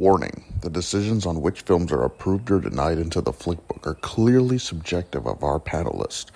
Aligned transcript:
Warning 0.00 0.44
The 0.62 0.70
decisions 0.70 1.26
on 1.26 1.42
which 1.42 1.60
films 1.60 1.92
are 1.92 2.04
approved 2.04 2.50
or 2.50 2.58
denied 2.58 2.96
into 2.96 3.20
the 3.20 3.34
Flickbook 3.34 3.86
are 3.86 3.96
clearly 3.96 4.56
subjective 4.56 5.26
of 5.26 5.44
our 5.44 5.60
panelists. 5.60 6.30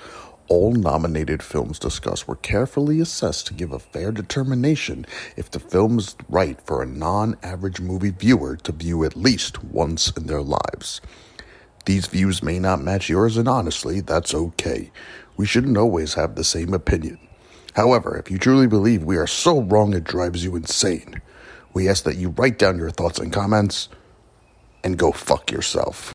All 0.49 0.73
nominated 0.73 1.43
films 1.43 1.79
discussed 1.79 2.29
were 2.29 2.37
carefully 2.37 3.01
assessed 3.01 3.47
to 3.47 3.55
give 3.55 3.73
a 3.73 3.79
fair 3.79 4.13
determination 4.13 5.07
if 5.39 5.51
the 5.51 5.61
film 5.61 5.99
is 5.99 6.15
right 6.29 6.61
for 6.67 6.83
a 6.83 6.87
non 6.87 7.39
average 7.43 7.81
movie 7.81 8.11
viewer 8.11 8.57
to 8.57 8.71
view 8.71 9.03
at 9.03 9.17
least 9.17 9.65
once 9.65 10.13
in 10.15 10.27
their 10.27 10.43
lives. 10.43 11.01
These 11.87 12.09
views 12.09 12.43
may 12.43 12.59
not 12.59 12.83
match 12.83 13.09
yours, 13.09 13.39
and 13.39 13.49
honestly, 13.49 14.03
that's 14.03 14.35
okay. 14.35 14.93
We 15.39 15.47
shouldn't 15.47 15.79
always 15.79 16.13
have 16.13 16.35
the 16.35 16.45
same 16.45 16.75
opinion. 16.75 17.19
However, 17.73 18.19
if 18.19 18.31
you 18.31 18.37
truly 18.37 18.67
believe 18.67 19.05
we 19.05 19.17
are 19.17 19.27
so 19.27 19.63
wrong 19.63 19.95
it 19.95 20.05
drives 20.05 20.45
you 20.45 20.55
insane, 20.55 21.23
we 21.75 21.89
ask 21.89 22.05
that 22.05 22.17
you 22.17 22.31
write 22.31 22.59
down 22.59 22.79
your 22.79 22.91
thoughts 22.91 23.19
and 23.19 23.33
comments 23.33 23.89
and 24.85 24.97
go 24.97 25.13
fuck 25.13 25.51
yourself. 25.51 26.14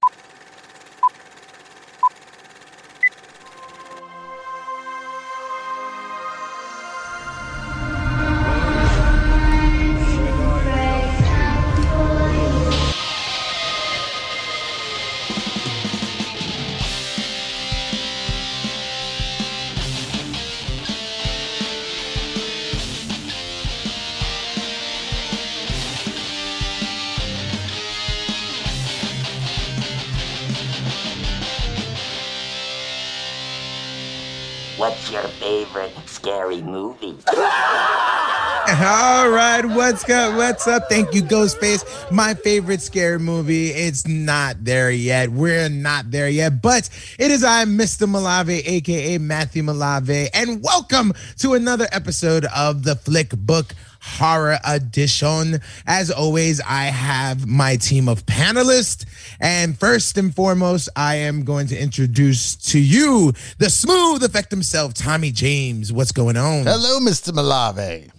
Up? 40.11 40.35
What's 40.35 40.67
up? 40.67 40.89
Thank 40.89 41.13
you, 41.13 41.21
Ghostface. 41.21 42.11
My 42.11 42.33
favorite 42.33 42.81
scary 42.81 43.19
movie. 43.19 43.69
It's 43.69 44.07
not 44.07 44.63
there 44.63 44.91
yet. 44.91 45.29
We're 45.29 45.69
not 45.69 46.09
there 46.09 46.29
yet, 46.29 46.61
but 46.61 46.89
it 47.17 47.31
is 47.31 47.43
I, 47.43 47.65
Mr. 47.65 48.07
Malave, 48.07 48.61
aka 48.65 49.17
Matthew 49.17 49.63
Malave, 49.63 50.29
and 50.33 50.63
welcome 50.63 51.13
to 51.39 51.53
another 51.53 51.87
episode 51.91 52.45
of 52.55 52.83
the 52.83 52.95
Flick 52.95 53.29
Book 53.31 53.75
Horror 54.01 54.57
Edition. 54.65 55.59
As 55.85 56.11
always, 56.11 56.61
I 56.61 56.85
have 56.85 57.45
my 57.45 57.75
team 57.75 58.07
of 58.07 58.25
panelists, 58.25 59.05
and 59.39 59.77
first 59.77 60.17
and 60.17 60.35
foremost, 60.35 60.89
I 60.95 61.15
am 61.15 61.43
going 61.43 61.67
to 61.67 61.77
introduce 61.77 62.55
to 62.71 62.79
you 62.79 63.33
the 63.57 63.69
smooth 63.69 64.23
effect 64.23 64.51
himself, 64.51 64.93
Tommy 64.93 65.31
James. 65.31 65.93
What's 65.93 66.11
going 66.11 66.37
on? 66.37 66.63
Hello, 66.63 66.99
Mr. 66.99 67.31
Malave. 67.31 68.11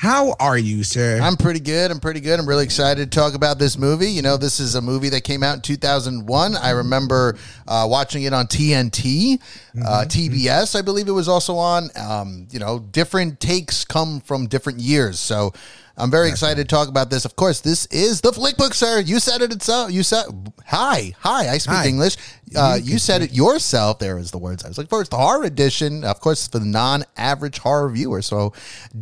How 0.00 0.34
are 0.40 0.56
you, 0.56 0.82
sir? 0.82 1.20
I'm 1.20 1.36
pretty 1.36 1.60
good. 1.60 1.90
I'm 1.90 2.00
pretty 2.00 2.20
good. 2.20 2.40
I'm 2.40 2.48
really 2.48 2.64
excited 2.64 3.12
to 3.12 3.18
talk 3.18 3.34
about 3.34 3.58
this 3.58 3.76
movie. 3.76 4.10
You 4.10 4.22
know, 4.22 4.38
this 4.38 4.58
is 4.58 4.74
a 4.74 4.80
movie 4.80 5.10
that 5.10 5.24
came 5.24 5.42
out 5.42 5.56
in 5.56 5.60
2001. 5.60 6.56
I 6.56 6.70
remember 6.70 7.36
uh, 7.68 7.86
watching 7.86 8.22
it 8.22 8.32
on 8.32 8.46
TNT, 8.46 9.38
uh, 9.84 10.06
TBS, 10.08 10.74
I 10.74 10.80
believe 10.80 11.06
it 11.06 11.12
was 11.12 11.28
also 11.28 11.56
on. 11.56 11.90
Um, 11.96 12.48
you 12.50 12.58
know, 12.58 12.78
different 12.78 13.40
takes 13.40 13.84
come 13.84 14.20
from 14.20 14.46
different 14.46 14.78
years. 14.78 15.20
So 15.20 15.52
I'm 15.98 16.10
very 16.10 16.30
excited 16.30 16.66
to 16.66 16.74
talk 16.74 16.88
about 16.88 17.10
this. 17.10 17.26
Of 17.26 17.36
course, 17.36 17.60
this 17.60 17.84
is 17.90 18.22
the 18.22 18.32
Flick 18.32 18.56
Book, 18.56 18.72
sir. 18.72 19.00
You 19.00 19.20
said 19.20 19.42
it 19.42 19.52
itself. 19.52 19.92
You 19.92 20.02
said, 20.02 20.24
hi, 20.64 21.12
hi, 21.18 21.50
I 21.50 21.58
speak 21.58 21.74
Hi. 21.74 21.86
English. 21.86 22.16
Uh, 22.56 22.78
you 22.82 22.98
said 22.98 23.20
it 23.20 23.34
yourself. 23.34 23.98
There 23.98 24.16
is 24.16 24.30
the 24.30 24.38
words 24.38 24.64
I 24.64 24.68
was 24.68 24.78
like, 24.78 24.88
first, 24.88 25.10
the 25.10 25.18
horror 25.18 25.44
edition, 25.44 26.04
of 26.04 26.20
course, 26.20 26.48
for 26.48 26.58
the 26.58 26.64
non 26.64 27.04
average 27.18 27.58
horror 27.58 27.90
viewer. 27.90 28.22
So, 28.22 28.54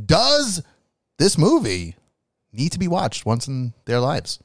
does 0.06 0.60
this 1.18 1.36
movie 1.36 1.96
need 2.52 2.72
to 2.72 2.78
be 2.78 2.88
watched 2.88 3.26
once 3.26 3.48
in 3.48 3.74
their 3.84 4.00
lives? 4.00 4.38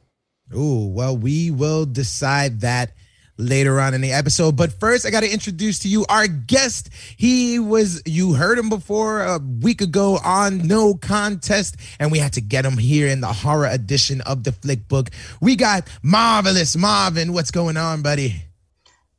Oh, 0.53 0.87
well, 0.87 1.15
we 1.15 1.51
will 1.51 1.85
decide 1.85 2.61
that 2.61 2.93
later 3.37 3.79
on 3.79 3.93
in 3.93 4.01
the 4.01 4.11
episode. 4.11 4.55
But 4.55 4.73
first, 4.73 5.05
I 5.05 5.09
got 5.09 5.21
to 5.21 5.31
introduce 5.31 5.79
to 5.79 5.87
you 5.87 6.05
our 6.09 6.27
guest. 6.27 6.89
He 7.17 7.59
was, 7.59 8.01
you 8.05 8.33
heard 8.33 8.59
him 8.59 8.69
before 8.69 9.23
a 9.23 9.39
week 9.39 9.81
ago 9.81 10.19
on 10.23 10.67
No 10.67 10.95
Contest, 10.95 11.77
and 11.99 12.11
we 12.11 12.19
had 12.19 12.33
to 12.33 12.41
get 12.41 12.65
him 12.65 12.77
here 12.77 13.07
in 13.07 13.21
the 13.21 13.33
horror 13.33 13.67
edition 13.67 14.21
of 14.21 14.43
the 14.43 14.51
Flick 14.51 14.87
Book. 14.87 15.09
We 15.41 15.55
got 15.55 15.87
Marvelous 16.01 16.75
Marvin. 16.75 17.33
What's 17.33 17.51
going 17.51 17.77
on, 17.77 18.01
buddy? 18.01 18.43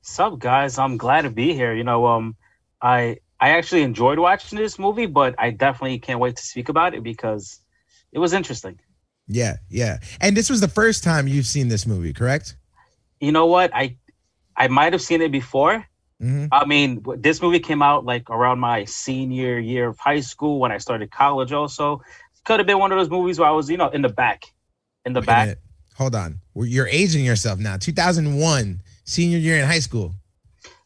Sup, 0.03 0.39
guys? 0.39 0.79
I'm 0.79 0.97
glad 0.97 1.23
to 1.23 1.31
be 1.31 1.55
here. 1.55 1.75
You 1.75 1.85
know, 1.85 2.07
um, 2.07 2.37
I 2.81 3.19
I 3.45 3.51
actually 3.51 3.83
enjoyed 3.83 4.19
watching 4.19 4.59
this 4.59 4.79
movie, 4.79 5.05
but 5.05 5.35
I 5.37 5.51
definitely 5.51 5.99
can't 5.99 6.19
wait 6.19 6.35
to 6.37 6.43
speak 6.43 6.71
about 6.71 6.95
it 6.95 7.03
because 7.03 7.61
it 8.11 8.19
was 8.19 8.33
interesting. 8.33 8.81
Yeah, 9.29 9.57
yeah. 9.69 9.99
And 10.23 10.35
this 10.35 10.49
was 10.49 10.63
the 10.63 10.69
first 10.69 11.05
time 11.05 11.29
you've 11.29 11.45
seen 11.45 11.69
this 11.69 11.87
movie, 11.87 12.15
correct? 12.15 12.57
You 13.21 13.33
know 13.33 13.45
what? 13.45 13.71
I 13.75 13.99
I 14.57 14.69
might 14.69 14.95
have 14.95 15.03
seen 15.03 15.21
it 15.21 15.31
before. 15.31 15.85
Mhm. 16.23 16.49
I 16.53 16.65
mean, 16.65 17.05
this 17.19 17.43
movie 17.43 17.61
came 17.61 17.83
out 17.83 18.07
like 18.07 18.31
around 18.31 18.61
my 18.61 18.87
senior 18.87 19.59
year 19.59 19.89
of 19.89 19.99
high 19.99 20.21
school 20.21 20.59
when 20.59 20.73
I 20.73 20.79
started 20.79 21.11
college. 21.11 21.53
Also, 21.53 22.01
could 22.47 22.61
have 22.61 22.67
been 22.67 22.79
one 22.79 22.93
of 22.93 22.99
those 22.99 23.11
movies 23.11 23.39
where 23.39 23.49
I 23.49 23.53
was, 23.53 23.69
you 23.69 23.77
know, 23.77 23.91
in 23.91 24.01
the 24.01 24.09
back, 24.09 24.45
in 25.05 25.13
the 25.13 25.21
Wait 25.21 25.27
back. 25.27 25.59
Hold 25.97 26.15
on. 26.15 26.41
You're 26.55 26.89
aging 26.89 27.27
yourself 27.27 27.59
now. 27.59 27.77
2001, 27.77 28.81
senior 29.05 29.37
year 29.37 29.59
in 29.59 29.67
high 29.67 29.81
school. 29.81 30.15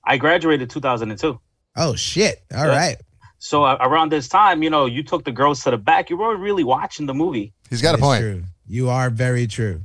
I 0.02 0.16
graduated 0.16 0.70
2002. 0.70 1.38
Oh, 1.78 1.94
shit. 1.94 2.42
All 2.54 2.66
Yeah. 2.66 2.76
right. 2.76 2.96
So 3.38 3.62
uh, 3.64 3.78
around 3.80 4.10
this 4.10 4.28
time, 4.28 4.62
you 4.64 4.68
know, 4.70 4.86
you 4.86 5.02
took 5.04 5.24
the 5.24 5.30
girls 5.32 5.62
to 5.62 5.70
the 5.70 5.78
back. 5.78 6.10
You 6.10 6.16
weren't 6.18 6.40
really 6.40 6.64
watching 6.64 7.06
the 7.06 7.14
movie. 7.14 7.52
He's 7.70 7.80
got 7.80 7.94
a 7.94 7.98
point. 7.98 8.20
True. 8.20 8.42
You 8.66 8.90
are 8.90 9.08
very 9.10 9.46
true. 9.46 9.82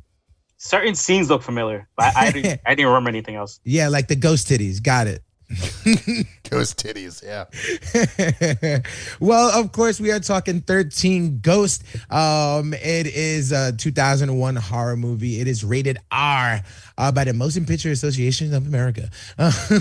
certain 0.58 0.96
scenes 0.96 1.30
look 1.30 1.44
familiar, 1.44 1.88
but 1.96 2.16
I, 2.18 2.28
I, 2.28 2.31
didn't, 2.31 2.62
I 2.66 2.74
didn't 2.76 2.88
remember 2.88 3.09
anything 3.09 3.36
else. 3.36 3.59
Yeah, 3.64 3.90
like 3.90 4.08
the 4.08 4.16
ghost 4.16 4.48
titties. 4.50 4.81
Got 4.81 5.08
it. 5.08 5.22
Ghost 6.50 6.84
titties, 6.84 7.24
yeah. 7.24 7.46
well, 9.19 9.59
of 9.59 9.72
course, 9.72 10.00
we 10.00 10.12
are 10.12 10.19
talking 10.19 10.62
13 10.62 11.40
Ghost. 11.41 11.84
Um, 12.12 12.74
it 12.74 13.08
is 13.08 13.52
a 13.52 13.72
2001 13.74 14.56
horror 14.56 14.97
movie. 14.97 15.40
It 15.40 15.47
is 15.47 15.63
rated 15.63 15.97
R 16.12 16.62
uh, 16.97 17.12
by 17.12 17.25
the 17.25 17.34
Motion 17.34 17.66
Picture 17.66 17.92
Association 17.92 18.53
of 18.53 18.66
America. 18.66 19.09
Uh, 19.38 19.52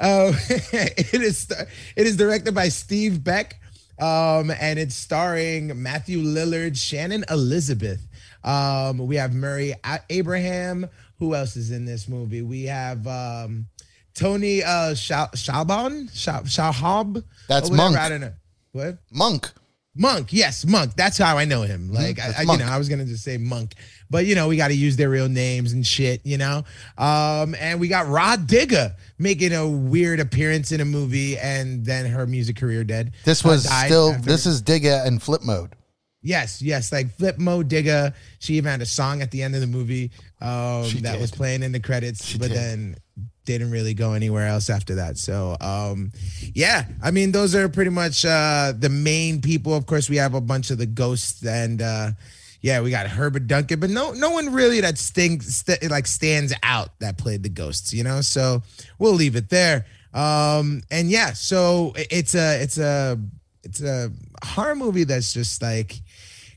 uh, 0.00 0.32
it 0.48 1.14
is 1.14 1.50
it 1.50 2.06
is 2.06 2.16
directed 2.16 2.54
by 2.54 2.68
Steve 2.68 3.22
Beck. 3.24 3.60
Um, 3.98 4.50
and 4.50 4.78
it's 4.78 4.96
starring 4.96 5.80
Matthew 5.80 6.18
Lillard, 6.18 6.76
Shannon 6.76 7.24
Elizabeth. 7.30 8.04
Um, 8.42 8.98
we 8.98 9.16
have 9.16 9.32
Murray 9.34 9.74
Abraham. 10.10 10.88
Who 11.18 11.34
else 11.34 11.56
is 11.56 11.70
in 11.70 11.84
this 11.84 12.08
movie? 12.08 12.42
We 12.42 12.64
have 12.64 13.06
um, 13.06 13.66
Tony 14.14 14.62
uh, 14.62 14.94
Shal- 14.94 15.30
Shalhoub. 15.34 17.22
That's 17.48 17.70
Monk. 17.70 17.96
I 17.96 18.08
don't 18.08 18.20
know. 18.20 18.32
What? 18.72 18.98
Monk. 19.12 19.50
Monk, 19.96 20.32
yes, 20.32 20.66
Monk. 20.66 20.94
That's 20.96 21.16
how 21.16 21.38
I 21.38 21.44
know 21.44 21.62
him. 21.62 21.92
Like, 21.92 22.18
I, 22.18 22.34
I, 22.38 22.42
you 22.42 22.58
know, 22.58 22.64
I 22.64 22.78
was 22.78 22.88
gonna 22.88 23.04
just 23.04 23.22
say 23.22 23.36
Monk, 23.38 23.74
but 24.10 24.26
you 24.26 24.34
know, 24.34 24.48
we 24.48 24.56
got 24.56 24.68
to 24.68 24.74
use 24.74 24.96
their 24.96 25.08
real 25.08 25.28
names 25.28 25.72
and 25.72 25.86
shit, 25.86 26.20
you 26.24 26.36
know. 26.36 26.64
Um, 26.98 27.54
and 27.60 27.78
we 27.78 27.86
got 27.86 28.08
Rah 28.08 28.36
Digga 28.36 28.96
making 29.18 29.52
a 29.52 29.68
weird 29.68 30.18
appearance 30.18 30.72
in 30.72 30.80
a 30.80 30.84
movie, 30.84 31.38
and 31.38 31.84
then 31.84 32.06
her 32.06 32.26
music 32.26 32.56
career 32.56 32.82
dead. 32.82 33.12
This 33.24 33.44
Uh, 33.44 33.50
was 33.50 33.64
died 33.66 33.86
still, 33.86 34.10
after- 34.10 34.22
this 34.28 34.46
is 34.46 34.62
Digga 34.62 35.06
in 35.06 35.20
flip 35.20 35.44
mode. 35.44 35.76
Yes, 36.26 36.60
yes, 36.62 36.90
like 36.90 37.14
Flip 37.16 37.38
Mo 37.38 37.62
Digga. 37.62 38.14
She 38.40 38.54
even 38.54 38.70
had 38.72 38.80
a 38.80 38.86
song 38.86 39.20
at 39.22 39.30
the 39.30 39.42
end 39.42 39.54
of 39.54 39.60
the 39.60 39.66
movie 39.68 40.10
um, 40.44 40.88
that 41.00 41.18
was 41.20 41.30
playing 41.30 41.62
in 41.62 41.72
the 41.72 41.80
credits, 41.80 42.24
She 42.24 42.38
but 42.38 42.48
did. 42.48 42.56
then 42.56 42.96
didn't 43.44 43.70
really 43.70 43.94
go 43.94 44.12
anywhere 44.12 44.46
else 44.46 44.70
after 44.70 44.96
that. 44.96 45.18
So, 45.18 45.56
um, 45.60 46.12
yeah, 46.54 46.86
I 47.02 47.10
mean, 47.10 47.32
those 47.32 47.54
are 47.54 47.68
pretty 47.68 47.90
much 47.90 48.24
uh, 48.24 48.72
the 48.76 48.88
main 48.88 49.40
people. 49.40 49.74
Of 49.74 49.86
course, 49.86 50.08
we 50.08 50.16
have 50.16 50.34
a 50.34 50.40
bunch 50.40 50.70
of 50.70 50.78
the 50.78 50.86
ghosts, 50.86 51.44
and 51.44 51.82
uh, 51.82 52.10
yeah, 52.60 52.80
we 52.80 52.90
got 52.90 53.06
Herbert 53.06 53.46
Duncan, 53.46 53.80
but 53.80 53.90
no, 53.90 54.12
no 54.12 54.30
one 54.30 54.52
really 54.52 54.80
that 54.80 54.96
stinks 54.98 55.46
st- 55.56 55.90
like 55.90 56.06
stands 56.06 56.54
out 56.62 56.98
that 57.00 57.18
played 57.18 57.42
the 57.42 57.50
ghosts, 57.50 57.92
you 57.92 58.02
know. 58.04 58.20
So 58.22 58.62
we'll 58.98 59.12
leave 59.12 59.36
it 59.36 59.50
there. 59.50 59.84
Um, 60.14 60.82
and 60.90 61.10
yeah, 61.10 61.32
so 61.34 61.92
it's 61.96 62.34
a, 62.34 62.62
it's 62.62 62.78
a, 62.78 63.18
it's 63.62 63.82
a 63.82 64.10
horror 64.42 64.76
movie 64.76 65.04
that's 65.04 65.32
just 65.34 65.60
like 65.60 66.00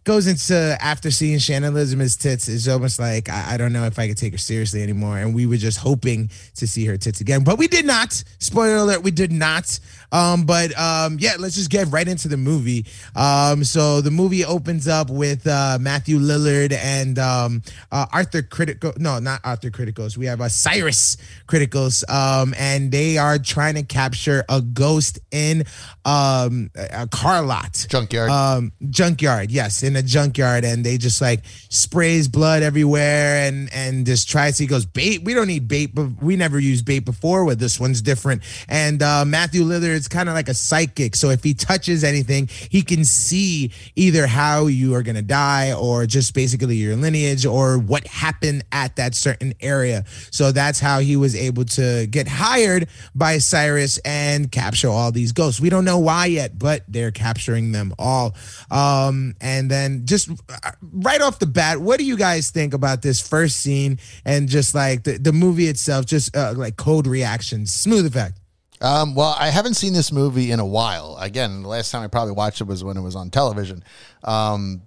goes 0.07 0.25
into 0.25 0.77
after 0.81 1.11
seeing 1.11 1.37
Shannon 1.37 1.73
Elizabeth's 1.73 2.15
tits, 2.15 2.47
it's 2.47 2.67
almost 2.67 2.97
like 2.97 3.27
I, 3.29 3.53
I 3.53 3.57
don't 3.57 3.73
know 3.73 3.83
if 3.83 3.99
I 3.99 4.07
could 4.07 4.17
take 4.17 4.31
her 4.31 4.37
seriously 4.37 4.81
anymore. 4.81 5.17
And 5.17 5.35
we 5.35 5.45
were 5.45 5.57
just 5.57 5.77
hoping 5.79 6.29
to 6.55 6.65
see 6.65 6.85
her 6.85 6.95
tits 6.97 7.19
again, 7.19 7.43
but 7.43 7.57
we 7.57 7.67
did 7.67 7.85
not. 7.85 8.23
Spoiler 8.39 8.77
alert: 8.77 9.03
we 9.03 9.11
did 9.11 9.31
not. 9.31 9.79
Um, 10.09 10.45
but 10.45 10.77
um, 10.79 11.17
yeah, 11.19 11.33
let's 11.37 11.55
just 11.55 11.69
get 11.69 11.87
right 11.91 12.07
into 12.07 12.29
the 12.29 12.37
movie. 12.37 12.85
Um, 13.13 13.65
so 13.65 13.99
the 13.99 14.09
movie 14.09 14.45
opens 14.45 14.87
up 14.87 15.09
with 15.09 15.45
uh, 15.45 15.77
Matthew 15.81 16.17
Lillard 16.17 16.71
and 16.71 17.19
um, 17.19 17.61
uh, 17.91 18.05
Arthur 18.13 18.41
Critical. 18.41 18.93
No, 18.97 19.19
not 19.19 19.41
Arthur 19.43 19.69
Kriticos. 19.69 20.15
We 20.17 20.25
have 20.27 20.39
uh, 20.39 20.47
Cyrus 20.47 21.17
Kriticos, 21.47 22.09
um, 22.09 22.55
and 22.57 22.89
they 22.89 23.17
are 23.17 23.37
trying 23.37 23.75
to 23.75 23.83
capture 23.83 24.45
a 24.47 24.61
ghost 24.61 25.19
in 25.31 25.65
um, 26.05 26.71
a 26.75 26.87
a 26.97 27.07
car 27.07 27.41
lot 27.41 27.85
Junkyard. 27.89 28.29
um 28.29 28.71
junkyard 28.89 29.51
yes 29.51 29.83
in 29.83 29.96
a 29.97 30.03
junkyard 30.03 30.63
and 30.63 30.85
they 30.85 30.97
just 30.97 31.21
like 31.21 31.41
sprays 31.69 32.27
blood 32.27 32.63
everywhere 32.63 33.47
and 33.47 33.71
and 33.73 34.05
just 34.05 34.29
tries 34.29 34.57
he 34.57 34.67
goes 34.67 34.85
bait? 34.85 35.23
We 35.23 35.33
don't 35.33 35.47
need 35.47 35.67
bait 35.67 35.93
but 35.93 36.21
we 36.21 36.35
never 36.35 36.59
used 36.59 36.85
bait 36.85 36.99
before 36.99 37.45
with 37.45 37.59
this 37.59 37.79
one's 37.79 38.01
different. 38.01 38.43
And 38.67 39.01
uh 39.01 39.25
matthew 39.25 39.63
lillard's 39.63 40.07
kind 40.07 40.29
of 40.29 40.35
like 40.35 40.49
a 40.49 40.53
psychic 40.53 41.15
so 41.15 41.29
if 41.29 41.43
he 41.43 41.53
touches 41.53 42.03
anything 42.03 42.49
he 42.69 42.81
can 42.81 43.05
see 43.05 43.71
either 43.95 44.27
how 44.27 44.67
you 44.67 44.93
are 44.95 45.03
gonna 45.03 45.21
die 45.21 45.73
or 45.73 46.05
just 46.05 46.33
basically 46.33 46.75
your 46.75 46.95
lineage 46.95 47.45
or 47.45 47.77
what 47.77 48.05
happened 48.07 48.63
at 48.71 48.95
that 48.97 49.15
certain 49.15 49.53
area. 49.61 50.03
So 50.31 50.51
that's 50.51 50.79
how 50.79 50.99
he 50.99 51.15
was 51.15 51.35
able 51.35 51.65
to 51.65 52.07
get 52.07 52.27
hired 52.27 52.87
by 53.15 53.37
cyrus 53.39 53.97
and 53.99 54.51
capture 54.51 54.89
all 54.89 55.11
these 55.11 55.31
ghosts. 55.31 55.59
We 55.59 55.69
don't 55.69 55.85
know 55.85 55.99
why 55.99 56.27
yet 56.27 56.57
but 56.59 56.83
they're 56.87 57.11
capturing 57.11 57.71
them 57.71 57.93
all. 57.97 58.35
Um 58.69 59.35
and 59.41 59.71
then 59.71 59.86
just 60.05 60.29
uh, 60.29 60.71
right 60.81 61.21
off 61.21 61.39
the 61.39 61.45
bat 61.45 61.79
what 61.79 61.97
do 61.99 62.05
you 62.05 62.17
guys 62.17 62.49
think 62.51 62.73
about 62.73 63.01
this 63.01 63.19
first 63.25 63.57
scene 63.59 63.97
and 64.25 64.47
just 64.49 64.73
like 64.75 65.03
the, 65.03 65.17
the 65.17 65.31
movie 65.33 65.67
itself 65.67 66.05
just 66.05 66.35
uh, 66.35 66.53
like 66.55 66.75
code 66.77 67.07
reactions 67.07 67.71
smooth 67.71 68.05
effect 68.05 68.39
Um, 68.79 69.15
well, 69.15 69.35
I 69.39 69.49
haven't 69.49 69.73
seen 69.73 69.93
this 69.93 70.11
movie 70.11 70.51
in 70.51 70.59
a 70.59 70.65
while. 70.65 71.17
Again, 71.19 71.63
the 71.63 71.67
last 71.69 71.89
time 71.91 72.03
I 72.03 72.07
probably 72.07 72.33
watched 72.33 72.61
it 72.61 72.67
was 72.67 72.83
when 72.83 72.95
it 72.95 73.01
was 73.01 73.15
on 73.15 73.31
television. 73.31 73.83
Um, 74.23 74.83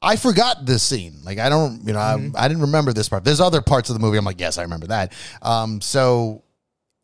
I 0.00 0.16
forgot 0.16 0.64
this 0.64 0.82
scene. 0.82 1.16
Like 1.22 1.38
I 1.38 1.50
don't, 1.50 1.82
you 1.86 1.92
know, 1.92 1.98
I, 1.98 2.16
I 2.34 2.48
didn't 2.48 2.62
remember 2.62 2.94
this 2.94 3.08
part. 3.10 3.24
There's 3.24 3.40
other 3.40 3.60
parts 3.60 3.90
of 3.90 3.94
the 3.94 4.00
movie. 4.00 4.16
I'm 4.16 4.24
like, 4.24 4.40
yes, 4.40 4.56
I 4.56 4.62
remember 4.62 4.86
that. 4.86 5.12
Um, 5.42 5.80
so 5.82 6.44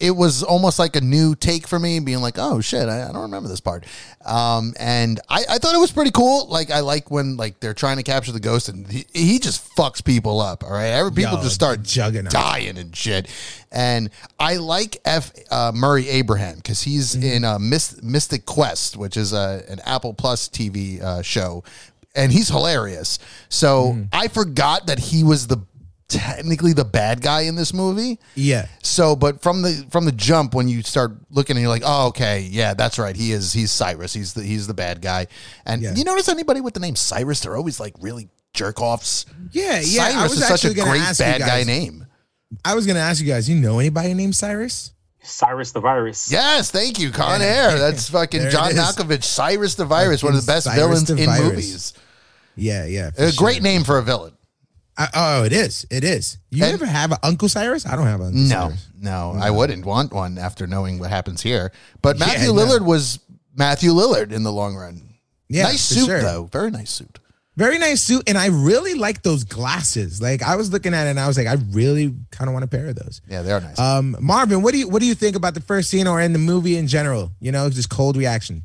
it 0.02 0.10
was 0.10 0.43
almost 0.43 0.78
like 0.81 0.96
a 0.96 1.00
new 1.00 1.34
take 1.37 1.66
for 1.69 1.78
me, 1.78 2.00
being 2.00 2.20
like, 2.20 2.34
oh 2.37 2.60
shit, 2.60 2.88
I, 2.88 3.08
I 3.08 3.12
don't 3.12 3.22
remember 3.22 3.49
this 3.49 3.60
part. 3.60 3.87
Um, 4.25 4.75
and 4.78 5.20
I, 5.28 5.44
I 5.49 5.58
thought 5.58 5.75
it 5.75 5.78
was 5.78 5.93
pretty 5.93 6.10
cool. 6.10 6.46
Like 6.49 6.70
I 6.72 6.81
like 6.81 7.10
when 7.10 7.37
like 7.37 7.60
they're 7.60 7.72
trying 7.72 7.99
to 7.99 8.02
capture 8.02 8.32
the 8.32 8.40
ghost 8.40 8.69
and 8.69 8.87
he, 8.90 9.06
he 9.12 9.38
just 9.38 9.75
fucks 9.76 10.04
people 10.04 10.40
up. 10.40 10.64
All 10.64 10.72
right, 10.72 10.88
every 10.88 11.12
people 11.12 11.37
Yo, 11.38 11.43
just 11.43 11.54
start 11.54 11.82
juggernaut. 11.84 12.32
dying 12.32 12.76
and 12.78 12.94
shit. 12.96 13.28
And 13.70 14.10
I 14.38 14.56
like 14.56 14.99
F. 15.04 15.32
Uh, 15.50 15.72
Murray 15.75 16.08
Abraham 16.08 16.56
because 16.56 16.82
he's 16.82 17.14
Mm-hmm. 17.16 17.22
in 17.26 17.44
uh, 17.44 17.58
Myst- 17.58 18.02
Mythic 18.02 18.44
Quest, 18.44 18.96
which 18.96 19.16
is 19.16 19.32
a, 19.32 19.62
an 19.69 19.81
Apple 19.87 20.14
Plus 20.14 20.49
TV 20.49 21.00
uh, 21.00 21.22
show, 21.22 21.62
and 22.14 22.31
he's 22.32 22.49
hilarious. 22.49 23.19
So 23.49 23.93
Mm-hmm. 23.93 24.02
I 24.12 24.28
forgot 24.28 24.87
that 24.88 24.99
he 24.99 25.22
was 25.25 25.46
the 25.46 25.58
technically 26.12 26.73
the 26.73 26.85
bad 26.85 27.20
guy 27.20 27.43
in 27.43 27.55
this 27.55 27.73
movie. 27.75 28.19
yeah 28.35 28.67
So, 28.82 29.17
but 29.17 29.43
from 29.43 29.62
the 29.62 29.87
from 29.91 30.05
the 30.05 30.12
jump, 30.12 30.55
when 30.55 30.69
you 30.69 30.82
start 30.82 31.12
looking 31.31 31.56
and 31.56 31.62
you're 31.62 31.70
like, 31.70 31.82
oh, 31.85 32.09
okay, 32.09 32.41
yeah, 32.41 32.75
that's 32.75 32.99
right. 32.99 33.17
He 33.17 33.32
is 33.32 33.53
he's 33.53 33.70
Cyrus. 33.70 34.12
He's 34.12 34.35
the 34.35 34.43
he's 34.43 34.67
the 34.67 34.75
bad 34.75 35.00
guy. 35.03 35.26
And 35.67 35.82
Yeah. 35.82 35.94
you 35.94 36.05
notice 36.05 36.29
anybody 36.29 36.61
with 36.61 36.75
the 36.75 36.81
name 36.81 36.97
Cyrus? 36.97 37.41
They're 37.41 37.56
always 37.56 37.81
like 37.81 37.94
really 38.00 38.29
jerk 38.55 38.81
offs. 38.82 39.25
yeah 39.53 39.81
yeah 39.82 40.05
i 40.05 40.11
Cyrus 40.12 40.31
was 40.31 40.38
is 40.43 40.47
such 40.47 40.64
a 40.67 40.75
great 40.75 41.00
bad 41.19 41.41
guys, 41.41 41.49
guy 41.49 41.62
name. 41.64 42.06
i 42.67 42.75
was 42.75 42.87
gonna 42.87 42.99
ask 43.00 43.19
you 43.23 43.26
guys 43.26 43.49
you 43.49 43.56
know 43.56 43.79
anybody 43.79 44.12
named 44.12 44.37
cyrus 44.37 44.93
Cyrus 45.25 45.70
the 45.73 45.79
Virus. 45.81 46.31
Yes, 46.32 46.73
thank 46.73 46.99
you, 46.99 47.12
Con 47.12 47.41
Air. 47.41 47.79
That's 47.85 48.11
fucking 48.11 48.50
John. 48.50 48.73
Malkovich, 48.73 49.23
Cyrus 49.23 49.76
the 49.76 49.85
Virus, 49.85 50.20
one 50.23 50.35
of 50.35 50.44
the 50.44 50.50
best 50.53 50.64
Cyrus 50.64 50.79
villains 50.81 51.05
the 51.09 51.17
in 51.17 51.26
Virus. 51.26 51.43
movies. 51.49 51.93
yeah 52.56 52.85
yeah 52.87 53.11
A 53.17 53.31
sure. 53.31 53.38
great 53.47 53.62
name 53.62 53.85
for 53.85 53.99
a 53.99 54.03
villain. 54.03 54.32
I, 54.99 55.09
oh 55.15 55.44
it 55.44 55.53
is 55.53 55.87
it 55.91 56.05
is 56.05 56.39
you 56.50 56.65
And- 56.65 56.75
ever 56.75 56.85
have 56.87 57.12
an 57.12 57.19
uncle 57.23 57.49
cyrus 57.49 57.87
i 57.87 57.97
don't 57.97 58.06
have 58.06 58.21
an 58.21 58.27
uncle 58.27 58.43
No, 58.43 58.69
cyrus 58.69 58.89
no, 59.00 59.35
I 59.41 59.50
wouldn't 59.50 59.85
want 59.87 60.12
one 60.12 60.39
after 60.39 60.67
knowing 60.67 60.99
what 61.00 61.11
happens 61.11 61.41
here. 61.43 61.73
But 62.03 62.19
Yeah, 62.19 62.27
Matthew 62.27 62.49
no. 62.53 62.55
Lillard 62.55 62.85
was 62.85 63.19
Matthew 63.56 63.91
Lillard 63.93 64.31
in 64.33 64.43
the 64.44 64.53
long 64.53 64.77
run. 64.77 65.03
yeah 65.49 65.65
nice 65.65 65.81
suit 65.81 66.06
sure. 66.06 66.21
though, 66.23 66.44
very 66.53 66.71
nice 66.71 66.91
suit. 66.91 67.19
Very 67.55 67.79
nice 67.79 68.00
suit, 68.00 68.23
and 68.29 68.39
I 68.39 68.47
really 68.47 68.94
like 68.94 69.23
those 69.23 69.44
glasses. 69.44 70.23
Like 70.23 70.43
I 70.43 70.56
was 70.56 70.73
looking 70.73 70.95
at 70.95 71.06
it, 71.06 71.11
and 71.11 71.21
I 71.21 71.27
was 71.27 71.37
like, 71.37 71.47
I 71.47 71.56
really 71.71 72.15
kind 72.31 72.49
of 72.49 72.55
want 72.55 72.65
a 72.65 72.69
pair 72.69 72.87
of 72.88 72.97
those. 72.97 73.21
Yeah, 73.29 73.43
they 73.43 73.53
are 73.53 73.61
nice. 73.61 73.79
Um, 73.79 74.17
Marvin, 74.21 74.62
what 74.62 74.73
do 74.73 74.79
you 74.79 74.88
what 74.88 75.00
do 75.03 75.06
you 75.06 75.15
think 75.15 75.37
about 75.37 75.53
the 75.53 75.61
first 75.61 75.91
scene 75.91 76.06
or 76.06 76.19
in 76.21 76.33
the 76.33 76.38
movie 76.38 76.79
in 76.79 76.87
general? 76.87 77.31
You 77.41 77.53
know, 77.53 77.69
just 77.69 77.91
cold 77.91 78.17
reaction. 78.17 78.62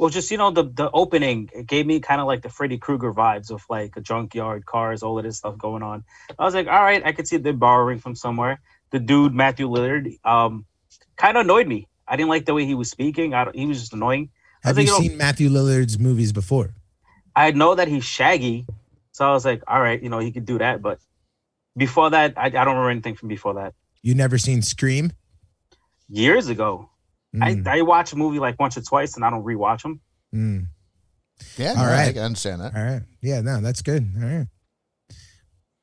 Well, 0.00 0.08
just 0.08 0.30
you 0.30 0.38
know, 0.38 0.50
the 0.50 0.62
the 0.62 0.90
opening 0.92 1.50
it 1.54 1.66
gave 1.66 1.86
me 1.86 2.00
kind 2.00 2.22
of 2.22 2.26
like 2.26 2.40
the 2.40 2.48
Freddy 2.48 2.78
Krueger 2.78 3.12
vibes 3.12 3.50
of 3.50 3.62
like 3.68 3.98
a 3.98 4.00
junkyard, 4.00 4.64
cars, 4.64 5.02
all 5.02 5.18
of 5.18 5.24
this 5.24 5.36
stuff 5.36 5.58
going 5.58 5.82
on. 5.82 6.04
I 6.38 6.44
was 6.44 6.54
like, 6.54 6.68
all 6.68 6.82
right, 6.82 7.04
I 7.04 7.12
could 7.12 7.28
see 7.28 7.36
they're 7.36 7.52
borrowing 7.52 7.98
from 7.98 8.14
somewhere. 8.14 8.62
The 8.92 8.98
dude 8.98 9.34
Matthew 9.34 9.68
Lillard, 9.68 10.18
um, 10.24 10.64
kind 11.16 11.36
of 11.36 11.44
annoyed 11.44 11.68
me. 11.68 11.86
I 12.08 12.16
didn't 12.16 12.30
like 12.30 12.46
the 12.46 12.54
way 12.54 12.64
he 12.64 12.74
was 12.74 12.90
speaking. 12.90 13.34
I 13.34 13.44
don't, 13.44 13.54
he 13.54 13.66
was 13.66 13.78
just 13.78 13.92
annoying. 13.92 14.30
Have 14.62 14.78
you 14.78 14.90
like, 14.90 15.02
seen 15.02 15.18
Matthew 15.18 15.50
Lillard's 15.50 15.98
movies 15.98 16.32
before? 16.32 16.74
I 17.36 17.50
know 17.50 17.74
that 17.74 17.86
he's 17.86 18.04
Shaggy, 18.04 18.64
so 19.12 19.28
I 19.28 19.32
was 19.32 19.44
like, 19.44 19.62
all 19.68 19.82
right, 19.82 20.02
you 20.02 20.08
know, 20.08 20.18
he 20.18 20.32
could 20.32 20.46
do 20.46 20.56
that. 20.58 20.80
But 20.80 20.98
before 21.76 22.08
that, 22.08 22.38
I, 22.38 22.46
I 22.46 22.48
don't 22.48 22.68
remember 22.68 22.88
anything 22.88 23.16
from 23.16 23.28
before 23.28 23.52
that. 23.54 23.74
You 24.00 24.14
never 24.14 24.38
seen 24.38 24.62
Scream? 24.62 25.12
Years 26.08 26.48
ago, 26.48 26.89
Mm, 27.34 27.66
I, 27.66 27.78
I 27.78 27.82
watch 27.82 28.12
a 28.12 28.16
movie 28.16 28.38
like 28.40 28.58
once 28.58 28.76
or 28.76 28.82
twice, 28.82 29.14
and 29.16 29.24
I 29.24 29.30
don't 29.30 29.44
rewatch 29.44 29.82
them. 29.82 30.00
mm. 30.34 30.66
yeah, 31.56 31.70
all 31.70 31.76
no, 31.76 31.82
I 31.82 31.92
right. 32.06 32.14
can 32.14 32.22
understand 32.24 32.60
that. 32.60 32.74
All 32.74 32.82
right, 32.82 33.02
yeah, 33.22 33.40
no, 33.40 33.60
that's 33.60 33.82
good. 33.82 34.06
All 34.20 34.28
right. 34.28 34.46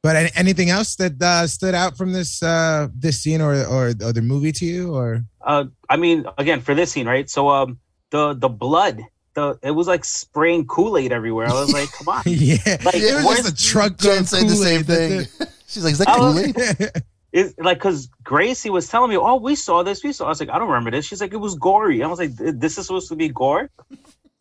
But 0.03 0.15
any, 0.15 0.29
anything 0.35 0.69
else 0.69 0.95
that 0.97 1.21
uh, 1.21 1.47
stood 1.47 1.73
out 1.73 1.97
from 1.97 2.13
this 2.13 2.41
uh, 2.43 2.87
this 2.93 3.21
scene 3.21 3.41
or, 3.41 3.53
or 3.65 3.87
or 4.01 4.13
the 4.13 4.21
movie 4.21 4.51
to 4.53 4.65
you? 4.65 4.93
Or 4.93 5.23
uh 5.45 5.65
i 5.89 5.95
mean 5.97 6.25
again 6.37 6.59
for 6.61 6.75
this 6.75 6.91
scene 6.91 7.07
right 7.07 7.29
so 7.29 7.47
um 7.49 7.79
the 8.11 8.33
the 8.33 8.49
blood 8.49 8.99
the 9.33 9.57
it 9.63 9.71
was 9.71 9.87
like 9.87 10.03
spraying 10.03 10.65
kool-aid 10.67 11.11
everywhere 11.13 11.47
i 11.47 11.53
was 11.53 11.71
like 11.71 11.89
come 11.93 12.09
on 12.09 12.21
yeah, 12.25 12.57
Like, 12.83 12.95
it 12.95 13.15
was 13.15 13.23
where's- 13.25 13.41
just 13.43 13.53
a 13.53 13.71
truck 13.71 13.97
Jen 13.97 14.19
of 14.19 14.27
said 14.27 14.43
the 14.49 14.55
same 14.55 14.83
Kool-Aid. 14.83 15.27
thing. 15.29 15.47
She's 15.67 15.83
like, 15.83 15.93
is 15.93 15.99
that 15.99 16.07
Kool-Aid? 16.15 17.03
it's 17.37 17.53
like 17.59 17.77
because 17.77 18.09
gracie 18.23 18.69
was 18.69 18.87
telling 18.89 19.09
me 19.11 19.17
oh 19.17 19.35
we 19.35 19.55
saw 19.55 19.83
this 19.83 20.03
we 20.03 20.11
saw 20.13 20.25
i 20.25 20.29
was 20.29 20.39
like 20.39 20.49
i 20.49 20.57
don't 20.59 20.67
remember 20.67 20.91
this 20.91 21.05
she's 21.05 21.21
like 21.21 21.33
it 21.33 21.37
was 21.47 21.55
gory 21.55 22.03
i 22.03 22.07
was 22.07 22.19
like 22.19 22.31
this 22.35 22.77
is 22.77 22.85
supposed 22.87 23.09
to 23.09 23.15
be 23.15 23.29
gore 23.29 23.69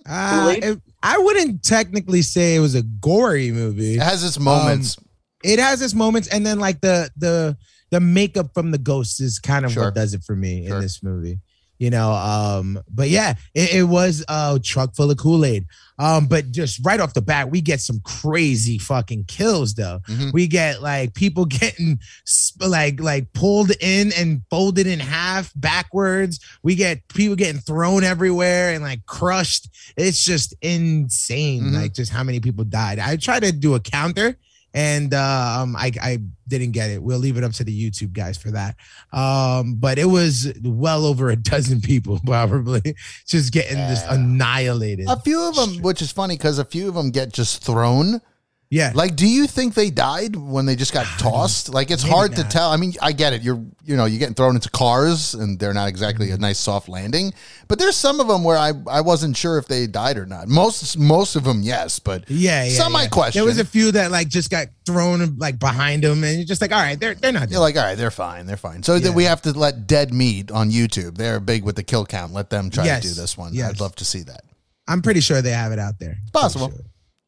Uh, 0.08 0.54
it- 0.62 0.81
I 1.02 1.19
wouldn't 1.19 1.62
technically 1.62 2.22
say 2.22 2.54
it 2.56 2.60
was 2.60 2.75
a 2.75 2.82
gory 2.82 3.50
movie. 3.52 3.94
It 3.96 4.02
has 4.02 4.25
its 4.25 4.38
moments. 4.40 4.96
It 5.44 5.58
has 5.60 5.81
its 5.82 5.94
moments, 5.94 6.26
and 6.28 6.44
then 6.46 6.58
like 6.58 6.81
the 6.81 7.10
the 7.16 7.56
the 7.90 8.00
makeup 8.00 8.49
from 8.54 8.71
the 8.73 8.78
ghosts 8.78 9.21
is 9.21 9.38
kind 9.38 9.64
of 9.64 9.73
Sure. 9.73 9.85
what 9.85 9.94
does 9.94 10.14
it 10.14 10.23
for 10.25 10.35
me 10.35 10.66
Sure. 10.66 10.76
in 10.76 10.82
this 10.82 11.02
movie. 11.02 11.38
You 11.78 11.90
know, 11.90 12.12
um, 12.12 12.78
but 12.92 13.11
yeah, 13.11 13.35
it, 13.54 13.75
it 13.75 13.83
was 13.85 14.25
a 14.28 14.59
truck 14.62 14.95
full 14.95 15.11
of 15.11 15.18
Kool 15.18 15.45
Aid. 15.45 15.66
Um, 15.99 16.26
but 16.26 16.50
just 16.50 16.85
right 16.85 17.00
off 17.00 17.14
the 17.14 17.23
bat, 17.23 17.50
we 17.50 17.61
get 17.62 17.80
some 17.80 18.00
crazy 18.00 18.76
fucking 18.78 19.25
kills 19.25 19.75
though. 19.75 20.00
Mhm. 20.09 20.33
We 20.33 20.47
get 20.47 20.83
like 20.83 21.14
people 21.14 21.45
getting 21.47 21.99
sp- 22.25 22.64
like 22.68 23.00
like 23.00 23.33
pulled 23.33 23.71
in 23.80 24.12
and 24.12 24.42
folded 24.50 24.87
in 24.87 25.00
half 25.00 25.52
backwards. 25.56 26.40
We 26.62 26.75
get 26.75 27.06
people 27.09 27.37
getting 27.37 27.61
thrown 27.61 28.04
everywhere 28.04 28.73
and 28.75 28.83
like 28.83 29.04
crushed. 29.06 29.68
It's 29.97 30.23
just 30.25 30.54
insane, 30.62 31.62
Mhm. 31.64 31.75
like 31.75 31.95
just 31.95 32.12
how 32.12 32.23
many 32.23 32.40
people 32.40 32.64
died. 32.64 32.99
I 32.99 33.16
tried 33.16 33.42
to 33.45 33.52
do 33.52 33.75
a 33.75 33.80
counter 33.80 34.37
and 34.76 35.14
uh, 35.14 35.61
um, 35.62 35.75
I, 35.75 35.90
I 36.02 36.18
didn't 36.47 36.73
get 36.73 36.90
it. 36.90 37.02
We'll 37.02 37.18
leave 37.18 37.38
it 37.38 37.45
up 37.45 37.52
to 37.52 37.64
the 37.64 37.90
YouTube 37.90 38.12
guys 38.12 38.37
for 38.37 38.50
that. 38.50 38.76
Um, 39.11 39.76
but 39.76 39.99
it 39.99 40.04
was 40.04 40.52
well 40.62 41.06
over 41.06 41.30
a 41.30 41.37
dozen 41.37 41.80
people 41.80 42.21
probably 42.26 42.95
just 43.26 43.54
getting 43.54 43.78
just 43.78 44.06
annihilated. 44.06 45.09
A 45.09 45.18
few 45.18 45.40
of 45.49 45.56
them, 45.56 45.80
which 45.80 46.02
is 46.02 46.12
funny 46.12 46.37
because 46.37 46.59
a 46.59 46.64
few 46.64 46.88
of 46.88 46.95
them 46.95 47.11
get 47.11 47.33
just 47.33 47.64
thrown. 47.64 48.21
Yeah, 48.68 48.90
Like, 48.94 49.14
do 49.14 49.28
you 49.28 49.46
think 49.46 49.75
they 49.75 49.90
died 49.90 50.35
when 50.35 50.66
they 50.66 50.75
just 50.75 50.92
got 50.92 51.06
tossed? 51.20 51.68
Like, 51.73 51.90
it's 51.92 52.02
Maybe 52.02 52.14
hard 52.14 52.35
to 52.37 52.42
not. 52.42 52.50
tell. 52.50 52.70
I 52.70 52.76
mean, 52.76 52.94
I 53.00 53.12
get 53.12 53.32
it. 53.32 53.42
You're, 53.42 53.62
you 53.85 53.96
know, 53.96 54.06
you're 54.06 54.18
getting 54.18 54.35
thrown 54.35 54.56
into 54.56 54.70
cars, 54.70 55.35
and 55.35 55.56
they're 55.58 55.73
not 55.73 55.88
exactly 55.88 56.26
Mm-hmm. 56.26 56.35
a 56.35 56.38
nice 56.38 56.58
soft 56.58 56.88
landing. 56.88 57.32
But 57.68 57.78
there's 57.78 57.94
some 57.94 58.18
of 58.18 58.26
them 58.26 58.42
where 58.42 58.56
I, 58.56 58.73
I 58.88 59.02
wasn't 59.02 59.37
sure 59.37 59.56
if 59.58 59.66
they 59.66 59.87
died 59.87 60.16
or 60.18 60.26
not. 60.26 60.49
Most, 60.49 60.99
most 60.99 61.37
of 61.37 61.44
them, 61.44 61.62
yes. 61.62 62.00
But 62.00 62.25
Yeah, 62.28 62.64
yeah. 62.64 62.70
Some 62.70 62.92
yeah. 62.94 62.99
I 62.99 63.06
question. 63.06 63.38
There 63.38 63.46
was 63.46 63.61
a 63.61 63.64
few 63.64 63.92
that 63.92 64.11
like 64.11 64.28
just 64.28 64.50
got 64.50 64.66
thrown 64.85 65.37
like 65.38 65.58
behind 65.61 66.02
them, 66.02 66.25
and 66.25 66.37
you're 66.38 66.44
just 66.46 66.61
like, 66.61 66.73
all 66.73 66.80
right, 66.82 66.99
they're 66.99 67.14
they're 67.14 67.32
not. 67.32 67.50
you're 67.50 67.61
like, 67.61 67.76
all 67.76 67.82
right, 67.85 67.96
they're 67.96 68.11
fine, 68.11 68.46
they're 68.46 68.56
fine. 68.56 68.82
So 68.82 68.99
then 68.99 69.14
we 69.14 69.25
have 69.25 69.42
to 69.42 69.52
let 69.52 69.87
Dead 69.87 70.12
Meat 70.12 70.50
on 70.50 70.70
YouTube. 70.70 71.16
They're 71.18 71.38
big 71.40 71.62
with 71.62 71.76
the 71.76 71.82
kill 71.85 72.04
count. 72.04 72.32
Let 72.32 72.50
them 72.50 72.70
try 72.70 72.85
Yes. 72.87 73.02
to 73.02 73.08
do 73.11 73.14
this 73.14 73.38
one. 73.38 73.54
Yes. 73.54 73.70
I'd 73.70 73.80
love 73.80 73.94
to 73.96 74.04
see 74.04 74.23
that. 74.25 74.42
I'm 74.88 75.02
pretty 75.02 75.20
sure 75.20 75.40
they 75.42 75.50
have 75.52 75.73
it 75.73 75.78
out 75.78 75.99
there. 76.00 76.16
It's 76.23 76.30
Possible. 76.30 76.70
Sure. 76.70 76.80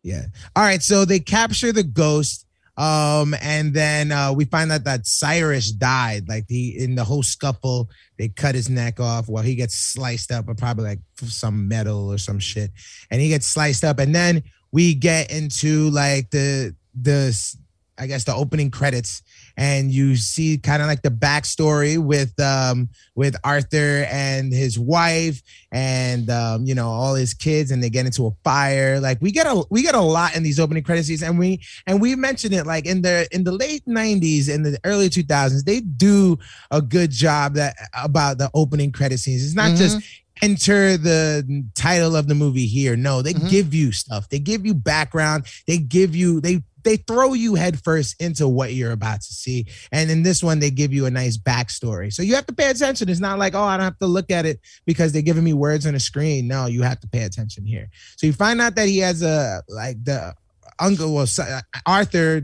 Yeah. 0.03 0.23
All 0.55 0.63
right. 0.63 0.83
So 0.83 1.05
they 1.05 1.21
capture 1.21 1.73
the 1.73 1.83
ghost. 1.83 2.47
Um, 2.77 3.35
and 3.43 3.75
then 3.75 4.13
uh, 4.13 4.33
we 4.33 4.45
find 4.45 4.71
out 4.71 4.85
that 4.85 5.05
Cyrus 5.05 5.73
died. 5.73 6.29
Like 6.29 6.45
he 6.49 6.79
in 6.79 6.95
the 6.95 7.03
whole 7.03 7.25
scuffle, 7.25 7.91
they 8.19 8.29
cut 8.29 8.55
his 8.55 8.71
neck 8.71 9.01
off. 9.01 9.29
Well, 9.29 9.43
he 9.43 9.57
gets 9.57 9.75
sliced 9.75 10.31
up, 10.31 10.49
or 10.49 10.55
probably 10.55 10.85
like 10.85 11.01
some 11.17 11.67
metal 11.67 12.13
or 12.13 12.19
some 12.19 12.39
shit, 12.39 12.71
and 13.11 13.21
he 13.21 13.31
gets 13.31 13.47
sliced 13.47 13.83
up. 13.83 13.99
And 13.99 14.15
then 14.15 14.45
we 14.71 14.95
get 14.95 15.33
into 15.33 15.91
like 15.91 16.31
the 16.31 16.73
the 16.95 17.37
I 17.99 18.07
guess 18.07 18.23
the 18.23 18.35
opening 18.35 18.71
credits, 18.71 19.23
and 19.59 19.91
you 19.91 20.15
see 20.15 20.57
kind 20.57 20.81
of 20.81 20.87
like 20.89 21.03
the 21.03 21.11
backstory 21.11 21.99
with 21.99 22.39
um 22.41 22.89
with 23.17 23.35
Arthur 23.43 24.07
and 24.09 24.53
his 24.53 24.79
wife 24.79 25.43
and 25.73 26.31
um 26.31 26.65
you 26.65 26.75
know 26.75 26.89
all 26.89 27.15
his 27.15 27.35
kids 27.35 27.71
and 27.73 27.83
they 27.83 27.91
get 27.91 28.07
into 28.07 28.27
a 28.27 28.31
fire. 28.45 29.01
Like 29.01 29.21
we 29.21 29.33
get 29.33 29.47
a 29.47 29.65
we 29.69 29.83
get 29.83 29.97
a 29.97 30.01
lot 30.01 30.37
in 30.37 30.43
these 30.45 30.61
opening 30.61 30.85
credit 30.85 31.05
scenes 31.05 31.23
and 31.25 31.39
we 31.39 31.61
and 31.87 32.01
we 32.01 32.15
mentioned 32.15 32.55
it 32.55 32.67
like 32.67 32.87
in 32.87 33.03
the 33.03 33.27
in 33.33 33.43
the 33.45 33.53
late 33.53 33.85
90s 33.87 34.49
and 34.53 34.65
the 34.65 34.79
early 34.85 35.11
2000s 35.11 35.65
they 35.65 35.81
do 35.81 36.39
a 36.71 36.81
good 36.81 37.11
job 37.11 37.55
that 37.55 37.75
about 37.93 38.39
the 38.39 38.49
opening 38.55 38.93
credit 38.93 39.19
scenes. 39.19 39.45
It's 39.45 39.55
not 39.57 39.77
just 39.77 40.01
enter 40.41 40.97
the 40.97 41.65
title 41.75 42.15
of 42.15 42.29
the 42.29 42.35
movie 42.37 42.67
here. 42.67 42.95
No 42.97 43.23
they 43.23 43.35
Mhm. 43.35 43.51
give 43.51 43.75
you 43.75 43.91
stuff. 43.91 44.29
They 44.29 44.39
give 44.39 44.65
you 44.65 44.73
background. 44.73 45.47
They 45.67 45.79
give 45.79 46.15
you 46.15 46.41
they 46.41 46.63
they 46.89 46.97
throw 46.97 47.35
you 47.35 47.55
headfirst 47.55 48.19
into 48.19 48.49
what 48.49 48.73
you're 48.73 48.93
about 48.93 49.21
to 49.21 49.33
see. 49.35 49.67
And 49.93 50.11
in 50.11 50.23
this 50.23 50.43
one, 50.43 50.59
they 50.59 50.71
give 50.71 50.91
you 50.91 51.05
a 51.05 51.11
nice 51.11 51.37
backstory. 51.37 52.11
So 52.11 52.23
you 52.23 52.35
have 52.35 52.47
to 52.47 52.55
pay 52.55 52.71
attention. 52.71 53.11
It's 53.11 53.21
not 53.21 53.39
like, 53.39 53.55
oh, 53.55 53.63
I 53.63 53.77
don't 53.77 53.85
have 53.85 53.99
to 53.99 54.07
look 54.07 54.31
at 54.31 54.47
it 54.47 54.59
because 54.87 55.13
they're 55.13 55.21
giving 55.21 55.45
me 55.45 55.53
words 55.53 55.87
on 55.87 55.95
a 55.95 56.01
screen. 56.01 56.49
No, 56.49 56.65
you 56.65 56.81
have 56.83 56.99
to 57.01 57.09
pay 57.09 57.25
attention 57.25 57.67
here. 57.67 57.91
So 58.17 58.27
you 58.27 58.33
find 58.33 58.59
out 58.63 58.75
that 58.77 58.89
he 58.89 58.99
has 58.99 59.21
a 59.23 59.63
like 59.69 60.03
the 60.03 60.35
uncle, 60.79 61.15
well, 61.15 61.27
uh, 61.39 61.61
Arthur 61.85 62.41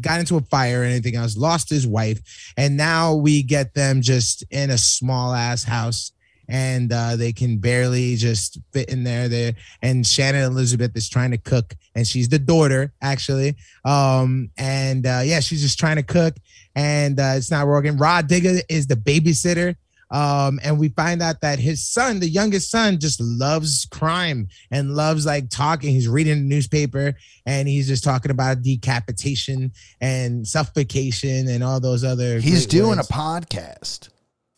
got 0.00 0.20
into 0.20 0.36
a 0.36 0.42
fire 0.42 0.82
and 0.82 0.92
anything 0.92 1.16
else, 1.16 1.34
lost 1.34 1.70
his 1.70 1.86
wife, 1.86 2.20
and 2.58 2.76
now 2.76 3.14
we 3.14 3.42
get 3.42 3.74
them 3.74 4.02
just 4.02 4.44
in 4.50 4.70
a 4.70 4.76
small 4.76 5.32
ass 5.32 5.64
house. 5.64 6.12
And 6.48 6.92
uh, 6.92 7.16
they 7.16 7.32
can 7.32 7.58
barely 7.58 8.16
just 8.16 8.58
fit 8.72 8.88
in 8.88 9.04
there. 9.04 9.28
There 9.28 9.54
and 9.80 10.06
Shannon 10.06 10.42
Elizabeth 10.42 10.96
is 10.96 11.08
trying 11.08 11.30
to 11.30 11.38
cook, 11.38 11.74
and 11.94 12.06
she's 12.06 12.28
the 12.28 12.38
daughter 12.38 12.92
actually. 13.00 13.56
Um, 13.84 14.50
and 14.58 15.06
uh, 15.06 15.22
yeah, 15.24 15.40
she's 15.40 15.62
just 15.62 15.78
trying 15.78 15.96
to 15.96 16.02
cook, 16.02 16.34
and 16.74 17.18
uh, 17.18 17.34
it's 17.36 17.50
not 17.50 17.66
working. 17.66 17.96
Rah 17.96 18.22
Digga 18.22 18.62
is 18.68 18.86
the 18.86 18.96
babysitter. 18.96 19.76
Um, 20.12 20.60
and 20.62 20.78
we 20.78 20.90
find 20.90 21.22
out 21.22 21.40
that 21.40 21.58
his 21.58 21.88
son, 21.88 22.20
the 22.20 22.28
youngest 22.28 22.70
son, 22.70 22.98
just 22.98 23.18
loves 23.18 23.86
crime 23.90 24.48
and 24.70 24.94
loves 24.94 25.24
like 25.24 25.48
talking. 25.48 25.90
He's 25.90 26.06
reading 26.06 26.36
the 26.36 26.54
newspaper 26.54 27.14
and 27.46 27.66
he's 27.66 27.88
just 27.88 28.04
talking 28.04 28.30
about 28.30 28.60
decapitation 28.60 29.72
and 30.02 30.46
suffocation 30.46 31.48
and 31.48 31.64
all 31.64 31.80
those 31.80 32.04
other. 32.04 32.40
He's 32.40 32.66
doing 32.66 32.98
words. 32.98 33.08
a 33.08 33.12
podcast. 33.12 34.10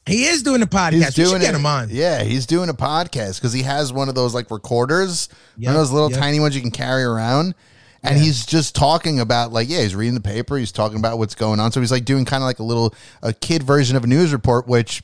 He 0.06 0.24
is 0.26 0.42
doing 0.42 0.60
a 0.62 0.66
podcast. 0.66 1.16
we 1.16 1.24
should 1.24 1.40
get 1.40 1.54
him 1.54 1.64
on. 1.66 1.88
Yeah, 1.90 2.22
he's 2.22 2.44
doing 2.46 2.68
a 2.68 2.74
podcast 2.74 3.36
because 3.36 3.52
he 3.52 3.62
has 3.62 3.92
one 3.92 4.08
of 4.08 4.14
those 4.14 4.34
like 4.34 4.50
recorders, 4.50 5.28
Yep, 5.56 5.68
one 5.68 5.76
of 5.76 5.80
those 5.80 5.90
little 5.92 6.10
yep. 6.10 6.18
tiny 6.20 6.40
ones 6.40 6.54
you 6.54 6.60
can 6.60 6.70
carry 6.70 7.02
around. 7.04 7.54
And 8.02 8.18
Yeah. 8.18 8.24
he's 8.24 8.44
just 8.44 8.74
talking 8.74 9.18
about 9.18 9.52
like, 9.52 9.68
yeah, 9.70 9.80
he's 9.80 9.94
reading 9.94 10.14
the 10.14 10.20
paper. 10.20 10.58
He's 10.58 10.72
talking 10.72 10.98
about 10.98 11.16
what's 11.18 11.34
going 11.34 11.58
on. 11.58 11.72
So 11.72 11.80
he's 11.80 11.90
like 11.90 12.04
doing 12.04 12.26
kind 12.26 12.42
of 12.42 12.46
like 12.46 12.58
a 12.58 12.62
little 12.64 12.94
a 13.22 13.32
kid 13.32 13.62
version 13.62 13.96
of 13.96 14.04
a 14.04 14.06
news 14.06 14.30
report, 14.32 14.68
which 14.68 15.02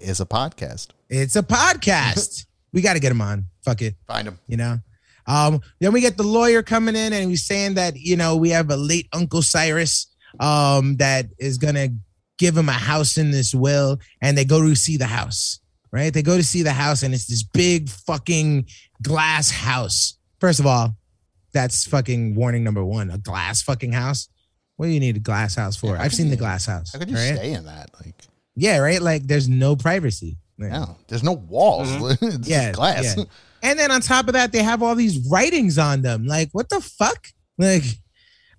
is 0.00 0.20
a 0.20 0.26
podcast. 0.26 0.88
It's 1.08 1.36
a 1.36 1.42
podcast. 1.44 2.46
we 2.72 2.80
got 2.80 2.94
to 2.94 3.00
get 3.00 3.12
him 3.12 3.20
on. 3.20 3.44
Fuck 3.64 3.82
it. 3.82 3.94
Find 4.08 4.26
him. 4.26 4.38
you 4.48 4.56
know. 4.56 4.78
Um, 5.28 5.60
then 5.78 5.92
we 5.92 6.00
get 6.00 6.16
the 6.16 6.24
lawyer 6.24 6.62
coming 6.64 6.96
in 6.96 7.12
and 7.12 7.30
he's 7.30 7.46
saying 7.46 7.74
that 7.74 7.94
you 7.96 8.16
know 8.16 8.36
we 8.36 8.50
have 8.50 8.68
a 8.70 8.76
late 8.76 9.06
Uncle 9.12 9.42
Cyrus 9.42 10.08
um, 10.40 10.96
that 10.96 11.26
is 11.38 11.56
gonna 11.58 11.88
give 12.40 12.56
him 12.56 12.68
a 12.68 12.72
house 12.72 13.18
in 13.18 13.30
this 13.30 13.54
will, 13.54 13.98
and 14.22 14.36
they 14.36 14.44
go 14.44 14.60
to 14.66 14.74
see 14.74 14.96
the 14.96 15.06
house. 15.06 15.60
Right? 15.92 16.12
They 16.12 16.22
go 16.22 16.36
to 16.36 16.42
see 16.42 16.62
the 16.62 16.72
house, 16.72 17.02
and 17.02 17.12
it's 17.14 17.26
this 17.26 17.42
big 17.42 17.88
fucking 17.88 18.66
glass 19.02 19.50
house. 19.50 20.16
First 20.40 20.58
of 20.60 20.66
all, 20.66 20.96
that's 21.52 21.86
fucking 21.86 22.34
warning 22.34 22.64
number 22.64 22.84
one: 22.84 23.10
a 23.10 23.18
glass 23.18 23.62
fucking 23.62 23.92
house. 23.92 24.28
What 24.76 24.86
do 24.86 24.92
you 24.92 25.00
need 25.00 25.16
a 25.16 25.20
glass 25.20 25.56
house 25.56 25.76
for? 25.76 25.88
Yeah, 25.88 26.02
I've 26.02 26.10
could 26.10 26.16
seen 26.16 26.30
the 26.30 26.36
glass 26.36 26.64
house. 26.66 26.92
How 26.92 26.98
could 26.98 27.10
you 27.10 27.16
right? 27.16 27.36
stay 27.36 27.52
in 27.52 27.66
that? 27.66 27.90
Like, 28.02 28.14
Yeah, 28.56 28.78
right. 28.78 29.02
Like 29.02 29.24
there's 29.26 29.48
no 29.48 29.76
privacy. 29.76 30.38
Like, 30.58 30.72
no, 30.72 30.96
there's 31.08 31.22
no 31.22 31.32
walls. 31.32 31.88
Mm-hmm. 31.88 32.26
it's 32.40 32.48
Yeah, 32.48 32.72
glass. 32.72 33.16
yeah. 33.16 33.24
And 33.62 33.78
then 33.78 33.90
on 33.90 34.00
top 34.00 34.26
of 34.26 34.32
that, 34.32 34.52
they 34.52 34.62
have 34.62 34.82
all 34.82 34.94
these 34.94 35.28
writings 35.30 35.76
on 35.76 36.00
them. 36.00 36.24
Like, 36.24 36.48
what 36.52 36.70
the 36.70 36.80
fuck? 36.80 37.26
Like, 37.58 37.82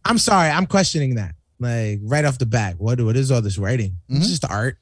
I'm 0.06 0.20
sorry, 0.20 0.50
I'm 0.50 0.68
questioning 0.68 1.16
that. 1.16 1.34
Like, 1.62 2.00
right 2.02 2.26
off 2.26 2.40
the 2.40 2.46
bat, 2.48 2.76
what 2.80 3.00
what 3.00 3.16
is 3.16 3.30
all 3.32 3.42
this 3.42 3.58
writing? 3.60 3.98
Mhm. 4.10 4.18
It's 4.18 4.28
just 4.30 4.50
art. 4.50 4.78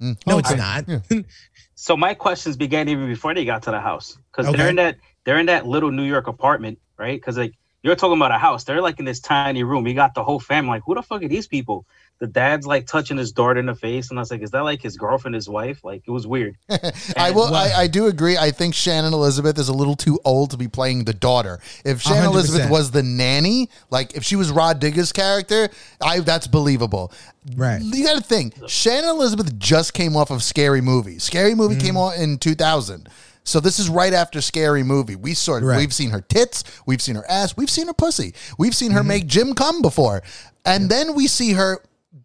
Mm. 0.00 0.16
No, 0.26 0.38
it's 0.38 0.50
Okay. 0.50 0.58
not. 0.58 0.84
Yeah. 0.88 1.22
So 1.80 1.96
my 1.96 2.12
questions 2.12 2.56
began 2.56 2.88
even 2.88 3.06
before 3.06 3.34
they 3.34 3.44
got 3.44 3.62
to 3.64 3.70
the 3.70 3.80
house 3.80 4.18
because 4.32 4.46
Okay. 4.46 4.56
they're 4.56 4.68
in 4.70 4.76
that 4.76 4.96
they're 5.24 5.38
in 5.38 5.46
that 5.46 5.64
little 5.64 5.92
New 5.92 6.02
York 6.02 6.26
apartment, 6.26 6.78
right? 6.98 7.14
Because 7.20 7.38
like 7.38 7.54
you're 7.84 7.94
talking 7.94 8.16
about 8.16 8.32
a 8.32 8.38
house, 8.38 8.64
they're 8.64 8.82
like 8.82 8.98
in 8.98 9.04
this 9.04 9.20
tiny 9.20 9.62
room. 9.62 9.86
You 9.86 9.94
got 9.94 10.14
the 10.14 10.24
whole 10.24 10.40
family. 10.40 10.70
Like, 10.70 10.82
who 10.86 10.96
the 10.96 11.02
fuck 11.02 11.22
are 11.22 11.28
these 11.28 11.46
people? 11.46 11.86
The 12.20 12.26
dad's 12.26 12.66
like 12.66 12.86
touching 12.88 13.16
his 13.16 13.30
daughter 13.30 13.60
in 13.60 13.66
the 13.66 13.76
face, 13.76 14.10
and 14.10 14.18
I 14.18 14.22
was 14.22 14.30
like, 14.32 14.42
is 14.42 14.50
that 14.50 14.62
like 14.64 14.82
his 14.82 14.96
girlfriend, 14.96 15.36
his 15.36 15.48
wife? 15.48 15.84
Like, 15.84 16.02
it 16.04 16.10
was 16.10 16.26
weird. 16.26 16.56
I 17.16 17.30
will. 17.30 17.50
What? 17.50 17.52
I, 17.54 17.82
I 17.82 17.86
do 17.86 18.06
agree. 18.08 18.36
I 18.36 18.50
think 18.50 18.74
Shannon 18.74 19.12
Elizabeth 19.12 19.56
is 19.56 19.68
a 19.68 19.72
little 19.72 19.94
too 19.94 20.18
old 20.24 20.50
to 20.50 20.56
be 20.56 20.66
playing 20.66 21.04
the 21.04 21.14
daughter. 21.14 21.60
If 21.84 22.00
Shannon 22.02 22.24
100%. 22.24 22.32
Elizabeth 22.32 22.70
was 22.70 22.90
the 22.90 23.04
nanny, 23.04 23.68
like 23.90 24.16
if 24.16 24.24
she 24.24 24.34
was 24.34 24.50
Rah 24.50 24.74
Digga's 24.74 25.12
character, 25.12 25.68
I 26.02 26.18
that's 26.20 26.48
believable. 26.48 27.12
Right. 27.54 27.80
You 27.80 28.04
got 28.04 28.16
to 28.16 28.22
think. 28.22 28.54
Shannon 28.66 29.10
Elizabeth 29.10 29.56
just 29.58 29.94
came 29.94 30.16
off 30.16 30.32
of 30.32 30.42
Scary 30.42 30.80
Movie. 30.80 31.20
Scary 31.20 31.54
Movie 31.54 31.76
came 31.76 31.94
Mm. 31.94 32.14
out 32.14 32.18
in 32.20 32.38
2000. 32.38 33.08
So 33.44 33.60
this 33.60 33.78
is 33.78 33.88
right 33.88 34.12
after 34.12 34.40
Scary 34.42 34.82
Movie. 34.82 35.14
We 35.16 35.32
sort 35.34 35.62
of 35.62 35.68
Right. 35.70 35.78
we've 35.78 35.94
seen 35.94 36.10
her 36.10 36.20
tits, 36.20 36.64
we've 36.84 37.00
seen 37.00 37.14
her 37.14 37.24
ass, 37.30 37.56
we've 37.56 37.70
seen 37.70 37.86
her 37.86 37.94
pussy, 37.94 38.34
we've 38.58 38.74
seen 38.74 38.88
Mm-hmm. 38.90 38.96
her 38.98 39.04
make 39.04 39.26
Jim 39.26 39.54
come 39.54 39.80
before, 39.80 40.22
and 40.66 40.90
then 40.90 41.14
we 41.14 41.26
see 41.28 41.52
her 41.52 41.80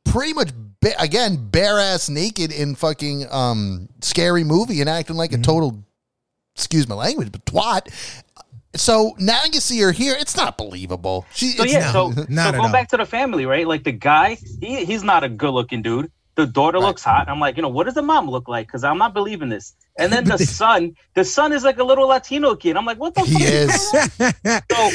pretty 0.05 0.33
much 0.33 0.49
ba- 0.81 0.99
again 0.99 1.49
bare 1.49 1.79
ass 1.79 2.09
naked 2.09 2.51
in 2.51 2.75
fucking 2.75 3.25
um 3.31 3.89
Scary 4.01 4.43
Movie 4.43 4.81
and 4.81 4.89
acting 4.89 5.15
like 5.15 5.31
Mm-hmm. 5.31 5.41
a 5.41 5.43
total 5.45 5.83
excuse 6.55 6.87
my 6.87 6.95
language, 6.95 7.31
but 7.31 7.45
twat. 7.45 7.87
So 8.75 9.15
now 9.19 9.41
you 9.51 9.59
see 9.59 9.79
her 9.81 9.91
here. 9.91 10.15
It's 10.17 10.35
not 10.35 10.57
believable. 10.57 11.25
She, 11.33 11.49
So 11.51 11.63
it's 11.63 11.73
yeah, 11.73 11.91
not- 11.91 11.93
so, 11.93 12.07
not 12.29 12.43
so 12.43 12.49
at 12.49 12.55
going 12.57 12.71
back 12.71 12.89
to 12.89 12.97
the 12.97 13.05
family, 13.05 13.45
right? 13.45 13.67
Like 13.67 13.83
the 13.83 13.91
guy, 13.91 14.37
he, 14.61 14.83
he's 14.85 15.03
not 15.03 15.23
a 15.23 15.29
good 15.29 15.51
looking 15.51 15.81
dude. 15.83 16.11
The 16.35 16.47
daughter 16.47 16.79
Right. 16.79 16.87
looks 16.87 17.03
hot. 17.03 17.29
I'm 17.29 17.39
like, 17.39 17.57
you 17.57 17.61
know, 17.61 17.69
what 17.69 17.83
does 17.85 17.93
the 17.93 18.01
mom 18.01 18.27
look 18.29 18.47
like? 18.47 18.65
Because 18.67 18.83
I'm 18.83 18.97
not 18.97 19.13
believing 19.13 19.49
this. 19.49 19.73
And 19.99 20.11
then 20.11 20.23
the 20.23 20.37
son, 20.59 20.95
the 21.13 21.23
son 21.23 21.53
is 21.53 21.63
like 21.63 21.77
a 21.77 21.83
little 21.83 22.07
Latino 22.07 22.55
kid. 22.55 22.75
I'm 22.75 22.85
like, 22.85 22.97
what 22.99 23.13
the 23.13 23.21
He 23.21 23.33
fuck 23.33 23.43
is. 23.53 24.63
So 24.71 24.91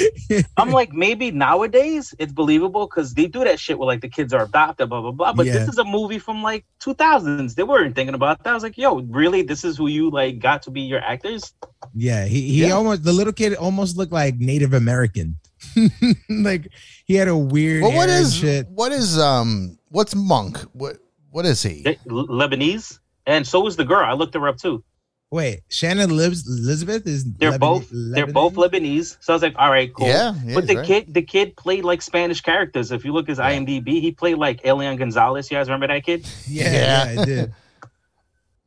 I'm 0.56 0.70
like, 0.72 0.92
maybe 0.92 1.30
nowadays 1.30 2.12
it's 2.18 2.32
believable 2.32 2.86
because 2.88 3.14
they 3.14 3.26
do 3.26 3.44
that 3.44 3.60
shit 3.60 3.78
where 3.78 3.86
like 3.86 4.00
the 4.00 4.08
kids 4.08 4.32
are 4.34 4.44
adopted, 4.44 4.88
blah 4.88 5.00
blah 5.00 5.12
blah. 5.12 5.32
But 5.32 5.46
Yeah. 5.46 5.52
this 5.58 5.68
is 5.68 5.78
a 5.78 5.84
movie 5.84 6.18
from 6.18 6.42
like 6.42 6.64
2000s. 6.80 7.54
They 7.54 7.62
weren't 7.62 7.94
thinking 7.94 8.14
about 8.16 8.42
that. 8.42 8.50
I 8.50 8.54
was 8.54 8.64
like, 8.64 8.76
yo, 8.76 9.02
really? 9.02 9.42
This 9.42 9.64
is 9.64 9.76
who 9.76 9.86
you 9.86 10.10
like 10.10 10.40
got 10.40 10.62
to 10.62 10.70
be 10.72 10.80
your 10.82 11.00
actors? 11.00 11.52
yeah, 11.94 12.24
he 12.24 12.40
he 12.42 12.66
Yeah. 12.66 12.72
almost 12.72 13.04
the 13.04 13.12
little 13.12 13.32
kid 13.32 13.54
almost 13.54 13.96
looked 13.96 14.12
like 14.12 14.36
Native 14.38 14.72
American. 14.74 15.36
like 16.28 16.68
he 17.06 17.14
had 17.14 17.28
a 17.28 17.36
weird 17.36 17.82
well, 17.84 17.92
what 17.92 18.08
hair 18.08 18.18
and 18.18 18.26
is 18.26 18.34
shit. 18.34 18.66
what 18.68 18.90
is 18.92 19.18
um 19.18 19.78
what's 19.88 20.14
Monk? 20.16 20.58
What 20.72 20.98
what 21.30 21.44
is 21.46 21.62
he? 21.62 21.82
They- 21.82 21.98
L- 22.10 22.26
Lebanese, 22.28 22.98
and 23.26 23.46
so 23.46 23.66
is 23.66 23.76
the 23.76 23.84
girl. 23.84 24.04
I 24.04 24.12
looked 24.12 24.34
her 24.34 24.48
up 24.48 24.58
too. 24.58 24.82
Wait, 25.30 25.60
Shannon 25.68 26.16
lives 26.16 26.48
Elizabeth 26.48 27.06
is 27.06 27.22
They're 27.34 27.52
Lebanese- 27.52 27.58
both 27.60 27.88
they're 27.92 28.26
both 28.26 28.54
Lebanese. 28.54 29.18
So 29.20 29.32
I 29.32 29.36
was 29.36 29.42
like, 29.42 29.54
all 29.58 29.70
right, 29.70 29.92
cool. 29.92 30.06
Yeah, 30.06 30.32
yeah, 30.42 30.54
but 30.54 30.66
the 30.66 30.76
right. 30.76 30.86
kid 30.86 31.12
the 31.12 31.20
kid 31.22 31.54
played 31.56 31.84
like 31.84 32.00
Spanish 32.00 32.40
characters. 32.40 32.90
If 32.92 33.04
you 33.04 33.12
look 33.12 33.28
his 33.28 33.36
Yeah. 33.38 33.50
IMDb, 33.52 34.00
he 34.00 34.10
played 34.12 34.38
like 34.38 34.60
Elian 34.64 34.96
Gonzalez. 34.96 35.50
You 35.50 35.58
guys 35.58 35.68
remember 35.68 35.88
that 35.88 36.02
kid? 36.04 36.26
Yeah, 36.48 36.72
Yeah. 36.72 37.12
yeah, 37.12 37.20
I 37.20 37.24
did. 37.26 37.52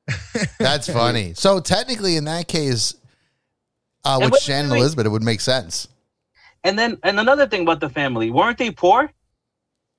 That's 0.59 0.87
funny. 0.91 1.33
So 1.33 1.59
technically, 1.59 2.15
in 2.15 2.25
that 2.25 2.47
case, 2.47 2.93
uh, 4.05 4.19
with 4.21 4.37
Shannon 4.39 4.69
wait, 4.71 4.75
wait. 4.75 4.81
Elizabeth, 4.81 5.05
it 5.05 5.09
would 5.09 5.23
make 5.23 5.41
sense. 5.41 5.87
And 6.63 6.77
then 6.77 6.97
and 7.03 7.19
another 7.19 7.47
thing 7.47 7.63
about 7.63 7.79
the 7.79 7.89
family, 7.89 8.29
weren't 8.29 8.57
they 8.59 8.69
poor? 8.71 9.11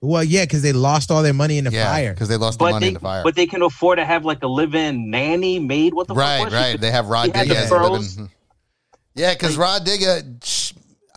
Well, 0.04 0.24
yeah, 0.24 0.42
because 0.44 0.62
they 0.62 0.72
lost 0.72 1.10
all 1.12 1.22
their 1.22 1.32
money 1.32 1.58
in 1.58 1.64
the 1.64 1.70
yeah, 1.70 1.90
fire. 1.92 2.12
because 2.12 2.28
they 2.28 2.36
lost 2.36 2.58
the 2.58 2.64
But 2.64 2.70
money 2.72 2.84
they 2.84 2.88
in 2.88 2.94
the 2.94 3.00
fire. 3.00 3.22
but 3.22 3.36
they 3.36 3.46
can 3.46 3.62
afford 3.62 3.98
to 3.98 4.04
have 4.04 4.24
like 4.24 4.42
a 4.42 4.48
live-in 4.48 5.10
nanny 5.10 5.60
maid. 5.60 5.94
What 5.94 6.08
the 6.08 6.14
fuck 6.14 6.20
right, 6.22 6.48
she? 6.50 6.54
right. 6.56 6.80
They 6.80 6.90
have 6.90 7.06
Rod 7.06 7.26
He 7.32 7.38
had 7.38 7.48
the 7.48 7.56
as 7.56 7.68
pearls. 7.70 8.16
living. 8.18 8.26
Hmm. 8.26 8.32
Yeah, 9.14 9.32
because 9.34 9.56
Rah 9.56 9.78
Digga, 9.78 10.44
sh- 10.44 10.72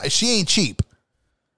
she 0.09 0.37
ain't 0.39 0.47
cheap. 0.47 0.81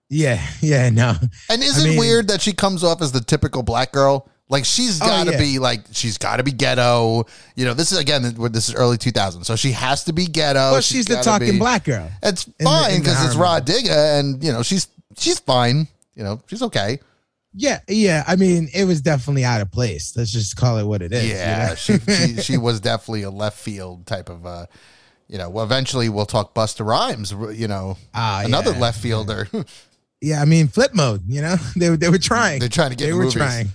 Yeah, 0.10 0.42
yeah, 0.62 0.90
no. 0.90 1.16
And 1.50 1.62
isn't 1.62 1.84
mean- 1.84 1.98
it 1.98 2.00
weird 2.00 2.30
that 2.30 2.42
she 2.42 2.54
comes 2.54 2.84
off 2.84 3.02
as 3.02 3.12
the 3.12 3.20
typical 3.22 3.62
black 3.62 3.92
girl? 3.92 4.30
Like 4.50 4.64
she's 4.64 5.02
Oh, 5.02 5.06
got 5.06 5.26
to 5.26 5.32
yeah. 5.34 5.38
be 5.40 5.60
like 5.60 5.82
she's 5.92 6.18
got 6.18 6.38
to 6.38 6.44
be 6.44 6.54
ghetto. 6.54 7.26
You 7.58 7.66
know, 7.66 7.74
this 7.74 7.92
is 7.92 7.98
again 7.98 8.22
this 8.52 8.70
is 8.70 8.76
early 8.76 8.98
2000s, 8.98 9.44
so 9.44 9.58
she 9.58 9.74
has 9.74 10.06
to 10.06 10.14
be 10.14 10.26
ghetto. 10.26 10.72
Well, 10.72 10.80
she's 10.80 11.06
the 11.06 11.18
talking 11.18 11.52
be- 11.52 11.60
black 11.60 11.84
girl. 11.84 12.10
It's 12.24 12.44
fine 12.64 13.00
because 13.00 13.26
it's 13.26 13.36
Rah 13.36 13.60
Digga, 13.60 14.18
and 14.22 14.42
you 14.42 14.54
know 14.54 14.64
she's 14.64 14.88
she's 15.18 15.40
fine. 15.40 15.90
You 16.16 16.24
know 16.24 16.42
she's 16.48 16.62
okay. 16.62 17.00
Yeah, 17.60 17.80
yeah. 17.88 18.24
I 18.28 18.36
mean, 18.36 18.70
it 18.74 18.84
was 18.86 19.02
definitely 19.02 19.44
out 19.44 19.62
of 19.62 19.72
place. 19.72 20.16
Let's 20.16 20.32
just 20.32 20.56
call 20.56 20.78
it 20.78 20.84
what 20.86 21.02
it 21.02 21.12
is. 21.12 21.24
you 21.26 21.32
Yeah, 21.36 21.70
know? 21.70 21.76
she, 21.76 21.98
she 22.00 22.36
she 22.42 22.58
was 22.58 22.80
definitely 22.80 23.24
a 23.24 23.32
left 23.32 23.58
field 23.60 24.06
type 24.06 24.30
of. 24.30 24.46
uh 24.46 24.66
you 25.30 25.38
know, 25.38 25.50
well, 25.50 25.66
eventually 25.66 26.08
we'll 26.08 26.26
talk 26.26 26.56
Busta 26.56 26.86
Rhymes. 26.86 27.32
You 27.60 27.68
know, 27.68 27.98
Ah, 28.14 28.44
another 28.46 28.72
yeah. 28.72 28.80
left 28.80 29.02
fielder. 29.02 29.48
Yeah, 30.22 30.42
I 30.42 30.46
mean, 30.46 30.68
flip 30.70 30.94
mode. 30.96 31.22
You 31.28 31.42
know, 31.42 31.56
they 31.76 31.90
were 31.90 31.98
they 31.98 32.10
were 32.10 32.18
trying. 32.18 32.60
They're 32.60 32.70
trying 32.70 32.92
to 32.92 32.96
get 32.96 33.08
They 33.08 33.14
were 33.14 33.24
movies. 33.24 33.34
trying. 33.34 33.68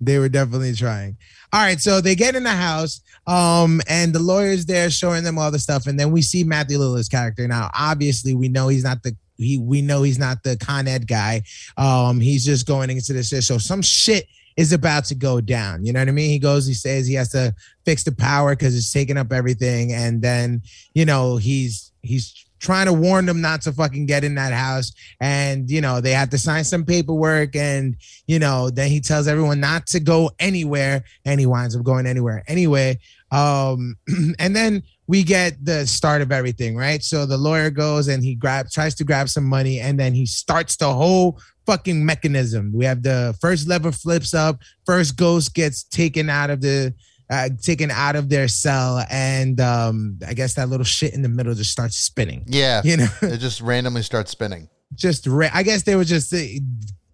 They 0.00 0.18
were 0.18 0.28
definitely 0.30 0.74
trying. 0.74 1.16
All 1.52 1.60
right, 1.60 1.80
so 1.80 2.00
they 2.00 2.14
get 2.14 2.34
in 2.34 2.42
the 2.42 2.50
house, 2.50 3.02
um, 3.26 3.80
and 3.88 4.12
the 4.14 4.18
lawyer's 4.18 4.66
there 4.66 4.88
showing 4.90 5.24
them 5.24 5.38
all 5.38 5.50
the 5.50 5.58
stuff, 5.58 5.86
and 5.86 5.98
then 6.00 6.10
we 6.10 6.22
see 6.22 6.42
Matthew 6.42 6.78
Lillard's 6.78 7.08
character. 7.08 7.46
Now, 7.46 7.70
obviously, 7.74 8.34
we 8.34 8.48
know 8.48 8.68
he's 8.68 8.84
not 8.84 9.02
the 9.02 9.14
he. 9.40 9.58
We 9.58 9.82
know 9.82 10.02
he's 10.02 10.18
not 10.18 10.42
the 10.42 10.56
Con 10.56 10.86
Ed 10.88 11.06
guy. 11.06 11.42
Um, 11.76 12.20
he's 12.20 12.44
just 12.44 12.66
going 12.66 12.90
into 12.90 13.12
this. 13.12 13.30
So 13.46 13.58
some 13.58 13.82
shit 13.82 14.26
is 14.56 14.72
about 14.72 15.04
to 15.06 15.14
go 15.14 15.40
down. 15.40 15.84
You 15.84 15.92
know 15.92 16.00
what 16.00 16.08
I 16.08 16.12
mean? 16.12 16.30
He 16.30 16.38
goes, 16.38 16.66
he 16.66 16.74
says 16.74 17.06
he 17.06 17.14
has 17.14 17.30
to 17.30 17.54
fix 17.84 18.04
the 18.04 18.12
power 18.12 18.54
because 18.54 18.76
it's 18.76 18.92
taking 18.92 19.16
up 19.16 19.32
everything, 19.32 19.92
and 19.92 20.22
then 20.22 20.62
you 20.94 21.04
know 21.04 21.36
he's 21.36 21.92
he's 22.02 22.46
trying 22.60 22.86
to 22.86 22.92
warn 22.92 23.26
them 23.26 23.40
not 23.40 23.62
to 23.62 23.72
fucking 23.72 24.06
get 24.06 24.22
in 24.22 24.34
that 24.34 24.52
house 24.52 24.92
and 25.20 25.70
you 25.70 25.80
know 25.80 26.00
they 26.00 26.12
have 26.12 26.28
to 26.28 26.38
sign 26.38 26.62
some 26.62 26.84
paperwork 26.84 27.56
and 27.56 27.96
you 28.26 28.38
know 28.38 28.70
then 28.70 28.88
he 28.88 29.00
tells 29.00 29.26
everyone 29.26 29.58
not 29.58 29.86
to 29.86 29.98
go 29.98 30.30
anywhere 30.38 31.02
and 31.24 31.40
he 31.40 31.46
winds 31.46 31.74
up 31.74 31.82
going 31.82 32.06
anywhere 32.06 32.44
anyway 32.46 32.98
um 33.32 33.96
and 34.38 34.54
then 34.54 34.82
we 35.10 35.24
get 35.24 35.52
the 35.64 35.84
start 35.88 36.22
of 36.22 36.30
everything 36.30 36.76
right? 36.76 37.02
So 37.02 37.26
the 37.26 37.36
lawyer 37.36 37.70
goes 37.70 38.06
and 38.06 38.22
he 38.22 38.36
grabs 38.36 38.72
tries 38.72 38.94
to 38.94 39.04
grab 39.04 39.28
some 39.28 39.44
money 39.44 39.80
and 39.80 39.98
then 39.98 40.14
he 40.14 40.24
starts 40.24 40.76
the 40.76 40.92
whole 41.00 41.40
fucking 41.66 42.06
mechanism. 42.06 42.72
We 42.72 42.84
have 42.84 43.02
the 43.02 43.36
first 43.40 43.66
lever 43.66 43.90
flips 43.90 44.34
up 44.34 44.54
first 44.86 45.16
ghost 45.16 45.52
gets 45.54 45.82
taken 45.82 46.30
out 46.30 46.50
of 46.50 46.60
the 46.60 46.94
uh, 47.28 47.48
taken 47.60 47.90
out 47.90 48.14
of 48.14 48.28
their 48.28 48.48
cell 48.48 49.04
and 49.08 49.60
um 49.60 50.18
i 50.26 50.34
guess 50.34 50.54
that 50.54 50.68
little 50.68 50.84
shit 50.84 51.14
in 51.14 51.22
the 51.22 51.28
middle 51.28 51.54
just 51.54 51.72
starts 51.72 51.96
spinning. 51.96 52.44
Yeah, 52.46 52.82
you 52.84 52.96
know? 52.96 53.08
It 53.22 53.38
just 53.38 53.60
randomly 53.60 54.02
starts 54.02 54.30
spinning. 54.30 54.68
just 54.94 55.26
ra- 55.26 55.54
I 55.54 55.62
guess 55.64 55.82
they 55.82 55.96
were 55.96 56.04
just 56.04 56.32
uh, 56.32 56.38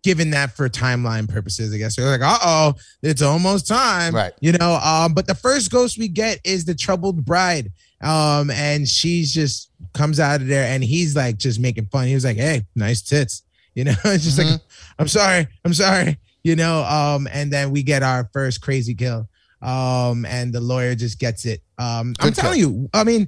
given 0.07 0.31
that 0.31 0.53
for 0.57 0.69
timeline 0.69 1.29
purposes. 1.29 1.75
I 1.75 1.79
guess 1.79 1.97
they're 1.97 2.07
like, 2.09 2.21
uh 2.23 2.39
oh, 2.45 2.75
it's 3.03 3.23
almost 3.23 3.67
time, 3.67 4.15
Right. 4.15 4.33
You 4.41 4.53
know. 4.53 4.75
Um, 4.77 5.15
but 5.15 5.27
the 5.27 5.35
first 5.35 5.69
ghost 5.73 5.99
we 5.99 6.07
get 6.07 6.39
is 6.45 6.65
the 6.65 6.77
troubled 6.77 7.25
bride. 7.25 7.73
Um, 8.01 8.51
and 8.53 8.87
she's 8.87 9.35
just 9.35 9.69
comes 9.95 10.21
out 10.21 10.41
of 10.41 10.47
there, 10.47 10.65
and 10.65 10.85
he's 10.85 11.17
like 11.17 11.39
just 11.39 11.59
making 11.59 11.87
fun. 11.87 12.07
He 12.07 12.15
was 12.15 12.25
like, 12.25 12.37
"Hey, 12.37 12.65
nice 12.77 13.03
tits," 13.03 13.43
you 13.75 13.83
know. 13.83 13.95
it's 14.05 14.23
just 14.23 14.39
like, 14.39 14.61
"I'm 15.01 15.09
sorry, 15.09 15.49
I'm 15.65 15.75
sorry," 15.75 16.19
you 16.45 16.55
know. 16.55 16.85
Um, 16.85 17.27
and 17.33 17.53
then 17.53 17.73
we 17.73 17.83
get 17.83 18.05
our 18.05 18.31
first 18.33 18.61
crazy 18.61 18.95
kill. 18.95 19.29
Um, 19.61 20.25
and 20.27 20.53
the 20.53 20.61
lawyer 20.61 20.95
just 20.95 21.19
gets 21.19 21.47
it. 21.47 21.63
Um, 21.79 22.15
I'm 22.21 22.29
Good 22.29 22.35
kill. 22.35 22.43
telling 22.45 22.61
you, 22.61 22.89
I 22.95 23.03
mean, 23.03 23.27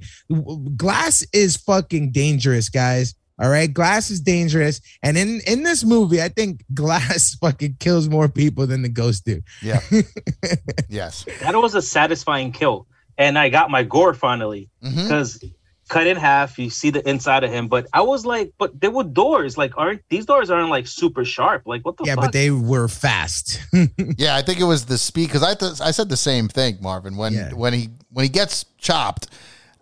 glass 0.77 1.25
is 1.33 1.57
fucking 1.57 2.11
dangerous, 2.11 2.69
guys. 2.69 3.15
All 3.39 3.49
right, 3.49 3.73
glass 3.73 4.09
is 4.09 4.19
dangerous, 4.19 4.81
and 5.01 5.17
in 5.17 5.39
in 5.47 5.63
this 5.63 5.85
movie, 5.85 6.21
I 6.21 6.27
think 6.29 6.63
glass 6.73 7.35
fucking 7.35 7.77
kills 7.79 8.09
more 8.09 8.27
people 8.27 8.67
than 8.67 8.81
the 8.81 8.89
ghost 8.89 9.25
do. 9.25 9.41
Yeah. 9.61 9.79
yes. 10.89 11.25
That 11.41 11.55
was 11.55 11.73
a 11.75 11.81
satisfying 11.81 12.51
kill, 12.51 12.85
and 13.17 13.37
I 13.37 13.49
got 13.49 13.71
my 13.71 13.83
gore 13.83 14.13
finally 14.13 14.69
mm-hmm. 14.83 15.03
because 15.03 15.41
cut 15.89 16.05
in 16.05 16.17
half, 16.17 16.59
you 16.59 16.69
see 16.69 16.91
the 16.91 17.07
inside 17.09 17.43
of 17.43 17.51
him. 17.51 17.67
But 17.67 17.87
I 17.93 18.01
was 18.01 18.25
like, 18.25 18.53
but 18.57 18.79
there 18.79 18.91
were 18.91 19.03
doors. 19.03 19.57
Like, 19.57 19.77
aren't 19.77 20.01
these 20.09 20.25
doors 20.25 20.49
aren't 20.49 20.69
like 20.69 20.87
super 20.87 21.25
sharp? 21.25 21.63
Like, 21.65 21.83
what 21.83 21.97
the 21.97 22.05
Yeah, 22.05 22.15
fuck? 22.15 22.25
but 22.25 22.33
they 22.33 22.51
were 22.51 22.87
fast. 22.87 23.59
Yeah, 24.17 24.35
I 24.35 24.41
think 24.41 24.59
it 24.59 24.65
was 24.65 24.85
the 24.85 24.97
speed 24.97 25.27
because 25.27 25.43
I 25.43 25.53
th- 25.53 25.81
I 25.81 25.91
said 25.91 26.09
the 26.09 26.17
same 26.17 26.47
thing, 26.47 26.77
Marvin. 26.81 27.15
When 27.15 27.33
Yeah. 27.33 27.53
when 27.53 27.73
he 27.73 27.89
when 28.11 28.23
he 28.23 28.29
gets 28.29 28.65
chopped, 28.77 29.27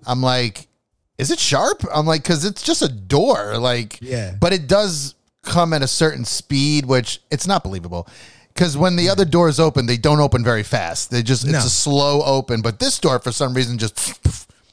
I'm 0.06 0.22
like, 0.22 0.66
is 1.17 1.31
it 1.31 1.39
sharp? 1.39 1.83
I'm 1.93 2.05
like, 2.05 2.24
because 2.24 2.45
it's 2.45 2.62
just 2.62 2.81
a 2.81 2.88
door, 2.89 3.57
like, 3.57 4.00
Yeah. 4.01 4.36
But 4.39 4.53
it 4.53 4.67
does 4.67 5.15
come 5.43 5.74
at 5.74 5.81
a 5.81 5.88
certain 5.88 6.25
speed, 6.25 6.86
which 6.86 7.21
it's 7.31 7.47
not 7.47 7.63
believable. 7.63 8.07
Because 8.53 8.75
when 8.75 8.95
the 8.95 9.09
other 9.09 9.24
doors 9.25 9.59
open, 9.59 9.86
they 9.86 9.97
don't 9.97 10.19
open 10.19 10.43
very 10.43 10.63
fast. 10.63 11.12
They 11.12 11.21
just 11.24 11.45
No. 11.45 11.56
it's 11.58 11.65
a 11.65 11.69
slow 11.69 12.21
open. 12.23 12.62
But 12.62 12.80
this 12.80 12.97
door, 12.99 13.19
for 13.19 13.32
some 13.32 13.53
reason, 13.53 13.77
just 13.77 13.99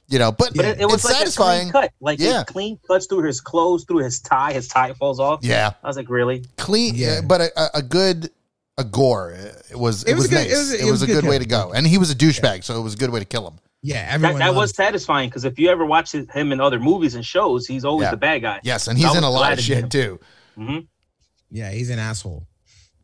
you 0.08 0.18
know. 0.18 0.32
But, 0.32 0.54
But 0.54 0.64
it, 0.64 0.80
it 0.80 0.86
was 0.86 0.96
it's 0.96 1.04
like 1.04 1.14
satisfying. 1.16 1.68
a 1.68 1.72
clean 1.72 1.82
cut. 1.82 1.92
Like 2.00 2.18
Yeah. 2.18 2.40
it 2.40 2.46
clean 2.46 2.78
cuts 2.88 3.06
through 3.06 3.24
his 3.24 3.40
clothes, 3.42 3.84
through 3.84 4.04
his 4.04 4.20
tie. 4.20 4.52
His 4.54 4.68
tie 4.68 4.92
falls 4.94 5.20
off. 5.20 5.40
Yeah, 5.42 5.72
I 5.82 5.86
was 5.86 5.96
like, 5.96 6.08
really? 6.08 6.44
clean. 6.56 6.94
Yeah. 6.94 7.16
Yeah, 7.16 7.20
but 7.26 7.40
a, 7.42 7.60
a- 7.60 7.70
a 7.78 7.82
good 7.82 8.30
a 8.78 8.84
gore. 8.84 9.32
It 9.70 9.78
was 9.78 10.02
it, 10.02 10.10
It 10.10 10.14
was 10.14 10.24
was, 10.24 10.30
good- 10.30 10.36
nice. 10.48 10.52
it 10.52 10.56
was- 10.56 10.72
It 10.72 10.80
it 10.80 10.84
was, 10.84 10.90
was 10.92 11.02
a 11.02 11.04
a 11.04 11.08
good 11.08 11.20
good 11.22 11.28
way 11.30 11.38
to 11.38 11.46
go, 11.46 11.72
and 11.74 11.86
he 11.86 11.98
was 11.98 12.10
a 12.10 12.14
douchebag, 12.14 12.64
so 12.64 12.78
it 12.78 12.82
was 12.82 12.94
a 12.94 12.96
good 12.96 13.10
way 13.10 13.20
to 13.20 13.26
kill 13.26 13.46
him. 13.46 13.54
Yeah, 13.86 14.06
That, 14.06 14.14
everyone. 14.14 14.38
that 14.38 14.48
was 14.54 14.56
loves- 14.56 14.76
satisfying 14.76 15.28
because 15.28 15.44
if 15.44 15.58
you 15.58 15.68
ever 15.68 15.84
watch 15.84 16.12
him 16.14 16.52
in 16.52 16.60
other 16.60 16.80
movies 16.80 17.14
and 17.14 17.24
shows, 17.24 17.66
he's 17.66 17.84
always 17.84 18.06
Yeah. 18.06 18.10
the 18.12 18.16
bad 18.16 18.38
guy. 18.40 18.60
Yes, 18.64 18.88
and 18.88 18.96
he's 18.98 19.14
I 19.14 19.18
in 19.18 19.24
a 19.24 19.30
lot 19.30 19.52
of 19.52 19.60
shit 19.60 19.84
him. 19.84 19.88
too. 19.90 20.20
hmm 20.56 20.78
yeah, 21.50 21.70
he's 21.70 21.90
an 21.90 21.98
asshole. 21.98 22.48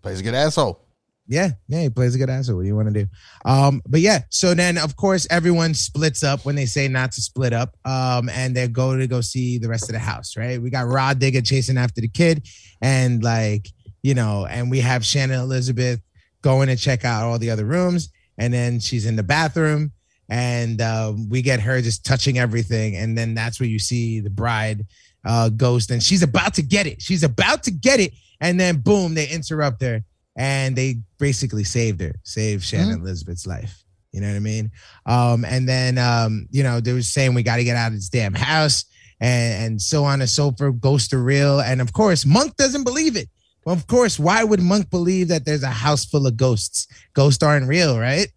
Plays 0.02 0.20
a 0.20 0.22
good 0.22 0.34
asshole. 0.34 0.80
Yeah, 1.28 1.50
yeah, 1.68 1.82
he 1.82 1.90
plays 1.90 2.14
a 2.16 2.18
good 2.18 2.30
asshole. 2.30 2.56
What 2.56 2.62
do 2.62 2.66
you 2.68 2.74
want 2.74 2.92
to 2.92 3.04
do? 3.04 3.08
Um, 3.44 3.82
but 3.86 4.00
yeah, 4.00 4.22
so 4.30 4.54
then 4.54 4.78
of 4.78 4.96
course 4.96 5.26
everyone 5.30 5.74
splits 5.74 6.24
up 6.24 6.44
when 6.44 6.56
they 6.56 6.66
say 6.66 6.88
not 6.88 7.12
to 7.12 7.20
split 7.22 7.52
up. 7.52 7.76
Um, 7.84 8.28
and 8.30 8.56
they 8.56 8.66
go 8.66 8.96
to 8.96 9.06
go 9.06 9.20
see 9.20 9.58
the 9.58 9.68
rest 9.68 9.84
of 9.84 9.92
the 9.92 10.00
house, 10.00 10.36
right? 10.36 10.60
We 10.60 10.70
got 10.70 10.88
Rah 10.88 11.14
Digga 11.14 11.46
chasing 11.46 11.76
after 11.78 12.00
the 12.00 12.08
kid, 12.08 12.48
and 12.82 13.22
like, 13.22 13.68
you 14.02 14.14
know, 14.14 14.46
and 14.46 14.70
we 14.70 14.80
have 14.80 15.04
Shannon 15.04 15.38
Elizabeth 15.38 16.00
going 16.42 16.68
to 16.68 16.76
check 16.76 17.04
out 17.04 17.24
all 17.24 17.38
the 17.38 17.50
other 17.50 17.66
rooms, 17.66 18.08
and 18.38 18.52
then 18.52 18.80
she's 18.80 19.04
in 19.06 19.14
the 19.14 19.22
bathroom, 19.22 19.92
and 20.30 20.80
um, 20.80 21.28
we 21.28 21.42
get 21.42 21.60
her 21.60 21.82
just 21.82 22.06
touching 22.06 22.38
everything, 22.38 22.96
and 22.96 23.18
then 23.18 23.34
that's 23.34 23.60
where 23.60 23.68
you 23.68 23.78
see 23.78 24.20
the 24.20 24.30
bride 24.30 24.86
uh 25.26 25.50
ghost, 25.50 25.90
and 25.90 26.02
she's 26.02 26.22
about 26.22 26.54
to 26.54 26.62
get 26.62 26.86
it. 26.86 27.02
She's 27.02 27.22
about 27.22 27.62
to 27.64 27.70
get 27.70 28.00
it, 28.00 28.14
and 28.40 28.58
then 28.58 28.78
boom, 28.78 29.12
they 29.12 29.28
interrupt 29.28 29.82
her 29.82 30.02
and 30.36 30.74
they 30.74 30.96
basically 31.18 31.64
saved 31.64 32.00
her, 32.00 32.14
saved 32.22 32.64
Shannon 32.64 33.00
Elizabeth's 33.00 33.46
life. 33.46 33.84
You 34.12 34.20
know 34.20 34.28
what 34.28 34.36
I 34.36 34.40
mean? 34.40 34.70
Um, 35.06 35.44
and 35.44 35.68
then 35.68 35.98
um, 35.98 36.48
you 36.50 36.62
know, 36.62 36.80
they 36.80 36.92
were 36.92 37.02
saying 37.02 37.34
we 37.34 37.42
got 37.42 37.56
to 37.56 37.64
get 37.64 37.76
out 37.76 37.88
of 37.88 37.94
this 37.94 38.08
damn 38.08 38.34
house, 38.34 38.84
and 39.20 39.64
and 39.64 39.82
so 39.82 40.04
on 40.04 40.20
and 40.20 40.30
so 40.30 40.50
forth. 40.52 40.80
Ghosts 40.80 41.12
are 41.12 41.22
real, 41.22 41.60
and 41.60 41.80
of 41.80 41.92
course, 41.92 42.26
Monk 42.26 42.56
doesn't 42.56 42.84
believe 42.84 43.16
it. 43.16 43.28
Well, 43.64 43.74
of 43.74 43.86
course, 43.86 44.18
why 44.18 44.42
would 44.42 44.60
Monk 44.60 44.90
believe 44.90 45.28
that 45.28 45.44
there's 45.44 45.62
a 45.62 45.68
house 45.68 46.06
full 46.06 46.26
of 46.26 46.36
ghosts? 46.36 46.88
Ghosts 47.12 47.42
aren't 47.42 47.68
real, 47.68 47.98
right? 47.98 48.28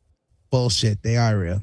Bullshit. 0.52 1.02
They 1.02 1.16
are 1.18 1.38
real. 1.38 1.62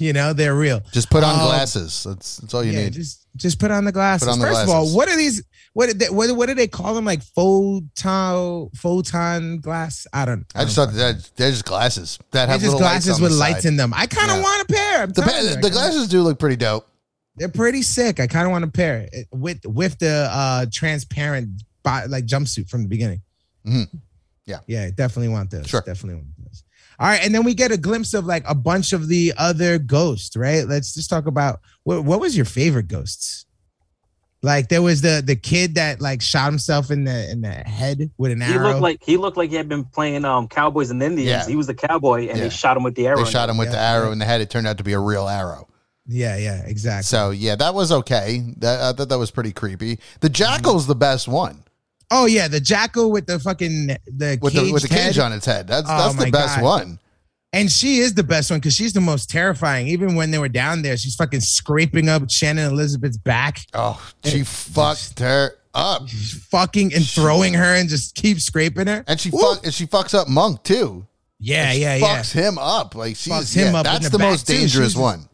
You 0.00 0.12
know, 0.12 0.32
they're 0.32 0.54
real. 0.54 0.82
Just 0.92 1.10
put 1.10 1.22
on 1.24 1.34
Um, 1.38 1.46
glasses. 1.46 2.04
That's 2.04 2.36
that's 2.38 2.54
all 2.54 2.64
you 2.64 2.72
yeah, 2.72 2.84
need. 2.84 2.92
just 2.94 3.26
just 3.36 3.58
put 3.58 3.70
on 3.70 3.84
the 3.84 3.92
glasses. 3.92 4.28
On 4.28 4.38
the 4.38 4.46
First 4.46 4.62
of 4.64 4.68
all, 4.70 4.94
what 4.94 5.08
are 5.08 5.16
these? 5.16 5.42
What 5.72 5.86
did 5.86 5.98
they, 5.98 6.08
what, 6.08 6.30
what 6.36 6.46
do 6.46 6.54
they 6.54 6.68
call 6.68 6.94
them? 6.94 7.04
Like 7.04 7.22
photon 7.24 8.70
photon 8.74 9.58
glass? 9.60 10.06
I 10.12 10.24
don't. 10.24 10.44
I 10.54 10.64
just 10.64 10.76
thought 10.76 10.92
that 10.92 11.30
they're 11.36 11.50
just 11.50 11.64
glasses 11.64 12.18
that 12.30 12.46
they're 12.46 12.46
have 12.46 12.60
just 12.60 12.64
little 12.74 12.78
glasses 12.80 13.08
lights 13.08 13.18
on 13.18 13.22
with 13.22 13.32
lights 13.32 13.62
side. 13.62 13.68
in 13.70 13.76
them. 13.76 13.92
I 13.94 14.06
kind 14.06 14.30
of 14.30 14.36
Yeah. 14.36 14.42
want 14.42 14.62
a 14.62 14.72
pair. 14.72 15.06
The, 15.08 15.52
you, 15.56 15.60
the 15.62 15.70
glasses 15.70 16.08
do 16.08 16.22
look 16.22 16.38
pretty 16.38 16.56
dope. 16.56 16.86
They're 17.36 17.48
pretty 17.48 17.82
sick. 17.82 18.20
I 18.20 18.28
kind 18.28 18.46
of 18.46 18.52
want 18.52 18.62
a 18.64 18.68
pair 18.68 19.08
It- 19.12 19.26
with 19.32 19.66
with 19.66 19.98
the 19.98 20.28
uh 20.30 20.66
transparent 20.72 21.62
like 21.84 22.26
jumpsuit 22.26 22.68
from 22.68 22.82
the 22.82 22.88
beginning. 22.88 23.20
Mhm. 23.66 23.88
Yeah. 24.46 24.58
yeah, 24.66 24.90
definitely 24.90 25.28
want 25.28 25.50
those. 25.50 25.66
Sure. 25.66 25.80
definitely 25.80 26.16
want 26.20 26.28
those. 26.38 26.43
All 26.98 27.08
right, 27.08 27.20
and 27.24 27.34
then 27.34 27.44
we 27.44 27.54
get 27.54 27.72
a 27.72 27.76
glimpse 27.76 28.14
of 28.14 28.24
like 28.26 28.44
a 28.48 28.54
bunch 28.54 28.92
of 28.92 29.08
the 29.08 29.32
other 29.36 29.78
ghosts. 29.78 30.36
Right, 30.36 30.66
let's 30.66 30.94
just 30.94 31.10
talk 31.10 31.26
about 31.26 31.60
what 31.82 32.04
what 32.04 32.20
was 32.20 32.36
your 32.36 32.46
favorite 32.46 32.88
ghosts. 32.88 33.46
Like 34.42 34.68
there 34.68 34.82
was 34.82 35.00
the 35.00 35.22
the 35.24 35.36
kid 35.36 35.76
that 35.76 36.00
like 36.02 36.20
shot 36.20 36.50
himself 36.50 36.90
in 36.90 37.04
the 37.04 37.30
in 37.30 37.40
the 37.40 37.50
head 37.50 38.10
with 38.18 38.30
an 38.30 38.42
He 38.42 38.52
arrow. 38.52 38.68
looked 38.68 38.80
like 38.82 39.02
he 39.02 39.16
looked 39.16 39.36
like 39.38 39.48
he 39.50 39.56
had 39.56 39.68
been 39.70 39.84
playing 39.84 40.24
um 40.26 40.48
cowboys 40.48 40.90
and 40.90 41.02
Indians. 41.02 41.28
Yeah. 41.30 41.46
He 41.46 41.56
was 41.56 41.66
the 41.66 41.74
cowboy, 41.74 42.28
and 42.28 42.36
Yeah. 42.36 42.44
they 42.44 42.50
shot 42.50 42.76
him 42.76 42.82
with 42.82 42.94
the 42.94 43.06
arrow. 43.06 43.24
They 43.24 43.30
shot 43.30 43.48
him 43.48 43.56
with 43.56 43.70
the 43.70 43.78
arrow 43.78 44.12
in 44.12 44.18
the 44.18 44.26
head. 44.26 44.40
It 44.42 44.50
turned 44.50 44.66
out 44.66 44.76
to 44.78 44.84
be 44.84 44.92
a 44.92 45.00
real 45.00 45.28
arrow. 45.28 45.66
yeah, 46.06 46.36
yeah, 46.36 46.62
exactly. 46.66 47.04
So 47.04 47.30
yeah, 47.30 47.56
that 47.56 47.72
was 47.74 47.90
okay. 47.90 48.42
That 48.58 48.82
I 48.82 48.92
thought 48.92 49.08
that 49.08 49.18
was 49.18 49.30
pretty 49.30 49.52
creepy. 49.52 49.98
The 50.20 50.28
jackal's 50.28 50.86
the 50.86 50.94
best 50.94 51.26
one 51.26 51.64
oh 52.10 52.26
yeah, 52.26 52.48
the 52.48 52.60
jackal 52.60 53.10
with 53.10 53.26
the 53.26 53.38
fucking 53.38 53.88
the 54.06 54.38
with 54.40 54.52
the 54.54 54.72
with 54.72 54.82
the 54.82 54.88
cage 54.88 55.16
head. 55.16 55.18
on 55.24 55.32
its 55.32 55.46
head. 55.46 55.66
That's 55.66 55.86
Oh, 55.88 55.96
that's 56.12 56.24
the 56.24 56.30
best 56.30 56.56
God. 56.56 56.64
one. 56.64 56.98
And 57.52 57.70
she 57.70 57.98
is 57.98 58.14
the 58.14 58.24
best 58.24 58.50
one 58.50 58.58
because 58.58 58.74
she's 58.74 58.92
the 58.92 59.00
most 59.00 59.30
terrifying. 59.30 59.86
Even 59.86 60.16
when 60.16 60.32
they 60.32 60.38
were 60.38 60.48
down 60.48 60.82
there, 60.82 60.96
she's 60.96 61.14
fucking 61.14 61.40
scraping 61.40 62.08
up 62.08 62.28
Shannon 62.28 62.72
Elizabeth's 62.72 63.16
back. 63.16 63.60
Oh, 63.74 64.04
she 64.24 64.40
It- 64.40 64.46
fucked 64.48 65.20
her 65.20 65.52
up. 65.72 66.08
fucking 66.10 66.92
and 66.94 67.06
throwing 67.08 67.54
her 67.54 67.74
and 67.76 67.88
just 67.88 68.16
keep 68.16 68.40
scraping 68.40 68.88
her. 68.88 69.04
And 69.06 69.20
she 69.20 69.30
fuck, 69.30 69.64
and 69.64 69.72
she 69.72 69.86
fucks 69.86 70.14
up 70.14 70.26
Monk 70.28 70.64
too. 70.64 71.06
Yeah, 71.38 71.72
yeah, 71.72 71.94
yeah. 71.96 72.18
fucks 72.20 72.32
him 72.32 72.58
up. 72.58 72.94
Like 72.96 73.16
she's 73.16 73.32
Fucks 73.32 73.54
him 73.54 73.72
yeah, 73.74 73.80
up 73.80 73.84
That's 73.84 74.08
the 74.08 74.18
the, 74.18 74.24
most 74.24 74.46
dangerous 74.46 74.92
She's- 74.92 74.96
one. 75.00 75.28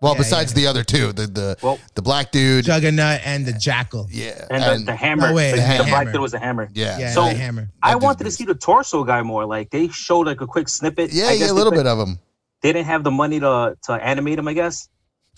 Well, 0.00 0.12
Yeah, 0.12 0.18
besides 0.18 0.52
yeah. 0.52 0.56
the 0.56 0.66
other 0.66 0.84
two, 0.84 1.12
the 1.12 1.26
the 1.26 1.56
Well- 1.62 1.78
the 1.94 2.02
black 2.02 2.30
dude. 2.30 2.64
Juggernaut 2.66 3.20
and 3.24 3.46
the 3.46 3.52
Jackal. 3.52 4.06
yeah, 4.10 4.44
And, 4.50 4.82
the, 4.82 4.92
the 4.92 4.96
hammer. 4.96 5.28
No, 5.28 5.34
wait, 5.34 5.52
the, 5.52 5.56
the 5.56 5.84
the 5.84 5.88
black 5.88 6.06
dude 6.12 6.20
was 6.20 6.34
a 6.34 6.38
hammer. 6.38 6.68
yeah, 6.74 6.98
Yeah, 6.98 7.12
So- 7.12 7.24
the 7.24 7.34
hammer. 7.34 7.70
I 7.82 7.92
dude's 7.92 8.04
wanted 8.04 8.24
to 8.24 8.30
see 8.30 8.44
the 8.44 8.54
torso 8.54 9.04
guy 9.04 9.22
more. 9.22 9.46
Like 9.46 9.70
they 9.70 9.88
showed 9.88 10.26
like 10.26 10.40
a 10.40 10.46
quick 10.46 10.68
snippet. 10.68 11.12
yeah, 11.12 11.26
I 11.28 11.32
yeah, 11.32 11.50
a 11.50 11.54
little 11.54 11.72
bit 11.72 11.86
of 11.86 11.98
him. 11.98 12.18
They 12.62 12.72
didn't 12.72 12.86
have 12.86 13.04
the 13.04 13.10
money 13.10 13.40
to 13.40 13.76
to 13.84 13.92
animate 13.92 14.38
him. 14.38 14.48
I 14.48 14.52
guess. 14.52 14.88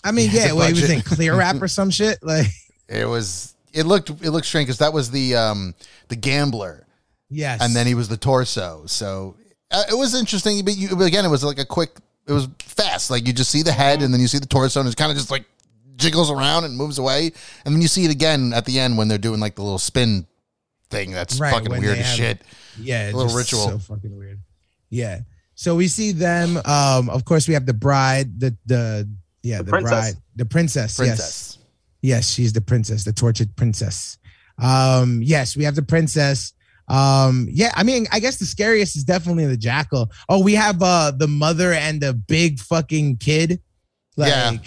I 0.03 0.11
mean, 0.11 0.29
Yeah, 0.31 0.41
yeah, 0.41 0.47
the 0.49 0.55
well, 0.55 0.67
he 0.67 0.73
was 0.73 0.81
budget. 0.81 0.95
in 0.97 1.01
Clear 1.03 1.35
wrap 1.35 1.55
or 1.61 1.67
some 1.67 1.89
shit. 1.89 2.19
Like, 2.21 2.47
It 2.87 3.07
was. 3.07 3.53
It 3.73 3.85
looked. 3.85 4.09
It 4.09 4.31
looked 4.31 4.47
strange 4.47 4.67
because 4.67 4.79
that 4.79 4.91
was 4.93 5.11
the 5.11 5.35
um 5.35 5.75
the 6.07 6.15
gambler, 6.15 6.87
yes. 7.29 7.61
and 7.61 7.75
then 7.75 7.85
he 7.85 7.93
was 7.95 8.07
the 8.07 8.17
torso. 8.17 8.83
So 8.87 9.35
uh, 9.71 9.83
it 9.91 9.93
was 9.95 10.15
interesting. 10.15 10.63
But, 10.65 10.75
you, 10.77 10.95
but 10.95 11.05
again, 11.05 11.25
it 11.25 11.29
was 11.29 11.43
like 11.43 11.59
a 11.59 11.65
quick. 11.65 11.91
It 12.27 12.33
was 12.33 12.47
fast. 12.59 13.09
Like 13.09 13.25
you 13.25 13.33
just 13.33 13.49
see 13.51 13.61
the 13.63 13.71
head, 13.71 14.01
and 14.01 14.13
then 14.13 14.21
you 14.21 14.27
see 14.27 14.39
the 14.39 14.45
torso, 14.47 14.79
and 14.79 14.87
it's 14.87 14.95
kind 14.95 15.11
of 15.11 15.17
just 15.17 15.31
like 15.31 15.45
jiggles 15.95 16.29
around 16.29 16.65
and 16.65 16.75
moves 16.77 16.99
away, 16.99 17.31
and 17.65 17.73
then 17.73 17.81
you 17.81 17.87
see 17.87 18.05
it 18.05 18.11
again 18.11 18.53
at 18.53 18.65
the 18.65 18.79
end 18.79 18.97
when 18.97 19.07
they're 19.07 19.17
doing 19.17 19.39
like 19.39 19.55
the 19.55 19.63
little 19.63 19.79
spin 19.79 20.27
thing. 20.89 21.11
That's 21.11 21.39
Right, 21.39 21.53
fucking 21.53 21.71
weird 21.71 21.97
as 21.97 22.05
have- 22.05 22.15
shit. 22.15 22.41
yeah, 22.79 23.11
little 23.13 23.35
ritual. 23.35 23.67
So 23.69 23.79
fucking 23.79 24.15
weird. 24.17 24.39
Yeah. 24.89 25.21
So 25.55 25.75
we 25.75 25.87
see 25.87 26.11
them. 26.11 26.57
Um, 26.65 27.09
of 27.09 27.25
course, 27.25 27.47
we 27.47 27.53
have 27.55 27.65
the 27.65 27.73
bride, 27.73 28.39
the 28.39 28.55
the 28.65 29.09
yeah, 29.41 29.57
The 29.59 29.63
the, 29.63 29.71
bride, 29.81 30.13
the 30.35 30.45
princess. 30.45 30.97
Yes. 30.99 31.07
Princess. 31.07 31.57
Yes, 32.01 32.29
she's 32.29 32.53
the 32.53 32.61
princess, 32.61 33.03
the 33.05 33.13
tortured 33.13 33.55
princess. 33.55 34.17
Um, 34.59 35.21
yes, 35.23 35.57
we 35.57 35.63
have 35.63 35.75
the 35.75 35.81
princess. 35.81 36.53
Um, 36.87 37.47
yeah, 37.51 37.71
I 37.75 37.83
mean, 37.83 38.07
I 38.11 38.19
guess 38.19 38.37
the 38.37 38.45
scariest 38.45 38.95
is 38.95 39.03
definitely 39.03 39.45
the 39.45 39.57
jackal. 39.57 40.09
Oh, 40.29 40.41
we 40.41 40.53
have 40.55 40.81
uh 40.81 41.11
the 41.11 41.27
mother 41.27 41.73
and 41.73 41.99
the 42.01 42.13
big 42.13 42.59
fucking 42.59 43.17
kid. 43.17 43.59
Like, 44.15 44.29
Yeah. 44.29 44.51
yeah, 44.51 44.57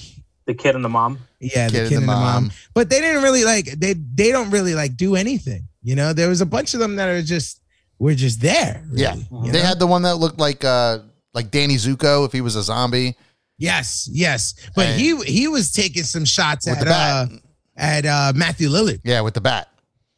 The 0.47 0.55
kid 0.55 0.75
and 0.75 0.85
the 0.85 0.89
mom. 0.89 1.19
Yeah, 1.41 1.69
the 1.69 1.73
kid 1.89 1.93
and 1.93 2.03
the 2.03 2.07
mom. 2.07 2.51
But 2.75 2.91
they 2.91 3.01
didn't 3.01 3.23
really 3.23 3.45
like 3.45 3.67
they 3.79 3.95
they 3.95 4.33
don't 4.33 4.51
really 4.51 4.75
like 4.75 4.97
do 4.97 5.17
anything. 5.17 5.67
You 5.83 5.97
know, 5.97 6.13
there 6.13 6.29
was 6.29 6.41
a 6.43 6.47
bunch 6.47 6.75
of 6.75 6.81
them 6.81 6.97
that 6.97 7.09
are 7.09 7.23
just 7.23 7.63
were 7.99 8.15
just 8.15 8.41
there. 8.43 8.85
Yeah. 8.93 9.13
really, 9.15 9.47
you 9.47 9.53
They 9.53 9.61
know? 9.61 9.65
had 9.67 9.79
the 9.79 9.87
one 9.87 10.03
that 10.03 10.17
looked 10.17 10.39
like 10.39 10.63
uh 10.65 10.99
like 11.33 11.51
Danny 11.51 11.77
Zuko 11.77 12.27
if 12.27 12.33
he 12.33 12.41
was 12.43 12.55
a 12.57 12.63
zombie 12.63 13.17
yes, 13.57 14.09
yes. 14.13 14.55
But 14.75 14.87
And- 14.89 15.01
he 15.01 15.17
he 15.25 15.49
was 15.49 15.71
taking 15.73 16.03
some 16.05 16.25
shots 16.27 16.67
at 16.69 16.87
uh 16.87 17.27
at 17.77 18.05
uh 18.05 18.33
Matthew 18.37 18.69
Lillard. 18.69 19.01
yeah, 19.05 19.21
with 19.23 19.35
the 19.35 19.41
bat. 19.41 19.69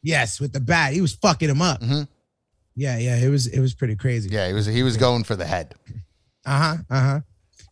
Yes, 0.03 0.41
with 0.41 0.53
the 0.53 0.61
bat. 0.61 0.93
He 0.93 1.01
was 1.01 1.15
fucking 1.15 1.49
him 1.49 1.63
up. 1.63 1.81
Mhm. 1.81 2.09
Yeah, 2.75 2.99
yeah. 2.99 3.17
It 3.17 3.29
was 3.29 3.47
it 3.47 3.61
was 3.61 3.75
pretty 3.75 3.97
crazy. 3.97 4.31
Yeah, 4.31 4.49
he 4.49 4.55
was 4.55 4.67
he 4.67 4.83
was 4.83 4.97
going 4.97 5.25
for 5.25 5.37
the 5.37 5.45
head. 5.47 5.75
Uh-huh. 6.45 6.77
Uh-huh. 6.91 7.21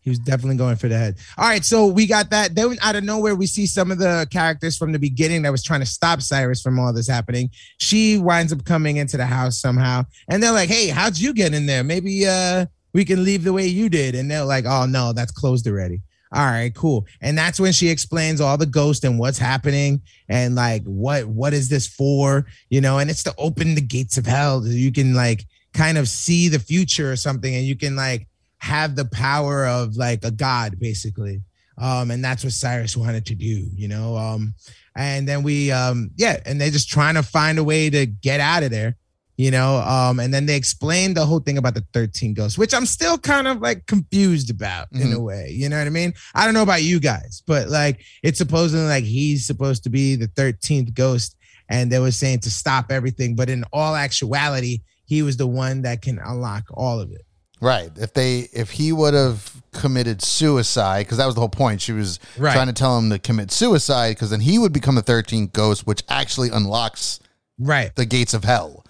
He 0.03 0.09
was 0.09 0.17
definitely 0.19 0.55
going 0.57 0.77
for 0.77 0.87
the 0.87 0.97
head. 0.97 1.17
All 1.37 1.47
right, 1.47 1.63
so 1.63 1.85
we 1.85 2.07
got 2.07 2.31
that. 2.31 2.55
Then 2.55 2.75
out 2.81 2.95
of 2.95 3.03
nowhere, 3.03 3.35
we 3.35 3.45
see 3.45 3.67
some 3.67 3.91
of 3.91 3.99
the 3.99 4.27
characters 4.31 4.75
from 4.75 4.93
the 4.93 4.97
beginning 4.97 5.43
that 5.43 5.51
was 5.51 5.61
trying 5.61 5.81
to 5.81 5.85
stop 5.85 6.21
Cyrus 6.23 6.59
from 6.59 6.79
all 6.79 6.91
this 6.91 7.07
happening. 7.07 7.51
She 7.77 8.17
winds 8.17 8.51
up 8.51 8.65
coming 8.65 8.97
into 8.97 9.15
the 9.17 9.27
house 9.27 9.59
somehow. 9.59 10.05
And 10.27 10.41
they're 10.41 10.53
like, 10.53 10.69
hey, 10.69 10.87
how'd 10.87 11.19
you 11.19 11.33
get 11.33 11.53
in 11.53 11.67
there? 11.67 11.83
Maybe 11.83 12.25
uh 12.25 12.65
we 12.93 13.05
can 13.05 13.23
leave 13.23 13.43
the 13.43 13.53
way 13.53 13.67
you 13.67 13.89
did. 13.89 14.15
And 14.15 14.29
they're 14.29 14.43
like, 14.45 14.65
oh 14.65 14.85
no, 14.85 15.13
that's 15.13 15.31
closed 15.31 15.67
already. 15.67 16.01
All 16.33 16.45
right, 16.45 16.73
cool. 16.73 17.05
And 17.19 17.37
that's 17.37 17.59
when 17.59 17.73
she 17.73 17.89
explains 17.89 18.39
all 18.39 18.57
the 18.57 18.65
ghost 18.65 19.03
and 19.03 19.19
what's 19.19 19.37
happening 19.37 20.01
and 20.29 20.55
like 20.55 20.83
what 20.83 21.25
what 21.25 21.53
is 21.53 21.67
this 21.67 21.87
for? 21.87 22.45
You 22.69 22.79
know, 22.79 22.99
and 22.99 23.09
it's 23.09 23.23
to 23.23 23.35
open 23.37 23.75
the 23.75 23.81
gates 23.81 24.17
of 24.17 24.25
hell. 24.25 24.65
You 24.65 24.93
can 24.93 25.13
like 25.13 25.45
kind 25.73 25.97
of 25.97 26.07
see 26.07 26.47
the 26.47 26.59
future 26.59 27.11
or 27.11 27.17
something, 27.17 27.53
and 27.53 27.65
you 27.65 27.75
can 27.75 27.97
like 27.97 28.27
have 28.59 28.95
the 28.95 29.05
power 29.05 29.65
of 29.65 29.97
like 29.97 30.23
a 30.23 30.31
god, 30.31 30.79
basically. 30.79 31.41
Um, 31.77 32.11
and 32.11 32.23
that's 32.23 32.43
what 32.43 32.53
Cyrus 32.53 32.95
wanted 32.95 33.25
to 33.25 33.35
do, 33.35 33.67
you 33.75 33.87
know. 33.87 34.15
Um, 34.15 34.53
and 34.95 35.27
then 35.27 35.43
we 35.43 35.71
um 35.71 36.11
yeah, 36.15 36.39
and 36.45 36.59
they're 36.59 36.69
just 36.69 36.89
trying 36.89 37.15
to 37.15 37.23
find 37.23 37.57
a 37.57 37.63
way 37.63 37.89
to 37.89 38.05
get 38.05 38.39
out 38.39 38.63
of 38.63 38.71
there 38.71 38.95
you 39.37 39.49
know 39.51 39.77
um 39.77 40.19
and 40.19 40.33
then 40.33 40.45
they 40.45 40.55
explained 40.55 41.15
the 41.15 41.25
whole 41.25 41.39
thing 41.39 41.57
about 41.57 41.73
the 41.73 41.85
13 41.93 42.33
ghosts 42.33 42.57
which 42.57 42.73
i'm 42.73 42.85
still 42.85 43.17
kind 43.17 43.47
of 43.47 43.59
like 43.61 43.85
confused 43.87 44.49
about 44.49 44.87
in 44.91 45.13
a 45.13 45.19
way 45.19 45.49
you 45.51 45.69
know 45.69 45.77
what 45.77 45.87
i 45.87 45.89
mean 45.89 46.13
i 46.35 46.45
don't 46.45 46.53
know 46.53 46.63
about 46.63 46.83
you 46.83 46.99
guys 46.99 47.41
but 47.47 47.69
like 47.69 48.01
it's 48.23 48.37
supposedly 48.37 48.85
like 48.85 49.03
he's 49.03 49.45
supposed 49.45 49.83
to 49.83 49.89
be 49.89 50.15
the 50.15 50.27
13th 50.29 50.93
ghost 50.93 51.35
and 51.69 51.91
they 51.91 51.99
were 51.99 52.11
saying 52.11 52.39
to 52.39 52.51
stop 52.51 52.91
everything 52.91 53.35
but 53.35 53.49
in 53.49 53.63
all 53.71 53.95
actuality 53.95 54.79
he 55.05 55.21
was 55.21 55.37
the 55.37 55.47
one 55.47 55.81
that 55.81 56.01
can 56.01 56.19
unlock 56.19 56.63
all 56.73 56.99
of 56.99 57.11
it 57.11 57.25
Right. 57.63 57.91
If 57.95 58.13
they 58.15 58.49
if 58.53 58.71
he 58.71 58.91
would 58.91 59.13
have 59.13 59.61
committed 59.71 60.23
suicide, 60.23 61.03
because 61.05 61.19
that 61.19 61.27
was 61.27 61.35
the 61.35 61.41
whole 61.41 61.47
point. 61.47 61.79
She 61.79 61.91
was 61.91 62.17
Right. 62.35 62.53
trying 62.53 62.65
to 62.65 62.73
tell 62.73 62.97
him 62.97 63.11
to 63.11 63.19
commit 63.19 63.51
suicide, 63.51 64.15
because 64.15 64.31
then 64.31 64.39
he 64.39 64.57
would 64.57 64.73
become 64.73 64.95
the 64.95 65.03
thirteenth 65.03 65.53
ghost, 65.53 65.85
which 65.85 66.01
actually 66.09 66.49
unlocks 66.49 67.19
right 67.59 67.95
the 67.95 68.05
gates 68.05 68.33
of 68.33 68.43
hell. 68.43 68.80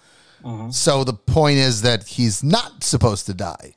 Mm-hmm. 0.44 0.70
So 0.70 1.04
the 1.04 1.12
point 1.12 1.58
is 1.58 1.82
that 1.82 2.04
he's 2.06 2.42
not 2.42 2.82
supposed 2.84 3.26
to 3.26 3.34
die. 3.34 3.74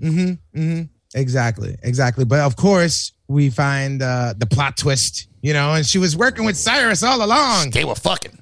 mm-hmm 0.00 0.58
mm-hmm 0.58 0.82
exactly 1.14 1.76
exactly 1.82 2.24
but 2.24 2.38
of 2.38 2.54
course 2.54 3.12
we 3.26 3.50
find 3.50 4.00
uh 4.00 4.32
the 4.38 4.46
plot 4.46 4.76
twist 4.76 5.26
you 5.42 5.52
know 5.52 5.74
and 5.74 5.84
she 5.84 5.98
was 5.98 6.16
working 6.16 6.44
with 6.44 6.56
cyrus 6.56 7.02
all 7.02 7.24
along 7.24 7.70
They 7.70 7.84
were 7.84 7.96
fucking. 7.96 8.38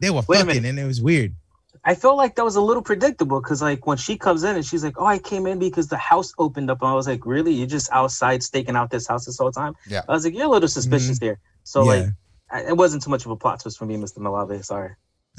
they 0.00 0.10
were 0.10 0.20
Wait 0.28 0.38
fucking 0.44 0.66
and 0.66 0.78
it 0.78 0.84
was 0.84 1.00
weird 1.00 1.34
I 1.82 1.94
felt 1.94 2.18
like 2.18 2.34
that 2.36 2.44
was 2.44 2.56
a 2.56 2.60
little 2.60 2.82
predictable 2.82 3.40
because 3.40 3.62
like 3.62 3.86
when 3.86 3.96
she 3.96 4.18
comes 4.18 4.44
in 4.44 4.54
and 4.54 4.62
she's 4.62 4.84
like, 4.84 4.96
"Oh, 5.00 5.06
I 5.06 5.18
came 5.18 5.46
in 5.46 5.58
because 5.58 5.88
the 5.88 5.96
house 5.96 6.30
opened 6.36 6.68
up," 6.70 6.82
and 6.82 6.90
I 6.90 6.94
was 6.94 7.08
like, 7.08 7.24
"Really? 7.24 7.54
You're 7.54 7.66
just 7.78 7.88
outside 7.90 8.42
staking 8.42 8.76
out 8.76 8.90
this 8.90 9.06
house 9.06 9.24
this 9.24 9.38
whole 9.38 9.50
time?" 9.50 9.74
Yeah. 9.88 10.02
I 10.06 10.12
was 10.12 10.22
like, 10.26 10.34
"You're 10.34 10.44
a 10.44 10.48
little 10.50 10.68
suspicious 10.68 11.18
there." 11.20 11.38
So 11.64 11.82
like, 11.84 12.04
Yeah. 12.04 12.10
I- 12.50 12.64
it 12.72 12.76
wasn't 12.76 13.02
too 13.02 13.08
much 13.08 13.24
of 13.24 13.30
a 13.30 13.36
plot 13.36 13.60
twist 13.60 13.78
for 13.78 13.86
me, 13.86 13.96
Mr. 13.96 14.18
Malave. 14.18 14.62
Sorry. 14.62 14.90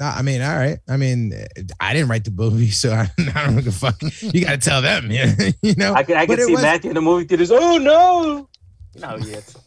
I 0.08 0.22
mean, 0.22 0.40
all 0.42 0.54
right. 0.56 0.78
I 0.88 0.96
mean, 0.96 1.32
I 1.80 1.92
didn't 1.92 2.08
write 2.08 2.24
the 2.24 2.30
movie, 2.30 2.70
so 2.70 2.92
I, 2.92 3.10
I 3.34 3.44
don't 3.46 3.56
give 3.56 3.68
a 3.68 3.72
fuck. 3.72 3.96
You 4.22 4.44
got 4.44 4.52
to 4.60 4.68
tell 4.68 4.82
them, 4.82 5.10
yeah. 5.10 5.34
you 5.62 5.74
know. 5.76 5.94
I 5.94 6.02
can, 6.02 6.16
I 6.16 6.26
But 6.26 6.34
could 6.34 6.42
it 6.42 6.46
see 6.46 6.52
was- 6.52 6.62
Matthew 6.62 6.90
in 6.90 6.94
the 6.94 7.02
movie 7.02 7.24
theaters. 7.24 7.50
Oh 7.52 7.78
no! 7.78 8.48
No, 8.96 9.16
yet. 9.16 9.54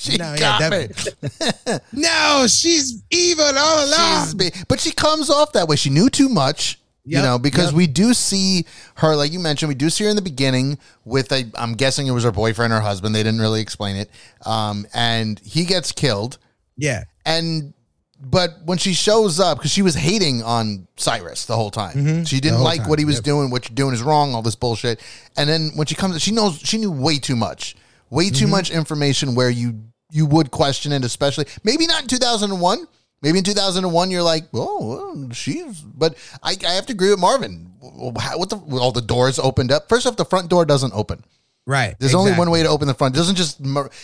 She 0.00 0.16
No, 0.16 0.32
yeah, 0.34 0.38
got 0.38 0.70
me. 0.70 0.86
definitely. 0.86 1.78
No, 1.92 2.46
she's 2.48 3.02
evil 3.10 3.44
all 3.44 3.84
along. 3.84 4.36
Be- 4.36 4.52
but 4.68 4.78
she 4.78 4.92
comes 4.92 5.28
off 5.28 5.52
that 5.54 5.66
way. 5.66 5.74
She 5.74 5.90
knew 5.90 6.08
too 6.08 6.28
much. 6.28 6.78
you 7.04 7.16
know, 7.20 7.36
because 7.36 7.70
yep. 7.70 7.74
we 7.74 7.86
do 7.88 8.14
see 8.14 8.64
her, 8.96 9.16
like 9.16 9.32
you 9.32 9.40
mentioned, 9.40 9.68
we 9.68 9.74
do 9.74 9.90
see 9.90 10.04
her 10.04 10.10
in 10.10 10.14
the 10.14 10.22
beginning 10.22 10.78
with 11.04 11.32
a, 11.32 11.50
I'm 11.56 11.72
guessing 11.74 12.06
it 12.06 12.12
was 12.12 12.22
her 12.22 12.30
boyfriend 12.30 12.72
or 12.72 12.78
husband. 12.80 13.12
They 13.12 13.24
didn't 13.24 13.40
really 13.40 13.60
explain 13.60 13.96
it. 13.96 14.08
Um, 14.46 14.86
and 14.94 15.40
he 15.40 15.64
gets 15.64 15.90
killed. 15.90 16.38
yeah, 16.76 17.02
And, 17.26 17.74
but 18.20 18.58
when 18.64 18.78
she 18.78 18.92
shows 18.94 19.38
up, 19.38 19.58
because 19.58 19.70
she 19.70 19.82
was 19.82 19.94
hating 19.94 20.42
on 20.42 20.88
Cyrus 20.96 21.44
the 21.44 21.54
whole 21.56 21.70
time, 21.70 21.96
Mhm. 21.96 22.26
she 22.28 22.40
didn't 22.40 22.60
like 22.60 22.80
time, 22.80 22.88
what 22.88 22.98
he 22.98 23.04
was 23.04 23.16
yep. 23.16 23.24
doing. 23.24 23.50
What 23.50 23.68
you're 23.68 23.74
doing 23.76 23.94
is 23.94 24.02
wrong. 24.02 24.34
All 24.34 24.42
this 24.42 24.56
bullshit. 24.56 25.00
And 25.36 25.48
then 25.48 25.70
when 25.74 25.86
she 25.86 25.94
comes, 25.94 26.20
she 26.20 26.32
knows 26.32 26.58
she 26.62 26.78
knew 26.78 26.90
way 26.90 27.18
too 27.18 27.36
much, 27.36 27.76
way 28.10 28.30
too 28.30 28.46
Mhm. 28.46 28.50
much 28.50 28.70
information 28.70 29.34
where 29.34 29.50
you 29.50 29.74
you 30.10 30.24
would 30.24 30.50
question 30.50 30.90
it, 30.92 31.04
especially 31.04 31.44
maybe 31.64 31.86
not 31.86 32.00
in 32.02 32.08
2001. 32.08 32.86
Maybe 33.20 33.38
in 33.38 33.44
2001, 33.44 34.10
you're 34.10 34.22
like, 34.22 34.44
oh, 34.54 34.86
well, 34.86 35.28
she's. 35.32 35.80
But 35.80 36.14
I, 36.42 36.56
I 36.66 36.72
have 36.72 36.86
to 36.86 36.92
agree 36.92 37.10
with 37.10 37.18
Marvin. 37.18 37.72
How, 38.18 38.38
what 38.38 38.48
the? 38.48 38.56
All 38.78 38.92
the 38.92 39.02
doors 39.02 39.38
opened 39.38 39.70
up. 39.72 39.88
First 39.88 40.06
off, 40.06 40.16
the 40.16 40.24
front 40.24 40.48
door 40.48 40.64
doesn't 40.64 40.92
open. 40.94 41.24
right. 41.66 41.94
There's 41.98 42.14
only 42.14 42.32
one 42.32 42.50
way 42.50 42.62
to 42.62 42.68
open 42.68 42.88
the 42.88 42.94
front. 42.94 43.14
It 43.14 43.18
doesn't 43.18 43.34
just. 43.36 43.58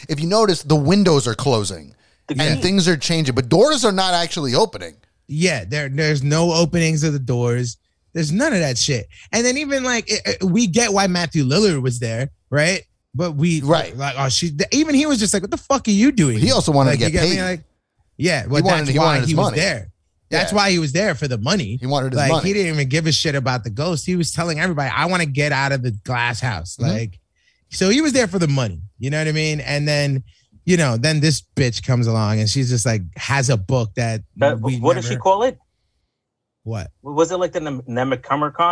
If 0.08 0.20
you 0.20 0.26
notice, 0.26 0.62
the 0.62 0.76
windows 0.76 1.26
are 1.26 1.34
closing 1.34 1.94
The 2.28 2.36
and 2.40 2.56
key. 2.56 2.62
things 2.62 2.88
are 2.88 2.96
changing, 2.96 3.34
but 3.34 3.48
doors 3.48 3.84
are 3.84 3.92
not 3.92 4.14
actually 4.14 4.54
opening. 4.54 4.94
Yeah, 5.26 5.64
there, 5.64 5.88
there's 5.88 6.22
no 6.22 6.52
openings 6.52 7.02
of 7.02 7.12
the 7.12 7.18
doors. 7.18 7.76
There's 8.12 8.30
none 8.32 8.52
of 8.52 8.60
that 8.60 8.78
shit. 8.78 9.08
And 9.32 9.44
then 9.44 9.58
even 9.58 9.82
like 9.84 10.10
it, 10.10 10.20
it- 10.26 10.44
we 10.44 10.66
get 10.66 10.92
why 10.92 11.06
Matthew 11.06 11.44
Lillard 11.44 11.82
was 11.82 11.98
there, 11.98 12.30
right? 12.50 12.82
But 13.14 13.32
we 13.32 13.60
Right. 13.60 13.96
like 13.96 14.14
oh 14.18 14.28
she 14.28 14.50
even 14.72 14.94
he 14.94 15.06
was 15.06 15.18
just 15.18 15.32
like 15.34 15.42
what 15.42 15.50
the 15.50 15.56
fuck 15.56 15.86
are 15.86 15.90
you 15.92 16.12
doing? 16.12 16.38
He 16.38 16.50
also 16.52 16.72
wanted 16.72 16.90
like, 16.90 17.00
to 17.00 17.10
get 17.10 17.22
me? 17.24 17.36
paid. 17.36 17.42
Like, 17.42 17.64
yeah, 18.16 18.46
well, 18.46 18.62
He 18.62 18.68
that's 18.68 18.96
why 18.98 19.20
he 19.20 19.34
was 19.34 19.46
money. 19.50 19.56
there. 19.56 19.90
That's 20.30 20.52
Yeah. 20.52 20.56
why 20.56 20.70
he 20.70 20.78
was 20.78 20.92
there 20.92 21.14
for 21.14 21.28
the 21.28 21.38
money. 21.38 21.76
He 21.80 21.86
wanted 21.86 22.12
his 22.12 22.18
like 22.18 22.30
money. 22.32 22.46
he 22.48 22.52
didn't 22.54 22.74
even 22.74 22.88
give 22.88 23.06
a 23.06 23.12
shit 23.12 23.34
about 23.34 23.64
the 23.64 23.70
ghost. 23.70 24.06
He 24.06 24.16
was 24.16 24.32
telling 24.32 24.58
everybody, 24.60 24.90
"I 24.94 25.06
want 25.06 25.22
to 25.22 25.28
get 25.28 25.52
out 25.52 25.72
of 25.72 25.82
the 25.82 25.90
glass 25.92 26.40
house." 26.40 26.76
Mhm. 26.76 26.88
Like, 26.88 27.20
so 27.70 27.88
he 27.90 28.00
was 28.00 28.12
there 28.12 28.26
for 28.28 28.38
the 28.38 28.48
money. 28.48 28.80
You 28.98 29.10
know 29.10 29.18
what 29.18 29.28
I 29.28 29.32
mean? 29.32 29.60
And 29.60 29.86
then, 29.86 30.22
you 30.64 30.76
know, 30.76 30.96
then 30.96 31.20
this 31.20 31.42
bitch 31.56 31.84
comes 31.86 32.06
along 32.06 32.40
and 32.40 32.48
she's 32.48 32.70
just 32.70 32.86
like 32.86 33.02
has 33.16 33.50
a 33.50 33.56
book 33.56 33.94
that, 33.96 34.22
That- 34.36 34.60
we 34.60 34.78
what 34.78 34.94
did 34.94 35.04
she 35.04 35.16
call 35.16 35.42
it? 35.42 35.58
What? 36.62 36.90
Was 37.02 37.30
it 37.30 37.36
like 37.36 37.52
the 37.52 37.60
Nem- 37.60 37.82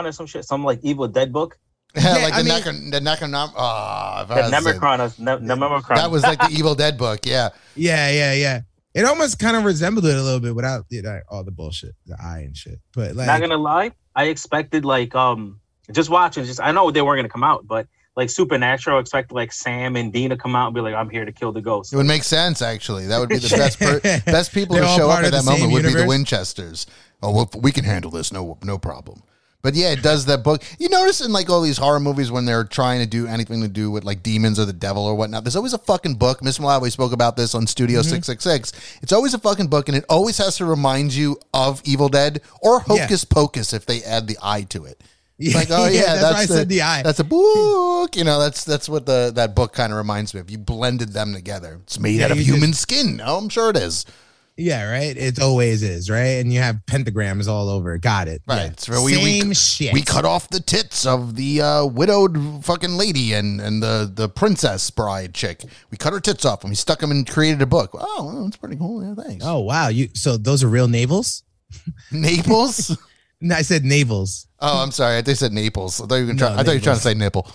or 0.06 0.12
some 0.12 0.26
shit? 0.26 0.44
Some 0.46 0.64
like 0.64 0.80
Evil 0.82 1.08
Dead 1.08 1.32
book? 1.32 1.58
Yeah, 1.94 2.02
Yeah, 2.16 2.24
like 2.24 2.32
I 2.34 2.42
the 2.42 2.48
mean- 2.48 2.62
Necron, 2.62 2.90
the 2.90 3.00
Necron. 3.00 3.52
Oh, 3.54 4.22
if 4.22 4.30
I 4.30 4.34
The 4.34 4.42
had 4.42 4.50
to 4.50 4.62
say- 4.62 4.78
Nemicron. 4.78 4.98
or 4.98 5.22
Ne- 5.22 5.54
Nemicron. 5.54 5.96
that 5.96 6.10
was 6.10 6.22
like 6.22 6.38
the 6.38 6.48
Evil 6.50 6.74
Dead 6.74 6.96
book. 6.96 7.20
Yeah, 7.24 7.50
Yeah, 7.76 8.10
yeah, 8.10 8.32
yeah. 8.32 8.60
It 8.94 9.04
almost 9.06 9.38
kind 9.38 9.56
of 9.56 9.64
resembled 9.64 10.04
it 10.06 10.16
a 10.16 10.22
little 10.22 10.40
bit 10.40 10.54
without 10.54 10.84
you 10.90 11.00
know, 11.02 11.20
all 11.30 11.44
the 11.44 11.50
bullshit, 11.50 11.94
the 12.06 12.16
eye 12.22 12.40
and 12.40 12.56
shit. 12.56 12.78
But 12.94 13.14
like, 13.16 13.26
Not 13.26 13.40
gonna 13.40 13.56
lie, 13.56 13.92
I 14.14 14.24
expected 14.24 14.84
like 14.84 15.14
um 15.14 15.60
just 15.90 16.08
watching. 16.10 16.44
Just 16.44 16.60
I 16.60 16.72
know 16.72 16.90
they 16.90 17.00
weren't 17.02 17.18
gonna 17.18 17.28
come 17.28 17.44
out, 17.44 17.66
but 17.66 17.86
like 18.16 18.28
Supernatural, 18.30 18.98
expect 18.98 19.32
like 19.32 19.52
Sam 19.52 19.96
and 19.96 20.12
Dean 20.12 20.30
to 20.30 20.36
come 20.36 20.54
out 20.54 20.66
and 20.66 20.74
be 20.74 20.80
like, 20.80 20.94
"I'm 20.94 21.08
here 21.10 21.24
to 21.24 21.32
kill 21.32 21.52
the 21.52 21.62
ghost." 21.62 21.92
It 21.92 21.96
would 21.96 22.06
make 22.06 22.24
sense, 22.24 22.60
actually. 22.62 23.06
That 23.06 23.18
would 23.18 23.28
be 23.28 23.38
the 23.38 23.48
best 23.56 23.78
per- 23.80 24.00
best 24.00 24.52
people 24.52 24.76
to 24.80 24.86
show 24.88 25.08
up 25.10 25.18
at 25.20 25.24
that 25.24 25.30
the 25.32 25.40
same 25.40 25.60
moment 25.60 25.72
would 25.72 25.82
be 25.84 26.00
the? 26.00 26.06
Winchesters. 26.06 26.86
Oh, 27.22 27.32
well, 27.32 27.50
we 27.60 27.72
can 27.72 27.84
handle 27.84 28.10
this, 28.10 28.32
no 28.32 28.58
no 28.62 28.78
problem. 28.78 29.22
But 29.62 29.76
yeah, 29.76 29.92
it 29.92 30.02
does 30.02 30.26
that 30.26 30.42
book. 30.42 30.64
You 30.80 30.88
notice 30.88 31.20
in 31.20 31.32
like 31.32 31.48
all 31.48 31.60
these 31.62 31.78
horror 31.78 32.00
movies 32.00 32.32
when 32.32 32.46
they're 32.46 32.64
trying 32.64 32.98
to 33.00 33.06
do 33.06 33.28
anything 33.28 33.62
to 33.62 33.68
do 33.68 33.92
with 33.92 34.02
like 34.02 34.20
demons 34.24 34.58
or 34.58 34.64
the 34.64 34.72
devil 34.72 35.04
or 35.04 35.14
whatnot, 35.14 35.44
there's 35.44 35.54
always 35.54 35.72
a 35.72 35.78
fucking 35.78 36.16
book. 36.16 36.42
Miss 36.42 36.58
Malave 36.58 36.90
spoke 36.90 37.12
about 37.12 37.36
this 37.36 37.54
on 37.54 37.68
Studio 37.68 38.00
Mm-hmm. 38.00 38.10
666. 38.10 38.98
It's 39.02 39.12
always 39.12 39.34
a 39.34 39.38
fucking 39.38 39.68
book 39.68 39.86
and 39.88 39.96
it 39.96 40.04
always 40.08 40.36
has 40.38 40.56
to 40.56 40.64
remind 40.64 41.14
you 41.14 41.38
of 41.54 41.80
Evil 41.84 42.08
Dead 42.08 42.40
or 42.60 42.82
Yeah. 42.88 43.02
Hocus 43.02 43.24
Pocus 43.24 43.72
if 43.72 43.86
they 43.86 44.02
add 44.02 44.26
the 44.26 44.36
eye 44.42 44.62
to 44.70 44.84
it. 44.84 45.00
yeah, 45.50 45.56
Like, 45.56 45.68
oh 45.70 45.86
yeah, 45.86 46.14
that's, 46.16 46.34
why 46.34 46.40
I 46.42 46.46
said 46.46 46.68
the 46.68 46.82
eye. 46.82 47.02
That's 47.02 47.18
a 47.18 47.24
book. 47.24 48.16
You 48.16 48.24
know, 48.24 48.38
that's 48.40 48.64
that's 48.64 48.88
what 48.88 49.06
the 49.06 49.32
that 49.34 49.54
book 49.54 49.72
kind 49.72 49.92
of 49.92 49.96
reminds 49.98 50.34
me 50.34 50.40
of. 50.40 50.50
You 50.50 50.58
blended 50.58 51.10
them 51.10 51.32
together. 51.34 51.80
It's 51.82 51.98
made 51.98 52.16
Yeah, 52.20 52.26
out 52.26 52.30
of 52.32 52.38
human 52.38 52.72
skin. 52.72 53.20
Oh, 53.24 53.38
I'm 53.38 53.48
sure 53.48 53.70
it 53.70 53.76
is. 53.76 54.06
Yeah, 54.54 54.90
right. 54.90 55.16
It 55.16 55.40
always 55.40 55.82
is, 55.82 56.10
right? 56.10 56.38
And 56.38 56.52
you 56.52 56.60
have 56.60 56.76
pentagrams 56.86 57.48
all 57.48 57.70
over. 57.70 57.96
Got 57.96 58.28
it. 58.28 58.42
Right. 58.46 58.66
Yeah. 58.66 58.72
So 58.76 59.02
we- 59.02 59.16
we- 59.16 59.40
Same 59.40 59.52
shit. 59.54 59.94
We 59.94 60.02
cut 60.02 60.26
off 60.26 60.48
the 60.50 60.60
tits 60.60 61.06
of 61.06 61.36
the 61.36 61.62
uh, 61.62 61.86
widowed 61.86 62.62
fucking 62.62 62.92
lady 62.98 63.32
and 63.32 63.60
and 63.62 63.82
the 63.82 64.10
the 64.14 64.28
princess 64.28 64.90
bride 64.90 65.32
chick. 65.34 65.64
We 65.90 65.96
cut 65.96 66.12
her 66.12 66.20
tits 66.20 66.44
off 66.44 66.62
and 66.64 66.70
we 66.70 66.76
stuck 66.76 67.00
them 67.00 67.10
and 67.10 67.26
created 67.26 67.62
a 67.62 67.66
book. 67.66 67.90
Oh, 67.94 68.42
that's 68.44 68.58
pretty 68.58 68.76
cool. 68.76 69.02
Yeah, 69.02 69.14
thanks. 69.24 69.44
Oh 69.44 69.60
wow, 69.60 69.88
you 69.88 70.10
so 70.14 70.36
those 70.36 70.62
are 70.62 70.68
real 70.68 70.86
navels? 70.86 71.42
Naples. 72.12 72.96
No, 73.42 73.54
I 73.56 73.62
said 73.62 73.82
navels. 73.84 74.46
oh, 74.60 74.82
I'm 74.82 74.90
sorry. 74.92 75.16
I 75.16 75.22
said 75.34 75.52
Naples. 75.52 76.00
I 76.00 76.06
thought 76.06 76.14
you 76.16 76.26
were, 76.28 76.34
try- 76.34 76.54
No, 76.54 76.60
I 76.60 76.62
thought 76.62 76.72
you 76.72 76.78
were 76.78 76.84
trying 76.84 76.96
to 76.96 77.02
say 77.02 77.14
nipple. 77.14 77.46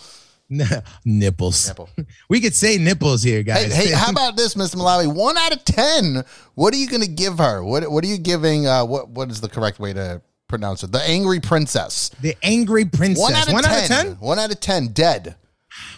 nipples. 1.05 1.67
Nipple. 1.67 1.89
We 2.29 2.41
could 2.41 2.53
say 2.55 2.77
nipples 2.77 3.23
here, 3.23 3.37
Hey, 3.39 3.43
guys. 3.43 3.75
hey, 3.75 3.91
how 3.91 4.11
about 4.15 4.35
this, 4.37 4.55
Mr. 4.55 4.75
Malave? 4.75 5.13
One 5.13 5.37
out 5.37 5.53
of 5.55 5.63
ten. 5.65 6.23
What 6.55 6.73
are 6.73 6.77
you 6.77 6.87
going 6.89 7.01
to 7.03 7.07
give 7.09 7.37
her? 7.37 7.63
What 7.63 7.89
What 7.91 8.03
are 8.03 8.07
you 8.07 8.17
giving? 8.17 8.67
Uh, 8.67 8.85
what 8.85 9.09
What 9.09 9.29
is 9.31 9.41
the 9.41 9.49
correct 9.49 9.79
way 9.79 9.93
to 9.93 10.21
pronounce 10.47 10.83
it? 10.83 10.91
The 10.91 11.01
angry 11.01 11.39
princess. 11.39 12.09
the 12.21 12.35
angry 12.43 12.85
princess? 12.85 13.21
One 13.21 13.33
out 13.33 13.47
of 13.47 13.53
One 13.53 13.63
ten. 13.63 13.73
out 13.73 13.81
of 13.81 13.87
ten. 13.87 14.07
One 14.19 14.39
out 14.39 14.51
of 14.51 14.59
ten. 14.59 14.87
Dead. 14.89 15.35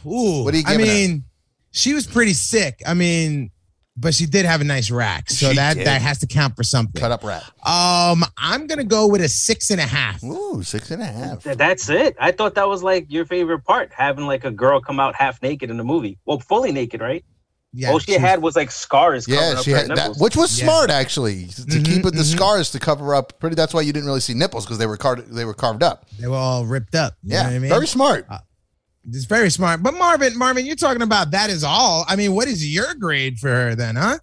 Ooh, 0.06 0.44
What 0.44 0.54
are 0.54 0.58
you 0.58 0.64
I 0.68 0.72
giving 0.74 0.86
her? 0.88 0.94
mean, 0.94 1.24
she 1.72 1.94
was 1.94 2.06
pretty 2.08 2.34
sick. 2.34 2.82
I 2.86 2.94
mean, 2.94 3.52
but 4.00 4.14
she 4.14 4.26
did 4.26 4.46
have 4.46 4.62
a 4.62 4.64
nice 4.64 4.90
rack, 4.90 5.30
so 5.30 5.50
She 5.50 5.56
that 5.56 5.76
did. 5.76 5.86
that 5.88 6.02
has 6.02 6.20
to 6.20 6.28
count 6.28 6.56
for 6.56 6.64
something. 6.64 7.00
Cut 7.00 7.12
up 7.12 7.24
rat. 7.24 7.44
Um, 7.66 8.24
I'm 8.38 8.68
gonna 8.68 8.84
go 8.84 9.08
with 9.08 9.22
a 9.22 9.28
six 9.30 9.70
and 9.72 9.80
a 9.82 9.86
half. 9.86 10.24
Ooh, 10.24 10.64
six 10.64 10.90
and 10.92 11.02
a 11.02 11.06
half. 11.06 11.44
Th- 11.44 11.58
That's 11.58 11.90
it. 11.90 12.16
I 12.20 12.32
thought 12.32 12.56
that 12.56 12.68
was 12.68 12.82
like 12.84 13.06
your 13.12 13.26
favorite 13.26 13.60
part, 13.66 13.92
having 13.94 14.26
like 14.26 14.46
a 14.46 14.52
girl 14.52 14.80
come 14.80 15.00
out 15.00 15.16
half 15.16 15.42
naked 15.42 15.70
in 15.70 15.78
the 15.78 15.84
movie. 15.84 16.18
Well, 16.26 16.40
fully 16.40 16.72
naked, 16.72 17.02
right? 17.02 17.24
Yeah, 17.72 17.92
All 17.92 18.00
she, 18.00 18.14
was- 18.14 18.22
had 18.22 18.42
was 18.42 18.56
like 18.56 18.72
scars. 18.72 19.28
Yeah, 19.28 19.36
covering 19.38 19.58
up 19.60 19.64
she 19.64 19.72
her 19.72 19.78
had 19.78 19.88
that, 19.90 19.96
nipples. 19.98 20.20
which 20.20 20.36
was 20.36 20.58
Yeah. 20.60 20.66
smart 20.66 20.90
actually 20.90 21.46
to 21.46 21.62
Mhm, 21.62 21.86
keep 21.86 21.98
it 22.06 22.16
the 22.16 22.24
mhm. 22.24 22.36
scars 22.36 22.72
to 22.72 22.80
cover 22.80 23.14
up. 23.14 23.40
Pretty. 23.40 23.56
That's 23.56 23.76
why 23.76 23.82
you 23.82 23.94
didn't 23.94 24.08
really 24.08 24.22
see 24.22 24.34
nipples 24.34 24.66
because 24.66 24.80
they 24.80 24.88
were 24.88 24.98
carved. 24.98 25.32
They 25.32 25.46
were 25.46 25.54
carved 25.54 25.84
up. 25.84 26.08
They 26.20 26.26
were 26.28 26.36
all 26.36 26.66
ripped 26.66 26.96
up. 26.96 27.14
You 27.22 27.34
Yeah, 27.36 27.44
know 27.44 27.50
what 27.50 27.56
I 27.56 27.60
mean? 27.60 27.70
very 27.70 27.86
smart. 27.88 28.26
It's 29.08 29.26
very 29.26 29.50
smart. 29.50 29.82
But 29.82 29.94
Marvin, 29.96 30.38
Marvin, 30.38 30.66
you're 30.66 30.76
talking 30.76 31.02
about 31.02 31.32
that 31.32 31.50
is 31.50 31.64
all. 31.64 32.06
I 32.08 32.16
mean, 32.16 32.34
what 32.36 32.48
is 32.48 32.68
your 32.72 32.94
grade 32.96 33.40
for 33.40 33.50
her 33.50 33.76
then, 33.76 33.96
huh? 33.96 34.20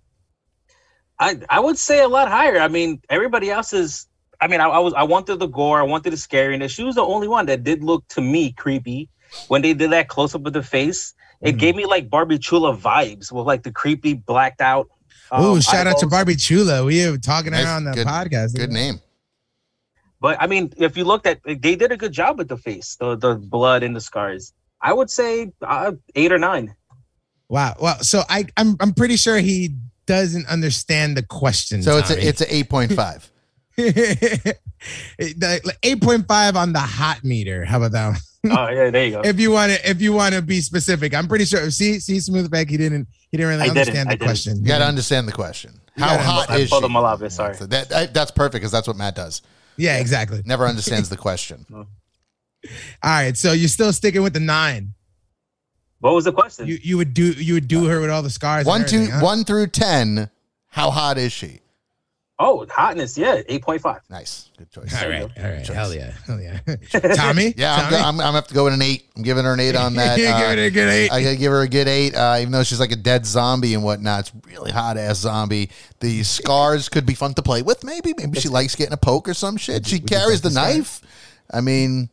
I 1.18 1.38
I 1.48 1.60
would 1.60 1.78
say 1.78 2.02
a 2.02 2.08
lot 2.08 2.28
higher. 2.28 2.58
I 2.58 2.68
mean, 2.68 3.00
everybody 3.08 3.50
else 3.50 3.72
is. 3.72 4.06
I 4.40 4.48
mean, 4.48 4.60
I, 4.60 4.66
I 4.66 4.78
was 4.78 4.92
I 4.94 5.02
wanted 5.02 5.36
the 5.38 5.46
gore, 5.46 5.78
I 5.80 5.82
wanted 5.82 6.10
the 6.10 6.16
scariness. 6.16 6.70
She 6.70 6.84
was 6.84 6.94
the 6.94 7.02
only 7.02 7.26
one 7.26 7.46
that 7.46 7.64
did 7.64 7.82
look 7.82 8.06
to 8.08 8.20
me 8.20 8.52
creepy 8.52 9.08
when 9.48 9.62
they 9.62 9.72
did 9.72 9.90
that 9.92 10.08
close 10.08 10.34
up 10.34 10.44
of 10.46 10.52
the 10.52 10.62
face. 10.62 11.14
It 11.40 11.56
Mhm. 11.56 11.58
gave 11.58 11.76
me 11.76 11.86
like 11.86 12.10
Barbie 12.10 12.38
Chula 12.38 12.76
vibes 12.76 13.32
with 13.32 13.46
like 13.46 13.62
the 13.62 13.72
creepy 13.72 14.12
blacked 14.14 14.60
out. 14.60 14.88
oh, 15.32 15.54
um, 15.54 15.60
shout 15.62 15.86
out 15.86 15.98
to. 15.98 16.06
Barbie 16.06 16.36
Chula. 16.36 16.84
We 16.84 17.10
were 17.10 17.16
talking 17.18 17.52
to 17.52 17.58
Nice, 17.58 17.66
on 17.66 17.84
the 17.84 17.92
good- 17.92 18.06
podcast. 18.06 18.54
Good 18.54 18.70
name. 18.70 19.00
But 20.20 20.40
I 20.40 20.46
mean, 20.46 20.72
if 20.76 20.96
you 20.98 21.04
looked 21.04 21.26
at, 21.26 21.40
they 21.44 21.76
did 21.76 21.92
a 21.92 21.96
good 21.96 22.12
job 22.12 22.36
with 22.38 22.48
the 22.48 22.56
face, 22.58 22.96
the 23.00 23.16
the 23.16 23.34
blood 23.36 23.82
and 23.82 23.96
the 23.96 24.00
scars. 24.02 24.52
I 24.86 24.92
would 24.92 25.10
say 25.10 25.50
uh, 25.62 25.92
eight 26.14 26.30
or 26.32 26.38
nine. 26.38 26.74
Wow. 27.48 27.74
Well, 27.80 27.98
so 28.02 28.22
I, 28.28 28.44
I'm 28.56 28.76
I'm 28.80 28.94
pretty 28.94 29.16
sure 29.16 29.38
he 29.38 29.76
doesn't 30.06 30.46
understand 30.46 31.16
the 31.16 31.22
question. 31.24 31.82
So 31.82 31.96
it's 31.98 32.08
Tommy. 32.08 32.22
a 32.22 32.24
it's 32.28 32.40
a 32.40 32.54
eight 32.54 32.68
point 32.70 32.92
five. 32.92 33.28
eight 35.82 36.00
point 36.00 36.26
five 36.28 36.56
on 36.56 36.72
the 36.72 36.78
hot 36.80 37.24
meter. 37.24 37.64
How 37.64 37.78
about 37.78 37.92
that? 37.92 38.08
one? 38.44 38.56
oh 38.58 38.68
yeah, 38.68 38.90
there 38.90 39.04
you 39.06 39.10
go. 39.12 39.20
If 39.24 39.40
you 39.40 39.50
want 39.50 39.72
to, 39.72 39.90
if 39.90 40.00
you 40.00 40.12
want 40.12 40.34
to 40.34 40.42
be 40.42 40.60
specific, 40.60 41.14
I'm 41.14 41.26
pretty 41.28 41.44
sure. 41.44 41.68
See, 41.70 41.98
see, 41.98 42.18
Smoothback, 42.18 42.70
he 42.70 42.76
didn't, 42.76 43.08
he 43.30 43.36
didn't 43.36 43.48
really 43.50 43.62
I 43.62 43.64
didn't, 43.66 43.78
understand 43.78 44.08
I 44.08 44.12
the 44.12 44.18
didn't. 44.18 44.28
question. 44.28 44.56
You 44.60 44.66
got 44.68 44.78
to 44.78 44.86
understand 44.86 45.26
the 45.26 45.32
question. 45.32 45.80
How 45.98 46.06
gotta- 46.16 46.22
hot 46.22 46.50
I 46.50 46.58
is 46.58 46.70
pulled 46.70 46.84
she? 46.84 46.86
a 46.86 46.90
Malave, 46.90 47.30
sorry. 47.32 47.54
So 47.56 47.66
that, 47.66 47.92
I- 47.92 48.06
that's 48.06 48.30
perfect 48.30 48.54
because 48.62 48.70
that's 48.70 48.86
what 48.86 48.96
Matt 48.96 49.16
does. 49.16 49.42
Yeah, 49.76 49.98
exactly. 49.98 50.42
Never 50.46 50.64
understands 50.66 51.08
the 51.08 51.16
question. 51.16 51.66
All 53.02 53.10
right, 53.10 53.36
so 53.36 53.52
you're 53.52 53.68
still 53.68 53.92
sticking 53.92 54.22
with 54.22 54.32
the 54.34 54.40
nine. 54.40 54.94
What 56.00 56.14
was 56.14 56.24
the 56.24 56.32
question? 56.32 56.66
You 56.66 56.78
you 56.82 56.96
would 56.98 57.14
do 57.14 57.32
you 57.32 57.54
would 57.54 57.68
do 57.68 57.86
her 57.86 58.00
with 58.00 58.10
all 58.10 58.22
the 58.22 58.30
scars. 58.30 58.60
and 58.60 58.66
One 58.68 58.86
two 58.86 59.06
huh? 59.06 59.20
one 59.20 59.44
through 59.44 59.68
ten. 59.68 60.30
How 60.68 60.90
hot 60.90 61.16
is 61.18 61.32
she? 61.32 61.60
oh, 62.38 62.66
hotness, 62.68 63.16
yeah, 63.16 63.40
eight 63.48 63.62
point 63.62 63.80
five. 63.80 64.02
Nice, 64.10 64.50
good 64.58 64.70
choice. 64.70 65.02
All 65.02 65.08
right, 65.08 65.22
all 65.22 65.28
right, 65.42 65.64
Choice. 65.64 65.74
hell 65.74 65.94
yeah, 65.94 66.12
hell 66.26 66.38
yeah. 66.38 66.58
Tommy, 67.14 67.54
Yeah, 67.56 67.74
I'm, 67.76 67.90
go, 67.90 67.96
I'm, 67.96 68.04
I'm 68.08 68.16
gonna 68.18 68.32
have 68.32 68.46
to 68.48 68.54
go 68.54 68.64
with 68.64 68.74
an 68.74 68.82
eight. 68.82 69.06
I'm 69.16 69.22
giving 69.22 69.44
her 69.44 69.54
an 69.54 69.60
eight 69.60 69.74
on 69.74 69.94
that. 69.96 70.18
Give 70.18 70.30
Uh, 70.34 70.38
give 70.40 70.58
it 70.58 70.66
a 70.66 70.70
good 70.70 70.88
eight. 70.90 71.10
I 71.12 71.22
gotta 71.22 71.36
give 71.36 71.50
her 71.50 71.62
a 71.62 71.68
good 71.68 71.88
eight, 71.88 72.14
uh, 72.14 72.36
even 72.38 72.52
though 72.52 72.62
she's 72.62 72.78
like 72.78 72.92
a 72.92 72.96
dead 72.96 73.24
zombie 73.24 73.72
and 73.72 73.82
whatnot. 73.82 74.20
It's 74.20 74.32
really 74.54 74.70
hot 74.70 74.98
ass 74.98 75.16
zombie. 75.20 75.70
The 76.00 76.22
scars 76.24 76.90
could 76.90 77.06
be 77.06 77.14
fun 77.14 77.32
to 77.34 77.42
play 77.42 77.62
with. 77.62 77.82
Maybe, 77.84 78.12
maybe 78.18 78.38
she 78.38 78.50
likes 78.50 78.74
getting 78.76 78.92
a 78.92 78.98
poke 78.98 79.28
or 79.30 79.34
some 79.34 79.56
shit. 79.56 79.86
She 79.86 79.98
carries 79.98 80.42
the 80.42 80.50
take 80.50 80.54
the 80.56 80.60
knife. 80.74 81.00
I 81.50 81.60
mean, 81.60 82.08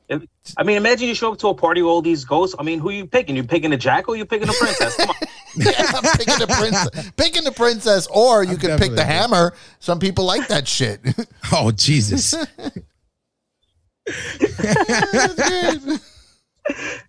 I 0.57 0.63
mean, 0.63 0.77
imagine 0.77 1.07
you 1.07 1.15
show 1.15 1.31
up 1.31 1.39
to 1.39 1.47
a 1.47 1.55
party 1.55 1.81
with 1.81 1.89
all 1.89 2.01
these 2.01 2.25
ghosts. 2.25 2.55
I 2.59 2.63
mean, 2.63 2.79
who 2.79 2.89
are 2.89 2.93
you 2.93 3.05
picking? 3.05 3.35
You 3.35 3.43
picking 3.43 3.73
a 3.73 3.77
jack 3.77 4.07
or 4.07 4.15
you 4.15 4.25
picking 4.25 4.49
a 4.49 4.53
princess? 4.53 4.95
Come 4.97 5.09
on. 5.09 5.15
yeah, 5.55 5.91
I'm 5.93 6.17
picking 6.17 6.39
the 6.39 6.47
princess, 6.47 7.11
picking 7.17 7.43
the 7.43 7.51
princess, 7.51 8.07
or 8.07 8.43
you 8.43 8.51
I'm 8.51 8.57
could 8.57 8.79
pick 8.79 8.95
the 8.95 9.05
hammer. 9.05 9.53
Some 9.79 9.99
people 9.99 10.25
like 10.25 10.47
that 10.47 10.67
shit. 10.67 11.01
oh 11.51 11.71
Jesus! 11.71 12.35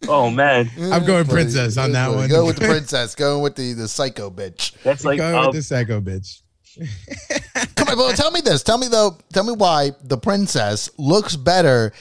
Oh 0.08 0.30
man, 0.30 0.68
I'm 0.76 1.04
going 1.04 1.26
princess 1.26 1.78
on 1.78 1.92
that 1.92 2.10
one. 2.10 2.28
Go 2.28 2.44
with 2.44 2.56
the 2.56 2.66
princess. 2.66 3.14
Go 3.14 3.38
with 3.38 3.54
the 3.54 3.72
the 3.72 3.87
psycho 3.87 4.28
bitch. 4.28 4.72
that's 4.82 5.04
like 5.04 5.18
Going 5.18 5.34
uh, 5.34 5.46
with 5.46 5.54
the 5.54 5.62
psycho 5.62 6.00
bitch. 6.00 6.42
Come 7.76 7.88
on, 7.88 7.98
well, 7.98 8.12
tell 8.12 8.30
me 8.30 8.40
this. 8.40 8.62
Tell 8.62 8.78
me 8.78 8.88
though. 8.88 9.18
Tell 9.32 9.44
me 9.44 9.52
why 9.52 9.90
the 10.02 10.16
princess 10.18 10.90
looks 10.98 11.37
better 11.37 11.92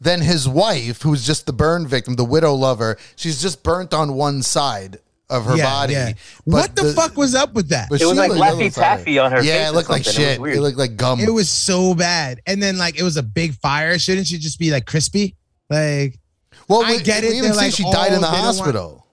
than 0.00 0.20
his 0.20 0.48
wife, 0.48 1.02
who's 1.02 1.26
just 1.26 1.46
the 1.46 1.52
burn 1.52 1.86
victim, 1.86 2.14
the 2.14 2.24
widow 2.24 2.54
lover. 2.54 2.96
She's 3.16 3.40
just 3.42 3.62
burnt 3.62 3.92
on 3.92 4.14
one 4.14 4.42
side 4.42 4.98
of 5.28 5.44
her 5.44 5.56
yeah, 5.56 5.64
body. 5.64 5.92
yeah. 5.92 6.12
What 6.44 6.74
the, 6.74 6.92
fuck 6.92 7.16
was 7.16 7.34
up 7.34 7.52
with 7.54 7.68
that? 7.68 7.88
but 7.90 8.00
It 8.00 8.06
was 8.06 8.16
like 8.18 8.30
looked- 8.30 8.40
Laffy. 8.40 8.74
Taffy 8.74 9.18
on 9.18 9.30
her 9.30 9.38
face. 9.38 9.46
Yeah, 9.46 9.58
face 9.58 9.68
it 9.68 9.74
looked 9.74 9.90
like 9.90 10.04
something. 10.04 10.22
It 10.24 10.26
shit. 10.48 10.56
It 10.56 10.60
looked 10.60 10.78
like 10.78 10.96
gum. 10.96 11.20
It 11.20 11.30
was 11.32 11.48
so 11.48 11.94
bad. 11.94 12.40
And 12.46 12.62
then 12.62 12.78
like 12.78 12.98
it 12.98 13.02
was 13.02 13.16
a 13.16 13.22
big 13.22 13.54
fire. 13.54 13.98
Shouldn't 13.98 14.26
she 14.26 14.38
just 14.38 14.58
be 14.58 14.70
like 14.70 14.86
crispy? 14.86 15.36
Like 15.68 16.18
well, 16.66 16.82
I 16.84 16.96
we, 16.96 17.02
get 17.02 17.22
it. 17.24 17.28
We 17.30 17.38
even 17.38 17.50
They're 17.52 17.54
see 17.54 17.64
like, 17.66 17.74
she 17.74 17.82
died 17.84 18.12
oh, 18.12 18.14
in 18.16 18.20
the 18.22 18.26
they 18.26 18.32
don't 18.32 18.44
want- 18.44 18.56
hospital. 18.56 19.06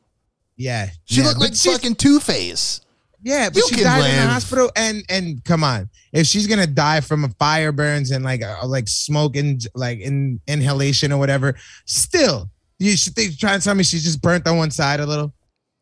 yeah, 0.56 0.90
She 1.06 1.22
yeah. 1.22 1.28
looked 1.28 1.40
like 1.40 1.54
she's- 1.54 1.76
fucking 1.76 1.96
Two 1.96 2.20
Face. 2.20 2.82
Yeah, 3.24 3.50
but 3.50 3.58
You 3.58 3.64
she 3.70 3.76
can 3.76 3.84
died 3.86 4.10
in 4.10 4.16
the 4.28 4.32
hospital, 4.32 4.72
and 4.76 5.04
and 5.10 5.44
come 5.44 5.64
on, 5.64 5.90
if 6.14 6.28
she's 6.28 6.46
gonna 6.48 6.68
die 6.68 7.02
from 7.02 7.24
a 7.24 7.30
fire 7.40 7.72
burns 7.72 8.12
and 8.12 8.24
like 8.24 8.44
uh, 8.44 8.66
like 8.66 8.88
smoke 8.88 9.36
and 9.36 9.66
like 9.74 10.00
in 10.00 10.40
inhalation 10.48 11.12
or 11.12 11.18
whatever, 11.18 11.56
still 11.86 12.50
you 12.80 12.96
should 12.96 13.14
think 13.16 13.38
trying 13.38 13.60
to 13.60 13.64
tell 13.64 13.74
me 13.76 13.84
she's 13.84 14.04
just 14.04 14.22
burnt 14.22 14.48
on 14.48 14.58
one 14.58 14.70
side 14.72 15.00
a 15.00 15.06
little. 15.06 15.34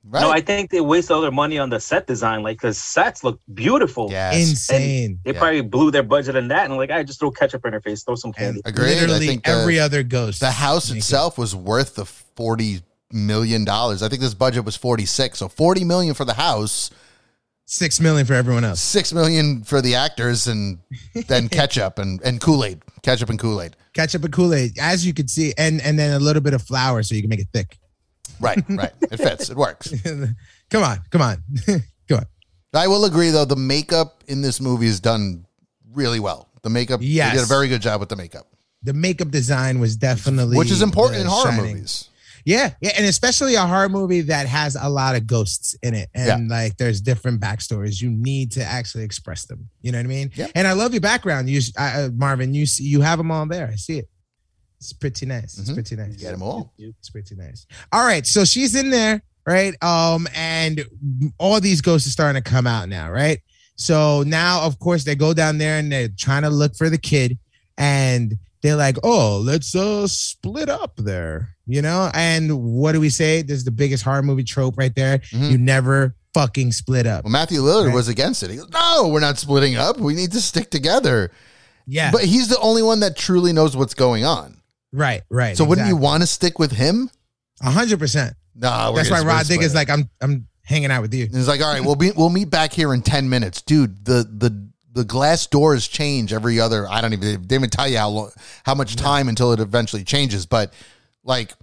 Right? 0.08 0.21
No, 0.21 0.30
I 0.32 0.39
think 0.39 0.69
they 0.69 0.82
wasted 0.82 1.12
all 1.15 1.21
their 1.21 1.32
money 1.32 1.58
on 1.58 1.69
the 1.71 1.80
set 1.80 2.06
design, 2.08 2.41
like 2.43 2.58
because 2.58 2.78
sets 2.78 3.24
look 3.24 3.39
beautiful. 3.54 4.08
yes. 4.12 4.36
Insane. 4.50 5.19
They 5.26 5.34
Yeah. 5.34 5.39
probably 5.39 5.62
blew 5.62 5.89
their 5.91 6.04
budget 6.04 6.36
on 6.38 6.48
that 6.50 6.65
and 6.69 6.78
like, 6.78 6.91
I 6.91 7.02
just 7.04 7.19
throw 7.19 7.32
ketchup 7.32 7.65
in 7.65 7.74
her 7.74 7.82
face, 7.82 8.04
throw 8.04 8.13
some 8.15 8.32
candy. 8.32 8.62
And 8.63 8.74
Agreed. 8.74 8.98
I 8.98 9.02
literally 9.02 9.26
think 9.28 9.43
the- 9.45 9.50
every 9.52 9.80
other 9.80 10.04
ghost. 10.04 10.39
the 10.41 10.52
house 10.52 10.89
make 10.89 10.98
it. 10.98 11.00
itself 11.00 11.38
was 11.39 11.56
worth 11.56 11.95
the 11.95 12.06
forty 12.06 12.82
million 13.12 13.65
dollars. 13.65 14.04
I 14.04 14.08
think 14.10 14.21
this 14.21 14.36
budget 14.36 14.63
was 14.63 14.76
forty 14.76 15.06
six. 15.06 15.39
So 15.39 15.50
forty 15.50 15.84
million 15.84 16.13
for 16.13 16.24
the 16.24 16.36
house, 16.36 16.91
six 17.78 18.00
million 18.00 18.26
for 18.26 18.34
everyone 18.34 18.64
else. 18.64 18.80
six 18.82 19.14
million 19.14 19.64
for 19.64 19.82
the 19.82 19.96
actors, 19.96 20.48
and 20.48 20.80
then 21.28 21.50
ketchup 21.60 22.00
and, 22.00 22.22
and 22.24 22.40
Kool 22.42 22.64
Aid, 22.64 22.82
ketchup 23.04 23.30
and 23.30 23.40
Kool 23.40 23.62
Aid. 23.62 23.76
Ketchup 23.94 24.24
and 24.24 24.34
Kool 24.34 24.54
Aid, 24.54 24.78
as 24.80 25.06
you 25.06 25.14
can 25.14 25.28
see, 25.28 25.54
and 25.58 25.82
and 25.82 25.98
then 25.98 26.14
a 26.14 26.20
little 26.20 26.42
bit 26.42 26.54
of 26.54 26.62
flour 26.62 27.04
so 27.04 27.16
you 27.16 27.22
can 27.22 27.30
make 27.30 27.40
it 27.40 27.48
thick. 27.54 27.78
Right, 28.40 28.62
right. 28.70 28.92
It 29.02 29.18
fits. 29.18 29.50
It 29.50 29.58
works. 29.58 29.94
come 30.70 30.84
on, 30.84 30.98
come 31.10 31.22
on, 31.22 31.44
come 31.66 32.18
on. 32.20 32.26
I 32.74 32.88
will 32.88 33.06
agree 33.06 33.30
though, 33.32 33.46
the 33.46 33.56
makeup 33.56 34.24
in 34.28 34.42
this 34.42 34.60
movie 34.60 34.88
is 34.88 35.00
done 35.00 35.46
really 35.94 36.20
well. 36.20 36.50
The 36.64 36.70
makeup, 36.70 37.00
Yes. 37.02 37.34
did 37.36 37.44
a 37.44 37.46
very 37.46 37.70
good 37.70 37.82
job 37.82 38.02
with 38.02 38.10
the 38.10 38.18
makeup, 38.18 38.48
The 38.84 38.92
makeup 38.94 39.30
design 39.32 39.80
was 39.80 39.96
definitely 39.96 40.58
which 40.58 40.72
is 40.72 40.82
important 40.82 41.22
in 41.22 41.28
horror 41.28 41.52
shining. 41.52 41.76
movies. 41.76 42.10
Yeah, 42.46 42.74
yeah, 42.80 42.92
and 42.96 43.08
especially 43.08 43.56
a 43.56 43.62
horror 43.66 43.90
movie 43.90 44.22
that 44.22 44.46
has 44.48 44.78
a 44.80 44.88
lot 44.88 45.16
of 45.16 45.26
ghosts 45.26 45.76
in 45.82 45.96
it, 45.96 46.10
and 46.14 46.48
like 46.48 46.78
there's 46.78 47.02
different 47.02 47.42
backstories. 47.42 48.00
You 48.02 48.12
need 48.12 48.52
to 48.54 48.64
actually 48.64 49.04
express 49.04 49.46
them. 49.46 49.68
You 49.82 49.92
know 49.92 49.98
what 49.98 50.06
I 50.06 50.10
mean? 50.10 50.32
Yeah. 50.36 50.48
And 50.54 50.68
I 50.68 50.74
love 50.74 50.94
your 50.94 51.02
background. 51.02 51.50
You, 51.50 51.60
uh, 51.78 52.10
Marvin, 52.14 52.54
you 52.54 52.68
see, 52.68 52.84
you 52.84 53.02
have 53.02 53.18
them 53.18 53.32
all 53.32 53.48
there. 53.48 53.68
I 53.74 53.76
see 53.76 53.98
it. 53.98 54.08
It's 54.80 54.94
pretty 54.94 55.26
nice. 55.26 55.58
It's 55.58 55.72
Mhm. 55.72 55.74
pretty 55.74 55.96
nice. 55.96 56.16
Get 56.18 56.32
them 56.34 56.44
all. 56.44 56.72
It's 56.78 57.10
pretty 57.10 57.34
nice. 57.36 57.66
All 57.92 58.06
right, 58.06 58.28
so 58.28 58.46
she's 58.46 58.76
in 58.76 58.92
there, 58.92 59.24
right? 59.48 59.74
Um, 59.84 60.28
and 60.36 60.86
all 61.40 61.60
these 61.60 61.82
ghosts 61.82 62.08
are 62.08 62.12
starting 62.12 62.44
to 62.44 62.48
come 62.48 62.68
out 62.68 62.90
now, 62.90 63.10
right? 63.10 63.42
So 63.78 64.22
now, 64.24 64.62
of 64.62 64.78
course, 64.78 65.04
they 65.04 65.16
go 65.16 65.34
down 65.34 65.58
there 65.58 65.80
and 65.80 65.92
they're 65.92 66.10
trying 66.10 66.44
to 66.44 66.50
look 66.52 66.76
for 66.76 66.92
the 66.92 67.00
kid, 67.00 67.40
and 67.78 68.38
they're 68.65 68.75
like, 68.75 68.97
"Oh, 69.04 69.39
let's 69.43 69.75
uh 69.75 70.08
split 70.08 70.69
up 70.69 70.95
there," 70.97 71.56
you 71.67 71.82
know. 71.82 72.10
And 72.13 72.60
what 72.62 72.91
do 72.93 72.99
we 72.99 73.10
say? 73.10 73.41
This 73.41 73.58
is 73.60 73.63
the 73.63 73.71
biggest 73.71 74.04
horror 74.04 74.23
movie 74.23 74.43
trope 74.43 74.78
right 74.78 74.93
there. 74.95 75.19
Mhm. 75.32 75.51
You 75.51 75.58
never 75.58 76.15
fucking 76.34 76.71
split 76.73 77.06
up. 77.08 77.23
Well, 77.23 77.32
Matthew 77.32 77.62
Lillard 77.62 77.86
Right. 77.88 77.93
was 77.95 78.08
against 78.08 78.43
it. 78.43 78.49
He 78.49 78.58
goes, 78.58 78.69
"No, 78.69 79.08
we're 79.12 79.19
not 79.21 79.38
splitting 79.38 79.75
up. 79.78 79.99
We 79.99 80.13
need 80.15 80.32
to 80.34 80.41
stick 80.41 80.69
together." 80.69 81.32
Yeah, 81.88 82.10
But 82.12 82.23
he's 82.23 82.47
the 82.47 82.60
only 82.60 82.82
one 82.82 83.01
that 83.01 83.15
truly 83.15 83.54
knows 83.54 83.78
what's 83.78 83.93
going 83.93 84.25
on. 84.25 84.58
right, 84.91 85.21
right. 85.30 85.56
So 85.56 85.63
wouldn't 85.65 85.88
you 85.88 85.95
want 85.95 86.23
to 86.23 86.28
stick 86.28 86.58
with 86.58 86.71
him? 86.71 87.10
A 87.62 87.69
hundred 87.69 87.99
percent. 87.99 88.34
No, 88.56 88.93
That's 88.95 89.10
why 89.12 89.21
Rah 89.21 89.43
Digga's 89.43 89.73
it. 89.73 89.75
like, 89.75 89.89
"I'm, 89.89 90.10
I'm 90.21 90.47
hanging 90.63 90.89
out 90.89 91.01
with 91.04 91.13
you." 91.13 91.25
And 91.25 91.36
he's 91.36 91.47
like, 91.47 91.62
all 91.62 91.71
right, 91.71 91.84
we'll 91.86 91.95
be 91.95 92.12
we'll 92.12 92.30
meet 92.30 92.49
back 92.49 92.73
here 92.73 92.93
in 92.93 93.01
ten 93.01 93.30
minutes, 93.30 93.62
dude. 93.62 94.04
The 94.06 94.23
the 94.30 94.67
the 94.96 95.04
glass 95.04 95.46
doors 95.46 95.88
change 95.88 96.34
every 96.34 96.60
other. 96.60 96.88
I 96.90 97.02
don't 97.02 97.14
even 97.14 97.28
they 97.28 97.36
didn't 97.36 97.52
even 97.52 97.70
tell 97.70 97.88
you 97.88 97.98
how 97.98 98.10
long, 98.10 98.32
how 98.66 98.74
much 98.74 98.96
time 98.96 99.28
until 99.28 99.52
it 99.52 99.60
eventually 99.60 100.04
changes. 100.04 100.46
But 100.46 100.74
like, 101.24 101.54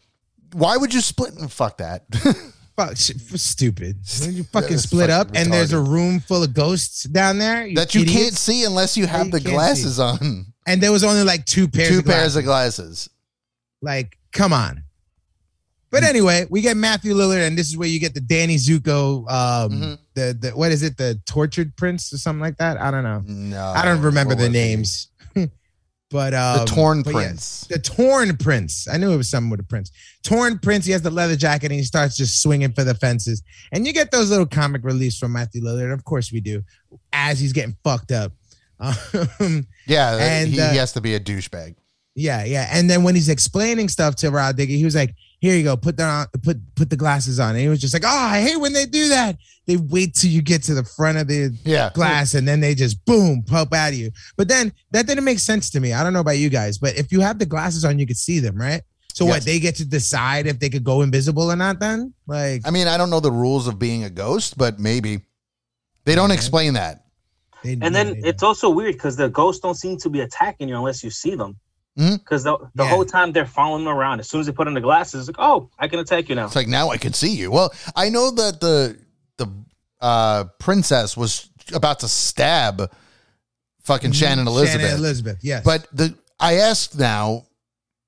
why 0.53 0.77
would 0.77 0.92
you 0.95 1.01
split? 1.01 1.33
Oh, 1.40 1.49
fuck 1.49 1.79
that. 1.79 2.05
Fuck, 2.75 2.97
sh- 2.97 3.11
stupid. 3.35 3.99
When 4.23 4.33
you 4.35 4.45
fucking 4.45 4.79
split 4.79 5.11
up, 5.11 5.27
fucking 5.29 5.42
and 5.42 5.53
there's 5.53 5.75
a 5.75 5.81
room 5.81 6.21
full 6.21 6.42
of 6.42 6.55
ghosts 6.55 7.03
down 7.03 7.37
there 7.37 7.68
that 7.75 7.95
you 7.95 8.07
can't 8.07 8.33
see 8.33 8.64
unless 8.64 8.97
you 8.97 9.07
have 9.07 9.27
you 9.27 9.33
the 9.33 9.40
can't 9.40 9.53
glasses 9.53 10.01
on. 10.01 10.47
And 10.66 10.81
there 10.81 10.90
was 10.90 11.05
only 11.05 11.23
like 11.23 11.45
two 11.45 11.68
pairs. 11.68 11.88
Two 11.88 11.99
of 11.99 12.07
pairs 12.07 12.33
glasses. 12.33 12.37
of 12.37 12.45
glasses. 12.45 13.11
Like, 13.83 14.16
come 14.33 14.55
on. 14.55 14.85
But 15.92 16.02
anyway, 16.02 16.46
we 16.50 16.61
get 16.62 16.76
Matthew 16.76 17.14
Lillard, 17.14 17.46
and 17.46 17.57
this 17.57 17.68
is 17.68 17.76
where 17.76 17.87
you 17.87 18.00
get 18.00 18.14
the 18.14 18.20
Danny 18.20 18.57
Zuko, 18.57 19.31
um, 19.31 19.70
Mhm. 19.72 19.98
the 20.14 20.37
the 20.40 20.50
what 20.57 20.72
is 20.72 20.83
it, 20.83 20.96
the 20.96 21.20
tortured 21.26 21.76
prince 21.76 22.12
or 22.12 22.18
something 22.18 22.40
like 22.40 22.57
that? 22.57 22.81
I 22.81 22.90
don't 22.90 23.05
know. 23.05 23.22
No, 23.26 23.62
I 23.76 23.85
don't 23.85 24.00
remember 24.02 24.35
the 24.35 24.48
names. 24.48 25.09
but 26.11 26.35
um, 26.35 26.59
The 26.61 26.64
torn 26.66 27.02
but 27.02 27.11
yeah, 27.14 27.20
prince. 27.26 27.66
the 27.70 27.78
torn 27.78 28.37
prince. 28.37 28.87
I 28.88 28.96
knew 28.98 29.12
it 29.12 29.16
was 29.16 29.31
something 29.31 29.50
with 29.50 29.61
a 29.61 29.64
prince. 29.64 29.90
Torn 30.22 30.59
prince. 30.59 30.85
He 30.87 30.92
has 30.92 31.02
the 31.02 31.11
leather 31.11 31.37
jacket 31.37 31.66
and 31.70 31.78
he 31.78 31.85
starts 31.85 32.16
just 32.16 32.42
swinging 32.42 32.72
for 32.72 32.85
the 32.85 32.94
fences. 32.94 33.42
And 33.72 33.87
you 33.87 33.92
get 33.94 34.11
those 34.11 34.28
little 34.31 34.44
comic 34.46 34.85
reliefs 34.85 35.18
from 35.18 35.33
Matthew 35.33 35.62
Lillard. 35.62 35.92
Of 35.92 36.05
course 36.05 36.31
we 36.33 36.40
do. 36.40 36.62
As 37.14 37.38
he's 37.40 37.52
getting 37.52 37.76
fucked 37.85 38.12
up. 38.12 38.33
Um, 38.81 39.66
Yeah, 39.87 40.16
And, 40.16 40.48
he, 40.50 40.61
uh, 40.61 40.70
he 40.72 40.76
has 40.78 40.92
to 40.94 41.00
be 41.00 41.14
a 41.14 41.20
douchebag. 41.20 41.76
yeah, 42.16 42.44
yeah. 42.44 42.68
And 42.72 42.90
then 42.90 43.05
when 43.05 43.14
he's 43.14 43.28
explaining 43.28 43.88
stuff 43.88 44.16
to 44.16 44.31
Rah 44.31 44.52
Digga, 44.52 44.76
he 44.76 44.85
was 44.85 44.94
like, 44.96 45.14
"Here 45.42 45.57
you 45.57 45.64
go. 45.64 45.76
Put 45.76 45.96
the 45.96 46.05
on, 46.05 46.26
put 46.42 46.57
put 46.76 46.88
the 46.88 46.96
glasses 46.96 47.40
on." 47.40 47.50
And 47.50 47.59
he 47.59 47.68
was 47.68 47.81
just 47.81 47.92
like, 47.92 48.05
"Oh, 48.07 48.09
I 48.37 48.40
hate 48.40 48.61
when 48.61 48.72
they 48.72 48.87
do 48.87 49.09
that. 49.09 49.37
They 49.66 49.76
wait 49.76 50.14
till 50.14 50.31
you 50.31 50.40
get 50.40 50.62
to 50.64 50.74
the 50.74 50.85
front 50.85 51.18
of 51.18 51.26
the 51.26 51.50
Yeah, 51.64 51.90
glass 51.94 52.35
and 52.35 52.46
then 52.46 52.61
they 52.61 52.74
just 52.74 53.05
boom 53.05 53.42
pop 53.42 53.72
out 53.74 53.88
of 53.92 53.94
you. 53.98 54.11
But 54.37 54.46
then 54.48 54.72
that 54.92 55.07
didn't 55.07 55.24
make 55.24 55.40
sense 55.40 55.68
to 55.70 55.81
me. 55.81 55.92
I 55.92 56.02
don't 56.05 56.12
know 56.12 56.20
about 56.20 56.38
you 56.38 56.48
guys, 56.48 56.78
but 56.78 56.96
if 56.96 57.11
you 57.12 57.20
have 57.20 57.38
the 57.40 57.46
glasses 57.46 57.85
on, 57.85 57.98
you 57.98 58.07
could 58.07 58.16
see 58.16 58.38
them, 58.38 58.57
right? 58.57 58.83
So 59.12 59.24
Yes. 59.24 59.33
what? 59.33 59.44
They 59.44 59.59
get 59.61 59.76
to 59.76 59.85
decide 59.85 60.46
if 60.46 60.59
they 60.61 60.70
could 60.70 60.85
go 60.85 61.02
invisible 61.02 61.50
or 61.50 61.57
not. 61.57 61.81
Then, 61.81 62.14
like, 62.26 62.62
I 62.64 62.70
mean, 62.70 62.87
I 62.88 62.96
don't 62.96 63.11
know 63.11 63.20
the 63.20 63.33
rules 63.33 63.66
of 63.66 63.78
being 63.78 64.05
a 64.05 64.11
ghost, 64.11 64.57
but 64.57 64.78
maybe 64.81 65.20
they 66.07 66.14
don't 66.14 66.31
Yeah. 66.31 66.35
explain 66.37 66.74
that. 66.74 67.00
they, 67.62 67.74
And 67.74 67.94
then 67.94 68.16
it's 68.24 68.42
also 68.42 68.70
weird 68.70 68.94
because 68.94 69.16
the 69.16 69.28
ghosts 69.28 69.61
don't 69.61 69.76
seem 69.76 69.96
to 69.98 70.09
be 70.11 70.20
attacking 70.20 70.68
you 70.68 70.76
unless 70.76 71.05
you 71.05 71.11
see 71.11 71.35
them. 71.37 71.57
Mhm. 71.98 72.18
Because 72.18 72.42
the, 72.44 72.57
the 72.74 72.85
Yeah. 72.85 72.90
whole 72.90 73.05
time 73.05 73.33
they're 73.33 73.44
following 73.46 73.85
them 73.85 73.94
around. 73.94 74.20
As 74.20 74.28
soon 74.28 74.40
as 74.40 74.46
they 74.46 74.52
put 74.52 74.66
on 74.66 74.74
the 74.74 74.81
glasses, 74.81 75.28
it's 75.28 75.37
like, 75.38 75.44
oh, 75.46 75.68
I 75.78 75.88
can 75.88 75.98
attack 75.98 76.28
you 76.28 76.35
now. 76.35 76.46
It's 76.46 76.57
like 76.57 76.68
now 76.68 76.88
I 76.90 76.96
can 76.96 77.12
see 77.12 77.35
you. 77.35 77.50
Well, 77.50 77.72
I 77.94 78.09
know 78.09 78.31
that 78.31 78.61
the 78.61 78.98
the 79.37 79.46
uh, 80.00 80.44
princess 80.59 81.16
was 81.16 81.50
about 81.74 82.00
to 82.00 82.09
stab 82.09 82.90
fucking 83.83 84.12
Shannon 84.12 84.46
Elizabeth, 84.46 84.81
Mm-hmm. 84.81 84.87
Shannon 84.88 84.98
Elizabeth, 85.05 85.38
yes. 85.42 85.64
but 85.64 85.87
the 85.92 86.14
I 86.40 86.55
asked 86.55 86.98
now, 86.98 87.44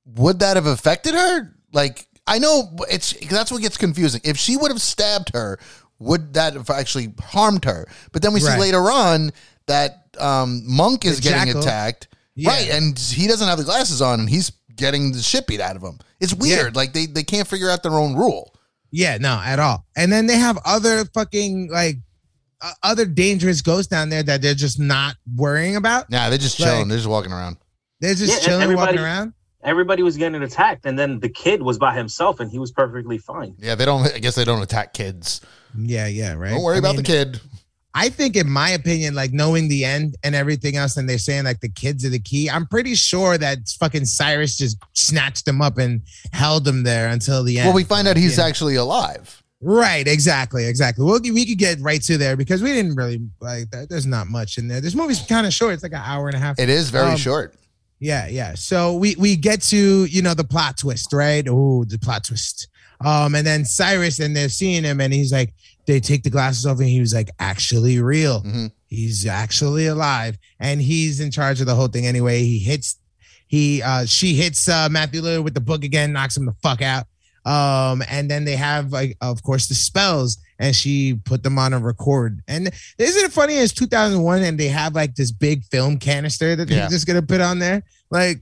would 0.07 0.41
that 0.41 0.57
have 0.57 0.67
affected 0.67 1.15
her? 1.15 1.55
Like 1.73 2.07
I 2.27 2.39
know 2.39 2.75
it's 2.91 3.13
that's 3.29 3.53
what 3.53 3.61
gets 3.63 3.77
confusing. 3.77 4.21
If 4.25 4.37
she 4.39 4.57
would 4.57 4.71
have 4.71 4.81
stabbed 4.81 5.31
her, 5.35 5.59
would 5.99 6.35
that 6.35 6.55
have 6.55 6.71
actually 6.71 7.13
harmed 7.21 7.65
her? 7.67 7.87
But 8.13 8.23
then 8.23 8.33
we 8.33 8.41
see 8.41 8.59
later 8.59 8.91
on 8.91 9.31
that 9.67 10.09
um, 10.19 10.63
Monk 10.67 11.05
is 11.05 11.17
The 11.17 11.23
getting 11.31 11.47
jackal. 11.47 11.61
attacked, 11.63 12.09
Yeah. 12.37 12.51
right? 12.51 12.71
And 12.71 12.99
he 12.99 13.27
doesn't 13.29 13.47
have 13.47 13.59
the 13.59 13.65
glasses 13.65 14.03
on, 14.03 14.21
and 14.21 14.29
he's 14.29 14.51
getting 14.77 15.13
the 15.13 15.21
shit 15.23 15.47
beat 15.47 15.61
out 15.61 15.77
of 15.77 15.83
him. 15.83 15.99
It's 16.21 16.35
weird. 16.35 16.75
Like 16.77 16.93
they 16.93 17.07
they 17.07 17.23
can't 17.23 17.47
figure 17.47 17.71
out 17.71 17.83
their 17.83 17.93
own 17.95 18.15
rule. 18.17 18.55
Yeah, 18.91 19.19
no, 19.19 19.41
at 19.45 19.59
all. 19.59 19.85
And 19.97 20.13
then 20.13 20.27
they 20.27 20.37
have 20.37 20.59
other 20.65 21.05
fucking 21.07 21.71
like 21.71 21.97
uh, 22.61 22.73
other 22.83 23.05
dangerous 23.05 23.61
ghosts 23.63 23.89
down 23.89 24.09
there 24.09 24.23
that 24.23 24.41
they're 24.43 24.55
just 24.55 24.79
not 24.81 25.17
worrying 25.37 25.77
about. 25.77 26.11
Nah, 26.11 26.29
they're 26.29 26.39
just 26.39 26.57
chilling. 26.57 26.81
Like- 26.81 26.89
they're 26.89 26.99
just 26.99 27.09
walking 27.09 27.33
around. 27.33 27.57
They're 28.01 28.15
just 28.15 28.33
Yeah, 28.33 28.39
chilling, 28.47 28.75
walking 28.75 28.89
everybody- 28.97 28.99
around. 28.99 29.33
Everybody 29.63 30.03
was 30.03 30.19
getting 30.19 30.43
attacked, 30.43 30.85
and 30.85 30.99
then 30.99 31.21
the 31.21 31.29
kid 31.31 31.63
was 31.63 31.79
by 31.79 31.95
himself, 31.97 32.39
and 32.39 32.51
he 32.51 32.59
was 32.59 32.71
perfectly 32.71 33.17
fine. 33.17 33.55
Yeah, 33.59 33.75
they 33.75 33.87
don't. 33.87 34.05
I 34.15 34.19
guess 34.19 34.35
they 34.35 34.45
don't 34.45 34.61
attack 34.63 34.93
kids. 34.93 35.41
Yeah, 35.75 36.07
yeah, 36.07 36.35
right. 36.35 36.51
Don't 36.51 36.63
worry 36.63 36.77
I 36.77 36.81
about 36.81 36.97
mean, 36.97 36.97
the 36.97 37.03
kid. 37.03 37.41
I 37.97 38.09
think, 38.09 38.35
in 38.37 38.51
my 38.51 38.71
opinion, 38.71 39.15
like 39.15 39.33
knowing 39.33 39.69
the 39.69 39.85
end 39.85 40.17
and 40.25 40.35
everything 40.35 40.77
else, 40.77 40.97
and 40.97 41.09
they're 41.09 41.17
saying 41.19 41.45
like 41.45 41.61
the 41.61 41.69
kids 41.69 42.05
are 42.05 42.09
the 42.11 42.19
key. 42.19 42.51
I'm 42.51 42.67
pretty 42.67 42.95
sure 42.97 43.39
that 43.39 43.69
fucking 43.79 44.07
Cyrus 44.07 44.57
just 44.57 44.79
snatched 44.95 45.45
them 45.45 45.63
up 45.63 45.79
and 45.79 46.03
held 46.33 46.65
them 46.65 46.83
there 46.83 47.09
until 47.09 47.45
the 47.45 47.59
end. 47.59 47.67
Well, 47.69 47.75
we 47.77 47.85
find 47.85 48.09
out 48.09 48.17
he's 48.17 48.39
Yeah. 48.39 48.47
actually 48.47 48.75
alive. 48.75 49.41
Right, 49.61 50.07
exactly, 50.07 50.67
exactly. 50.67 51.05
Well, 51.05 51.21
we 51.23 51.47
could 51.47 51.57
get 51.59 51.81
right 51.81 52.03
to 52.03 52.19
there 52.19 52.37
because 52.37 52.63
we 52.63 52.73
didn't 52.73 52.97
really 52.97 53.21
like. 53.41 53.71
that. 53.71 53.89
There's 53.89 54.05
not 54.07 54.27
much 54.27 54.59
in 54.59 54.69
there. 54.69 54.81
This 54.81 54.95
movie's 54.95 55.23
kind 55.23 55.47
of 55.47 55.55
short. 55.55 55.73
It's 55.75 55.83
like 55.83 55.93
an 55.93 56.03
hour 56.05 56.27
and 56.27 56.37
a 56.37 56.41
half. 56.41 56.59
It 56.59 56.69
is 56.69 56.91
very 56.91 57.13
Um, 57.13 57.17
short. 57.17 57.55
Yeah, 58.01 58.27
yeah. 58.27 58.55
So 58.57 58.95
we 58.97 59.15
we 59.17 59.37
get 59.37 59.63
to 59.63 60.05
you 60.05 60.21
know 60.21 60.35
the 60.35 60.45
plot 60.45 60.77
twist, 60.79 61.13
right? 61.13 61.47
Oh, 61.49 61.85
the 61.85 61.99
plot 61.99 62.25
twist. 62.25 62.67
Um, 63.05 63.35
and 63.35 63.47
then 63.47 63.65
Cyrus 63.65 64.19
and 64.21 64.35
they're 64.35 64.49
seeing 64.49 64.83
him, 64.85 65.01
and 65.01 65.13
he's 65.13 65.33
like, 65.33 65.53
they 65.87 66.01
take 66.01 66.23
the 66.23 66.31
glasses 66.31 66.65
off, 66.67 66.79
and 66.79 66.89
he 66.89 67.01
was 67.01 67.13
like, 67.15 67.31
actually 67.39 68.01
real. 68.01 68.43
Mhm. 68.43 68.71
He's 68.89 69.27
actually 69.27 69.87
alive, 69.87 70.39
and 70.61 70.81
he's 70.81 71.21
in 71.21 71.31
charge 71.31 71.61
of 71.61 71.67
the 71.67 71.75
whole 71.75 71.89
thing 71.89 72.07
anyway. 72.07 72.41
He 72.43 72.59
hits, 72.59 72.97
he 73.47 73.83
uh, 73.83 74.07
she 74.07 74.35
hits 74.35 74.69
uh, 74.69 74.89
Matthew 74.91 75.21
Lillard 75.21 75.45
with 75.45 75.55
the 75.55 75.61
book 75.61 75.85
again, 75.85 76.13
knocks 76.13 76.37
him 76.37 76.47
the 76.47 76.55
fuck 76.63 76.81
out. 76.81 77.07
Um, 77.45 78.03
and 78.09 78.31
then 78.31 78.47
they 78.47 78.57
have 78.57 78.91
like, 78.93 79.19
of 79.21 79.43
course, 79.43 79.67
the 79.67 79.75
spells, 79.75 80.39
and 80.59 80.75
she 80.75 81.15
put 81.15 81.43
them 81.43 81.59
on 81.59 81.75
a 81.75 81.79
record. 81.79 82.41
And 82.49 82.71
isn't 82.97 83.25
it 83.25 83.33
funny? 83.33 83.55
It's 83.57 83.75
2001, 83.75 84.43
and 84.45 84.59
they 84.59 84.69
have 84.69 84.95
like 84.95 85.15
this 85.15 85.31
big 85.31 85.65
film 85.65 85.99
canister 85.99 86.57
that 86.57 86.69
they're 86.69 86.89
just 86.89 87.07
gonna 87.07 87.21
put 87.21 87.43
on 87.43 87.59
there. 87.59 87.83
Like, 88.11 88.41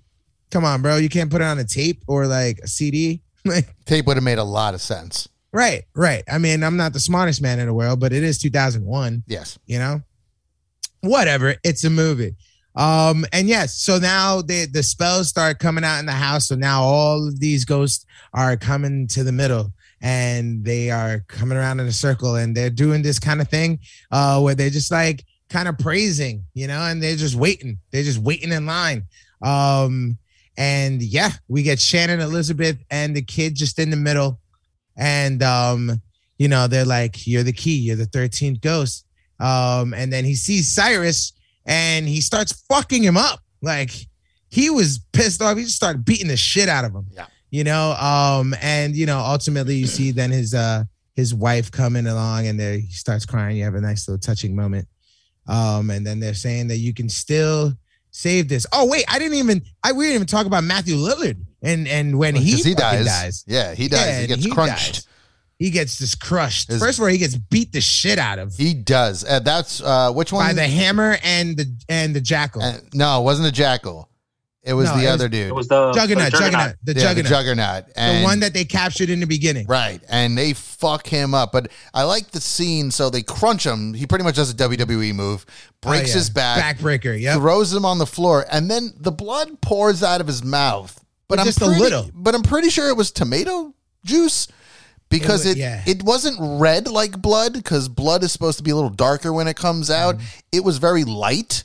come 0.52 0.64
on, 0.64 0.82
bro, 0.82 0.98
you 0.98 1.08
can't 1.08 1.30
put 1.30 1.40
it 1.40 1.46
on 1.46 1.58
a 1.58 1.64
tape 1.64 2.02
or 2.06 2.26
like 2.28 2.60
a 2.62 2.68
CD. 2.68 3.22
Like, 3.44 3.74
Tape 3.84 4.06
would 4.06 4.16
have 4.16 4.24
made 4.24 4.38
a 4.38 4.44
lot 4.44 4.74
of 4.74 4.80
sense. 4.80 5.28
right, 5.52 5.82
right. 5.94 6.22
I 6.30 6.38
mean, 6.38 6.62
I'm 6.62 6.76
not 6.76 6.92
the 6.92 7.00
smartest 7.00 7.42
man 7.42 7.58
in 7.58 7.66
the 7.66 7.74
world, 7.74 8.00
but 8.00 8.12
it 8.12 8.22
is 8.22 8.38
2001 8.38 9.24
Yes. 9.26 9.58
you 9.66 9.78
know 9.78 10.00
whatever 11.00 11.56
it's 11.64 11.82
a 11.82 11.90
movie 11.90 12.34
um 12.76 13.24
and 13.32 13.48
yes 13.48 13.74
so 13.74 13.98
now 13.98 14.40
the 14.40 14.66
the 14.66 14.82
spells 14.82 15.28
start 15.28 15.58
coming 15.58 15.82
out 15.82 15.98
in 15.98 16.06
the 16.06 16.12
house 16.12 16.46
so 16.48 16.54
now 16.54 16.80
all 16.82 17.26
of 17.26 17.40
these 17.40 17.64
ghosts 17.64 18.06
are 18.32 18.56
coming 18.56 19.06
to 19.08 19.24
the 19.24 19.32
middle 19.32 19.72
and 20.00 20.64
they 20.64 20.90
are 20.90 21.24
coming 21.26 21.58
around 21.58 21.80
in 21.80 21.86
a 21.86 21.92
circle 21.92 22.36
and 22.36 22.56
they're 22.56 22.70
doing 22.70 23.02
this 23.02 23.18
kind 23.18 23.40
of 23.40 23.48
thing 23.48 23.78
uh 24.12 24.40
where 24.40 24.54
they're 24.54 24.70
just 24.70 24.92
like 24.92 25.24
kind 25.50 25.66
of 25.68 25.76
praising 25.76 26.44
you 26.54 26.66
know 26.68 26.80
and 26.82 27.02
they're 27.02 27.16
just 27.16 27.34
waiting 27.34 27.78
they're 27.90 28.04
just 28.04 28.18
waiting 28.18 28.52
in 28.52 28.64
line 28.64 29.02
um 29.42 30.16
and 30.56 31.02
yeah 31.02 31.30
we 31.48 31.62
get 31.62 31.80
shannon 31.80 32.20
elizabeth 32.20 32.76
and 32.90 33.16
the 33.16 33.22
kid 33.22 33.54
just 33.54 33.78
in 33.78 33.90
the 33.90 33.96
middle 33.96 34.38
and 34.96 35.42
um 35.42 36.00
you 36.38 36.48
know 36.48 36.66
they're 36.66 36.84
like 36.84 37.26
you're 37.26 37.42
the 37.42 37.52
key 37.52 37.76
you're 37.76 37.96
the 37.96 38.06
13th 38.06 38.60
ghost 38.60 39.06
um, 39.42 39.92
and 39.92 40.12
then 40.12 40.24
he 40.24 40.36
sees 40.36 40.72
Cyrus 40.72 41.32
and 41.66 42.06
he 42.06 42.20
starts 42.20 42.52
fucking 42.68 43.02
him 43.02 43.16
up. 43.16 43.40
Like 43.60 43.90
he 44.48 44.70
was 44.70 45.00
pissed 45.12 45.42
off. 45.42 45.56
He 45.56 45.64
just 45.64 45.76
started 45.76 46.04
beating 46.04 46.28
the 46.28 46.36
shit 46.36 46.68
out 46.68 46.84
of 46.84 46.94
him. 46.94 47.06
Yeah. 47.10 47.26
You 47.50 47.64
know, 47.64 47.92
um, 47.92 48.54
and 48.62 48.94
you 48.94 49.04
know, 49.04 49.18
ultimately 49.18 49.74
you 49.74 49.86
see 49.86 50.12
then 50.12 50.30
his 50.30 50.54
uh 50.54 50.84
his 51.16 51.34
wife 51.34 51.70
coming 51.70 52.06
along 52.06 52.46
and 52.46 52.58
there 52.58 52.78
he 52.78 52.90
starts 52.92 53.26
crying. 53.26 53.56
You 53.56 53.64
have 53.64 53.74
a 53.74 53.80
nice 53.80 54.08
little 54.08 54.20
touching 54.20 54.54
moment. 54.56 54.86
Um, 55.48 55.90
and 55.90 56.06
then 56.06 56.20
they're 56.20 56.34
saying 56.34 56.68
that 56.68 56.78
you 56.78 56.94
can 56.94 57.08
still 57.08 57.72
save 58.12 58.48
this. 58.48 58.64
Oh, 58.72 58.86
wait, 58.86 59.04
I 59.08 59.18
didn't 59.18 59.38
even 59.38 59.62
I 59.82 59.90
we 59.92 60.04
didn't 60.04 60.14
even 60.14 60.26
talk 60.28 60.46
about 60.46 60.62
Matthew 60.62 60.94
Lillard 60.94 61.38
and 61.62 61.88
and 61.88 62.16
when 62.18 62.36
he, 62.36 62.52
he 62.62 62.74
dies. 62.74 63.06
dies. 63.06 63.44
Yeah, 63.48 63.74
he 63.74 63.88
dies. 63.88 64.06
Yeah, 64.06 64.20
he 64.20 64.26
gets 64.28 64.46
crunched. 64.46 64.94
dies. 64.94 65.06
He 65.58 65.70
gets 65.70 65.98
just 65.98 66.20
crushed. 66.20 66.68
His- 66.68 66.80
First 66.82 66.98
of 66.98 67.02
all, 67.04 67.08
he 67.08 67.18
gets 67.18 67.36
beat 67.36 67.72
the 67.72 67.80
shit 67.80 68.18
out 68.18 68.38
of 68.40 68.56
He 68.56 68.74
does. 68.74 69.24
Uh, 69.24 69.38
that's 69.40 69.80
uh, 69.80 70.10
which 70.12 70.32
one? 70.32 70.46
by 70.46 70.52
the 70.52 70.66
hammer 70.66 71.18
and 71.22 71.56
the 71.56 71.66
and 71.88 72.14
the 72.16 72.20
jackal. 72.20 72.62
Uh, 72.62 72.78
no, 72.94 73.20
it 73.20 73.24
wasn't 73.24 73.48
a 73.48 73.52
jackal. 73.52 74.08
It 74.64 74.74
was 74.74 74.88
No, 74.88 74.96
the 74.96 75.02
it 75.02 75.06
was- 75.06 75.12
other 75.14 75.28
dude. 75.28 75.48
It 75.48 75.54
was 75.54 75.66
the 75.66 75.92
juggernaut, 75.92 76.30
the 76.30 76.38
juggernaut, 76.38 76.76
the 76.84 76.92
yeah, 76.94 77.00
juggernaut, 77.00 77.24
the 77.24 77.28
juggernaut. 77.28 77.94
the 77.96 78.22
one 78.22 78.40
that 78.40 78.54
they 78.54 78.64
captured 78.64 79.10
in 79.10 79.18
the 79.18 79.26
beginning. 79.26 79.66
right, 79.66 80.00
and 80.08 80.38
they 80.38 80.52
fuck 80.52 81.06
him 81.08 81.34
up. 81.34 81.50
But 81.50 81.68
I 81.92 82.04
like 82.04 82.30
the 82.30 82.40
scene. 82.40 82.92
So 82.92 83.10
they 83.10 83.22
crunch 83.22 83.66
him. 83.66 83.92
He 83.92 84.06
pretty 84.06 84.22
much 84.22 84.36
does 84.36 84.50
a 84.50 84.54
WWE 84.54 85.12
move, 85.14 85.44
breaks 85.80 86.04
Oh, 86.04 86.06
yeah. 86.08 86.14
his 86.14 86.30
back, 86.30 86.78
backbreaker. 86.78 87.20
Yep. 87.20 87.38
throws 87.38 87.72
him 87.74 87.84
on 87.84 87.98
the 87.98 88.06
floor, 88.06 88.46
and 88.52 88.70
then 88.70 88.92
the 89.00 89.10
blood 89.10 89.60
pours 89.60 90.02
out 90.02 90.20
of 90.20 90.28
his 90.28 90.44
mouth. 90.44 90.94
But 91.28 91.36
But 91.36 91.40
I'm 91.40 91.46
just 91.46 91.60
a 91.60 91.64
pretty, 91.64 91.80
little. 91.80 92.10
But 92.14 92.34
I'm 92.36 92.42
pretty 92.42 92.68
sure 92.70 92.88
it 92.88 92.96
was 92.96 93.10
tomato 93.10 93.74
juice 94.04 94.46
because 95.08 95.44
It 95.44 95.58
it 95.58 95.62
wa- 95.62 95.82
it, 95.86 96.02
wasn't 96.04 96.36
red 96.40 96.86
like 96.88 97.20
blood 97.20 97.52
because 97.54 97.88
blood 97.88 98.22
is 98.22 98.32
supposed 98.32 98.58
to 98.58 98.62
be 98.64 98.70
a 98.70 98.74
little 98.76 98.90
darker 98.90 99.32
when 99.32 99.48
it 99.48 99.56
comes 99.56 99.90
out. 99.90 100.16
Mm-hmm. 100.16 100.26
It 100.52 100.64
was 100.64 100.78
very 100.78 101.04
light, 101.04 101.64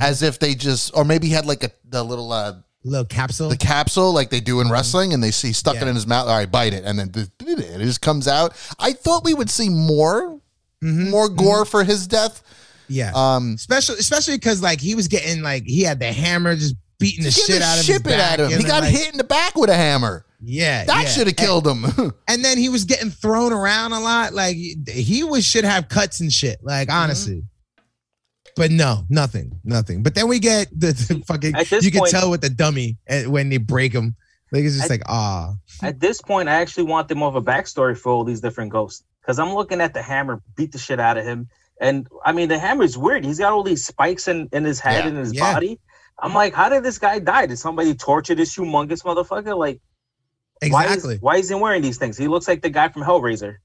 as 0.00 0.22
if 0.22 0.38
they 0.38 0.54
just 0.54 0.96
or 0.96 1.04
maybe 1.04 1.26
he 1.28 1.32
had 1.32 1.46
like 1.46 1.64
a 1.64 1.70
the 1.88 2.02
little 2.02 2.32
uh, 2.32 2.54
little 2.84 3.04
capsule. 3.04 3.48
the 3.48 3.56
capsule 3.56 4.12
like 4.12 4.30
they 4.30 4.40
do 4.40 4.60
in 4.60 4.70
wrestling, 4.70 5.12
and 5.12 5.22
they 5.22 5.30
see 5.30 5.52
stuck 5.52 5.74
it 5.76 5.78
Mm-hmm. 5.80 5.88
In 5.88 5.94
his 5.94 6.06
mouth. 6.06 6.28
All 6.28 6.36
right, 6.36 6.50
bite 6.50 6.72
it, 6.74 6.84
and 6.84 6.98
then 6.98 7.10
it 7.14 7.78
just 7.84 8.00
comes 8.00 8.26
out. 8.28 8.54
I 8.78 8.92
thought 8.92 9.24
we 9.24 9.34
would 9.34 9.50
see 9.50 9.68
more 9.68 10.38
Mhm. 10.82 11.10
more 11.10 11.28
gore 11.28 11.64
for 11.64 11.84
his 11.84 12.06
death. 12.08 12.42
yeah. 12.88 13.12
Um, 13.14 13.52
especially 13.54 13.98
especially 13.98 14.34
because 14.36 14.60
like 14.62 14.80
he 14.80 14.94
was 14.94 15.06
getting 15.08 15.42
like 15.42 15.64
he 15.64 15.82
had 15.82 16.00
the 16.00 16.12
hammer 16.12 16.56
just 16.56 16.74
beating 16.98 17.22
the 17.24 17.30
shit 17.30 17.58
the 17.60 17.64
out 17.64 17.78
of 17.78 17.86
his 17.86 17.96
it 17.96 18.02
back. 18.04 18.38
at 18.38 18.40
him. 18.40 18.58
He 18.58 18.64
got 18.64 18.82
like, 18.82 18.92
hit 18.92 19.12
in 19.12 19.18
the 19.18 19.24
back 19.24 19.54
with 19.56 19.70
a 19.70 19.74
hammer. 19.76 20.24
Yeah, 20.44 20.84
That 20.86 21.02
yeah. 21.04 21.08
should 21.08 21.26
have 21.28 21.36
killed 21.36 21.64
him. 21.68 21.84
And, 21.84 22.12
and 22.28 22.44
then 22.44 22.58
he 22.58 22.68
was 22.68 22.84
getting 22.84 23.10
thrown 23.10 23.52
around 23.52 23.92
a 23.92 24.00
lot. 24.00 24.32
Like 24.34 24.56
he 24.56 25.22
was 25.22 25.44
should 25.44 25.64
have 25.64 25.88
cuts 25.88 26.20
and 26.20 26.32
shit. 26.32 26.58
Like 26.64 26.88
Mm-hmm. 26.88 27.40
But 28.56 28.70
no, 28.70 29.04
nothing, 29.08 29.58
nothing. 29.64 30.02
But 30.02 30.14
then 30.14 30.28
we 30.28 30.38
get 30.38 30.68
the, 30.70 30.88
the 30.92 31.22
fucking. 31.26 31.54
At 31.54 31.70
You 31.70 31.90
can 31.90 32.04
tell 32.06 32.30
with 32.30 32.42
the 32.42 32.50
dummy 32.50 32.98
eh, 33.06 33.26
when 33.26 33.48
they 33.48 33.58
break 33.58 33.92
him. 33.92 34.14
Like 34.50 34.64
it's 34.64 34.76
just 34.76 34.90
I- 34.90 34.94
like 34.94 35.02
ah, 35.08 35.54
At 35.82 36.00
this 36.00 36.20
point, 36.20 36.48
I 36.48 36.54
actually 36.54 36.84
want 36.84 37.08
them 37.08 37.18
more 37.18 37.28
of 37.28 37.36
a 37.36 37.42
backstory 37.42 37.96
for 37.96 38.12
all 38.12 38.24
these 38.24 38.40
different 38.40 38.70
ghosts 38.70 39.02
because 39.22 39.38
I'm 39.38 39.54
looking 39.54 39.80
at 39.80 39.94
the 39.94 40.02
hammer 40.02 40.42
beat 40.56 40.72
the 40.72 40.78
shit 40.78 41.00
out 41.00 41.16
of 41.16 41.24
him, 41.24 41.48
and 41.80 42.06
I 42.24 42.32
mean 42.32 42.48
the 42.48 42.58
hammer's 42.58 42.98
weird. 42.98 43.24
He's 43.24 43.38
got 43.38 43.52
all 43.54 43.62
these 43.62 43.86
spikes 43.86 44.28
in, 44.28 44.48
in 44.52 44.64
his 44.64 44.78
head 44.80 45.04
Yeah. 45.04 45.08
and 45.08 45.16
his 45.16 45.32
Yeah. 45.32 45.54
body. 45.54 45.80
I'm 46.18 46.34
like, 46.34 46.52
how 46.52 46.68
did 46.68 46.82
this 46.82 46.98
guy 46.98 47.18
die? 47.18 47.46
Did 47.46 47.58
somebody 47.58 47.94
torture 47.94 48.34
this 48.34 48.54
humongous 48.54 49.02
motherfucker? 49.02 49.56
Like, 49.58 49.80
exactly. 50.60 50.70
why 50.70 51.14
is, 51.14 51.20
why 51.22 51.36
is 51.36 51.48
he 51.48 51.54
wearing 51.54 51.82
these 51.82 51.96
things? 51.96 52.16
He 52.18 52.28
looks 52.28 52.46
like 52.46 52.60
the 52.62 52.70
guy 52.70 52.88
from 52.90 53.02
Hellraiser. 53.02 53.56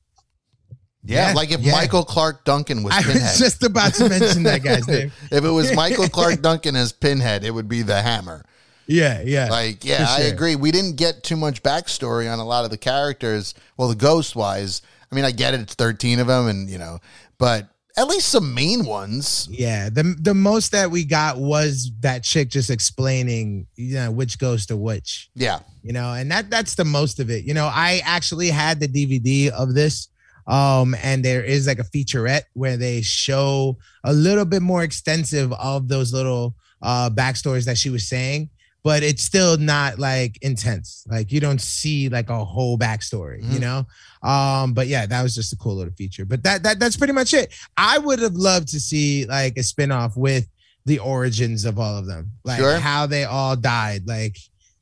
Yeah, 1.08 1.30
Yeah, 1.30 1.34
like 1.34 1.52
if 1.52 1.62
yeah. 1.62 1.72
Michael 1.72 2.04
Clarke 2.04 2.44
Duncan 2.44 2.84
was 2.84 2.94
I 2.94 3.02
Pinhead. 3.02 3.22
was 3.22 3.40
just 3.40 3.64
about 3.64 3.94
to 3.96 4.10
mention 4.10 4.44
that 4.44 4.62
guy's 4.64 4.88
name. 4.90 5.12
if 5.32 5.44
it 5.44 5.50
was 5.50 5.74
Michael 5.76 6.08
Clark 6.10 6.42
Duncan 6.42 6.76
as 6.76 6.92
Pinhead, 6.92 7.44
it 7.44 7.52
would 7.52 7.68
be 7.70 7.82
the 7.82 8.02
hammer. 8.02 8.44
Yeah, 8.88 9.22
yeah. 9.22 9.48
Like, 9.50 9.84
yeah, 9.84 10.06
For 10.16 10.22
I 10.22 10.26
agree. 10.28 10.56
We 10.56 10.72
didn't 10.72 10.96
get 10.96 11.24
too 11.24 11.36
much 11.36 11.62
backstory 11.64 12.32
on 12.32 12.40
a 12.40 12.46
lot 12.46 12.64
of 12.66 12.72
the 12.72 12.78
characters. 12.78 13.54
Well, 13.76 13.90
the 13.90 13.96
ghost 13.96 14.36
wise, 14.36 14.82
I 15.12 15.16
mean, 15.16 15.26
I 15.26 15.32
get 15.32 15.54
it. 15.54 15.60
It's 15.62 15.76
13 15.76 16.20
of 16.20 16.28
them, 16.28 16.48
and, 16.48 16.70
you 16.70 16.78
know, 16.78 17.00
but 17.38 17.68
at 17.98 18.08
least 18.08 18.30
some 18.30 18.54
main 18.54 18.86
ones. 18.86 19.48
Yeah, 19.52 19.90
the 19.90 20.16
the 20.22 20.34
most 20.36 20.72
that 20.72 20.92
we 20.92 21.04
got 21.04 21.38
was 21.40 21.92
that 22.02 22.24
chick 22.24 22.50
just 22.50 22.70
explaining, 22.70 23.68
you 23.76 23.96
know, 23.96 24.12
which 24.12 24.38
goes 24.40 24.66
to 24.68 24.78
which, 24.78 25.30
Yeah. 25.36 25.60
you 25.84 25.94
know, 25.94 26.14
and 26.14 26.32
that 26.32 26.50
that's 26.50 26.76
the 26.76 26.86
most 26.86 27.20
of 27.20 27.30
it. 27.30 27.44
You 27.44 27.54
know, 27.56 27.66
I 27.66 28.02
actually 28.06 28.50
had 28.52 28.80
the 28.80 28.88
DVD 28.88 29.50
of 29.50 29.74
this, 29.74 30.10
um, 30.48 30.96
and 31.04 31.24
there 31.26 31.44
is 31.44 31.68
like 31.68 31.80
a 31.80 31.84
featurette 31.84 32.44
where 32.54 32.78
they 32.78 33.02
show 33.02 33.78
a 34.04 34.14
little 34.14 34.46
bit 34.46 34.62
more 34.62 34.84
extensive 34.84 35.52
of 35.54 35.88
those 35.88 36.14
little 36.14 36.56
uh 36.84 37.10
backstories 37.10 37.66
that 37.66 37.78
she 37.78 37.90
was 37.90 38.08
saying, 38.08 38.50
but 38.84 39.02
it's 39.04 39.24
still 39.24 39.58
not 39.58 39.98
like 40.00 40.38
intense. 40.44 41.04
Like 41.10 41.32
you 41.32 41.40
don't 41.40 41.60
see 41.60 42.08
like 42.08 42.30
a 42.30 42.46
whole 42.46 42.78
backstory, 42.78 43.42
you 43.52 43.60
Mhm. 43.60 43.62
know. 43.62 43.88
Um, 44.30 44.74
but 44.74 44.88
yeah, 44.88 45.06
that 45.08 45.24
was 45.24 45.34
just 45.36 45.52
a 45.54 45.58
cool 45.58 45.76
little 45.76 45.94
feature. 45.98 46.24
But 46.26 46.44
that 46.44 46.64
that 46.64 46.80
that's 46.80 46.96
pretty 46.96 47.14
much 47.14 47.34
it. 47.34 47.52
I 47.76 47.98
would 47.98 48.20
have 48.20 48.36
loved 48.36 48.68
to 48.70 48.80
see 48.80 49.26
like 49.26 49.58
a 49.58 49.62
spinoff 49.62 50.16
with 50.16 50.48
the 50.86 51.00
origins 51.00 51.66
of 51.66 51.78
all 51.80 51.98
of 51.98 52.06
them, 52.06 52.32
like 52.46 52.60
Sure. 52.60 52.78
how 52.80 53.06
they 53.08 53.26
all 53.26 53.56
died. 53.58 54.04
Like 54.08 54.38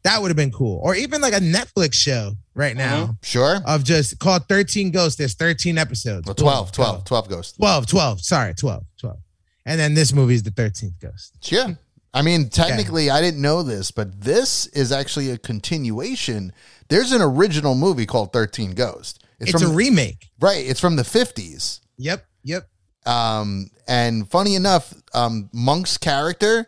that 0.05 0.21
would 0.21 0.29
have 0.29 0.37
been 0.37 0.51
cool, 0.51 0.79
or 0.83 0.95
even 0.95 1.19
like 1.19 1.33
a 1.33 1.39
Netflix 1.39 1.95
show 1.95 2.33
right 2.53 2.75
now 2.77 3.17
Sure. 3.23 3.57
of 3.65 3.83
just 3.83 4.19
called 4.19 4.47
13 4.47 4.91
Ghosts. 4.91 5.17
There's 5.17 5.33
13 5.33 5.77
episodes. 5.77 6.25
Well, 6.25 6.35
Boom, 6.35 6.43
12, 6.45 6.71
12, 6.71 7.03
12 7.05 7.29
ghosts. 7.29 7.57
12, 7.57 7.87
12. 7.87 8.21
Sorry, 8.21 8.53
12, 8.53 8.83
12. 8.99 9.17
And 9.65 9.79
then 9.79 9.95
this 9.95 10.13
movie 10.13 10.35
is 10.35 10.43
the 10.43 10.51
13th 10.51 10.99
Ghost. 11.01 11.37
Sure. 11.43 11.77
I 12.13 12.21
mean, 12.21 12.49
technically, 12.49 13.09
I 13.09 13.19
didn't 13.19 13.41
know 13.41 13.61
this, 13.63 13.91
but 13.91 14.21
this 14.21 14.67
is 14.67 14.91
actually 14.91 15.31
a 15.31 15.37
continuation. 15.37 16.53
There's 16.87 17.11
an 17.11 17.21
original 17.21 17.75
movie 17.75 18.05
called 18.05 18.31
13 18.31 18.73
Ghosts. 18.73 19.19
It's, 19.39 19.51
from, 19.51 19.71
a 19.71 19.73
remake. 19.73 20.29
right. 20.39 20.65
It's 20.65 20.79
from 20.79 20.95
the 20.95 21.03
50s. 21.03 21.81
Yep, 21.97 22.25
yep. 22.43 22.69
Um, 23.05 23.69
and 23.87 24.29
funny 24.29 24.55
enough, 24.55 24.93
um, 25.13 25.49
Monk's 25.51 25.97
character 25.97 26.67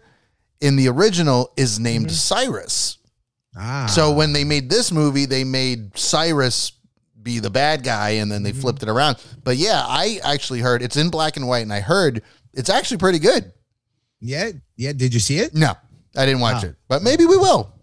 in 0.60 0.76
the 0.76 0.90
original 0.90 1.54
is 1.56 1.80
named 1.80 2.12
Cyrus. 2.12 2.97
Ah, 3.58 3.88
So 3.88 4.14
when 4.14 4.34
they 4.34 4.44
made 4.44 4.70
this 4.70 4.92
movie, 4.92 5.26
they 5.26 5.44
made 5.44 5.98
Cyrus 5.98 6.72
be 7.22 7.40
the 7.40 7.50
bad 7.50 7.84
guy, 7.84 8.12
and 8.12 8.32
then 8.32 8.44
they 8.44 8.52
flipped 8.54 8.84
it 8.84 8.90
around. 8.90 9.18
But 9.44 9.58
yeah, 9.58 9.82
I 9.86 10.20
actually 10.24 10.60
heard 10.62 10.82
it's 10.82 10.96
in 10.98 11.10
black 11.10 11.36
and 11.38 11.48
white, 11.48 11.64
and 11.64 11.74
I 11.74 11.80
heard 11.82 12.22
it's 12.54 12.70
actually 12.70 12.98
pretty 12.98 13.20
good. 13.20 13.52
yeah, 14.22 14.52
yeah. 14.78 14.94
Did 14.94 15.14
you 15.14 15.20
see 15.20 15.40
it? 15.40 15.54
No, 15.54 15.74
I 16.16 16.26
didn't 16.26 16.42
watch 16.42 16.64
Oh. 16.64 16.68
it, 16.70 16.76
but 16.88 17.02
maybe 17.04 17.26
we 17.26 17.38
will. 17.38 17.74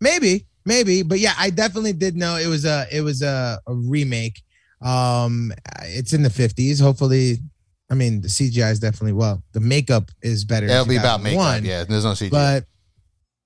maybe 0.00 0.46
maybe 0.64 1.02
but 1.02 1.18
yeah 1.18 1.32
i 1.38 1.50
definitely 1.50 1.92
did 1.92 2.14
know 2.16 2.36
it 2.36 2.46
was 2.46 2.64
a 2.64 2.86
it 2.92 3.00
was 3.00 3.20
a, 3.20 3.60
a 3.66 3.74
remake 3.74 4.40
um 4.80 5.52
it's 5.82 6.12
in 6.12 6.22
the 6.22 6.28
50s 6.28 6.80
hopefully 6.80 7.38
i 7.90 7.94
mean 7.94 8.20
the 8.20 8.28
cgi 8.28 8.70
is 8.70 8.78
definitely 8.78 9.12
well 9.12 9.42
the 9.52 9.60
makeup 9.60 10.10
is 10.22 10.44
better 10.44 10.66
It'll 10.66 10.86
be 10.86 10.96
about 10.96 11.20
makeup. 11.20 11.56
2001, 11.58 11.64
Yeah, 11.64 11.82
there's 11.84 12.04
no 12.04 12.12
CG. 12.12 12.30
but 12.30 12.64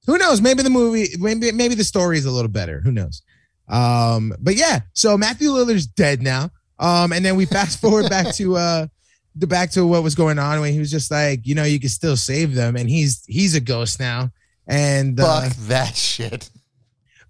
who 0.07 0.17
knows 0.19 0.41
maybe 0.41 0.63
the 0.63 0.71
movie 0.71 1.09
maybe 1.19 1.53
maybe 1.53 1.75
the 1.75 1.85
story 1.85 2.17
is 2.19 2.25
a 2.25 2.31
little 2.31 2.51
better 2.51 2.81
who 2.81 2.91
knows 2.93 3.23
um 3.69 4.33
but 4.41 4.55
yeah 4.57 4.81
so 4.93 5.17
matthew 5.19 5.51
lillard's 5.51 5.87
dead 5.87 6.23
now 6.23 6.51
um 6.79 7.13
and 7.13 7.25
then 7.25 7.37
we 7.37 7.45
fast 7.45 7.81
forward 7.83 8.09
back 8.09 8.33
to 8.35 8.57
uh 8.57 8.87
the 9.35 9.47
back 9.47 9.71
to 9.71 9.87
what 9.87 10.03
was 10.03 10.15
going 10.15 10.39
on 10.39 10.61
when 10.61 10.73
he 10.73 10.79
was 10.79 10.91
just 10.91 11.11
like 11.11 11.47
you 11.47 11.55
know 11.55 11.65
you 11.65 11.79
can 11.81 11.89
still 11.91 12.17
save 12.17 12.55
them 12.55 12.77
and 12.77 12.89
he's 12.89 13.25
he's 13.27 13.55
a 13.55 13.61
ghost 13.61 14.01
now 14.01 14.31
and 14.69 15.21
uh, 15.21 15.43
Fuck 15.43 15.53
that 15.69 15.95
shit. 15.97 16.51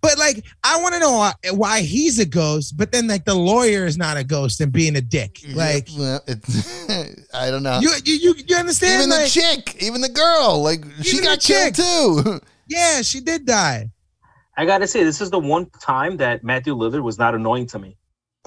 but 0.01 0.18
like, 0.18 0.43
I 0.64 0.81
want 0.81 0.95
to 0.95 1.01
know 1.01 1.12
why, 1.12 1.33
why 1.51 1.81
he's 1.83 2.18
a 2.18 2.24
ghost, 2.24 2.77
but 2.79 2.93
then 2.93 3.09
like 3.09 3.27
the 3.27 3.35
lawyer 3.35 3.85
is 3.85 3.99
not 3.99 4.16
a 4.16 4.24
ghost 4.24 4.61
and 4.62 4.72
being 4.72 4.97
a 4.97 5.03
dick. 5.03 5.41
Like, 5.53 5.89
Well, 5.99 6.22
I 7.35 7.51
don't 7.51 7.62
know. 7.62 7.81
you 7.81 7.91
you 8.05 8.14
you, 8.14 8.35
you 8.47 8.57
understand? 8.57 9.03
even 9.03 9.11
the 9.11 9.29
chick, 9.29 9.83
even 9.83 10.01
the 10.01 10.09
girl, 10.09 10.62
like 10.62 10.83
she 11.03 11.20
got 11.20 11.41
killed 11.41 11.74
too. 11.74 12.41
yeah, 12.66 13.02
she 13.02 13.20
did 13.20 13.46
die 13.46 13.90
I 14.58 14.64
gotta 14.64 14.86
say, 14.86 15.04
this 15.04 15.20
is 15.20 15.30
the 15.30 15.38
one 15.38 15.68
time 15.82 16.16
that 16.16 16.42
Matthew 16.42 16.74
Lillard 16.74 17.02
was 17.02 17.18
not 17.18 17.34
annoying 17.34 17.66
to 17.66 17.78
me. 17.78 17.96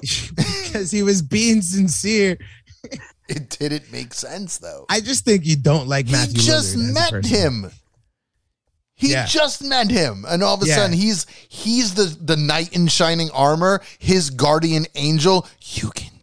because 0.00 0.90
he 0.90 1.02
was 1.02 1.22
being 1.22 1.62
sincere. 1.62 2.36
It 3.28 3.48
didn't 3.50 3.92
make 3.92 4.12
sense 4.12 4.58
though. 4.58 4.86
I 4.88 5.00
just 5.00 5.24
think 5.24 5.46
you 5.46 5.54
don't 5.54 5.86
like 5.86 6.06
he 6.06 6.12
Matthew. 6.12 6.42
just 6.42 6.76
Lillard 6.76 7.12
met 7.12 7.24
him. 7.26 7.70
He 8.96 9.12
Yeah. 9.12 9.24
just 9.24 9.62
met 9.62 9.88
him, 9.88 10.24
and 10.28 10.42
all 10.42 10.54
of 10.54 10.62
a 10.62 10.66
Yeah. 10.66 10.74
sudden 10.74 10.96
he's 10.96 11.26
he's 11.48 11.94
the 11.94 12.06
the 12.20 12.36
knight 12.36 12.72
in 12.72 12.88
shining 12.88 13.30
armor, 13.30 13.82
his 14.00 14.30
guardian 14.30 14.86
angel. 14.96 15.46
You 15.60 15.90
can 15.90 16.10
do 16.10 16.16
it. 16.16 16.19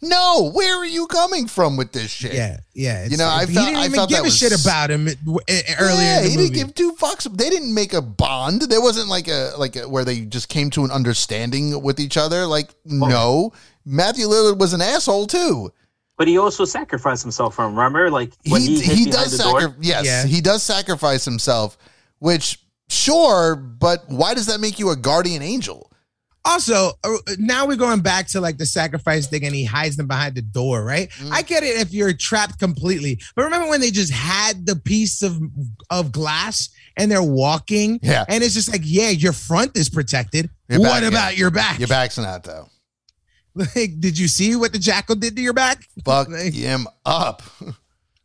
No, 0.00 0.50
where 0.54 0.76
are 0.78 0.86
you 0.86 1.06
coming 1.08 1.46
from 1.48 1.76
with 1.76 1.92
this 1.92 2.10
shit? 2.10 2.32
Yeah, 2.34 2.58
yeah. 2.74 3.06
You 3.06 3.16
know, 3.16 3.26
like- 3.26 3.42
I 3.42 3.46
he 3.46 3.54
felt- 3.54 3.66
didn't 3.66 3.80
I 3.80 3.84
even 3.86 3.94
felt 3.96 4.08
give 4.10 4.16
that 4.18 4.22
a 4.22 4.24
was- 4.24 4.36
shit 4.36 4.60
about 4.60 4.90
him 4.90 5.06
w- 5.24 5.38
eh, 5.48 5.62
earlier 5.80 6.02
Yeah, 6.04 6.18
in 6.18 6.24
the 6.24 6.30
he 6.30 6.36
movie. 6.36 6.48
didn't 6.50 6.66
give 6.66 6.74
two 6.74 6.92
fucks. 6.92 7.24
They 7.36 7.50
didn't 7.50 7.74
make 7.74 7.92
a 7.92 8.02
bond. 8.02 8.62
There 8.62 8.80
wasn't 8.80 9.08
like 9.08 9.26
a 9.28 9.52
like 9.58 9.74
a, 9.76 9.88
where 9.88 10.04
they 10.04 10.20
just 10.20 10.48
came 10.48 10.70
to 10.70 10.84
an 10.84 10.90
understanding 10.90 11.82
with 11.82 11.98
each 11.98 12.16
other. 12.16 12.46
Like 12.46 12.70
no, 12.84 13.52
Matthew 13.84 14.26
Lillard 14.28 14.58
was 14.58 14.72
an 14.72 14.80
asshole 14.80 15.26
too. 15.26 15.72
But 16.16 16.26
he 16.28 16.36
also 16.38 16.64
sacrificed 16.64 17.22
himself 17.22 17.54
for 17.54 17.64
him. 17.64 17.76
Remember, 17.76 18.10
like 18.10 18.32
when 18.48 18.60
he 18.62 18.76
he, 18.76 18.80
hid 18.82 18.98
he 18.98 19.04
behind 19.06 19.12
does 19.30 19.36
the 19.38 19.42
door. 19.44 19.60
sacrifice. 19.60 19.84
Yes, 19.86 20.04
Yeah. 20.04 20.24
he 20.26 20.40
does 20.40 20.62
sacrifice 20.62 21.24
himself. 21.24 21.76
Which 22.20 22.60
sure, 22.88 23.54
but 23.56 24.04
why 24.08 24.34
does 24.34 24.46
that 24.46 24.60
make 24.60 24.78
you 24.78 24.90
a 24.90 24.96
guardian 24.96 25.42
angel? 25.42 25.87
Also, 26.48 26.92
uh, 27.04 27.16
now 27.38 27.66
we're 27.66 27.76
going 27.76 28.00
back 28.00 28.26
to 28.28 28.40
like 28.40 28.56
the 28.58 28.66
sacrifice 28.66 29.26
thing, 29.26 29.44
and 29.44 29.54
he 29.54 29.64
hides 29.64 29.96
them 29.96 30.06
behind 30.06 30.34
the 30.34 30.42
door, 30.42 30.82
right? 30.84 31.10
Mm. 31.10 31.30
I 31.32 31.42
get 31.42 31.62
it 31.62 31.78
if 31.80 31.92
you're 31.92 32.12
trapped 32.12 32.58
completely, 32.58 33.20
but 33.36 33.44
remember 33.44 33.68
when 33.68 33.80
they 33.80 33.90
just 33.90 34.12
had 34.12 34.64
the 34.66 34.76
piece 34.76 35.22
of 35.22 35.38
of 35.90 36.10
glass 36.12 36.70
and 36.96 37.10
they're 37.10 37.22
walking, 37.22 38.00
Yeah. 38.02 38.24
and 38.28 38.42
it's 38.42 38.54
just 38.54 38.72
like, 38.72 38.80
yeah, 38.84 39.10
your 39.10 39.32
front 39.32 39.76
is 39.76 39.88
protected. 39.88 40.50
Your 40.68 40.80
what 40.80 40.88
back, 40.88 41.02
yeah. 41.02 41.08
about 41.08 41.36
your 41.36 41.50
back? 41.50 41.78
Your 41.78 41.88
back's 41.88 42.18
not 42.18 42.44
though. 42.44 42.68
Like, 43.54 43.98
did 43.98 44.16
you 44.16 44.28
see 44.28 44.54
what 44.54 44.72
the 44.72 44.78
jackal 44.78 45.16
did 45.16 45.34
to 45.34 45.42
your 45.42 45.52
back? 45.52 45.82
Fuck 46.04 46.28
Like- 46.30 46.54
him 46.54 46.86
up. 47.04 47.42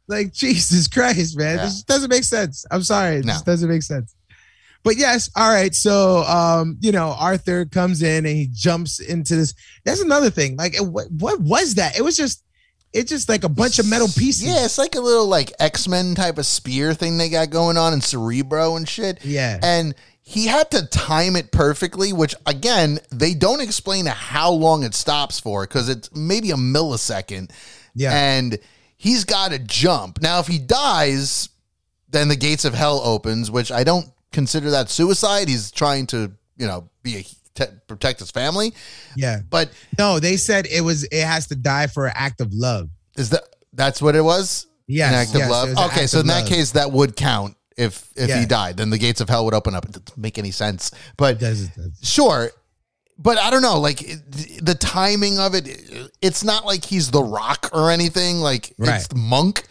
Like 0.06 0.34
Jesus 0.34 0.90
Christ, 0.90 1.38
man. 1.38 1.58
Yeah. 1.58 1.64
This 1.66 1.82
doesn't 1.84 2.10
make 2.10 2.26
sense. 2.26 2.66
I'm 2.70 2.84
sorry. 2.84 3.16
It 3.16 3.26
No. 3.26 3.32
just 3.34 3.46
doesn't 3.46 3.70
make 3.70 3.84
sense. 3.84 4.14
But 4.84 4.98
yes, 4.98 5.30
all 5.36 5.52
right. 5.52 5.74
So 5.74 6.24
um, 6.24 6.78
you 6.82 6.92
know, 6.92 7.16
Arthur 7.18 7.66
comes 7.66 8.02
in 8.04 8.26
and 8.26 8.36
he 8.36 8.50
jumps 8.52 9.00
into 9.00 9.36
this. 9.36 9.54
That's 9.86 10.02
another 10.02 10.30
thing. 10.30 10.56
Like 10.58 10.76
what, 10.80 11.10
what 11.12 11.40
was 11.40 11.76
that? 11.76 11.98
It 11.98 12.02
was 12.02 12.18
just 12.18 12.44
it's 12.94 13.10
just 13.10 13.28
like 13.28 13.44
a 13.44 13.50
bunch 13.50 13.80
of 13.80 13.90
metal 13.90 14.08
pieces. 14.08 14.46
Yeah, 14.46 14.66
it's 14.66 14.78
like 14.78 14.96
a 14.96 15.00
little 15.02 15.28
like 15.28 15.52
X 15.60 15.88
Men 15.88 16.16
type 16.16 16.38
of 16.38 16.46
spear 16.46 16.94
thing 16.94 17.18
they 17.18 17.30
got 17.30 17.50
going 17.50 17.78
on 17.78 17.94
in 17.94 18.02
Cerebro 18.02 18.76
and 18.76 18.88
shit. 18.88 19.24
Yeah. 19.26 19.60
And 19.62 19.96
he 20.22 20.48
had 20.48 20.72
to 20.72 20.88
time 20.88 21.36
it 21.36 21.52
perfectly, 21.52 22.14
which 22.14 22.36
again, 22.46 23.00
they 23.12 23.34
don't 23.34 23.62
explain 23.62 24.06
how 24.06 24.52
long 24.52 24.84
it 24.84 24.94
stops 24.94 25.40
for 25.40 25.64
because 25.64 25.90
it's 25.90 26.16
maybe 26.16 26.52
a 26.52 26.56
millisecond. 26.56 27.52
Yeah. 27.96 28.12
And 28.14 28.58
he's 28.96 29.26
got 29.26 29.52
to 29.52 29.60
jump. 29.60 30.22
Now, 30.22 30.40
if 30.40 30.48
he 30.48 30.60
dies, 30.60 31.50
then 32.10 32.30
the 32.30 32.36
gates 32.36 32.64
of 32.64 32.74
hell 32.74 33.02
opens, 33.04 33.52
which 33.52 33.72
I 33.72 33.84
don't 33.84 34.08
consider 34.34 34.70
that 34.72 34.90
suicide. 34.90 35.48
He's 35.48 35.72
trying 35.72 36.08
to, 36.08 36.32
you 36.58 36.68
know, 36.68 36.90
be 37.04 37.16
a 37.18 37.24
te- 37.56 37.74
protect 37.88 38.20
his 38.20 38.32
family. 38.32 38.74
Yeah. 39.16 39.40
But 39.50 39.70
No, 39.98 40.20
they 40.20 40.36
said 40.38 40.66
it 40.68 40.82
was 40.82 41.06
it 41.06 41.24
has 41.24 41.48
to 41.48 41.56
die 41.56 41.88
for 41.88 42.08
an 42.08 42.14
act 42.16 42.42
of 42.42 42.54
love. 42.54 42.90
is 43.16 43.30
that 43.30 43.44
that's 43.74 44.02
what 44.02 44.16
it 44.16 44.22
was? 44.22 44.68
Yes, 44.88 45.10
an 45.14 45.16
act 45.20 45.30
of 45.30 45.36
yes, 45.40 45.48
it 45.48 45.52
love. 45.78 45.92
Okay, 45.92 46.08
so 46.08 46.20
in 46.20 46.28
that 46.28 46.42
love. 46.42 46.50
case, 46.50 46.72
that 46.72 46.92
would 46.92 47.16
count 47.16 47.56
if 47.78 48.10
if 48.18 48.28
Yeah. 48.30 48.40
he 48.42 48.46
died. 48.46 48.76
Then 48.78 48.90
the 48.90 48.98
gates 48.98 49.22
of 49.22 49.30
hell 49.30 49.46
would 49.46 49.54
open 49.54 49.74
up. 49.76 49.86
It 49.86 49.92
doesn't 49.94 50.18
make 50.18 50.38
any 50.38 50.52
sense, 50.52 50.90
It 50.92 50.98
but 51.18 51.40
does, 51.40 51.62
it 51.64 51.76
does. 51.76 51.92
sure. 52.02 52.52
But 53.18 53.38
I 53.38 53.50
don't 53.52 53.62
know, 53.62 53.80
like 53.80 54.00
the 54.62 54.76
timing 54.78 55.38
of 55.40 55.54
it. 55.54 55.68
It's 56.22 56.44
not 56.44 56.66
like 56.66 56.84
he's 56.84 57.12
the 57.12 57.24
Rock 57.24 57.70
or 57.72 57.92
anything. 57.92 58.40
Like 58.42 58.74
Right. 58.78 58.96
it's 59.02 59.14
Monk. 59.16 59.64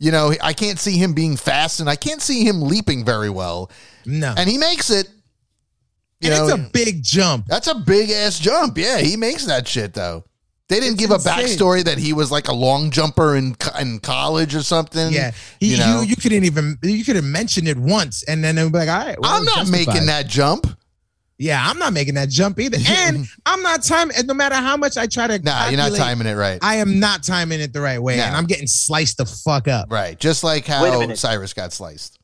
You 0.00 0.10
know, 0.10 0.32
I 0.42 0.54
can't 0.54 0.78
see 0.78 0.96
him 0.96 1.12
being 1.12 1.36
fast, 1.36 1.78
and 1.78 1.88
I 1.88 1.94
can't 1.94 2.22
see 2.22 2.42
him 2.42 2.62
leaping 2.62 3.04
very 3.04 3.30
well. 3.30 3.70
No. 4.06 4.34
And 4.36 4.48
he 4.48 4.58
makes 4.58 4.90
it. 4.90 5.08
You 6.20 6.32
and 6.32 6.38
know, 6.38 6.54
it's 6.54 6.54
a 6.68 6.70
big 6.72 7.02
jump. 7.02 7.46
that's 7.46 7.66
a 7.68 7.74
big 7.74 8.10
ass 8.10 8.38
jump. 8.38 8.76
Yeah, 8.76 8.98
he 8.98 9.16
makes 9.16 9.44
that 9.46 9.68
shit 9.68 9.92
though. 9.94 10.24
They 10.68 10.76
didn't 10.78 10.94
It's 10.94 11.00
give 11.02 11.10
insane. 11.10 11.32
a 11.32 11.42
backstory 11.42 11.84
that 11.84 11.98
he 11.98 12.12
was 12.12 12.30
like 12.30 12.48
a 12.48 12.54
long 12.54 12.90
jumper 12.90 13.36
in 13.36 13.56
in 13.80 13.98
college 14.00 14.54
or 14.54 14.62
something. 14.62 15.12
Yeah. 15.12 15.32
He, 15.58 15.66
you 15.66 15.72
you, 15.72 15.78
know, 15.78 16.00
you 16.02 16.16
couldn't 16.16 16.44
even 16.44 16.78
you 16.82 17.04
could 17.04 17.16
have 17.16 17.24
mentioned 17.24 17.68
it 17.68 17.76
once 17.76 18.22
and 18.22 18.42
then 18.44 18.54
they'd 18.54 18.70
be 18.70 18.78
like, 18.78 18.88
all 18.88 19.04
right. 19.04 19.20
well, 19.20 19.34
I'm 19.36 19.44
not 19.44 19.66
justified. 19.66 19.86
making 19.86 20.06
that 20.06 20.28
jump. 20.28 20.66
Yeah, 21.42 21.58
I'm 21.66 21.78
not 21.78 21.94
making 21.94 22.14
that 22.16 22.28
jump 22.28 22.60
either. 22.60 22.76
And 22.86 23.26
I'm 23.46 23.62
not 23.62 23.82
timing 23.82 24.14
no 24.26 24.34
matter 24.34 24.56
how 24.56 24.76
much 24.76 24.98
I 24.98 25.06
try 25.06 25.26
to 25.26 25.38
Nah, 25.38 25.68
you're 25.68 25.78
not 25.78 25.96
timing 25.96 26.26
it 26.26 26.34
right. 26.34 26.58
I 26.60 26.76
am 26.76 27.00
not 27.00 27.22
timing 27.22 27.60
it 27.60 27.72
the 27.72 27.80
right 27.80 27.98
way. 28.00 28.18
No. 28.18 28.24
And 28.24 28.36
I'm 28.36 28.44
getting 28.44 28.66
sliced 28.66 29.16
the 29.16 29.24
fuck 29.24 29.66
up. 29.66 29.90
right, 29.90 30.20
just 30.20 30.44
like 30.44 30.68
Wait 30.68 30.74
a 30.88 30.92
how 30.92 31.00
minute. 31.00 31.16
Cyrus 31.18 31.54
got 31.54 31.72
sliced. 31.72 32.18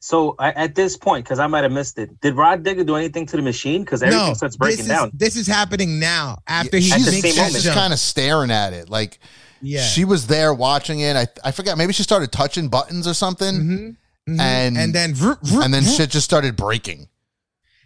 So 0.00 0.34
I, 0.40 0.50
at 0.50 0.74
this 0.74 0.96
point, 0.96 1.24
because 1.24 1.38
I 1.38 1.46
might 1.46 1.62
have 1.62 1.70
missed 1.70 1.96
it, 1.98 2.20
did 2.20 2.34
Rah 2.34 2.56
Digga 2.56 2.84
do 2.84 2.96
anything 2.96 3.24
to 3.26 3.36
the 3.36 3.42
machine? 3.42 3.82
Because 3.84 4.02
everything 4.02 4.26
No, 4.26 4.34
starts 4.34 4.56
breaking 4.56 4.78
this 4.78 4.86
is, 4.86 4.90
down. 4.92 5.10
This 5.14 5.36
is 5.36 5.46
happening 5.46 5.98
now 6.00 6.38
after 6.48 6.76
he 6.78 6.90
At 6.92 7.00
the 7.02 7.10
makes 7.12 7.22
same 7.22 7.36
moment. 7.36 7.54
She's 7.54 7.64
jump. 7.64 7.76
kind 7.76 7.92
of 7.92 7.98
staring 8.00 8.50
at 8.50 8.72
it, 8.72 8.88
like 8.90 9.18
yeah. 9.62 9.82
she 9.82 10.04
was 10.04 10.26
there 10.26 10.52
watching 10.52 11.00
it. 11.00 11.14
I 11.16 11.26
I 11.44 11.52
forgot. 11.52 11.78
Maybe 11.78 11.92
she 11.92 12.02
started 12.02 12.30
touching 12.32 12.68
buttons 12.68 13.06
or 13.06 13.14
something, 13.14 13.54
Mhm, 13.54 13.96
mhm. 14.28 14.40
and- 14.40 14.76
and 14.76 14.92
then 14.94 15.14
vroom, 15.14 15.38
vroom, 15.42 15.62
and 15.62 15.72
then 15.74 15.82
vroom. 15.84 15.94
shit 15.96 16.10
just 16.10 16.24
started 16.24 16.56
breaking. 16.56 17.08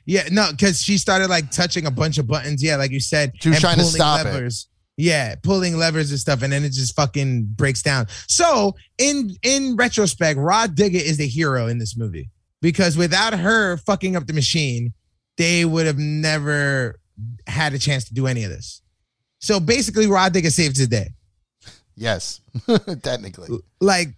Yeah, 0.07 0.29
no, 0.31 0.49
because 0.51 0.83
she 0.83 0.99
started 0.99 1.29
like 1.29 1.51
touching 1.51 1.87
a 1.87 1.91
bunch 1.91 2.19
of 2.19 2.27
buttons. 2.27 2.63
Yeah, 2.63 2.77
like 2.77 2.91
you 2.91 3.01
said, 3.01 3.33
She 3.41 3.51
was 3.51 3.61
trying 3.61 3.79
to 3.79 3.85
stop 3.85 4.21
it. 4.27 4.33
levers. 4.33 4.67
Yeah, 4.97 5.35
pulling 5.43 5.77
levers 5.79 6.11
and 6.11 6.21
stuff, 6.21 6.43
and 6.43 6.53
then 6.53 6.63
it 6.65 6.73
just 6.73 6.95
fucking 6.95 7.47
breaks 7.57 7.83
down. 7.83 8.07
So 8.27 8.75
in 8.99 9.31
in 9.43 9.77
retrospect, 9.77 10.39
Rah 10.39 10.67
Digga 10.67 11.01
is 11.01 11.17
the 11.17 11.27
hero 11.27 11.69
in 11.69 11.79
this 11.79 11.97
movie 11.97 12.29
because 12.61 12.97
without 12.99 13.33
her 13.39 13.79
fucking 13.79 14.15
up 14.17 14.27
the 14.27 14.33
machine, 14.35 14.93
they 15.39 15.65
would 15.65 15.87
have 15.87 15.97
never 15.99 16.99
had 17.47 17.73
a 17.73 17.79
chance 17.79 18.05
to 18.09 18.15
do 18.15 18.27
any 18.27 18.45
of 18.45 18.51
this. 18.51 18.83
So 19.39 19.59
basically, 19.61 20.07
Rah 20.07 20.29
Digga 20.29 20.51
saves 20.53 20.79
the 20.79 20.87
day. 20.87 21.09
Yes, 21.97 22.41
technically, 23.03 23.59
Like 23.81 24.09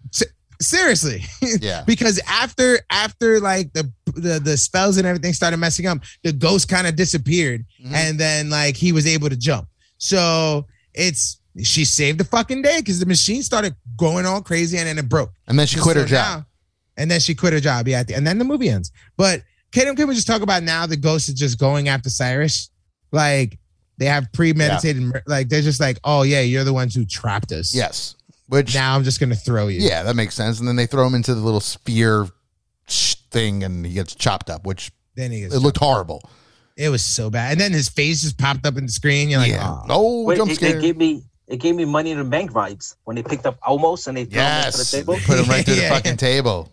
seriously, 0.63 1.25
yeah. 1.61 1.83
because 1.87 2.21
after 2.27 2.79
after 2.91 3.41
like 3.41 3.73
the 3.73 3.91
the 4.15 4.41
the 4.43 4.57
spells 4.57 4.97
and 4.97 5.07
everything 5.07 5.33
started 5.33 5.57
messing 5.59 5.87
up, 5.87 5.99
the 6.23 6.33
ghost 6.33 6.69
kind 6.69 6.87
of 6.87 6.97
disappeared, 6.97 7.65
Mhm. 7.85 7.93
and 7.95 8.19
then 8.19 8.49
like 8.51 8.77
he 8.77 8.93
was 8.93 9.07
able 9.07 9.29
to 9.29 9.37
jump. 9.37 9.69
So 9.99 10.67
it's 10.95 11.39
she 11.63 11.85
saved 11.85 12.19
the 12.19 12.25
fucking 12.25 12.63
day 12.63 12.79
because 12.79 12.99
the 12.99 13.07
machine 13.07 13.43
started 13.43 13.75
going 13.97 14.25
all 14.25 14.41
crazy 14.41 14.79
and 14.79 14.87
then 14.87 14.99
it 14.99 15.09
broke. 15.09 15.33
And 15.47 15.59
then 15.59 15.67
she 15.67 15.79
quit 15.79 15.97
her 15.97 16.05
job. 16.07 16.39
now- 16.39 16.47
and 16.97 17.11
then 17.11 17.21
she 17.21 17.35
quit 17.35 17.53
her 17.53 17.61
job. 17.61 17.87
Yeah, 17.89 18.01
at 18.01 18.09
the- 18.09 18.15
and 18.15 18.27
then 18.27 18.39
the 18.39 18.45
movie 18.45 18.69
ends. 18.71 18.91
But 19.17 19.43
can, 19.71 19.95
can 19.97 20.09
we 20.09 20.15
just 20.15 20.27
talk 20.27 20.43
about 20.43 20.63
now 20.63 20.87
the 20.87 20.97
ghost 20.97 21.29
is 21.29 21.35
just 21.35 21.59
going 21.59 21.89
after 21.89 22.09
Cyrus? 22.11 22.71
Like 23.13 23.59
they 23.99 24.07
have 24.07 24.27
premeditated, 24.33 25.03
mur- 25.03 25.23
like 25.27 25.49
they're 25.49 25.63
just 25.63 25.79
like, 25.81 25.99
oh 26.05 26.23
yeah, 26.23 26.41
you're 26.41 26.65
the 26.65 26.73
ones 26.73 26.95
who 26.95 27.05
trapped 27.05 27.53
us. 27.53 27.75
Yes, 27.75 28.15
which 28.53 28.75
Now 28.75 28.95
I'm 28.95 29.03
just 29.03 29.19
gonna 29.19 29.35
throw 29.35 29.69
you. 29.69 29.81
yeah, 29.81 30.03
that 30.03 30.15
makes 30.15 30.35
sense. 30.35 30.59
And 30.61 30.69
then 30.69 30.77
they 30.77 30.87
throw 30.87 31.07
him 31.07 31.15
into 31.15 31.35
the 31.35 31.41
little 31.41 31.61
spear 31.61 32.29
thing, 32.89 33.65
and 33.65 33.85
he 33.87 33.95
gets 33.95 34.15
chopped 34.15 34.51
up, 34.51 34.67
which 34.67 34.91
Then 35.15 35.31
he 35.31 35.41
gets 35.41 35.55
it 35.55 35.59
looked 35.61 35.79
horrible. 35.79 36.23
It 36.77 36.89
was 36.89 37.03
so 37.05 37.31
bad. 37.31 37.53
And 37.53 37.61
then 37.61 37.73
his 37.73 37.89
face 37.89 38.23
just 38.23 38.39
popped 38.39 38.67
up 38.67 38.77
in 38.77 38.87
the 38.87 38.93
screen. 38.93 39.29
You're 39.29 39.41
like, 39.41 39.51
yeah. 39.53 39.79
oh. 39.89 40.25
Wait, 40.25 40.37
jump 40.37 40.51
it, 40.51 40.55
scare. 40.57 40.77
it 40.79 40.83
gave 40.83 40.97
me 40.97 41.23
it 41.49 41.57
gave 41.59 41.75
me 41.75 41.85
money 41.85 42.11
in 42.13 42.19
the 42.19 42.25
bank 42.25 42.51
vibes 42.51 42.97
when 43.05 43.17
they 43.17 43.23
picked 43.23 43.45
up 43.47 43.59
Almost 43.63 44.07
and 44.07 44.17
they 44.17 44.25
threw 44.25 44.41
him 44.41 44.47
Yes, 44.47 44.79
into 44.95 45.07
the 45.07 45.13
table. 45.15 45.27
put 45.27 45.39
him 45.39 45.51
right 45.51 45.65
through 45.65 45.75
the 45.77 45.83
Yeah. 45.83 45.89
fucking 45.91 46.17
table. 46.17 46.73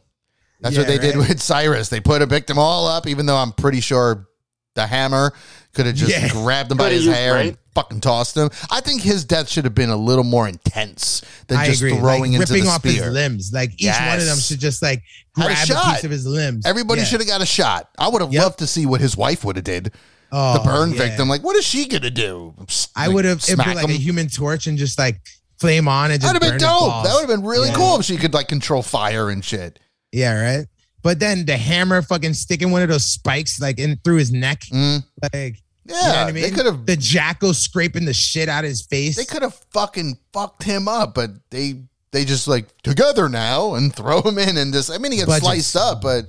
That's 0.62 0.78
what 0.78 0.88
Yeah, 0.90 0.98
they 0.98 1.00
did 1.00 1.18
with 1.18 1.42
Cyrus. 1.42 1.90
They 1.90 2.00
put 2.02 2.22
a 2.22 2.26
victim 2.26 2.58
all 2.58 2.88
up, 2.88 3.08
even 3.08 3.26
though 3.26 3.36
I'm 3.38 3.52
pretty 3.52 3.80
sure 3.82 4.28
the 4.76 4.86
hammer 4.88 5.34
could 5.80 5.86
have 5.86 5.96
just 5.96 6.12
Yeah. 6.12 6.28
grabbed 6.28 6.70
him 6.72 6.78
by 6.78 6.90
his 6.90 7.06
used, 7.06 7.16
hair 7.18 7.38
and 7.38 7.58
fucking 7.74 8.02
tossed 8.02 8.36
him. 8.36 8.50
I 8.70 8.82
think 8.82 9.02
his 9.02 9.24
death 9.24 9.48
should 9.48 9.64
have 9.64 9.74
been 9.74 9.90
a 9.90 9.96
little 9.96 10.26
more 10.26 10.46
intense 10.48 11.22
than 11.48 11.58
I 11.58 11.68
just 11.68 11.82
agree. 11.82 11.98
throwing 11.98 12.34
like, 12.34 12.42
into 12.42 12.54
ripping 12.54 12.66
the 12.66 12.70
off 12.72 12.82
spear. 12.82 13.04
his 13.06 13.14
limbs. 13.14 13.52
Like 13.54 13.72
each 13.78 13.88
one 13.98 14.20
of 14.20 14.26
them 14.26 14.38
should 14.40 14.60
just 14.60 14.82
like 14.82 15.02
Had 15.38 15.46
a 15.46 15.48
grab 15.48 15.70
a, 15.70 15.92
piece 15.94 16.04
of 16.04 16.12
his 16.12 16.26
limbs. 16.28 16.66
Everybody 16.66 17.00
Yeah. 17.02 17.08
should 17.08 17.22
have 17.22 17.30
got 17.30 17.42
a 17.42 17.46
shot. 17.46 17.88
I 17.98 18.10
would 18.10 18.22
have 18.22 18.34
Yep. 18.34 18.44
loved 18.44 18.60
to 18.60 18.68
see 18.68 18.86
what 18.86 19.00
his 19.00 19.16
wife 19.16 19.46
would 19.46 19.56
have 19.56 19.64
did. 19.64 19.94
Oh, 20.34 20.54
the 20.54 20.60
burn 20.60 20.92
yeah. 20.92 20.98
victim. 20.98 21.30
Like, 21.30 21.42
what 21.44 21.56
is 21.56 21.66
she 21.66 21.88
gonna 21.88 22.10
do? 22.10 22.54
S- 22.68 22.90
I 22.98 23.08
like, 23.08 23.16
would 23.16 23.26
have 23.26 23.38
it 23.40 23.44
smack 23.44 23.68
been 23.68 23.76
like 23.78 23.90
a 23.90 23.94
human 23.94 24.28
torch 24.28 24.68
and 24.68 24.78
just 24.78 25.00
like 25.00 25.22
flame 25.60 25.88
on 25.88 26.12
and 26.12 26.20
just 26.22 26.34
That'd 26.34 26.44
have 26.44 26.60
been 26.60 26.68
dope. 26.68 27.04
That 27.06 27.14
would 27.14 27.22
have 27.22 27.30
been 27.30 27.44
really 27.48 27.70
Yeah. 27.70 27.76
cool 27.76 28.00
if 28.00 28.06
she 28.06 28.18
could 28.18 28.34
like 28.34 28.48
control 28.48 28.84
fire 28.84 29.30
and 29.30 29.44
shit. 29.44 29.80
Yeah, 30.12 30.34
right. 30.34 30.66
But 31.02 31.20
then 31.20 31.46
the 31.46 31.56
hammer 31.56 32.02
fucking 32.02 32.34
sticking 32.34 32.72
one 32.72 32.82
of 32.82 32.90
those 32.90 33.06
spikes 33.06 33.60
like 33.62 33.80
in 33.80 33.98
through 34.04 34.18
his 34.18 34.32
neck. 34.34 34.64
Mm. 34.72 35.04
Like 35.34 35.62
Yeah, 35.90 36.08
you 36.08 36.14
know 36.14 36.22
I 36.22 36.32
mean? 36.32 36.44
they 36.44 36.52
could 36.52 36.66
have 36.66 36.86
the 36.86 36.96
jackal 36.96 37.54
scraping 37.54 38.06
the 38.06 38.14
shit 38.14 38.48
out 38.48 38.64
of 38.64 38.70
his 38.70 38.86
face. 38.86 39.16
they 39.16 39.26
could 39.26 39.42
have 39.42 39.56
fucking 39.72 40.18
fucked 40.32 40.64
him 40.64 40.88
up, 40.88 41.16
but 41.16 41.32
they 41.50 41.84
they 42.12 42.26
just 42.26 42.48
like 42.48 42.68
together 42.84 43.28
now 43.30 43.74
and 43.76 43.94
throw 43.96 44.22
him 44.22 44.38
in 44.38 44.58
and 44.58 44.74
just 44.74 44.92
I 44.92 44.98
mean 44.98 45.12
he 45.12 45.18
gets 45.18 45.38
sliced 45.38 45.76
up, 45.76 46.02
but 46.02 46.26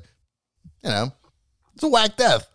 you 0.83 0.91
know 0.91 1.13
it's 1.75 1.83
a 1.85 1.89
whack 1.89 2.17
death. 2.17 2.49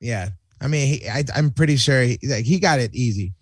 yeah. 0.00 0.30
I 0.58 0.68
mean, 0.68 0.88
he, 0.88 1.06
I, 1.06 1.22
I'm 1.34 1.50
pretty 1.50 1.76
sure 1.76 2.00
he, 2.00 2.18
like, 2.22 2.46
he 2.46 2.58
got 2.58 2.80
it 2.80 2.94
easy. 2.94 3.34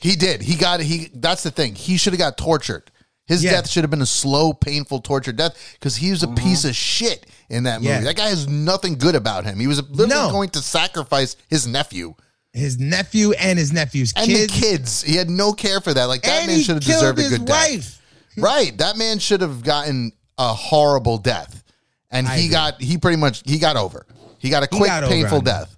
He 0.00 0.16
did. 0.16 0.40
He 0.40 0.56
got 0.56 0.80
it. 0.80 0.84
he. 0.84 1.10
That's 1.12 1.42
the 1.42 1.50
thing. 1.50 1.74
He 1.74 1.98
should 1.98 2.14
have 2.14 2.18
got 2.20 2.38
tortured. 2.38 2.90
His 3.26 3.44
Yeah. 3.44 3.50
death 3.50 3.68
should 3.68 3.84
have 3.84 3.90
been 3.90 4.00
a 4.00 4.06
slow, 4.06 4.54
painful, 4.54 5.00
tortured 5.00 5.36
death 5.36 5.58
because 5.74 5.96
he 5.96 6.10
was 6.10 6.22
a 6.22 6.28
piece 6.28 6.60
mm-hmm. 6.60 6.68
of 6.70 6.74
shit 6.76 7.26
in 7.50 7.64
that 7.64 7.82
movie. 7.82 7.92
Yeah. 7.92 8.00
That 8.00 8.16
guy 8.16 8.28
has 8.28 8.48
nothing 8.48 8.94
good 8.94 9.14
about 9.14 9.44
him. 9.44 9.60
He 9.60 9.66
was 9.66 9.82
literally 9.90 10.08
No. 10.26 10.30
going 10.30 10.48
to 10.50 10.60
sacrifice 10.62 11.36
his 11.50 11.66
nephew 11.66 12.14
His 12.54 12.78
nephew 12.78 13.32
and 13.32 13.58
his 13.58 13.72
nephew's 13.72 14.14
and 14.16 14.26
kids. 14.26 14.54
the 14.54 14.60
kids. 14.60 15.02
He 15.02 15.16
had 15.16 15.28
no 15.28 15.52
care 15.52 15.80
for 15.80 15.92
that. 15.92 16.04
Like 16.04 16.22
that 16.22 16.42
and 16.42 16.46
man 16.46 16.60
should 16.60 16.76
have 16.76 16.84
deserved 16.84 17.18
a 17.18 17.28
good 17.28 17.44
death. 17.44 17.70
wife. 17.70 18.00
Right. 18.36 18.76
That 18.78 18.96
man 18.96 19.20
should 19.20 19.42
have 19.42 19.62
gotten 19.62 20.10
a 20.38 20.48
horrible 20.48 21.18
death. 21.18 21.62
And 22.10 22.26
I 22.26 22.36
he 22.36 22.44
agree. 22.46 22.52
got 22.52 22.80
he 22.80 22.98
pretty 22.98 23.16
much 23.16 23.42
he 23.44 23.58
got 23.58 23.76
over. 23.76 24.06
He 24.38 24.50
got 24.50 24.62
a 24.64 24.66
quick, 24.66 24.88
got 24.88 25.04
painful 25.04 25.40
death. 25.40 25.76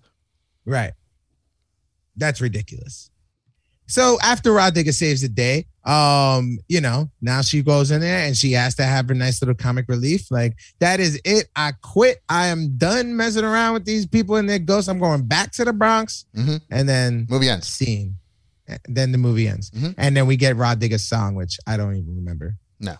Right. 0.64 0.93
That's 2.16 2.41
ridiculous. 2.41 3.11
So 3.87 4.18
after 4.22 4.53
Rah 4.53 4.70
Digga 4.70 4.93
saves 4.93 5.22
the 5.22 5.28
day, 5.28 5.66
um, 5.84 6.59
you 6.68 6.80
know, 6.80 7.09
now 7.20 7.41
she 7.43 7.62
goes 7.62 7.91
in 7.93 8.01
there 8.01 8.26
and 8.26 8.37
she 8.37 8.53
has 8.53 8.74
to 8.76 8.84
have 8.84 9.09
her 9.09 9.14
nice 9.14 9.41
little 9.41 9.55
comic 9.55 9.87
relief. 9.89 10.30
Like 10.30 10.57
that 10.80 10.99
is 10.99 11.20
it. 11.24 11.49
I 11.55 11.72
quit. 11.80 12.22
I 12.28 12.47
am 12.49 12.76
done 12.76 13.16
messing 13.16 13.45
around 13.45 13.74
with 13.74 13.84
these 13.84 14.07
people 14.07 14.37
and 14.37 14.49
their 14.49 14.59
ghosts. 14.59 14.89
I'm 14.89 14.99
going 14.99 15.22
back 15.26 15.53
to 15.53 15.64
the 15.64 15.72
Bronx, 15.72 16.24
Mhm. 16.37 16.61
and 16.70 16.89
then 16.89 17.26
Movie 17.30 17.49
ends. 17.49 17.68
scene. 17.68 18.16
Then 18.89 19.12
the 19.12 19.18
movie 19.18 19.47
ends, 19.47 19.70
Mhm. 19.70 19.95
and 19.97 20.16
then 20.16 20.26
we 20.26 20.37
get 20.37 20.57
Rah 20.57 20.74
Digga's 20.74 21.07
song, 21.07 21.37
which 21.37 21.57
I 21.68 21.76
don't 21.76 21.95
even 21.95 22.16
remember. 22.16 22.57
No, 22.80 22.97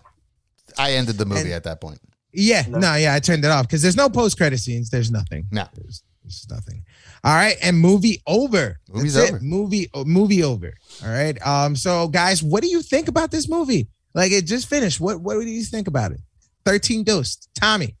I 0.77 0.93
ended 0.93 1.17
the 1.17 1.25
movie 1.25 1.41
And- 1.41 1.51
at 1.51 1.65
that 1.65 1.81
point. 1.81 1.99
Yeah, 2.31 2.65
No. 2.69 2.77
no, 2.79 2.95
yeah, 2.95 3.13
I 3.13 3.19
turned 3.19 3.43
it 3.43 3.51
off 3.51 3.63
because 3.67 3.81
there's 3.81 3.97
no 3.97 4.09
post 4.09 4.37
credit 4.37 4.59
scenes. 4.59 4.89
There's 4.89 5.11
nothing. 5.11 5.47
No. 5.51 5.67
there's, 5.75 6.03
there's 6.27 6.47
nothing. 6.49 6.83
All 7.23 7.33
right, 7.33 7.55
and 7.63 7.79
movie 7.79 8.21
over. 8.27 8.79
Movie's 8.91 9.13
That's 9.15 9.31
it. 9.31 9.41
Movie 9.41 9.89
movie 10.05 10.43
over. 10.43 10.73
All 11.03 11.09
right. 11.09 11.37
Um. 11.45 11.75
So 11.75 12.07
guys, 12.07 12.43
what 12.43 12.61
do 12.63 12.69
you 12.69 12.81
think 12.81 13.07
about 13.07 13.31
this 13.31 13.47
movie? 13.49 13.87
Like 14.13 14.31
it 14.31 14.45
just 14.45 14.67
finished. 14.69 14.99
What 14.99 15.21
What 15.21 15.35
do 15.41 15.47
you 15.49 15.63
think 15.63 15.87
about 15.87 16.11
it? 16.11 16.19
Thirteen 16.65 17.03
Ghosts. 17.03 17.47
Tommy. 17.59 17.95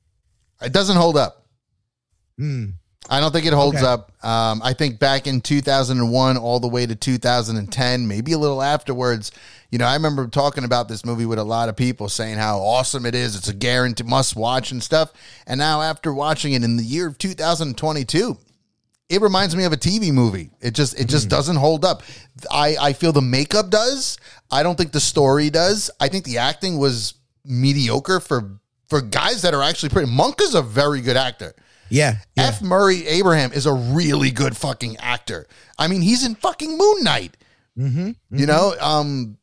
It 0.61 0.73
doesn't 0.73 0.97
hold 0.97 1.17
up. 1.17 1.45
Hmm. 2.37 2.65
I 3.09 3.21
don't 3.21 3.31
think 3.31 3.45
it 3.45 3.53
holds 3.53 3.77
Okay. 3.77 3.85
up. 3.85 4.11
Um, 4.25 4.61
I 4.63 4.73
think 4.73 4.99
back 4.99 5.27
in 5.27 5.39
2001, 5.39 6.35
all 6.35 6.59
the 6.59 6.67
way 6.67 6.85
to 6.85 6.93
2010, 6.93 8.05
maybe 8.07 8.33
a 8.33 8.37
little 8.37 8.61
afterwards, 8.61 9.31
you 9.71 9.77
know, 9.77 9.85
I 9.85 9.93
remember 9.93 10.27
talking 10.27 10.63
about 10.63 10.87
this 10.87 11.05
movie 11.05 11.25
with 11.25 11.39
a 11.39 11.43
lot 11.43 11.69
of 11.69 11.75
people 11.75 12.07
saying 12.09 12.37
how 12.37 12.59
awesome 12.59 13.05
it 13.05 13.15
is. 13.15 13.35
It's 13.35 13.49
a 13.49 13.53
guarantee 13.53 14.03
must 14.03 14.35
watch 14.35 14.71
and 14.71 14.81
stuff. 14.81 15.11
And 15.45 15.57
now, 15.57 15.81
after 15.81 16.13
watching 16.13 16.53
it 16.53 16.63
in 16.63 16.77
the 16.77 16.83
year 16.83 17.07
of 17.07 17.17
2022, 17.17 18.37
it 19.09 19.21
reminds 19.21 19.55
me 19.55 19.63
of 19.63 19.73
a 19.73 19.77
TV 19.77 20.11
movie. 20.11 20.51
It 20.61 20.71
just 20.71 20.99
it 20.99 21.07
just 21.07 21.29
doesn't 21.29 21.55
hold 21.55 21.85
up. 21.85 22.03
I 22.51 22.75
I 22.79 22.93
feel 22.93 23.11
the 23.11 23.21
makeup 23.21 23.69
does. 23.69 24.17
I 24.51 24.63
don't 24.63 24.77
think 24.77 24.91
the 24.91 24.99
story 24.99 25.49
does. 25.49 25.89
I 25.99 26.07
think 26.07 26.25
the 26.25 26.37
acting 26.37 26.77
was 26.77 27.13
mediocre 27.45 28.19
for 28.19 28.59
for 28.87 29.01
guys 29.01 29.41
that 29.41 29.53
are 29.53 29.63
actually 29.63 29.89
pretty. 29.89 30.11
Monk 30.11 30.41
is 30.41 30.55
a 30.55 30.61
very 30.61 31.01
good 31.01 31.17
actor. 31.17 31.53
Yeah. 31.89 32.17
yeah. 32.35 32.47
F. 32.47 32.61
Murray 32.61 33.07
Abraham 33.07 33.53
is 33.53 33.65
a 33.65 33.73
really 33.73 34.31
good 34.31 34.57
fucking 34.57 34.97
actor. 34.97 35.47
I 35.79 35.87
mean, 35.87 36.01
he's 36.01 36.25
in 36.25 36.35
fucking 36.35 36.77
Moon 36.77 37.03
Knight. 37.03 37.37
Mm-hmm. 37.77 38.11
You 38.37 38.45
know, 38.45 38.75
um, 38.81 39.37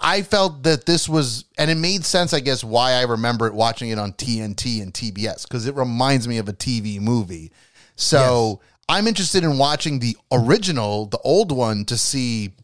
I 0.00 0.22
felt 0.22 0.62
that 0.62 0.86
this 0.86 1.08
was, 1.08 1.44
and 1.58 1.70
it 1.70 1.76
made 1.76 2.04
sense, 2.04 2.32
I 2.32 2.40
guess, 2.40 2.62
why 2.62 2.92
I 2.92 3.02
remember 3.02 3.46
it 3.46 3.54
watching 3.54 3.90
it 3.90 3.98
on 3.98 4.12
TNT 4.12 4.82
and 4.82 4.92
TBS 4.92 5.42
because 5.42 5.66
it 5.66 5.74
reminds 5.74 6.28
me 6.28 6.38
of 6.38 6.48
a 6.48 6.52
TV 6.52 7.00
movie. 7.00 7.52
So 7.96 8.60
I'm 8.88 9.06
interested 9.06 9.44
in 9.44 9.58
watching 9.58 9.98
the 9.98 10.16
original, 10.30 11.06
the 11.06 11.18
old 11.18 11.52
one, 11.52 11.84
to 11.86 11.96
see, 11.96 12.54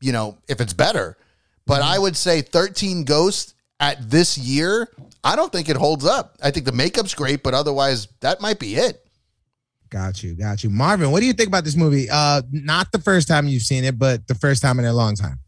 you 0.00 0.12
know, 0.12 0.38
if 0.48 0.60
it's 0.60 0.72
better. 0.72 1.16
But 1.66 1.82
I 1.82 1.98
would 1.98 2.16
say 2.16 2.40
13 2.40 3.04
Ghosts 3.04 3.54
at 3.80 4.10
this 4.10 4.38
year, 4.38 4.90
I 5.22 5.36
don't 5.36 5.52
think 5.52 5.68
it 5.68 5.76
holds 5.76 6.04
up. 6.04 6.36
I 6.42 6.50
think 6.50 6.66
the 6.66 6.72
makeup's 6.72 7.14
great, 7.14 7.42
but 7.42 7.54
otherwise, 7.54 8.08
that 8.20 8.40
might 8.40 8.58
be 8.58 8.76
it. 8.76 9.04
Got 9.90 10.22
you. 10.22 10.34
Got 10.34 10.64
you. 10.64 10.70
Marvin, 10.70 11.10
what 11.10 11.20
do 11.20 11.26
you 11.26 11.32
think 11.32 11.48
about 11.48 11.64
this 11.64 11.76
movie? 11.76 12.08
Uh, 12.10 12.42
not 12.50 12.92
the 12.92 12.98
first 12.98 13.28
time 13.28 13.48
you've 13.48 13.62
seen 13.62 13.84
it, 13.84 13.98
but 13.98 14.26
the 14.26 14.34
first 14.34 14.62
time 14.62 14.78
in 14.78 14.84
a 14.84 14.92
long 14.92 15.14
time. 15.14 15.38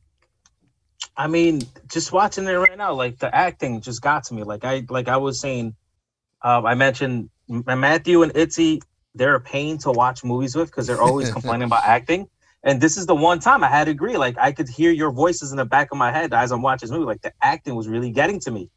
I 1.20 1.26
mean, 1.26 1.60
just 1.92 2.12
watching 2.12 2.46
it 2.46 2.52
right 2.52 2.78
now, 2.78 2.94
like 2.94 3.18
the 3.18 3.34
acting 3.34 3.82
just 3.82 4.00
got 4.00 4.24
to 4.24 4.34
me. 4.34 4.42
Like 4.42 4.64
I 4.64 4.86
like 4.88 5.06
I 5.06 5.18
was 5.18 5.38
saying, 5.38 5.76
uh, 6.42 6.62
I 6.64 6.74
mentioned 6.74 7.28
Matthew 7.46 8.22
and 8.22 8.34
Itzy. 8.34 8.80
They're 9.14 9.34
a 9.34 9.40
pain 9.40 9.76
to 9.78 9.92
watch 9.92 10.24
movies 10.24 10.56
with 10.56 10.70
because 10.70 10.86
they're 10.86 11.02
always 11.02 11.30
complaining 11.36 11.64
about 11.66 11.84
acting. 11.84 12.26
And 12.62 12.80
this 12.80 12.96
is 12.96 13.04
the 13.04 13.14
one 13.14 13.38
time 13.38 13.62
I 13.62 13.68
had 13.68 13.84
to 13.84 13.90
agree. 13.90 14.16
Like 14.16 14.38
I 14.38 14.52
could 14.52 14.70
hear 14.70 14.92
your 14.92 15.12
voices 15.12 15.50
in 15.50 15.58
the 15.58 15.66
back 15.66 15.92
of 15.92 15.98
my 15.98 16.10
head 16.10 16.32
as 16.32 16.52
I'm 16.52 16.62
watching 16.62 16.88
this 16.88 16.94
movie. 16.96 17.04
Like 17.04 17.20
the 17.20 17.34
acting 17.42 17.74
was 17.74 17.86
really 17.86 18.12
getting 18.12 18.40
to 18.40 18.50
me. 18.50 18.70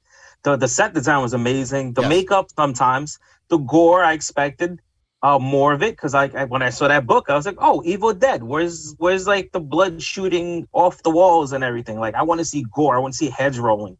The 0.43 0.57
the 0.57 0.67
set 0.67 0.93
design 0.93 1.21
was 1.21 1.33
amazing. 1.33 1.93
The 1.93 2.01
Yes. 2.01 2.09
makeup 2.09 2.47
sometimes. 2.57 3.19
The 3.47 3.57
gore 3.59 4.03
I 4.03 4.11
expected 4.11 4.81
uh, 5.23 5.39
more 5.39 5.71
of 5.71 5.81
it 5.81 5.91
because 5.91 6.13
I, 6.13 6.25
I 6.25 6.43
when 6.43 6.61
I 6.61 6.69
saw 6.69 6.89
that 6.89 7.07
book 7.07 7.29
I 7.29 7.35
was 7.35 7.45
like, 7.45 7.55
oh, 7.59 7.81
Evil 7.85 8.13
Dead. 8.13 8.43
Where's 8.43 8.93
where's 8.97 9.25
like 9.25 9.53
the 9.53 9.61
blood 9.61 10.01
shooting 10.01 10.67
off 10.73 11.01
the 11.01 11.09
walls 11.09 11.53
and 11.53 11.63
everything? 11.63 11.97
Like 11.99 12.13
I 12.13 12.23
want 12.23 12.39
to 12.39 12.45
see 12.45 12.65
gore. 12.71 12.95
I 12.95 12.99
want 12.99 13.13
to 13.13 13.17
see 13.17 13.29
heads 13.29 13.57
rolling. 13.57 13.97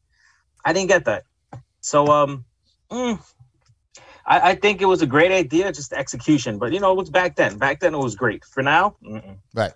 I 0.65 0.73
didn't 0.73 0.89
get 0.89 1.05
that. 1.05 1.23
So 1.79 2.07
um, 2.07 2.45
mm, 2.91 3.19
I, 4.25 4.51
I 4.51 4.55
think 4.55 4.81
it 4.81 4.85
was 4.85 5.01
a 5.01 5.07
great 5.07 5.31
idea, 5.31 5.71
just 5.71 5.93
execution. 5.93 6.59
But 6.59 6.73
you 6.73 6.81
know, 6.81 6.91
it 6.91 6.97
was 6.97 7.09
back 7.09 7.37
then. 7.37 7.57
Back 7.57 7.79
then 7.79 7.93
it 7.93 7.99
was 7.99 8.15
great. 8.15 8.43
For 8.43 8.61
now, 8.61 8.97
mm-mm. 9.03 9.37
Right. 9.53 9.73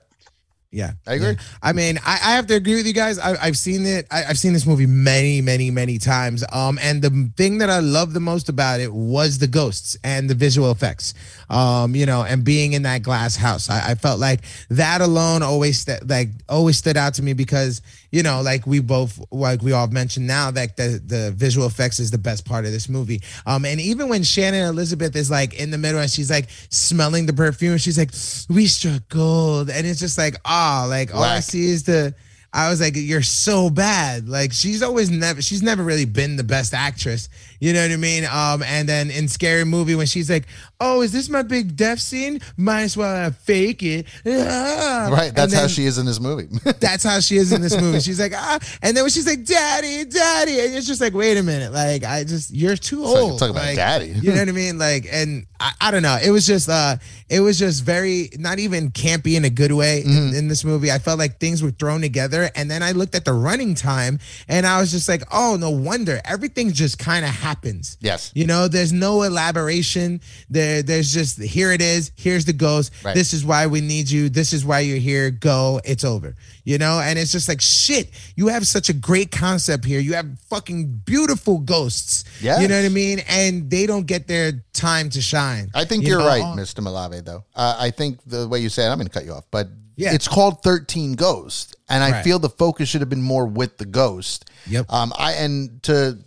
Yeah. 0.70 0.91
I 1.07 1.13
agree. 1.13 1.30
Yeah. 1.30 1.36
I 1.61 1.72
mean, 1.72 1.97
I, 2.05 2.13
I 2.13 2.36
have 2.36 2.47
to 2.47 2.55
agree 2.55 2.76
with 2.76 2.86
you 2.86 2.93
guys. 2.93 3.18
I, 3.20 3.36
I've 3.41 3.57
seen 3.57 3.86
it. 3.86 4.05
I, 4.11 4.26
I've 4.26 4.38
seen 4.38 4.51
this 4.51 4.65
movie 4.65 4.86
many, 4.86 5.39
many, 5.41 5.72
many 5.72 5.97
times. 5.97 6.43
Um, 6.51 6.78
and 6.82 7.01
the 7.01 7.32
thing 7.38 7.59
that 7.59 7.70
I 7.70 7.80
love 7.80 8.13
the 8.13 8.20
most 8.20 8.49
about 8.49 8.82
it 8.82 8.93
was 8.93 9.38
the 9.38 9.47
ghosts 9.47 9.97
and 10.03 10.30
the 10.30 10.36
visual 10.36 10.70
effects. 10.70 11.13
Um, 11.49 11.95
you 11.95 12.05
know, 12.05 12.24
and 12.24 12.43
being 12.43 12.74
in 12.74 12.82
that 12.84 13.01
glass 13.01 13.38
house. 13.38 13.70
I, 13.70 13.91
I 13.91 13.95
felt 13.95 14.20
like 14.20 14.41
that 14.70 14.99
alone 14.99 15.41
always 15.41 15.80
st- 15.80 16.05
like 16.07 16.30
always 16.49 16.78
stood 16.78 16.97
out 16.97 17.13
to 17.15 17.24
me 17.24 17.32
because 17.32 17.82
you 18.12 18.24
know, 18.24 18.41
like 18.41 18.66
we 18.66 18.80
both 18.80 19.20
like 19.32 19.62
we 19.62 19.72
all 19.72 19.88
mentioned 19.88 20.28
now 20.28 20.51
that 20.51 20.78
the 20.78 21.01
the 21.05 21.32
visual 21.36 21.68
effects 21.68 21.99
is 21.99 22.12
the 22.12 22.18
best 22.18 22.45
part 22.45 22.66
of 22.66 22.72
this 22.72 22.88
movie. 22.88 23.22
Um, 23.45 23.66
and 23.66 23.82
even 23.82 24.10
when 24.10 24.24
Shannon 24.24 24.68
Elizabeth 24.68 25.16
is 25.16 25.30
like 25.30 25.53
in 25.60 25.72
the 25.72 25.78
middle 25.78 25.99
and 25.99 26.10
she's 26.10 26.30
like 26.30 26.49
smelling 26.70 27.26
the 27.26 27.34
perfume, 27.34 27.78
she's 27.78 27.97
like, 27.97 28.12
"We 28.49 28.68
struck 28.68 29.08
gold," 29.10 29.70
and 29.70 29.86
it's 29.86 29.99
just 29.99 30.18
like, 30.18 30.36
ah, 30.45 30.86
like 30.88 31.14
all 31.14 31.24
I 31.24 31.39
see 31.41 31.66
is 31.70 31.84
the. 31.84 32.16
I 32.53 32.70
was 32.70 32.80
like, 32.80 32.93
"You're 32.95 33.22
so 33.22 33.70
bad." 33.70 34.30
Like 34.30 34.53
she's 34.53 34.82
always 34.82 35.12
never, 35.12 35.41
she's 35.41 35.62
never 35.62 35.84
really 35.84 36.05
been 36.05 36.38
the 36.38 36.43
best 36.43 36.74
actress. 36.74 37.28
You 37.60 37.74
know 37.74 37.82
what 37.82 37.91
I 37.91 37.97
mean? 37.97 38.26
Um, 38.26 38.64
and 38.64 38.88
then 38.88 39.10
in 39.10 39.28
Scary 39.28 39.64
Movie 39.66 39.95
when 39.95 40.05
she's 40.08 40.30
like, 40.30 40.45
"Oh, 40.80 41.01
is 41.01 41.12
this 41.12 41.30
my 41.30 41.41
big 41.41 41.76
death 41.76 41.99
scene? 41.99 42.39
Might 42.58 42.84
as 42.84 42.97
well 42.97 43.28
I 43.28 43.30
fake 43.32 43.84
it." 43.84 44.05
Ah. 44.26 45.10
Right. 45.12 45.34
That's 45.34 45.53
how 45.53 45.68
she 45.68 45.86
is 45.86 45.97
in 45.97 46.05
this 46.05 46.20
movie. 46.20 46.47
that's 46.80 47.03
how 47.03 47.20
she 47.20 47.38
is 47.38 47.51
in 47.51 47.62
this 47.62 47.80
movie. 47.80 47.99
She's 47.99 48.20
like, 48.20 48.34
ah, 48.36 48.60
and 48.82 48.95
then 48.95 49.03
when 49.03 49.10
she's 49.12 49.26
like, 49.28 49.43
daddy, 49.45 50.05
daddy, 50.05 50.60
and 50.60 50.76
it's 50.76 50.88
just 50.88 51.01
like, 51.01 51.14
wait 51.14 51.38
a 51.38 51.43
minute, 51.43 51.72
like, 51.72 52.03
I 52.03 52.24
just, 52.24 52.53
you're 52.53 52.76
too 52.76 53.03
old. 53.03 53.39
talk 53.39 53.49
about 53.49 53.64
Like, 53.66 53.76
daddy. 53.76 54.08
You 54.22 54.32
know 54.34 54.39
what 54.39 54.49
I 54.49 54.51
mean? 54.64 54.78
Like, 54.78 55.08
and 55.12 55.45
I, 55.60 55.72
I 55.82 55.91
don't 55.91 56.03
know. 56.03 56.18
It 56.24 56.30
was 56.32 56.45
just, 56.45 56.70
uh, 56.70 56.97
it 57.30 57.39
was 57.39 57.58
just 57.60 57.84
very, 57.84 58.30
not 58.38 58.60
even 58.60 58.91
campy 58.91 59.36
in 59.36 59.45
a 59.45 59.49
good 59.49 59.72
way 59.72 60.03
Mm-hmm. 60.05 60.28
in, 60.30 60.36
in 60.36 60.47
this 60.47 60.64
movie. 60.64 60.91
I 60.91 60.99
felt 60.99 61.18
like 61.20 61.39
things 61.39 61.64
were 61.64 61.72
thrown 61.72 62.01
together, 62.01 62.49
and 62.55 62.70
then 62.70 62.84
I 62.84 62.91
looked 62.91 63.16
at 63.16 63.26
the 63.26 63.34
running 63.34 63.74
time, 63.76 64.20
and 64.47 64.66
I 64.68 64.80
was 64.80 64.91
just 64.91 65.08
like, 65.10 65.24
oh, 65.32 65.58
no 65.60 65.70
wonder 65.70 66.20
everything 66.26 66.72
just 66.72 66.99
kind 66.99 67.26
of 67.26 67.32
happens. 67.48 67.98
yes. 68.02 68.32
You 68.36 68.45
know, 68.45 68.68
there's 68.68 68.91
no 68.91 69.24
elaboration. 69.24 70.22
There, 70.50 70.84
there's 70.84 71.14
just 71.14 71.41
here 71.41 71.72
it 71.72 71.82
is. 71.82 72.12
Here's 72.16 72.45
the 72.45 72.54
ghost. 72.54 72.91
Right. 73.04 73.16
This 73.16 73.34
is 73.34 73.45
why 73.45 73.68
we 73.68 73.82
need 73.82 74.10
you. 74.10 74.30
This 74.30 74.52
is 74.54 74.66
why 74.66 74.82
you're 74.82 74.98
here. 74.98 75.32
Go. 75.32 75.80
It's 75.86 76.04
over. 76.04 76.36
You 76.66 76.78
know, 76.78 77.00
and 77.00 77.18
it's 77.18 77.32
just 77.32 77.48
like 77.48 77.62
shit. 77.62 78.10
You 78.36 78.48
have 78.50 78.68
such 78.68 78.89
a 78.89 78.93
great 78.93 79.32
concept 79.32 79.86
here. 79.86 80.00
You 80.00 80.14
have 80.16 80.28
fucking 80.50 81.02
beautiful 81.06 81.60
ghosts. 81.60 82.26
Yeah. 82.41 82.60
You 82.60 82.68
know 82.68 82.76
what 82.80 82.86
I 82.86 82.89
mean? 82.89 83.20
And 83.30 83.70
they 83.70 83.86
don't 83.86 84.06
get 84.06 84.28
their 84.28 84.52
time 84.74 85.10
to 85.12 85.22
shine. 85.22 85.70
I 85.74 85.86
think 85.86 86.06
You 86.06 86.20
are 86.20 86.28
right, 86.28 86.43
Mr. 86.43 86.82
Malave, 86.84 87.24
though. 87.24 87.43
Uh, 87.56 87.76
I 87.80 87.91
think 87.91 88.20
the 88.26 88.48
way 88.48 88.60
you 88.60 88.70
said, 88.70 88.88
it, 88.89 88.91
I'm 88.91 88.98
going 88.98 89.08
to 89.08 89.14
cut 89.14 89.26
you 89.26 89.32
off, 89.34 89.45
but 89.52 89.70
Yeah. 89.95 90.14
it's 90.14 90.28
called 90.28 90.62
13 90.64 91.14
Ghosts. 91.14 91.74
And 91.89 92.04
I 92.04 92.12
Right. 92.12 92.24
feel 92.24 92.38
the 92.39 92.50
focus 92.50 92.89
should 92.89 93.00
have 93.02 93.10
been 93.10 93.22
more 93.22 93.45
with 93.45 93.78
the 93.78 93.86
ghost. 93.86 94.50
Yep. 94.68 94.86
Um, 94.91 95.14
I 95.18 95.32
And 95.34 95.82
to 95.84 96.18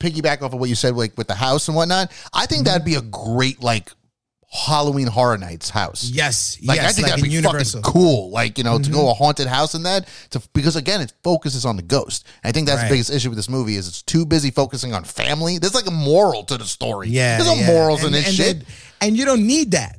piggyback 0.00 0.42
off 0.42 0.52
of 0.52 0.58
what 0.60 0.68
you 0.68 0.74
said, 0.74 0.96
like 0.96 1.16
with 1.16 1.28
the 1.28 1.34
house 1.36 1.68
and 1.68 1.76
whatnot, 1.76 2.10
I 2.34 2.46
think 2.46 2.64
that'd 2.64 2.84
be 2.84 2.96
a 2.96 3.02
great, 3.02 3.62
like, 3.62 3.92
Halloween 4.52 5.06
Horror 5.06 5.38
Nights 5.38 5.70
house. 5.70 6.10
Yes. 6.12 6.58
Like 6.64 6.78
yes. 6.78 6.88
I 6.90 6.92
think 6.92 7.02
like 7.06 7.10
that'd 7.12 7.24
be 7.24 7.30
Universal. 7.30 7.82
fucking 7.82 7.92
cool. 7.92 8.30
Like 8.32 8.58
you 8.58 8.64
know, 8.64 8.78
to 8.78 8.82
Mm-hmm. 8.82 8.92
go 8.92 9.08
a 9.08 9.14
haunted 9.14 9.46
house 9.46 9.76
in 9.76 9.84
that, 9.84 10.08
to 10.30 10.42
because 10.54 10.74
again, 10.74 11.00
it 11.00 11.12
focuses 11.22 11.64
on 11.64 11.76
the 11.76 11.82
ghost. 11.84 12.26
I 12.42 12.50
think 12.50 12.66
that's 12.66 12.78
Right. 12.82 12.88
the 12.88 12.94
biggest 12.94 13.12
issue 13.12 13.28
with 13.28 13.36
this 13.36 13.48
movie 13.48 13.76
is 13.76 13.86
it's 13.86 14.02
too 14.02 14.26
busy 14.26 14.50
focusing 14.50 14.92
on 14.92 15.04
family. 15.04 15.58
There's 15.58 15.76
like 15.76 15.86
a 15.86 15.92
moral 15.92 16.42
to 16.46 16.56
the 16.58 16.64
story. 16.64 17.10
Yeah. 17.10 17.36
there's 17.38 17.48
no 17.48 17.54
yeah. 17.60 17.66
morals 17.68 18.00
in 18.00 18.06
And- 18.06 18.14
this 18.16 18.26
and 18.26 18.34
shit. 18.36 18.64
and 19.00 19.16
you 19.16 19.24
don't 19.24 19.46
need 19.46 19.70
that. 19.70 19.96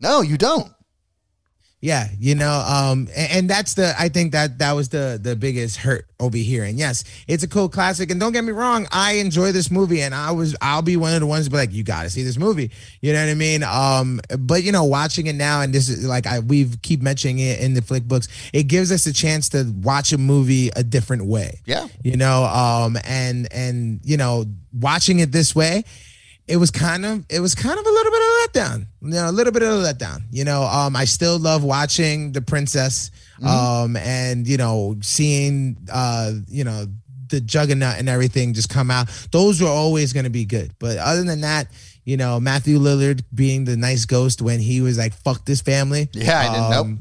no, 0.00 0.20
you 0.20 0.36
don't. 0.36 0.70
Yeah, 1.84 2.06
you 2.20 2.36
know, 2.36 2.52
um, 2.64 3.08
and, 3.16 3.32
and 3.32 3.50
that's 3.50 3.74
the 3.74 3.92
I 3.98 4.08
think 4.08 4.30
that 4.32 4.58
that 4.58 4.72
was 4.72 4.88
the 4.90 5.18
the 5.20 5.34
biggest 5.34 5.78
hurt 5.78 6.06
over 6.20 6.36
here. 6.36 6.62
And 6.62 6.78
yes, 6.78 7.02
it's 7.26 7.42
a 7.42 7.48
cool 7.48 7.68
classic. 7.68 8.12
And 8.12 8.20
don't 8.20 8.30
get 8.32 8.44
me 8.44 8.52
wrong, 8.52 8.86
I 8.92 9.14
enjoy 9.14 9.50
this 9.50 9.68
movie, 9.68 10.00
and 10.00 10.14
I 10.14 10.30
was 10.30 10.54
I'll 10.62 10.82
be 10.82 10.96
one 10.96 11.12
of 11.12 11.18
the 11.18 11.26
ones 11.26 11.46
to 11.46 11.50
be 11.50 11.56
like, 11.56 11.72
you 11.72 11.82
got 11.82 12.04
to 12.04 12.10
see 12.10 12.22
this 12.22 12.38
movie. 12.38 12.70
You 13.00 13.12
know 13.12 13.24
what 13.24 13.30
I 13.32 13.34
mean? 13.34 13.64
Um, 13.64 14.20
but 14.38 14.62
you 14.62 14.70
know, 14.70 14.84
watching 14.84 15.26
it 15.26 15.34
now, 15.34 15.62
and 15.62 15.74
this 15.74 15.88
is 15.88 16.06
like 16.06 16.24
I 16.28 16.38
we've 16.38 16.80
keep 16.82 17.02
mentioning 17.02 17.40
it 17.40 17.58
in 17.58 17.74
the 17.74 17.82
flick 17.82 18.04
books. 18.04 18.28
It 18.52 18.68
gives 18.68 18.92
us 18.92 19.04
a 19.06 19.12
chance 19.12 19.48
to 19.48 19.64
watch 19.82 20.12
a 20.12 20.18
movie 20.18 20.70
a 20.76 20.84
different 20.84 21.24
way 21.26 21.60
Yeah. 21.66 21.88
you 22.04 22.16
know 22.16 22.44
um 22.44 22.96
and 23.04 23.52
and 23.52 24.00
you 24.04 24.16
know 24.16 24.44
watching 24.72 25.18
it 25.18 25.32
this 25.32 25.52
way 25.54 25.82
it 26.48 26.56
was 26.56 26.70
kind 26.70 27.06
of 27.06 27.24
it 27.28 27.40
was 27.40 27.54
kind 27.54 27.78
of 27.78 27.86
a 27.86 27.90
little 27.90 28.12
bit 28.12 28.20
of 28.20 28.26
a 28.26 28.48
letdown. 28.48 28.86
You 29.02 29.10
know, 29.10 29.30
a 29.30 29.32
little 29.32 29.52
bit 29.52 29.62
of 29.62 29.68
a 29.68 29.92
letdown. 29.92 30.22
You 30.30 30.44
know, 30.44 30.62
um, 30.62 30.96
I 30.96 31.04
still 31.04 31.38
love 31.38 31.62
watching 31.64 32.32
the 32.32 32.42
princess, 32.42 33.10
um, 33.46 33.96
and 33.96 34.46
you 34.46 34.56
know, 34.56 34.96
seeing 35.02 35.76
uh, 35.92 36.32
you 36.48 36.64
know, 36.64 36.86
the 37.28 37.40
juggernaut 37.40 37.98
and 37.98 38.08
everything 38.08 38.54
just 38.54 38.68
come 38.68 38.90
out. 38.90 39.08
Those 39.30 39.60
were 39.60 39.68
always 39.68 40.12
going 40.12 40.24
to 40.24 40.30
be 40.30 40.44
good. 40.44 40.72
But 40.78 40.98
other 40.98 41.22
than 41.22 41.42
that, 41.42 41.68
you 42.04 42.16
know, 42.16 42.40
Matthew 42.40 42.78
Lillard 42.78 43.22
being 43.34 43.64
the 43.64 43.76
nice 43.76 44.04
ghost 44.04 44.42
when 44.42 44.60
he 44.60 44.80
was 44.80 44.98
like, 44.98 45.14
"Fuck 45.14 45.44
this 45.44 45.60
family." 45.60 46.08
Yeah, 46.12 46.40
I 46.40 46.52
didn't 46.52 46.70
know. 46.70 46.98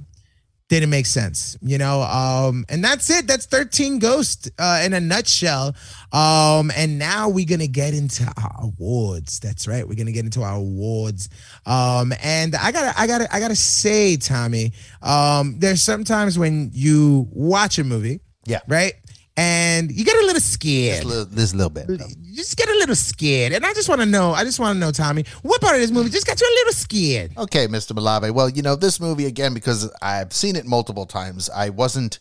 Didn't 0.71 0.89
make 0.89 1.05
sense, 1.05 1.57
you 1.61 1.77
know. 1.77 2.01
Um, 2.01 2.63
and 2.69 2.81
that's 2.81 3.09
it. 3.09 3.27
That's 3.27 3.45
13 3.45 3.99
Ghost 3.99 4.49
uh, 4.57 4.81
in 4.85 4.93
a 4.93 5.01
nutshell. 5.01 5.75
Um, 6.13 6.71
and 6.73 6.97
now 6.97 7.27
we're 7.27 7.45
gonna 7.45 7.67
get 7.67 7.93
into 7.93 8.23
our 8.37 8.55
awards. 8.61 9.41
That's 9.41 9.67
right. 9.67 9.85
We're 9.85 9.95
gonna 9.95 10.13
get 10.13 10.23
into 10.23 10.43
our 10.43 10.55
awards. 10.55 11.27
Um, 11.65 12.13
and 12.23 12.55
I 12.55 12.71
gotta, 12.71 12.97
I 12.97 13.05
gotta, 13.05 13.35
I 13.35 13.41
gotta 13.41 13.55
say, 13.57 14.15
Tommy, 14.15 14.71
um, 15.01 15.55
there's 15.59 15.81
sometimes 15.81 16.39
when 16.39 16.69
you 16.73 17.27
watch 17.33 17.77
a 17.77 17.83
movie, 17.83 18.21
Yeah. 18.45 18.61
right, 18.69 18.93
and 19.37 19.91
you 19.91 20.03
get 20.03 20.15
a 20.15 20.25
little 20.25 20.41
scared 20.41 20.97
This 20.99 21.05
little, 21.05 21.25
this 21.25 21.53
little 21.55 21.69
bit. 21.69 21.87
though. 21.87 22.05
you 22.21 22.35
just 22.35 22.57
get 22.57 22.67
a 22.69 22.73
little 22.73 22.95
scared. 22.95 23.53
And 23.53 23.65
I 23.65 23.73
just 23.73 23.87
want 23.89 24.01
to 24.01 24.05
know, 24.05 24.31
I 24.33 24.43
just 24.43 24.59
want 24.59 24.75
to 24.75 24.79
know, 24.79 24.91
Tommy, 24.91 25.25
what 25.41 25.61
part 25.61 25.75
of 25.75 25.81
this 25.81 25.91
movie 25.91 26.09
just 26.09 26.27
got 26.27 26.39
you 26.39 26.47
a 26.47 26.55
little 26.59 26.73
scared? 26.73 27.31
Okay, 27.37 27.67
Mr. 27.67 27.93
Malave. 27.93 28.31
Well, 28.31 28.49
you 28.49 28.61
know, 28.61 28.75
this 28.75 28.99
movie, 28.99 29.25
again, 29.25 29.53
because 29.53 29.89
I've 30.01 30.33
seen 30.33 30.55
it 30.55 30.65
multiple 30.65 31.05
times, 31.05 31.49
I 31.49 31.69
wasn't 31.69 32.19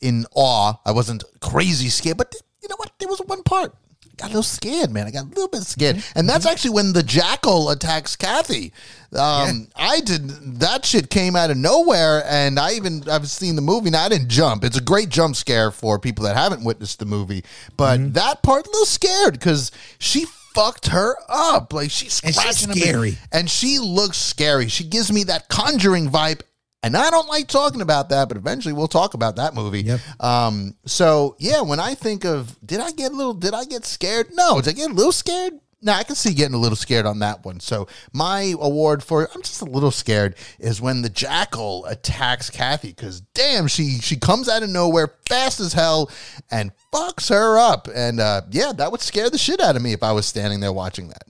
in 0.00 0.26
awe. 0.34 0.74
I 0.86 0.92
wasn't 0.92 1.24
crazy 1.40 1.88
scared. 1.88 2.16
But 2.18 2.34
you 2.62 2.68
know 2.68 2.76
what? 2.76 2.92
There 2.98 3.08
was 3.08 3.20
one 3.26 3.42
part. 3.42 3.74
I 4.14 4.22
got 4.22 4.26
a 4.26 4.28
little 4.28 4.42
scared, 4.44 4.90
man. 4.92 5.06
I 5.06 5.10
got 5.10 5.24
a 5.24 5.28
little 5.28 5.48
bit 5.48 5.62
scared. 5.62 5.96
Mm-hmm. 5.96 6.18
And 6.18 6.28
that's 6.28 6.44
mm-hmm. 6.44 6.52
actually 6.52 6.70
when 6.70 6.92
the 6.92 7.02
jackal 7.02 7.70
attacks 7.70 8.14
Kathy. 8.14 8.72
Um, 9.12 9.68
I 9.76 10.00
did 10.00 10.28
that 10.60 10.84
shit 10.84 11.08
came 11.10 11.36
out 11.36 11.50
of 11.50 11.56
nowhere, 11.56 12.24
and 12.28 12.58
I 12.58 12.72
even 12.72 13.08
I've 13.08 13.28
seen 13.28 13.56
the 13.56 13.62
movie. 13.62 13.90
Now 13.90 14.04
I 14.04 14.08
didn't 14.08 14.28
jump. 14.28 14.64
It's 14.64 14.76
a 14.76 14.82
great 14.82 15.08
jump 15.08 15.36
scare 15.36 15.70
for 15.70 15.98
people 15.98 16.24
that 16.24 16.36
haven't 16.36 16.64
witnessed 16.64 16.98
the 16.98 17.06
movie. 17.06 17.44
But 17.76 18.00
mm-hmm. 18.00 18.12
that 18.12 18.42
part, 18.42 18.66
a 18.66 18.70
little 18.70 18.86
scared 18.86 19.34
because 19.34 19.70
she 19.98 20.26
fucked 20.54 20.88
her 20.88 21.16
up. 21.28 21.72
Like 21.72 21.90
she's 21.90 22.20
And 22.22 22.34
she's 22.34 22.58
scratching 22.58 22.80
scary. 22.80 23.18
and 23.32 23.50
she 23.50 23.78
looks 23.78 24.16
scary. 24.16 24.68
She 24.68 24.84
gives 24.84 25.12
me 25.12 25.24
that 25.24 25.48
conjuring 25.48 26.08
vibe. 26.10 26.42
And 26.84 26.98
I 26.98 27.08
don't 27.08 27.28
like 27.28 27.48
talking 27.48 27.80
about 27.80 28.10
that, 28.10 28.28
but 28.28 28.36
eventually 28.36 28.74
we'll 28.74 28.88
talk 28.88 29.14
about 29.14 29.36
that 29.36 29.54
movie. 29.54 29.82
Yep. 29.82 30.00
Um, 30.20 30.76
so 30.84 31.34
yeah, 31.38 31.62
when 31.62 31.80
I 31.80 31.94
think 31.94 32.26
of 32.26 32.58
did 32.64 32.78
I 32.78 32.92
get 32.92 33.10
a 33.10 33.16
little 33.16 33.32
did 33.32 33.54
I 33.54 33.64
get 33.64 33.86
scared? 33.86 34.28
No, 34.34 34.60
did 34.60 34.74
I 34.74 34.76
get 34.76 34.90
a 34.90 34.94
little 34.94 35.10
scared? 35.10 35.54
No, 35.80 35.92
I 35.92 36.02
can 36.02 36.14
see 36.14 36.34
getting 36.34 36.54
a 36.54 36.58
little 36.58 36.76
scared 36.76 37.06
on 37.06 37.20
that 37.20 37.44
one. 37.44 37.60
So 37.60 37.88
my 38.12 38.54
award 38.60 39.02
for 39.02 39.30
I'm 39.34 39.40
just 39.40 39.62
a 39.62 39.66
little 39.66 39.90
scared 39.90 40.34
is 40.58 40.80
when 40.80 41.00
the 41.00 41.08
jackal 41.08 41.86
attacks 41.86 42.50
Kathy 42.50 42.88
because 42.88 43.22
damn, 43.32 43.66
she 43.66 43.98
she 44.00 44.16
comes 44.16 44.48
out 44.48 44.62
of 44.62 44.68
nowhere 44.68 45.14
fast 45.26 45.60
as 45.60 45.72
hell 45.72 46.10
and 46.50 46.70
fucks 46.92 47.30
her 47.30 47.58
up. 47.58 47.88
And 47.94 48.20
uh, 48.20 48.42
yeah, 48.50 48.72
that 48.72 48.92
would 48.92 49.00
scare 49.00 49.30
the 49.30 49.38
shit 49.38 49.60
out 49.60 49.76
of 49.76 49.80
me 49.80 49.94
if 49.94 50.02
I 50.02 50.12
was 50.12 50.26
standing 50.26 50.60
there 50.60 50.72
watching 50.72 51.08
that. 51.08 51.24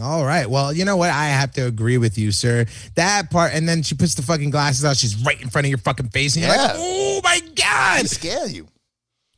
All 0.00 0.24
right. 0.24 0.48
Well, 0.48 0.72
you 0.72 0.84
know 0.84 0.96
what? 0.96 1.10
I 1.10 1.26
have 1.26 1.52
to 1.52 1.66
agree 1.66 1.98
with 1.98 2.16
you, 2.18 2.30
sir. 2.32 2.66
That 2.94 3.30
part, 3.30 3.52
and 3.54 3.68
then 3.68 3.82
she 3.82 3.94
puts 3.94 4.14
the 4.14 4.22
fucking 4.22 4.50
glasses 4.50 4.84
out. 4.84 4.96
She's 4.96 5.16
right 5.24 5.40
in 5.40 5.48
front 5.50 5.66
of 5.66 5.68
your 5.70 5.78
fucking 5.78 6.08
face, 6.10 6.36
and 6.36 6.44
you're 6.44 6.54
Yeah. 6.54 6.62
like, 6.62 6.72
oh 6.76 7.20
my 7.24 7.40
God. 7.54 8.06
scare 8.08 8.46
you. 8.46 8.68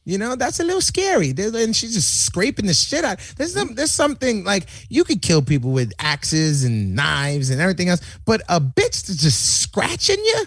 You 0.07 0.19
know, 0.19 0.35
that's 0.35 0.59
a 0.61 0.65
little 0.65 0.81
scary. 0.81 1.31
And 1.37 1.77
she's 1.77 1.95
just 1.95 2.25
scraping 2.25 2.67
the 2.67 2.75
shit 2.75 3.05
out. 3.05 3.19
There's 3.37 3.53
some, 3.53 3.75
there's 3.75 3.93
something 3.93 4.45
like 4.45 4.67
you 4.89 5.05
could 5.05 5.21
kill 5.23 5.43
people 5.43 5.71
with 5.73 5.93
axes 5.99 6.65
and 6.65 6.95
knives 6.97 7.51
and 7.51 7.61
everything 7.61 7.89
else, 7.91 8.01
but 8.25 8.41
a 8.49 8.61
bitch 8.61 9.07
that's 9.07 9.23
just 9.23 9.61
scratching 9.61 10.19
you, 10.19 10.45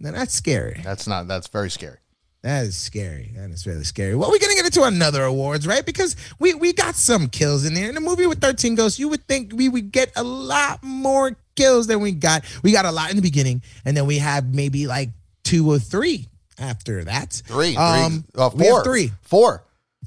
now 0.00 0.12
that's 0.12 0.34
scary. 0.34 0.80
That's 0.82 1.06
not 1.06 1.28
that's 1.28 1.46
very 1.48 1.70
scary. 1.70 1.98
That 2.42 2.64
is 2.64 2.76
scary. 2.76 3.32
That 3.36 3.50
is 3.50 3.66
really 3.66 3.84
scary. 3.84 4.14
Well, 4.14 4.30
we're 4.30 4.38
gonna 4.38 4.54
get 4.54 4.64
into 4.64 4.82
another 4.84 5.24
awards, 5.24 5.66
right? 5.66 5.84
Because 5.84 6.16
we 6.38 6.54
we 6.54 6.72
got 6.72 6.94
some 6.94 7.28
kills 7.28 7.66
in 7.66 7.74
there. 7.74 7.90
In 7.90 7.96
a 7.96 8.00
movie 8.00 8.26
with 8.26 8.40
13 8.40 8.74
ghosts, 8.76 8.98
you 8.98 9.08
would 9.10 9.26
think 9.28 9.52
we 9.54 9.68
would 9.68 9.92
get 9.92 10.10
a 10.16 10.22
lot 10.24 10.82
more 10.82 11.36
kills 11.54 11.86
than 11.86 12.00
we 12.00 12.12
got. 12.12 12.44
We 12.62 12.72
got 12.72 12.86
a 12.86 12.90
lot 12.92 13.10
in 13.10 13.16
the 13.16 13.22
beginning, 13.22 13.62
and 13.84 13.94
then 13.94 14.06
we 14.06 14.18
have 14.18 14.54
maybe 14.54 14.86
like 14.86 15.10
two 15.44 15.70
or 15.70 15.78
three 15.78 16.28
after 16.58 17.04
that. 17.04 17.42
Three. 17.46 17.76
Um, 17.76 18.24
three. 18.32 18.42
Uh, 18.42 18.50
we 18.54 18.64
four. 18.64 18.84
three. 18.84 19.12
Four. 19.22 19.62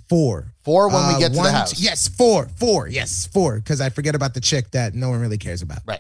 Four. 0.10 0.48
Four 0.64 0.88
when 0.90 1.08
we 1.10 1.14
Uh, 1.16 1.20
get 1.20 1.32
to 1.34 1.38
one, 1.38 1.46
the 1.46 1.52
house. 1.52 1.74
two- 1.74 1.84
yes, 1.84 2.08
four. 2.08 2.48
Four. 2.58 2.88
Yes, 2.88 3.28
four. 3.32 3.58
Because 3.58 3.80
I 3.80 3.90
forget 3.90 4.16
about 4.16 4.34
the 4.34 4.42
chick 4.42 4.72
that 4.72 4.96
no 4.96 5.10
one 5.10 5.20
really 5.20 5.38
cares 5.38 5.62
about. 5.62 5.80
Right. 5.86 6.00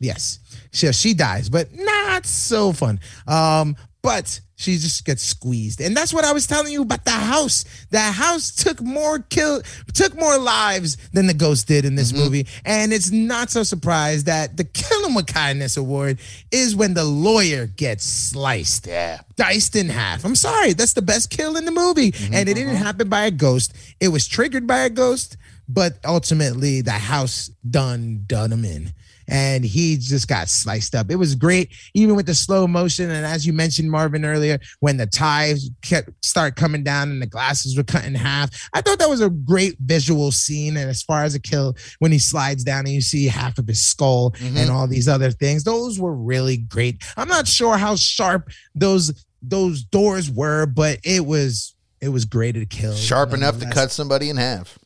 Yes. 0.00 0.38
She, 0.72 0.90
she 0.92 1.14
dies, 1.14 1.48
but 1.48 1.68
not 1.74 2.26
so 2.26 2.72
fun. 2.72 2.98
Um, 3.26 3.76
but 4.02 4.40
she 4.56 4.72
just 4.78 5.04
gets 5.04 5.22
squeezed. 5.22 5.80
And 5.80 5.96
that's 5.96 6.12
what 6.12 6.24
I 6.24 6.32
was 6.32 6.46
telling 6.46 6.72
you 6.72 6.82
about 6.82 7.04
the 7.04 7.10
house. 7.10 7.64
The 7.90 8.00
house 8.00 8.54
took 8.54 8.80
more 8.80 9.18
kill 9.18 9.62
took 9.94 10.14
more 10.14 10.38
lives 10.38 10.96
than 11.12 11.26
the 11.26 11.34
ghost 11.34 11.68
did 11.68 11.84
in 11.84 11.94
this 11.94 12.12
mm-hmm. 12.12 12.22
movie. 12.22 12.46
And 12.64 12.92
it's 12.92 13.10
not 13.10 13.50
so 13.50 13.62
surprised 13.62 14.26
that 14.26 14.56
the 14.56 14.64
Kill 14.64 15.04
'em 15.04 15.14
with 15.14 15.26
Kindness 15.26 15.76
award 15.76 16.18
is 16.50 16.76
when 16.76 16.94
the 16.94 17.04
lawyer 17.04 17.66
gets 17.66 18.04
sliced 18.04 18.86
Yeah. 18.86 19.20
diced 19.36 19.76
in 19.76 19.88
half. 19.88 20.24
I'm 20.24 20.36
sorry, 20.36 20.72
that's 20.72 20.94
the 20.94 21.02
best 21.02 21.30
kill 21.30 21.56
in 21.56 21.64
the 21.64 21.72
movie. 21.72 22.12
Mm-hmm. 22.12 22.34
And 22.34 22.48
it 22.48 22.54
didn't 22.54 22.74
mm-hmm. 22.74 22.84
happen 22.84 23.08
by 23.08 23.26
a 23.26 23.30
ghost. 23.30 23.74
It 24.00 24.08
was 24.08 24.28
triggered 24.28 24.66
by 24.66 24.80
a 24.80 24.90
ghost, 24.90 25.36
but 25.68 25.98
ultimately 26.04 26.80
the 26.80 26.92
house 26.92 27.50
done 27.68 28.24
done 28.26 28.52
him 28.52 28.64
in. 28.64 28.92
And 29.32 29.64
he 29.64 29.96
just 29.96 30.28
got 30.28 30.50
sliced 30.50 30.94
up. 30.94 31.10
It 31.10 31.16
was 31.16 31.34
great, 31.34 31.72
even 31.94 32.16
with 32.16 32.26
the 32.26 32.34
slow 32.34 32.66
motion. 32.66 33.10
And 33.10 33.24
as 33.24 33.46
you 33.46 33.54
mentioned, 33.54 33.90
Marvin 33.90 34.26
earlier, 34.26 34.58
when 34.80 34.98
the 34.98 35.06
ties 35.06 35.70
kept 35.80 36.10
start 36.22 36.54
coming 36.54 36.84
down 36.84 37.10
and 37.10 37.22
the 37.22 37.26
glasses 37.26 37.74
were 37.74 37.82
cut 37.82 38.04
in 38.04 38.14
half, 38.14 38.50
I 38.74 38.82
thought 38.82 38.98
that 38.98 39.08
was 39.08 39.22
a 39.22 39.30
great 39.30 39.78
visual 39.80 40.32
scene. 40.32 40.76
And 40.76 40.90
as 40.90 41.02
far 41.02 41.24
as 41.24 41.34
a 41.34 41.40
kill, 41.40 41.74
when 41.98 42.12
he 42.12 42.18
slides 42.18 42.62
down 42.62 42.80
and 42.80 42.90
you 42.90 43.00
see 43.00 43.26
half 43.26 43.56
of 43.56 43.66
his 43.66 43.80
skull 43.80 44.32
mm-hmm. 44.32 44.58
and 44.58 44.70
all 44.70 44.86
these 44.86 45.08
other 45.08 45.30
things, 45.30 45.64
those 45.64 45.98
were 45.98 46.14
really 46.14 46.58
great. 46.58 47.02
I'm 47.16 47.28
not 47.28 47.48
sure 47.48 47.78
how 47.78 47.96
sharp 47.96 48.50
those 48.74 49.24
those 49.40 49.82
doors 49.82 50.30
were, 50.30 50.66
but 50.66 50.98
it 51.04 51.24
was 51.24 51.74
it 52.02 52.10
was 52.10 52.24
great 52.24 52.52
to 52.52 52.66
kill. 52.66 52.94
Sharp 52.94 53.30
uh, 53.30 53.36
enough 53.36 53.58
to 53.60 53.70
cut 53.70 53.90
somebody 53.90 54.28
in 54.28 54.36
half. 54.36 54.78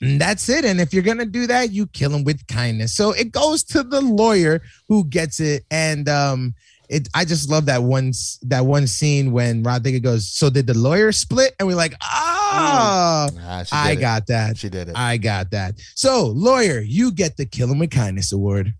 And 0.00 0.20
that's 0.20 0.48
it. 0.48 0.64
And 0.64 0.80
if 0.80 0.92
you're 0.94 1.02
gonna 1.02 1.26
do 1.26 1.46
that, 1.46 1.72
you 1.72 1.86
kill 1.88 2.14
him 2.14 2.24
with 2.24 2.46
kindness. 2.46 2.94
So 2.94 3.12
it 3.12 3.32
goes 3.32 3.62
to 3.64 3.82
the 3.82 4.00
lawyer 4.00 4.62
who 4.88 5.04
gets 5.04 5.40
it. 5.40 5.64
And 5.70 6.08
um, 6.08 6.54
it 6.88 7.08
I 7.14 7.24
just 7.24 7.50
love 7.50 7.66
that 7.66 7.82
one 7.82 8.12
that 8.42 8.64
one 8.66 8.86
scene 8.86 9.30
when 9.32 9.62
Rodriguez 9.62 10.00
goes, 10.00 10.28
"So 10.32 10.48
did 10.50 10.66
the 10.66 10.74
lawyer 10.74 11.12
split?" 11.12 11.54
And 11.58 11.68
we're 11.68 11.74
like, 11.76 11.94
"Ah, 12.02 13.28
Ah, 13.38 13.62
she 13.62 13.76
I 13.76 13.90
it. 13.92 13.96
got 14.00 14.26
that. 14.28 14.56
She 14.56 14.68
did 14.68 14.88
it. 14.88 14.96
I 14.96 15.16
got 15.18 15.50
that." 15.52 15.74
So 15.94 16.26
lawyer, 16.28 16.80
you 16.80 17.12
get 17.12 17.36
the 17.36 17.46
Kill 17.46 17.70
Him 17.70 17.78
with 17.78 17.90
Kindness 17.90 18.32
award. 18.32 18.72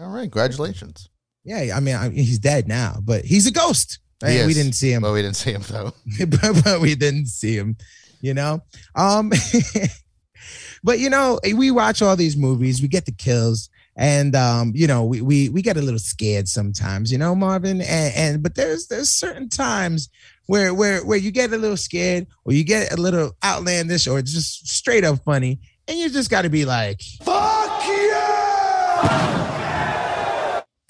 All 0.00 0.08
right. 0.10 0.22
Congratulations. 0.30 1.08
Yeah, 1.44 1.74
I 1.74 1.80
mean 1.80 1.96
I, 1.96 2.10
he's 2.10 2.38
dead 2.38 2.68
now, 2.68 2.98
but 3.02 3.24
he's 3.24 3.46
a 3.46 3.50
ghost. 3.50 3.98
Right? 4.22 4.46
We 4.46 4.54
didn't 4.54 4.74
see 4.74 4.92
him. 4.92 5.02
Well, 5.02 5.12
we 5.14 5.22
didn't 5.22 5.34
see 5.36 5.50
him 5.50 5.62
though. 5.68 5.92
but, 6.28 6.60
but 6.64 6.80
we 6.80 6.94
didn't 6.94 7.26
see 7.26 7.56
him, 7.56 7.76
you 8.20 8.34
know. 8.34 8.60
Um, 8.94 9.32
but 10.82 10.98
you 10.98 11.10
know, 11.10 11.38
we 11.54 11.70
watch 11.70 12.02
all 12.02 12.16
these 12.16 12.36
movies, 12.36 12.82
we 12.82 12.88
get 12.88 13.06
the 13.06 13.12
kills, 13.12 13.68
and 13.96 14.34
um, 14.34 14.72
you 14.74 14.86
know, 14.86 15.04
we 15.04 15.20
we 15.20 15.48
we 15.48 15.62
get 15.62 15.76
a 15.76 15.82
little 15.82 15.98
scared 15.98 16.48
sometimes, 16.48 17.12
you 17.12 17.18
know, 17.18 17.34
Marvin. 17.34 17.80
And, 17.82 18.14
and 18.16 18.42
but 18.42 18.54
there's 18.54 18.88
there's 18.88 19.10
certain 19.10 19.48
times 19.48 20.08
where 20.46 20.72
where 20.74 21.04
where 21.04 21.18
you 21.18 21.30
get 21.30 21.52
a 21.52 21.58
little 21.58 21.76
scared, 21.76 22.26
or 22.44 22.52
you 22.52 22.64
get 22.64 22.92
a 22.92 22.96
little 22.96 23.32
outlandish, 23.44 24.06
or 24.06 24.22
just 24.22 24.68
straight 24.68 25.04
up 25.04 25.22
funny, 25.24 25.60
and 25.86 25.98
you 25.98 26.10
just 26.10 26.30
got 26.30 26.42
to 26.42 26.50
be 26.50 26.64
like, 26.64 27.00
"Fuck 27.22 27.86
you!" 27.86 29.41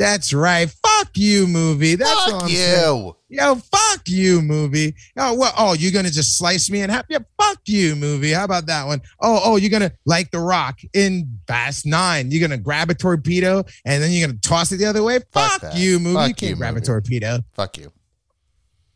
That's 0.02 0.32
right. 0.32 0.68
Fuck 0.68 1.10
you, 1.14 1.46
movie. 1.46 1.94
That's 1.94 2.24
Fuck 2.24 2.48
saying. 2.48 2.96
you. 2.96 3.16
Yo, 3.28 3.54
fuck 3.54 4.00
you, 4.06 4.42
movie. 4.42 4.96
Oh, 5.16 5.34
what? 5.34 5.54
Oh, 5.56 5.74
you're 5.74 5.92
gonna 5.92 6.10
just 6.10 6.36
slice 6.36 6.68
me 6.68 6.80
in 6.80 6.90
half? 6.90 7.06
Yeah, 7.08 7.20
fuck 7.40 7.60
you, 7.66 7.94
movie. 7.94 8.32
How 8.32 8.42
about 8.42 8.66
that 8.66 8.84
one? 8.84 9.00
Oh, 9.20 9.40
oh, 9.44 9.56
you're 9.56 9.70
gonna 9.70 9.92
like 10.04 10.32
the 10.32 10.40
Rock 10.40 10.80
in 10.92 11.38
Fast 11.46 11.86
Nine. 11.86 12.32
You're 12.32 12.40
gonna 12.46 12.60
grab 12.60 12.90
a 12.90 12.94
torpedo 12.94 13.62
and 13.84 14.02
then 14.02 14.10
you're 14.10 14.26
gonna 14.26 14.40
toss 14.40 14.72
it 14.72 14.78
the 14.78 14.86
other 14.86 15.04
way. 15.04 15.20
Fuck 15.30 15.60
Fuck, 15.60 15.76
you, 15.76 16.00
movie. 16.00 16.16
Fuck 16.16 16.28
you 16.28 16.34
can't 16.34 16.50
you, 16.50 16.56
grab 16.56 16.74
movie. 16.74 16.82
a 16.82 16.86
torpedo. 16.86 17.38
Fuck 17.54 17.78
you. 17.78 17.92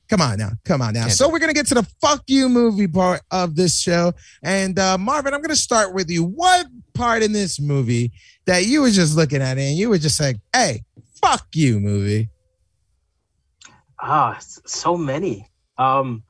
Come 0.09 0.21
on 0.21 0.39
now, 0.39 0.51
come 0.65 0.83
on 0.83 0.95
now. 0.95 1.03
Can't 1.03 1.13
so 1.13 1.29
we're 1.29 1.39
gonna 1.39 1.53
get 1.55 1.69
to 1.69 1.75
the 1.75 1.89
fuck 2.01 2.25
you 2.27 2.49
movie 2.49 2.89
part 2.89 3.23
of 3.31 3.55
this 3.55 3.79
show. 3.79 4.13
And 4.43 4.77
uh, 4.77 4.99
Marvin, 4.99 5.35
I'm 5.35 5.41
gonna 5.41 5.55
start 5.55 5.95
with 5.95 6.11
you. 6.11 6.25
What 6.25 6.67
part 6.95 7.23
in 7.23 7.31
this 7.33 7.61
movie 7.61 8.11
that 8.47 8.65
you 8.67 8.81
were 8.83 8.91
just 8.91 9.17
looking 9.17 9.43
at 9.43 9.59
it 9.59 9.63
and 9.63 9.77
you 9.77 9.89
were 9.89 9.99
just 9.99 10.21
like, 10.21 10.37
"Hey, 10.55 10.85
fuck 11.21 11.47
you, 11.55 11.81
movie." 11.81 12.31
Ah, 14.01 14.39
so 14.41 14.97
many. 14.97 15.49
Um, 15.79 16.23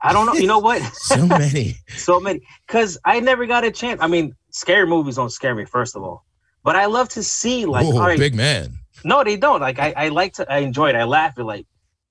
I 0.00 0.12
don't 0.12 0.26
know. 0.26 0.34
You 0.34 0.46
know 0.46 0.58
what? 0.58 0.82
So 0.94 1.26
many. 1.26 1.76
so 1.96 2.20
many. 2.20 2.40
Because 2.66 2.98
I 3.04 3.20
never 3.20 3.46
got 3.46 3.64
a 3.64 3.70
chance. 3.70 4.00
I 4.00 4.06
mean, 4.06 4.34
scary 4.50 4.86
movies 4.86 5.16
don't 5.16 5.30
scare 5.30 5.54
me 5.54 5.64
first 5.64 5.94
of 5.96 6.02
all, 6.02 6.24
but 6.64 6.74
I 6.76 6.86
love 6.86 7.08
to 7.10 7.22
see 7.22 7.66
like 7.66 7.86
Ooh, 7.86 7.96
all 7.98 8.06
right, 8.06 8.18
big 8.18 8.34
man. 8.34 8.72
no, 9.04 9.22
they 9.24 9.36
don't. 9.36 9.60
Like 9.60 9.78
I, 9.78 9.92
I 9.96 10.08
like 10.08 10.34
to 10.34 10.50
I 10.50 10.58
enjoy 10.58 10.88
it. 10.90 10.96
I 10.96 11.04
laugh 11.04 11.38
at 11.38 11.44
like 11.44 11.66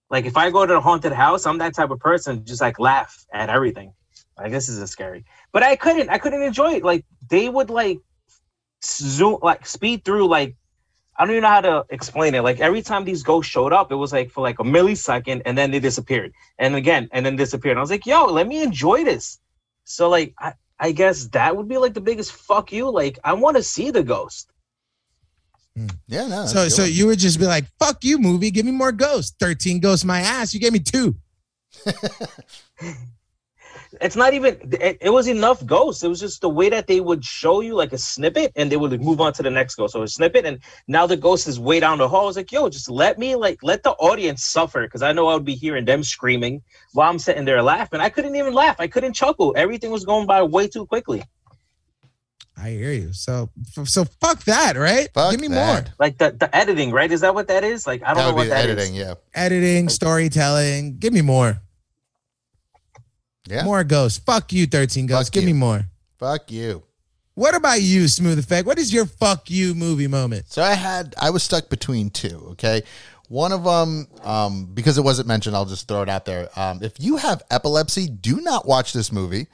like 0.09 0.25
if 0.25 0.37
I 0.37 0.49
go 0.51 0.65
to 0.65 0.77
a 0.77 0.81
haunted 0.81 1.13
house, 1.13 1.45
I'm 1.45 1.57
that 1.59 1.73
type 1.73 1.89
of 1.89 1.99
person, 1.99 2.45
just 2.45 2.61
like 2.61 2.79
laugh 2.79 3.25
at 3.33 3.49
everything. 3.49 3.93
Like 4.37 4.51
this 4.51 4.69
isn't 4.69 4.89
scary. 4.89 5.25
But 5.51 5.63
I 5.63 5.75
couldn't 5.75 6.09
I 6.09 6.17
couldn't 6.17 6.41
enjoy 6.43 6.73
it. 6.75 6.83
Like 6.83 7.05
they 7.29 7.49
would 7.49 7.69
like 7.69 7.99
zoom 8.83 9.37
like 9.41 9.65
speed 9.65 10.03
through 10.03 10.27
like 10.27 10.55
I 11.17 11.25
don't 11.25 11.35
even 11.35 11.43
know 11.43 11.49
how 11.49 11.61
to 11.61 11.85
explain 11.89 12.33
it. 12.33 12.41
Like 12.41 12.59
every 12.59 12.81
time 12.81 13.05
these 13.05 13.21
ghosts 13.21 13.51
showed 13.51 13.73
up, 13.73 13.91
it 13.91 13.95
was 13.95 14.11
like 14.11 14.31
for 14.31 14.41
like 14.41 14.59
a 14.59 14.63
millisecond 14.63 15.43
and 15.45 15.57
then 15.57 15.69
they 15.69 15.79
disappeared. 15.79 16.33
And 16.57 16.75
again, 16.75 17.09
and 17.11 17.23
then 17.25 17.35
disappeared. 17.35 17.73
And 17.73 17.79
I 17.79 17.81
was 17.81 17.91
like, 17.91 18.05
yo, 18.05 18.25
let 18.25 18.47
me 18.47 18.63
enjoy 18.63 19.03
this. 19.03 19.37
So 19.83 20.09
like 20.09 20.33
I, 20.39 20.53
I 20.79 20.91
guess 20.91 21.25
that 21.27 21.55
would 21.55 21.67
be 21.67 21.77
like 21.77 21.93
the 21.93 22.01
biggest 22.01 22.31
fuck 22.31 22.71
you. 22.71 22.89
Like 22.89 23.19
I 23.23 23.33
want 23.33 23.57
to 23.57 23.63
see 23.63 23.91
the 23.91 24.03
ghost. 24.03 24.51
Hmm. 25.75 25.87
Yeah, 26.07 26.27
no. 26.27 26.45
So 26.47 26.63
a 26.63 26.69
so 26.69 26.83
one. 26.83 26.91
you 26.91 27.07
would 27.07 27.19
just 27.19 27.39
be 27.39 27.45
like, 27.45 27.65
"Fuck 27.79 28.03
you, 28.03 28.17
movie. 28.17 28.51
Give 28.51 28.65
me 28.65 28.71
more 28.71 28.91
ghosts. 28.91 29.35
Thirteen 29.39 29.79
ghosts, 29.79 30.03
my 30.03 30.19
ass. 30.19 30.53
You 30.53 30.59
gave 30.59 30.73
me 30.73 30.79
two. 30.79 31.15
it's 33.99 34.15
not 34.15 34.33
even 34.33 34.57
it, 34.79 34.97
it 35.01 35.09
was 35.09 35.27
enough 35.27 35.65
ghosts 35.65 36.03
it 36.03 36.07
was 36.07 36.19
just 36.19 36.41
the 36.41 36.49
way 36.49 36.69
that 36.69 36.87
they 36.87 37.01
would 37.01 37.23
show 37.25 37.61
you 37.61 37.75
like 37.75 37.91
a 37.91 37.97
snippet 37.97 38.51
and 38.55 38.71
they 38.71 38.77
would 38.77 39.01
move 39.01 39.19
on 39.19 39.33
to 39.33 39.43
the 39.43 39.49
next 39.49 39.75
ghost 39.75 39.93
so 39.93 40.01
a 40.03 40.07
snippet 40.07 40.45
and 40.45 40.59
now 40.87 41.05
the 41.05 41.17
ghost 41.17 41.47
is 41.47 41.59
way 41.59 41.79
down 41.79 41.97
the 41.97 42.07
hall 42.07 42.23
i 42.23 42.25
was 42.25 42.37
like 42.37 42.51
yo 42.51 42.69
just 42.69 42.89
let 42.89 43.19
me 43.19 43.35
like 43.35 43.59
let 43.63 43.83
the 43.83 43.91
audience 43.91 44.45
suffer 44.45 44.83
because 44.83 45.01
i 45.01 45.11
know 45.11 45.27
i 45.27 45.33
would 45.33 45.45
be 45.45 45.55
hearing 45.55 45.83
them 45.83 46.03
screaming 46.03 46.61
while 46.93 47.09
i'm 47.09 47.19
sitting 47.19 47.43
there 47.43 47.61
laughing 47.61 47.99
i 47.99 48.09
couldn't 48.09 48.35
even 48.35 48.53
laugh 48.53 48.75
i 48.79 48.87
couldn't 48.87 49.13
chuckle 49.13 49.53
everything 49.57 49.91
was 49.91 50.05
going 50.05 50.25
by 50.25 50.41
way 50.41 50.67
too 50.67 50.85
quickly 50.85 51.23
I 52.57 52.71
hear 52.71 52.91
you. 52.91 53.11
So 53.13 53.49
so 53.85 54.05
fuck 54.05 54.43
that, 54.43 54.75
right? 54.77 55.07
Fuck 55.15 55.31
Give 55.31 55.39
me 55.41 55.47
that. 55.47 55.85
more 55.85 55.93
like 55.99 56.19
the, 56.19 56.31
the 56.31 56.53
editing 56.55 56.91
right 56.91 57.11
is 57.11 57.21
that 57.21 57.33
what 57.33 57.47
that 57.47 57.63
is 57.63 57.87
like 57.87 58.03
i 58.03 58.13
don't 58.13 58.17
that 58.17 58.21
know 58.23 58.27
would 58.35 58.35
what 58.35 58.43
be 58.43 58.49
the 58.49 58.55
that 58.55 58.65
is. 58.69 58.71
editing. 58.77 58.93
Yeah, 58.95 59.13
editing, 59.33 59.89
storytelling. 59.89 60.97
Give 60.99 61.11
me 61.13 61.21
more. 61.21 61.59
Yeah. 63.47 63.63
More 63.63 63.83
ghosts. 63.83 64.19
Fuck 64.19 64.53
you, 64.53 64.65
thirteen 64.67 65.05
ghosts. 65.07 65.29
Fuck 65.29 65.33
Give 65.33 65.43
you. 65.43 65.53
me 65.53 65.59
more. 65.59 65.85
Fuck 66.19 66.51
you. 66.51 66.83
What 67.35 67.55
about 67.55 67.81
you, 67.81 68.07
Smooth 68.07 68.37
Effect? 68.39 68.67
What 68.67 68.77
is 68.77 68.93
your 68.93 69.05
fuck 69.05 69.49
you 69.49 69.73
movie 69.73 70.07
moment? 70.07 70.51
So 70.51 70.61
I 70.61 70.73
had 70.73 71.15
I 71.19 71.29
was 71.29 71.43
stuck 71.43 71.69
between 71.69 72.09
two. 72.09 72.47
Okay, 72.51 72.83
one 73.29 73.51
of 73.51 73.63
them 73.63 74.07
um, 74.23 74.65
because 74.73 74.97
it 74.97 75.03
wasn't 75.03 75.27
mentioned. 75.27 75.55
I'll 75.55 75.65
just 75.65 75.87
throw 75.87 76.01
it 76.01 76.09
out 76.09 76.25
there. 76.25 76.49
Um, 76.59 76.83
if 76.83 76.93
you 76.99 77.17
have 77.17 77.41
epilepsy, 77.49 78.07
do 78.07 78.41
not 78.41 78.67
watch 78.67 78.93
this 78.93 79.11
movie. 79.11 79.47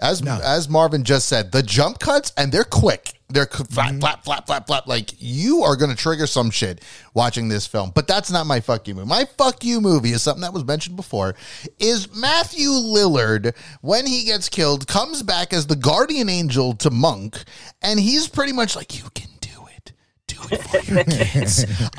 As 0.00 0.22
No. 0.22 0.40
as 0.42 0.68
Marvin 0.68 1.04
just 1.04 1.28
said, 1.28 1.52
the 1.52 1.62
jump 1.62 1.98
cuts 2.00 2.32
and 2.36 2.50
they're 2.50 2.64
quick. 2.64 3.12
They're 3.32 3.46
flap 3.46 3.68
flap 3.68 3.90
mm-hmm. 3.90 4.00
flap 4.24 4.46
flap 4.46 4.66
flap. 4.66 4.86
Like 4.86 5.10
you 5.18 5.62
are 5.62 5.76
going 5.76 5.90
to 5.90 5.96
trigger 5.96 6.26
some 6.26 6.50
shit 6.50 6.82
watching 7.14 7.48
this 7.48 7.66
film. 7.66 7.92
But 7.94 8.06
that's 8.06 8.30
not 8.30 8.46
my 8.46 8.60
fuck 8.60 8.86
you 8.88 8.94
movie. 8.94 9.08
My 9.08 9.24
fuck 9.36 9.64
you 9.64 9.80
movie 9.80 10.10
is 10.10 10.22
something 10.22 10.42
that 10.42 10.52
was 10.52 10.64
mentioned 10.64 10.96
before. 10.96 11.34
Is 11.78 12.14
Matthew 12.14 12.68
Lillard 12.68 13.56
when 13.80 14.06
he 14.06 14.24
gets 14.24 14.48
killed 14.48 14.86
comes 14.86 15.22
back 15.22 15.52
as 15.52 15.66
the 15.66 15.76
guardian 15.76 16.28
angel 16.28 16.74
to 16.74 16.90
Monk, 16.90 17.44
and 17.82 17.98
he's 17.98 18.28
pretty 18.28 18.52
much 18.52 18.76
like 18.76 18.96
you 18.96 19.08
can 19.14 19.30
do 19.40 19.66
it. 19.76 19.92
Do 20.26 20.31
it 20.31 20.31
for 20.31 20.31
your 20.31 20.31
kids. 20.31 20.31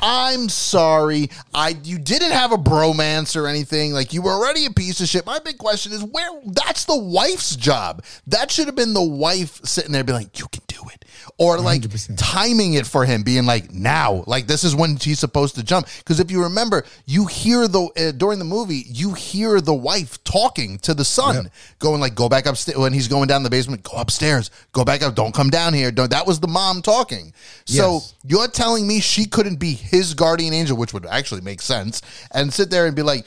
I'm 0.00 0.48
sorry. 0.48 1.30
I 1.52 1.76
you 1.84 1.98
didn't 1.98 2.32
have 2.32 2.52
a 2.52 2.56
bromance 2.56 3.40
or 3.40 3.46
anything. 3.46 3.92
Like 3.92 4.12
you 4.12 4.22
were 4.22 4.32
already 4.32 4.66
a 4.66 4.70
piece 4.70 5.00
of 5.00 5.08
shit. 5.08 5.26
My 5.26 5.38
big 5.38 5.58
question 5.58 5.92
is 5.92 6.02
where 6.02 6.28
that's 6.46 6.84
the 6.84 6.96
wife's 6.96 7.56
job. 7.56 8.04
That 8.26 8.50
should 8.50 8.66
have 8.66 8.76
been 8.76 8.94
the 8.94 9.02
wife 9.02 9.60
sitting 9.64 9.92
there 9.92 10.04
being 10.04 10.18
like, 10.18 10.38
you 10.38 10.46
can 10.48 10.62
do 10.66 10.80
it. 10.92 11.04
Or 11.38 11.58
like 11.58 11.80
100%. 11.82 12.14
timing 12.16 12.74
it 12.74 12.86
for 12.86 13.04
him, 13.04 13.22
being 13.22 13.44
like, 13.46 13.72
now, 13.72 14.22
like 14.26 14.46
this 14.46 14.62
is 14.62 14.76
when 14.76 14.96
he's 14.96 15.18
supposed 15.18 15.54
to 15.56 15.64
jump. 15.64 15.88
Because 15.98 16.20
if 16.20 16.30
you 16.30 16.42
remember, 16.44 16.84
you 17.06 17.26
hear 17.26 17.66
the 17.66 17.88
uh, 17.96 18.12
during 18.12 18.38
the 18.38 18.44
movie, 18.44 18.84
you 18.86 19.14
hear 19.14 19.60
the 19.60 19.74
wife 19.74 20.22
talking 20.22 20.78
to 20.80 20.94
the 20.94 21.04
son, 21.04 21.50
going 21.78 22.00
like, 22.00 22.14
"Go 22.14 22.28
back 22.28 22.46
upstairs." 22.46 22.78
When 22.78 22.92
he's 22.92 23.08
going 23.08 23.26
down 23.26 23.42
the 23.42 23.50
basement, 23.50 23.82
go 23.82 23.96
upstairs, 23.96 24.50
go 24.72 24.84
back 24.84 25.02
up, 25.02 25.14
don't 25.14 25.34
come 25.34 25.50
down 25.50 25.72
here. 25.74 25.90
Don't. 25.90 26.10
That 26.10 26.26
was 26.26 26.38
the 26.40 26.46
mom 26.48 26.82
talking. 26.82 27.32
So 27.64 27.94
Yes. 27.94 28.14
You're 28.34 28.48
telling 28.48 28.84
me 28.86 29.00
she 29.00 29.26
couldn't 29.26 29.56
be 29.60 29.74
his 29.74 30.12
guardian 30.14 30.52
angel, 30.52 30.76
which 30.76 30.92
would 30.92 31.06
actually 31.06 31.40
make 31.42 31.62
sense, 31.62 32.02
and 32.32 32.52
sit 32.52 32.68
there 32.68 32.86
and 32.86 32.96
be 32.96 33.02
like, 33.02 33.24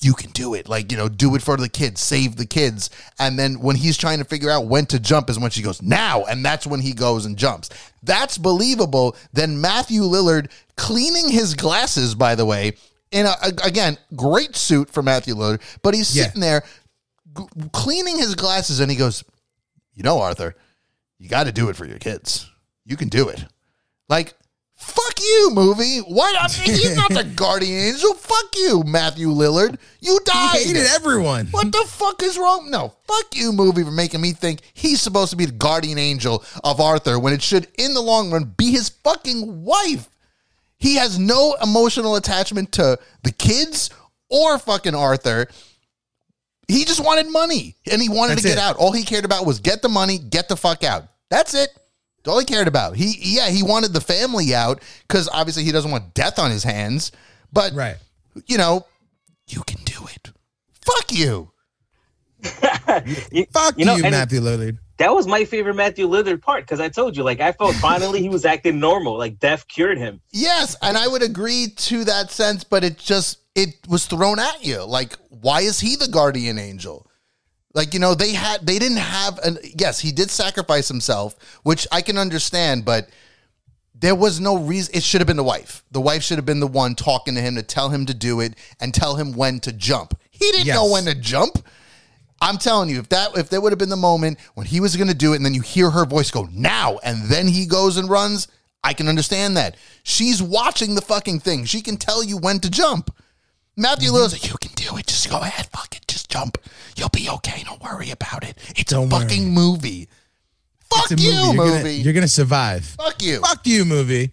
you 0.00 0.14
can 0.14 0.30
do 0.32 0.54
it. 0.54 0.68
Like, 0.68 0.90
you 0.90 0.98
know, 0.98 1.08
do 1.08 1.36
it 1.36 1.42
for 1.42 1.56
the 1.56 1.68
kids, 1.68 2.00
save 2.00 2.34
the 2.34 2.44
kids. 2.44 2.90
And 3.20 3.38
then 3.38 3.60
when 3.60 3.76
he's 3.76 3.96
trying 3.96 4.18
to 4.18 4.24
figure 4.24 4.50
out 4.50 4.66
when 4.66 4.86
to 4.86 4.98
jump 4.98 5.30
is 5.30 5.38
when 5.38 5.52
she 5.52 5.62
goes, 5.62 5.80
now. 5.80 6.24
And 6.24 6.44
that's 6.44 6.66
when 6.66 6.80
he 6.80 6.92
goes 6.92 7.24
and 7.24 7.36
jumps. 7.36 7.70
That's 8.02 8.36
believable. 8.36 9.14
Then 9.32 9.60
Matthew 9.60 10.02
Lillard 10.02 10.50
cleaning 10.76 11.28
his 11.28 11.54
glasses, 11.54 12.16
by 12.16 12.34
the 12.34 12.44
way, 12.44 12.72
in 13.12 13.26
a, 13.26 13.34
again, 13.62 13.96
great 14.16 14.56
suit 14.56 14.90
for 14.90 15.02
Matthew 15.04 15.36
Lillard, 15.36 15.60
but 15.82 15.94
he's 15.94 16.14
Yeah. 16.16 16.24
sitting 16.24 16.40
there 16.40 16.64
g- 17.38 17.44
cleaning 17.72 18.18
his 18.18 18.34
glasses 18.34 18.80
and 18.80 18.90
he 18.90 18.96
goes, 18.96 19.22
you 19.94 20.02
know, 20.02 20.18
Arthur, 20.20 20.56
you 21.20 21.28
got 21.28 21.44
to 21.44 21.52
do 21.52 21.68
it 21.68 21.76
for 21.76 21.84
your 21.86 21.98
kids. 22.00 22.50
You 22.84 22.96
can 22.96 23.08
do 23.08 23.28
it. 23.28 23.44
Like, 24.12 24.34
fuck 24.74 25.18
you, 25.18 25.50
movie. 25.54 26.00
What? 26.00 26.36
I 26.38 26.46
mean, 26.58 26.76
he's 26.76 26.94
not 26.94 27.10
the 27.10 27.24
guardian 27.34 27.94
angel. 27.94 28.12
Fuck 28.12 28.54
you, 28.56 28.82
Matthew 28.84 29.28
Lillard. 29.28 29.78
You 30.00 30.18
died. 30.26 30.58
He 30.58 30.66
hated 30.66 30.86
everyone. 30.88 31.46
What 31.46 31.72
the 31.72 31.82
fuck 31.88 32.22
is 32.22 32.36
wrong? 32.36 32.70
No, 32.70 32.94
fuck 33.08 33.34
you, 33.34 33.52
movie, 33.54 33.82
for 33.82 33.90
making 33.90 34.20
me 34.20 34.32
think 34.32 34.60
he's 34.74 35.00
supposed 35.00 35.30
to 35.30 35.36
be 35.36 35.46
the 35.46 35.52
guardian 35.52 35.96
angel 35.96 36.44
of 36.62 36.78
Arthur 36.78 37.18
when 37.18 37.32
it 37.32 37.40
should, 37.40 37.68
in 37.78 37.94
the 37.94 38.02
long 38.02 38.30
run, 38.30 38.52
be 38.58 38.70
his 38.72 38.90
fucking 38.90 39.64
wife. 39.64 40.10
He 40.76 40.96
has 40.96 41.18
no 41.18 41.56
emotional 41.62 42.16
attachment 42.16 42.72
to 42.72 42.98
the 43.22 43.32
kids 43.32 43.88
or 44.28 44.58
fucking 44.58 44.94
Arthur. 44.94 45.46
He 46.68 46.84
just 46.84 47.02
wanted 47.02 47.30
money 47.30 47.76
and 47.90 48.02
he 48.02 48.10
wanted 48.10 48.32
That's 48.32 48.42
to 48.42 48.48
get 48.48 48.58
it. 48.58 48.62
out. 48.62 48.76
All 48.76 48.92
he 48.92 49.04
cared 49.04 49.24
about 49.24 49.46
was 49.46 49.58
get 49.60 49.80
the 49.80 49.88
money, 49.88 50.18
get 50.18 50.50
the 50.50 50.56
fuck 50.56 50.84
out. 50.84 51.04
That's 51.30 51.54
it. 51.54 51.70
That's 52.24 52.32
all 52.32 52.38
he 52.38 52.44
cared 52.44 52.68
about. 52.68 52.96
He 52.96 53.16
yeah, 53.20 53.48
he 53.48 53.62
wanted 53.62 53.92
the 53.92 54.00
family 54.00 54.54
out 54.54 54.80
because 55.08 55.28
obviously 55.32 55.64
he 55.64 55.72
doesn't 55.72 55.90
want 55.90 56.14
death 56.14 56.38
on 56.38 56.50
his 56.50 56.62
hands. 56.64 57.10
But 57.52 57.72
Right. 57.74 57.96
you 58.46 58.56
know, 58.58 58.86
you 59.48 59.62
can 59.66 59.82
do 59.84 60.06
it. 60.14 60.30
Fuck 60.84 61.12
you. 61.12 61.50
You- 63.32 63.46
Fuck 63.52 63.78
You 63.78 63.84
know, 63.84 63.96
you, 63.96 64.04
and- 64.04 64.12
Matthew 64.12 64.40
Lillard. 64.40 64.78
that 64.98 65.14
was 65.14 65.26
my 65.26 65.44
favorite 65.44 65.74
Matthew 65.74 66.08
Lillard 66.08 66.42
part 66.42 66.64
because 66.64 66.80
I 66.80 66.88
told 66.88 67.16
you, 67.16 67.22
like, 67.22 67.40
I 67.40 67.52
felt 67.52 67.74
finally 67.76 68.20
he 68.20 68.28
was 68.28 68.44
acting 68.44 68.78
normal, 68.80 69.16
like 69.18 69.38
death 69.38 69.66
cured 69.68 69.98
him. 69.98 70.20
Yes, 70.32 70.76
and 70.82 70.96
I 70.96 71.06
would 71.08 71.22
agree 71.22 71.68
to 71.76 72.04
that 72.04 72.30
sense, 72.30 72.64
but 72.64 72.84
it 72.84 72.98
just 72.98 73.38
it 73.54 73.74
was 73.88 74.06
thrown 74.06 74.38
at 74.38 74.64
you. 74.64 74.82
Like, 74.84 75.16
why 75.28 75.60
is 75.60 75.78
he 75.80 75.96
the 75.96 76.08
guardian 76.08 76.58
angel? 76.58 77.06
Like, 77.74 77.94
you 77.94 78.00
know, 78.00 78.14
they 78.14 78.32
had 78.34 78.66
they 78.66 78.78
didn't 78.78 78.98
have 78.98 79.38
an 79.38 79.58
yes, 79.76 80.00
he 80.00 80.12
did 80.12 80.30
sacrifice 80.30 80.88
himself, 80.88 81.34
which 81.62 81.86
I 81.90 82.02
can 82.02 82.18
understand, 82.18 82.84
but 82.84 83.08
there 83.94 84.14
was 84.14 84.40
no 84.40 84.58
reason 84.58 84.94
it 84.94 85.02
should 85.02 85.20
have 85.20 85.28
been 85.28 85.36
the 85.36 85.44
wife. 85.44 85.84
The 85.92 86.00
wife 86.00 86.22
should 86.22 86.36
have 86.38 86.44
been 86.46 86.60
the 86.60 86.66
one 86.66 86.94
talking 86.94 87.34
to 87.36 87.40
him 87.40 87.54
to 87.56 87.62
tell 87.62 87.88
him 87.88 88.04
to 88.06 88.14
do 88.14 88.40
it 88.40 88.54
and 88.80 88.92
tell 88.92 89.14
him 89.16 89.32
when 89.32 89.60
to 89.60 89.72
jump. 89.72 90.18
He 90.30 90.50
didn't 90.50 90.66
Yes. 90.66 90.74
know 90.76 90.90
when 90.90 91.04
to 91.04 91.14
jump. 91.14 91.64
I'm 92.40 92.58
telling 92.58 92.90
you, 92.90 92.98
if 92.98 93.08
that 93.10 93.38
if 93.38 93.48
there 93.48 93.60
would 93.60 93.70
have 93.72 93.78
been 93.78 93.88
the 93.88 93.96
moment 93.96 94.38
when 94.54 94.66
he 94.66 94.80
was 94.80 94.96
going 94.96 95.08
to 95.08 95.14
do 95.14 95.32
it, 95.32 95.36
and 95.36 95.46
then 95.46 95.54
you 95.54 95.60
hear 95.62 95.90
her 95.90 96.04
voice 96.04 96.30
go 96.30 96.48
now, 96.52 96.98
and 97.04 97.26
then 97.28 97.46
he 97.46 97.64
goes 97.66 97.96
and 97.96 98.10
runs, 98.10 98.48
I 98.82 98.92
can 98.94 99.06
understand 99.08 99.56
that. 99.56 99.76
She's 100.02 100.42
watching 100.42 100.96
the 100.96 101.00
fucking 101.02 101.38
thing. 101.40 101.64
She 101.66 101.80
can 101.80 101.96
tell 101.96 102.24
you 102.24 102.36
when 102.36 102.58
to 102.60 102.68
jump. 102.70 103.14
Matthew 103.82 104.10
Mm-hmm. 104.10 104.16
Lillard's 104.16 104.32
like, 104.32 104.48
you 104.48 104.56
can 104.60 104.72
do 104.74 104.96
it. 104.96 105.06
Just 105.06 105.28
go 105.28 105.38
ahead, 105.40 105.66
fuck 105.72 105.94
it, 105.96 106.06
just 106.06 106.30
jump. 106.30 106.56
You'll 106.96 107.08
be 107.08 107.28
okay. 107.28 107.62
Don't 107.64 107.82
worry 107.82 108.10
about 108.10 108.44
it. 108.44 108.56
It's 108.76 108.92
Don't 108.92 109.12
a 109.12 109.14
worry. 109.16 109.24
fucking 109.24 109.50
movie. 109.50 110.08
Fuck 110.94 111.10
you, 111.10 111.16
You're 111.32 111.54
movie. 111.54 111.78
gonna, 111.78 111.88
you're 111.90 112.12
gonna 112.12 112.28
survive. 112.28 112.84
Fuck 112.84 113.22
you. 113.22 113.40
Fuck 113.40 113.66
you, 113.66 113.84
movie. 113.84 114.32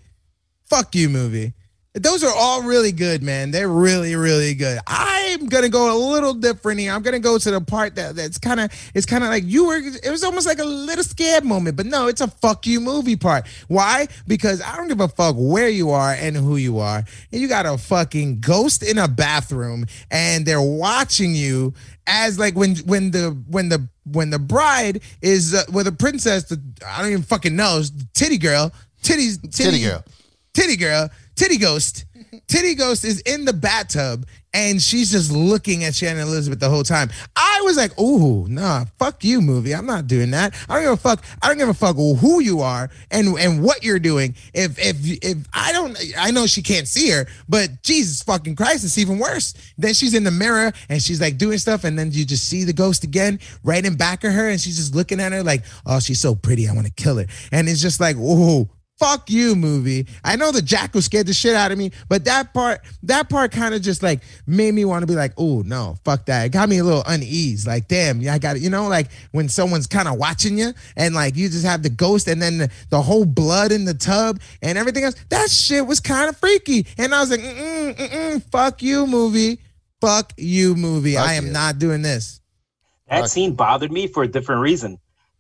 Fuck 0.66 0.94
you, 0.96 1.10
movie. 1.10 1.54
Those 1.96 2.24
are 2.24 2.32
all 2.32 2.62
really 2.62 2.92
good, 2.92 3.24
man. 3.24 3.50
They're 3.50 3.68
really, 3.68 4.16
really 4.16 4.54
good. 4.54 4.78
I'm 4.86 5.48
gonna 5.48 5.70
go 5.70 5.92
a 5.92 5.98
little 5.98 6.36
different 6.36 6.80
here. 6.80 6.94
I'm 6.94 7.02
gonna 7.02 7.20
go 7.20 7.40
to 7.40 7.52
the 7.52 7.62
part 7.62 7.96
that 7.96 8.16
that's 8.16 8.38
kind 8.38 8.60
of 8.60 8.92
it's 8.94 9.08
kind 9.08 9.24
of 9.24 9.32
like 9.32 9.44
you 9.48 9.66
were. 9.66 9.78
It 9.78 10.12
was 10.12 10.24
almost 10.24 10.46
like 10.46 10.60
a 10.60 10.66
little 10.66 11.04
scared 11.04 11.46
moment, 11.46 11.78
but 11.78 11.88
no, 11.88 12.06
it's 12.06 12.22
a 12.22 12.28
fuck 12.28 12.68
you 12.68 12.80
movie 12.80 13.16
part. 13.16 13.48
Why? 13.70 14.08
Because 14.28 14.62
I 14.62 14.78
don't 14.78 14.88
give 14.88 15.00
a 15.00 15.08
fuck 15.08 15.36
where 15.36 15.68
you 15.68 15.90
are 15.90 16.14
and 16.14 16.36
who 16.36 16.58
you 16.58 16.78
are. 16.78 17.04
And 17.32 17.42
you 17.42 17.48
got 17.48 17.66
a 17.66 17.76
fucking 17.76 18.42
ghost 18.42 18.84
in 18.84 19.00
a 19.00 19.08
bathroom, 19.08 19.88
and 20.12 20.46
they're 20.46 20.62
watching 20.62 21.34
you 21.34 21.74
as 22.06 22.38
like 22.38 22.56
when 22.56 22.76
when 22.86 23.10
the 23.10 23.36
when 23.50 23.70
the 23.70 23.90
when 24.04 24.30
the 24.30 24.40
bride 24.40 25.02
is 25.24 25.56
uh, 25.56 25.64
with 25.74 25.88
the 25.88 25.92
princess. 25.92 26.44
The, 26.44 26.62
I 26.86 27.02
don't 27.02 27.10
even 27.10 27.24
fucking 27.24 27.56
know. 27.56 27.82
Titty 28.14 28.38
girl. 28.38 28.72
Titties. 29.02 29.42
Titty 29.52 29.82
girl. 29.82 30.04
titty 30.54 30.76
girl 30.76 31.10
Titty 31.40 31.58
Ghost. 31.58 32.04
Titty 32.48 32.76
Ghost 32.76 33.06
is 33.06 33.22
in 33.22 33.46
the 33.46 33.54
bathtub 33.54 34.28
and 34.54 34.82
she's 34.82 35.10
just 35.10 35.32
looking 35.32 35.86
at 35.86 35.96
Shannon 35.96 36.28
Elizabeth 36.28 36.60
the 36.60 36.70
whole 36.70 36.84
time. 36.84 37.10
I 37.34 37.62
was 37.64 37.78
like, 37.78 37.98
"Ooh, 37.98 38.46
nah, 38.50 38.84
fuck 38.98 39.24
you, 39.24 39.40
movie. 39.40 39.74
I'm 39.74 39.86
not 39.86 40.08
doing 40.08 40.32
that. 40.32 40.54
I 40.68 40.76
don't 40.76 40.84
give 40.84 40.94
a 40.94 40.98
fuck. 40.98 41.24
I 41.42 41.48
don't 41.48 41.58
give 41.58 41.70
a 41.70 41.74
fuck 41.74 41.96
who 41.96 42.42
you 42.42 42.60
are 42.60 42.90
and 43.10 43.38
and 43.40 43.64
what 43.64 43.86
you're 43.86 44.00
doing. 44.00 44.36
If 44.54 44.78
if 44.80 44.98
if 45.24 45.38
I 45.54 45.72
don't, 45.72 45.98
I 46.18 46.32
know 46.32 46.46
she 46.46 46.62
can't 46.62 46.90
see 46.90 47.10
her, 47.12 47.26
but 47.48 47.84
Jesus 47.84 48.22
fucking 48.24 48.58
Christ, 48.58 48.84
it's 48.84 48.98
even 48.98 49.18
worse. 49.18 49.54
Then 49.78 49.94
she's 49.94 50.14
in 50.14 50.26
the 50.26 50.32
mirror 50.32 50.74
and 50.90 51.02
she's 51.02 51.22
like 51.22 51.38
doing 51.38 51.58
stuff, 51.58 51.86
and 51.86 51.98
then 51.98 52.12
you 52.12 52.26
just 52.26 52.50
see 52.50 52.66
the 52.66 52.74
ghost 52.74 53.06
again 53.06 53.40
right 53.64 53.86
in 53.86 53.96
back 53.96 54.26
of 54.26 54.34
her, 54.34 54.50
and 54.50 54.60
she's 54.60 54.76
just 54.76 54.94
looking 54.94 55.22
at 55.22 55.32
her 55.32 55.42
like, 55.42 55.64
"Oh, 55.86 56.02
she's 56.02 56.20
so 56.20 56.36
pretty. 56.36 56.68
I 56.68 56.74
want 56.74 56.88
to 56.88 56.94
kill 56.94 57.18
her." 57.18 57.28
And 57.54 57.70
it's 57.70 57.82
just 57.82 58.02
like, 58.02 58.18
"Ooh." 58.18 58.68
Fuck 59.00 59.30
you 59.30 59.56
movie. 59.56 60.06
I 60.24 60.36
know 60.36 60.52
the 60.52 60.62
Jack 60.62 60.94
was 60.94 61.06
scared 61.06 61.26
the 61.26 61.34
shit 61.34 61.56
out 61.56 61.72
of 61.72 61.78
me, 61.78 61.92
but 62.10 62.26
that 62.26 62.54
part, 62.54 62.82
that 63.04 63.30
part 63.30 63.52
kind 63.52 63.74
of 63.74 63.82
just 63.82 64.04
like 64.04 64.22
made 64.46 64.74
me 64.74 64.86
want 64.86 65.04
to 65.04 65.08
be 65.08 65.16
like, 65.16 65.34
oh 65.38 65.62
no, 65.66 65.96
fuck 66.04 66.26
that. 66.26 66.46
It 66.46 66.50
got 66.50 66.70
me 66.70 66.80
a 66.80 66.84
little 66.84 67.04
unease. 67.08 67.66
Like, 67.66 67.88
damn, 67.88 68.20
yeah, 68.22 68.34
I 68.34 68.40
got 68.40 68.58
it. 68.58 68.62
You 68.62 68.70
know, 68.70 68.88
like 68.88 69.08
when 69.32 69.48
someone's 69.50 69.88
kind 69.88 70.08
of 70.08 70.18
watching 70.18 70.58
you 70.58 70.74
and 70.96 71.16
like 71.16 71.36
you 71.36 71.50
just 71.50 71.66
have 71.66 71.82
the 71.82 71.90
ghost 71.90 72.28
and 72.28 72.42
then 72.42 72.60
the, 72.60 72.72
the 72.90 73.02
whole 73.02 73.26
blood 73.26 73.72
in 73.72 73.86
the 73.86 73.94
tub 73.94 74.40
and 74.62 74.78
everything 74.78 75.04
else. 75.06 75.16
That 75.30 75.50
shit 75.50 75.88
was 75.88 76.00
kind 76.00 76.30
of 76.30 76.38
freaky. 76.38 76.86
And 76.98 77.16
I 77.16 77.22
was 77.22 77.32
like, 77.32 77.40
mm-mm, 77.40 77.96
mm-mm, 77.96 78.44
fuck 78.52 78.84
you 78.84 79.08
movie. 79.08 79.60
Fuck 80.02 80.34
you 80.38 80.76
movie. 80.76 81.16
Fuck 81.16 81.28
I 81.28 81.34
am 81.34 81.48
you. 81.48 81.52
not 81.52 81.80
doing 81.80 82.02
this. 82.02 82.40
That 83.10 83.22
Fuck. 83.22 83.30
scene 83.30 83.54
bothered 83.56 83.92
me 83.92 84.08
for 84.08 84.24
a 84.24 84.28
different 84.28 84.62
reason. 84.62 85.00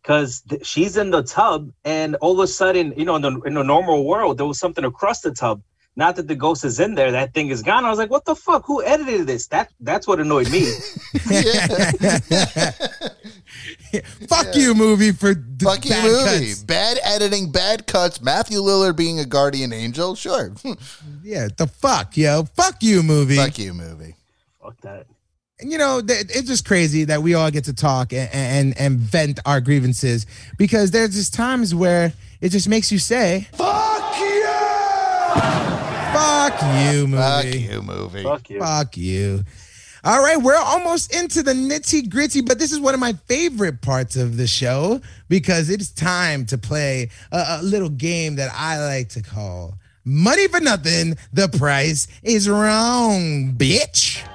Because 0.09 0.41
th- 0.41 0.65
she's 0.65 0.97
in 0.97 1.11
the 1.11 1.21
tub, 1.21 1.71
and 1.85 2.15
all 2.15 2.33
of 2.33 2.39
a 2.39 2.47
sudden, 2.47 2.95
you 2.97 3.05
know, 3.05 3.17
in 3.17 3.21
the, 3.21 3.41
in 3.41 3.53
the 3.53 3.61
normal 3.61 4.05
world, 4.05 4.39
there 4.39 4.47
was 4.47 4.57
something 4.57 4.83
across 4.83 5.21
the 5.21 5.29
tub. 5.31 5.61
Not 5.95 6.15
that 6.15 6.27
the 6.27 6.33
ghost 6.33 6.65
is 6.65 6.79
in 6.79 6.95
there, 6.95 7.11
that 7.11 7.35
thing 7.35 7.49
is 7.49 7.61
gone. 7.61 7.85
I 7.85 7.91
was 7.91 7.99
like, 7.99 8.09
"What 8.09 8.25
the 8.25 8.35
fuck? 8.35 8.63
Who 8.65 8.83
edited 8.83 9.27
this?" 9.27 9.45
That 9.49 9.69
that's 9.81 10.07
what 10.07 10.19
annoyed 10.19 10.49
me. 10.49 10.71
Yeah, 11.29 11.67
Fuck 14.27 14.55
you 14.55 14.73
movie 14.73 15.11
for 15.11 15.35
d- 15.35 15.63
Fuck 15.65 15.85
you, 15.85 15.91
bad 15.91 16.03
movie. 16.05 16.47
cuts. 16.47 16.63
Bad 16.63 16.99
editing, 17.03 17.51
bad 17.51 17.85
cuts. 17.85 18.19
Matthew 18.19 18.61
Lillard 18.61 18.95
being 18.95 19.19
a 19.19 19.25
guardian 19.25 19.71
angel. 19.71 20.15
Sure. 20.15 20.53
Yeah, 21.23 21.49
the 21.55 21.67
fuck, 21.67 22.17
yo. 22.17 22.45
Fuck 22.55 22.81
you 22.81 23.03
movie. 23.03 23.35
Fuck 23.35 23.59
you, 23.59 23.75
movie. 23.75 24.15
fuck 24.59 24.79
that. 24.81 25.05
You 25.61 25.77
know, 25.77 26.01
it's 26.05 26.47
just 26.47 26.65
crazy 26.65 27.03
that 27.05 27.21
we 27.21 27.33
all 27.33 27.51
get 27.51 27.65
to 27.65 27.73
talk 27.73 28.13
and, 28.13 28.29
and 28.31 28.79
and 28.79 28.99
vent 28.99 29.39
our 29.45 29.59
grievances 29.61 30.25
because 30.57 30.91
there's 30.91 31.15
just 31.15 31.33
times 31.33 31.75
where 31.75 32.13
it 32.41 32.49
just 32.49 32.69
makes 32.69 32.91
you 32.91 32.99
say, 32.99 33.47
"Fuck 33.53 34.19
you, 34.19 34.45
fuck 36.13 36.61
you, 36.93 37.07
movie, 37.07 37.17
Fuck 37.17 37.45
you, 37.55 37.81
movie. 37.81 38.23
Fuck 38.23 38.49
you. 38.49 38.59
fuck 38.59 38.97
you." 38.97 39.43
All 40.01 40.23
right, 40.23 40.37
we're 40.37 40.55
almost 40.55 41.13
into 41.13 41.43
the 41.43 41.51
nitty 41.51 42.09
gritty, 42.09 42.39
but 42.39 42.57
this 42.57 42.71
is 42.71 42.79
one 42.79 42.93
of 42.93 43.01
my 43.01 43.11
favorite 43.27 43.81
parts 43.81 44.15
of 44.15 44.37
the 44.37 44.47
show 44.47 45.01
because 45.27 45.69
it's 45.69 45.89
time 45.91 46.45
to 46.45 46.57
play 46.57 47.09
a, 47.33 47.57
a 47.59 47.63
little 47.63 47.89
game 47.89 48.37
that 48.37 48.49
I 48.55 48.79
like 48.79 49.09
to 49.09 49.21
call 49.21 49.77
Money 50.05 50.47
for 50.47 50.61
Nothing. 50.61 51.17
The 51.33 51.49
price 51.49 52.07
is 52.23 52.47
wrong, 52.47 53.55
bitch. 53.57 54.25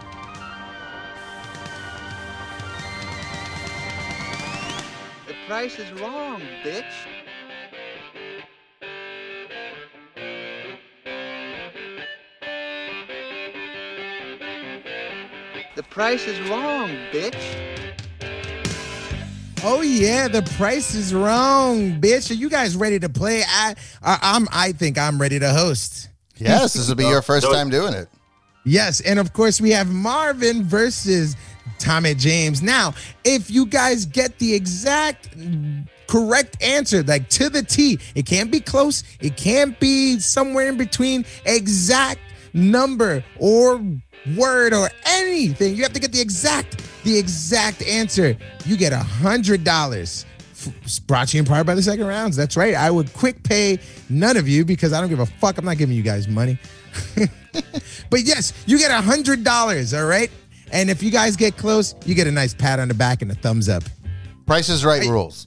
Price 5.55 5.79
is 5.79 5.93
wrong, 6.01 6.43
bitch. 6.65 6.83
The 15.77 15.85
price 15.85 16.27
is 16.27 16.41
wrong, 16.51 16.89
bitch. 17.13 17.37
Oh 19.63 19.83
yeah, 19.83 20.27
the 20.27 20.43
price 20.57 20.97
is 20.97 21.15
wrong, 21.15 22.01
bitch. 22.01 22.33
Are 22.33 22.35
you 22.35 22.51
guys 22.51 22.75
ready 22.75 22.99
to 22.99 23.09
play? 23.09 23.45
I, 23.47 23.77
I 24.03 24.19
I'm 24.23 24.49
I 24.51 24.73
think 24.73 24.99
I'm 24.99 25.21
ready 25.21 25.39
to 25.39 25.51
host. 25.51 26.09
Yes, 26.37 26.73
this 26.73 26.89
will 26.89 26.97
be 26.97 27.05
your 27.05 27.23
first 27.23 27.49
time 27.49 27.71
doing 27.71 27.95
it. 27.95 28.09
Yes, 28.65 29.01
and 29.03 29.21
of 29.21 29.33
course 29.33 29.61
we 29.61 29.71
have 29.71 29.89
Marvin 29.89 30.65
versus 30.65 31.37
Tommy 31.79 32.15
James. 32.15 32.63
Now, 32.63 32.95
if 33.25 33.51
you 33.51 33.67
guys 33.67 34.07
get 34.07 34.39
the 34.39 34.55
exact 34.55 35.29
correct 36.07 36.63
answer, 36.63 37.03
like 37.03 37.29
to 37.31 37.49
the 37.49 37.63
T, 37.63 37.99
it 38.15 38.27
can't 38.27 38.51
be 38.51 38.61
close, 38.61 39.05
it 39.21 39.37
can't 39.37 39.79
be 39.81 40.19
somewhere 40.19 40.69
in 40.69 40.77
between, 40.77 41.25
exact 41.45 42.21
number 42.53 43.25
or 43.39 43.81
word 44.37 44.73
or 44.73 44.89
anything. 45.07 45.75
You 45.75 45.83
have 45.83 45.93
to 45.93 46.01
get 46.01 46.13
the 46.13 46.21
exact, 46.21 46.83
the 47.05 47.19
exact 47.19 47.83
answer. 47.83 48.37
You 48.65 48.77
get 48.77 48.93
a 48.93 48.99
hundred 48.99 49.65
dollars. 49.65 50.25
Brought 51.07 51.29
to 51.29 51.37
you 51.37 51.43
in 51.43 51.47
part 51.47 51.67
by 51.67 51.75
the 51.75 51.83
second 51.83 52.07
rounds. 52.07 52.37
That's 52.37 52.57
right. 52.57 52.75
I 52.75 52.91
would 52.91 53.13
quick 53.13 53.43
pay 53.43 53.79
none 54.09 54.39
of 54.39 54.49
you 54.49 54.65
because 54.65 54.95
I 54.95 55.01
don't 55.01 55.11
give 55.11 55.21
a 55.21 55.27
fuck. 55.27 55.59
I'm 55.59 55.65
not 55.67 55.77
giving 55.77 55.95
you 55.95 56.03
guys 56.03 56.27
money. 56.27 56.59
but 58.11 58.23
yes, 58.23 58.55
you 58.67 58.79
get 58.79 58.91
a 58.91 59.03
hundred 59.03 59.45
dollars. 59.45 59.93
All 59.93 60.07
right. 60.07 60.31
And 60.75 60.91
if 60.91 61.03
you 61.03 61.11
guys 61.11 61.37
get 61.37 61.57
close, 61.57 61.95
you 62.05 62.15
get 62.15 62.27
a 62.27 62.33
nice 62.33 62.53
pat 62.53 62.81
on 62.81 62.89
the 62.89 62.95
back 62.95 63.23
and 63.23 63.31
a 63.31 63.35
thumbs 63.35 63.69
up. 63.69 63.85
Price 64.45 64.69
is 64.69 64.85
right 64.85 65.03
rules. 65.05 65.47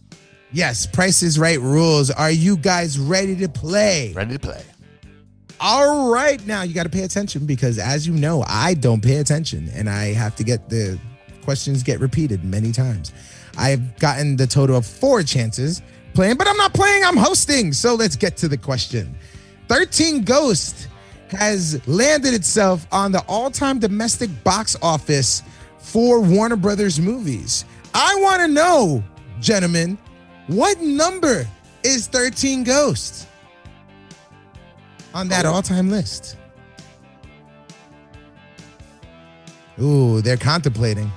Yes, 0.51 0.85
Price 0.87 1.23
is 1.23 1.37
Right 1.37 1.59
rules. 1.59 2.09
Are 2.09 2.31
you 2.31 2.55
guys 2.55 2.97
ready 2.97 3.35
to 3.35 3.49
play? 3.49 4.13
Ready 4.13 4.33
to 4.33 4.39
play. 4.39 4.63
All 5.59 6.09
right, 6.09 6.45
now 6.47 6.61
you 6.61 6.73
got 6.73 6.83
to 6.83 6.89
pay 6.89 7.01
attention 7.01 7.45
because, 7.45 7.77
as 7.77 8.07
you 8.07 8.13
know, 8.13 8.45
I 8.47 8.73
don't 8.75 9.03
pay 9.03 9.17
attention, 9.17 9.69
and 9.73 9.89
I 9.89 10.13
have 10.13 10.35
to 10.37 10.43
get 10.43 10.69
the 10.69 10.97
questions 11.43 11.83
get 11.83 11.99
repeated 11.99 12.45
many 12.45 12.71
times. 12.71 13.11
I've 13.57 13.97
gotten 13.99 14.37
the 14.37 14.47
total 14.47 14.77
of 14.77 14.85
four 14.85 15.23
chances 15.23 15.81
playing, 16.13 16.37
but 16.37 16.47
I'm 16.47 16.57
not 16.57 16.73
playing. 16.73 17.03
I'm 17.03 17.17
hosting. 17.17 17.73
So 17.73 17.95
let's 17.95 18.15
get 18.15 18.37
to 18.37 18.47
the 18.47 18.57
question. 18.57 19.17
Thirteen 19.67 20.23
Ghost 20.23 20.87
has 21.31 21.85
landed 21.87 22.33
itself 22.33 22.87
on 22.91 23.11
the 23.11 23.23
all-time 23.27 23.79
domestic 23.79 24.29
box 24.43 24.75
office 24.81 25.43
for 25.77 26.21
Warner 26.21 26.55
Brothers 26.55 26.99
movies. 26.99 27.65
I 27.93 28.15
want 28.21 28.41
to 28.41 28.47
know, 28.47 29.03
gentlemen, 29.39 29.97
what 30.47 30.79
number 30.79 31.47
is 31.83 32.07
13 32.07 32.63
Ghosts? 32.63 33.27
on 35.17 35.27
that 35.29 35.45
oh. 35.45 35.53
all-time 35.53 35.89
list. 35.89 36.37
Ooh, 39.81 40.21
they're 40.21 40.37
contemplating. 40.37 41.11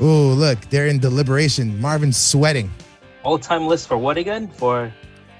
Ooh, 0.00 0.32
look, 0.32 0.60
they're 0.70 0.88
in 0.88 0.98
deliberation. 0.98 1.80
Marvin's 1.80 2.16
sweating. 2.16 2.70
All 3.22 3.38
time 3.38 3.66
list 3.68 3.86
for 3.86 3.96
what 3.96 4.18
again? 4.18 4.48
For 4.48 4.92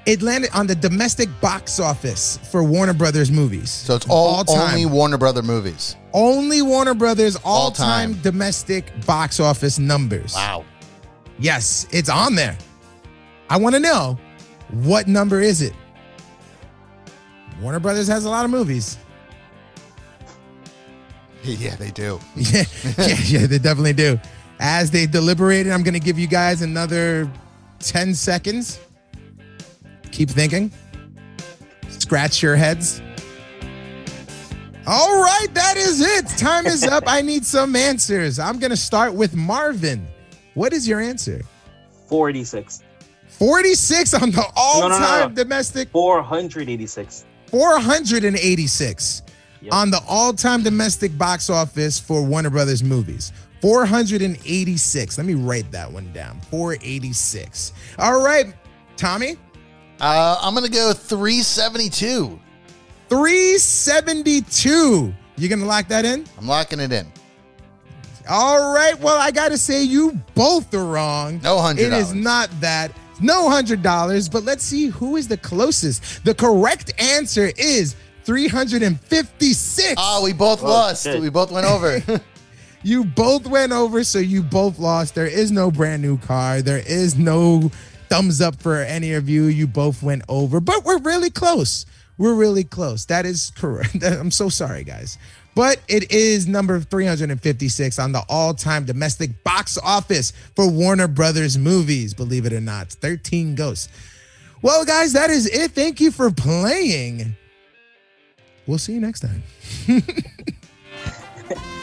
It 0.07 0.21
landed 0.21 0.51
on 0.53 0.67
the 0.67 0.75
domestic 0.75 1.29
box 1.41 1.81
office 1.81 2.39
for 2.51 2.63
Warner 2.63 2.93
Brothers 2.93 3.31
movies. 3.31 3.71
So 3.71 3.95
it's 3.95 4.07
all 4.09 4.37
All-time. 4.37 4.71
only 4.75 4.87
Warner 4.87 5.17
Brother 5.17 5.43
movies. 5.43 5.97
Only 6.13 6.61
Warner 6.61 6.93
Brothers 6.95 7.37
all-time, 7.37 8.11
All-time. 8.11 8.23
domestic 8.23 8.93
box 9.07 9.41
office 9.41 9.79
numbers. 9.79 10.35
Wow. 10.35 10.65
Yes, 11.39 11.87
it's 11.91 12.11
on 12.11 12.35
there. 12.35 12.57
I 13.49 13.57
want 13.57 13.75
to 13.75 13.81
know 13.81 14.19
what 14.71 15.09
number 15.09 15.41
is 15.41 15.63
it? 15.63 15.73
Warner 17.63 17.81
Brothers 17.81 18.07
has 18.09 18.25
a 18.27 18.31
lot 18.31 18.45
of 18.45 18.51
movies. 18.51 18.99
Yeah, 21.45 21.77
they 21.77 21.91
do. 21.91 22.19
Yeah, 22.37 22.65
yeah, 22.99 23.17
yeah, 23.25 23.47
they 23.47 23.59
definitely 23.59 23.93
do. 23.93 24.19
As 24.61 24.91
they 24.91 25.05
deliberated, 25.07 25.73
I'm 25.73 25.83
going 25.83 25.93
to 25.95 26.01
give 26.01 26.19
you 26.19 26.27
guys 26.27 26.63
another 26.63 27.31
10 27.81 28.15
seconds. 28.15 28.81
Keep 30.15 30.31
thinking. 30.31 30.71
Scratch 31.89 32.41
your 32.41 32.55
heads. 32.55 33.03
All 34.87 35.21
right, 35.21 35.49
that 35.55 35.77
is 35.77 36.01
it. 36.01 36.29
Time 36.39 36.67
is 36.67 36.85
up. 36.85 37.03
I 37.09 37.21
need 37.21 37.45
some 37.45 37.75
answers. 37.75 38.39
I'm 38.39 38.61
going 38.61 38.71
to 38.71 38.77
start 38.77 39.12
with 39.12 39.35
Marvin. 39.35 40.07
What 40.55 40.73
is 40.73 40.87
your 40.87 41.01
answer? 41.01 41.43
46. 42.07 42.85
46 43.27 44.15
on 44.15 44.31
the 44.31 44.45
all 44.55 44.83
no, 44.83 44.89
no, 44.91 44.99
time 44.99 45.29
no. 45.31 45.35
domestic 45.35 45.89
486. 45.91 47.25
486 47.49 49.23
Yep. 49.62 49.73
on 49.73 49.91
the 49.91 50.01
all-time 50.07 50.62
domestic 50.62 51.17
box 51.19 51.49
office 51.51 51.99
for 51.99 52.23
Warner 52.23 52.51
Brothers 52.51 52.85
movies. 52.85 53.33
486. 53.62 55.17
Let 55.19 55.27
me 55.27 55.35
write 55.35 55.73
that 55.73 55.91
one 55.91 56.12
down. 56.12 56.39
486. 56.51 57.73
All 57.99 58.23
right, 58.23 58.55
Tommy. 58.97 59.39
Uh, 60.01 60.38
I'm 60.42 60.55
gonna 60.55 60.68
go 60.68 60.92
372. 60.92 62.38
372. 63.09 65.14
You 65.36 65.49
gonna 65.49 65.64
lock 65.66 65.88
that 65.88 66.05
in? 66.05 66.24
I'm 66.38 66.47
locking 66.47 66.80
it 66.80 66.92
in. 66.92 67.07
All 68.28 68.74
right. 68.74 68.99
Well, 69.01 69.18
I 69.18 69.30
gotta 69.30 69.59
say 69.59 69.82
you 69.82 70.12
both 70.34 70.72
are 70.74 70.84
wrong. 70.84 71.40
No 71.42 71.59
hundred 71.59 71.86
It 71.86 71.92
is 71.92 72.14
not 72.14 72.49
that. 72.61 72.92
No 73.20 73.49
hundred 73.51 73.82
dollars, 73.82 74.28
but 74.28 74.45
let's 74.45 74.64
see 74.64 74.86
who 74.86 75.16
is 75.16 75.28
the 75.28 75.36
closest. 75.36 76.24
The 76.24 76.34
correct 76.34 76.92
answer 77.01 77.51
is 77.57 77.97
356. 78.24 79.95
Oh, 79.99 80.22
we 80.24 80.32
both 80.32 80.62
Oh, 80.62 80.66
lost. 80.68 81.05
shit. 81.05 81.20
We 81.20 81.28
both 81.30 81.51
went 81.51 81.66
over. 81.66 82.01
You 82.86 83.03
both 83.03 83.47
went 83.47 83.72
over, 83.72 84.05
so 84.05 84.18
you 84.18 84.42
both 84.42 84.78
lost. 84.78 85.14
There 85.14 85.26
is 85.26 85.51
no 85.51 85.70
brand 85.70 86.03
new 86.03 86.18
car. 86.18 86.61
There 86.61 86.82
is 86.86 87.16
no 87.16 87.70
thumbs 88.09 88.41
up 88.41 88.61
for 88.61 88.77
any 88.77 89.13
of 89.15 89.29
you. 89.29 89.45
You 89.45 89.67
both 89.67 90.03
went 90.03 90.23
over, 90.29 90.61
but 90.61 90.85
we're 90.85 90.99
really 90.99 91.31
close. 91.31 91.87
We're 92.17 92.35
really 92.35 92.65
close. 92.65 93.07
That 93.07 93.27
is 93.27 93.53
correct. 93.57 94.03
I'm 94.05 94.31
so 94.31 94.49
sorry, 94.49 94.85
guys. 94.85 95.19
But 95.55 95.81
it 95.87 96.11
is 96.11 96.49
number 96.49 96.81
356 96.81 97.99
on 97.99 98.13
the 98.13 98.23
all 98.29 98.55
time 98.55 98.85
domestic 98.85 99.43
box 99.45 99.79
office 99.79 100.33
for 100.57 100.69
Warner 100.69 101.09
Brothers 101.09 101.57
movies, 101.57 102.13
believe 102.13 102.45
it 102.47 102.53
or 102.53 102.61
not. 102.61 102.91
13 102.91 103.55
Ghosts. 103.55 103.89
Well, 104.63 104.85
guys, 104.85 105.13
that 105.13 105.31
is 105.31 105.47
it. 105.47 105.73
Thank 105.73 106.01
you 106.01 106.11
for 106.11 106.31
playing. 106.31 107.37
We'll 108.67 108.79
see 108.79 108.95
you 108.95 109.01
next 109.01 109.21
time. 109.21 109.43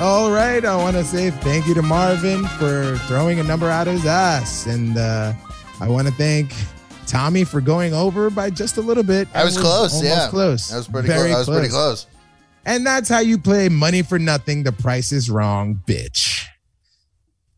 All 0.00 0.32
right, 0.32 0.64
I 0.64 0.74
want 0.76 0.96
to 0.96 1.04
say 1.04 1.30
thank 1.30 1.66
you 1.68 1.74
to 1.74 1.82
Marvin 1.82 2.44
for 2.58 2.96
throwing 3.06 3.38
a 3.38 3.42
number 3.44 3.70
out 3.70 3.86
of 3.86 3.94
his 3.94 4.06
ass, 4.06 4.66
and 4.66 4.98
uh, 4.98 5.32
I 5.80 5.88
want 5.88 6.08
to 6.08 6.14
thank 6.14 6.52
Tommy 7.06 7.44
for 7.44 7.60
going 7.60 7.94
over 7.94 8.28
by 8.28 8.50
just 8.50 8.78
a 8.78 8.80
little 8.80 9.04
bit. 9.04 9.28
I 9.32 9.44
was 9.44 9.54
and 9.54 9.64
close. 9.64 9.94
almost 9.94 10.04
Yeah, 10.04 10.28
close. 10.28 10.68
That 10.70 10.76
was 10.78 10.88
pretty 10.88 11.08
Very 11.08 11.30
close. 11.30 11.34
I 11.34 11.50
was 11.50 11.58
pretty 11.58 11.68
close. 11.72 12.06
And 12.64 12.86
that's 12.86 13.08
how 13.08 13.20
you 13.20 13.38
play 13.38 13.68
money 13.68 14.02
for 14.02 14.18
nothing. 14.18 14.64
The 14.64 14.72
price 14.72 15.12
is 15.12 15.30
wrong, 15.30 15.80
bitch. 15.86 16.31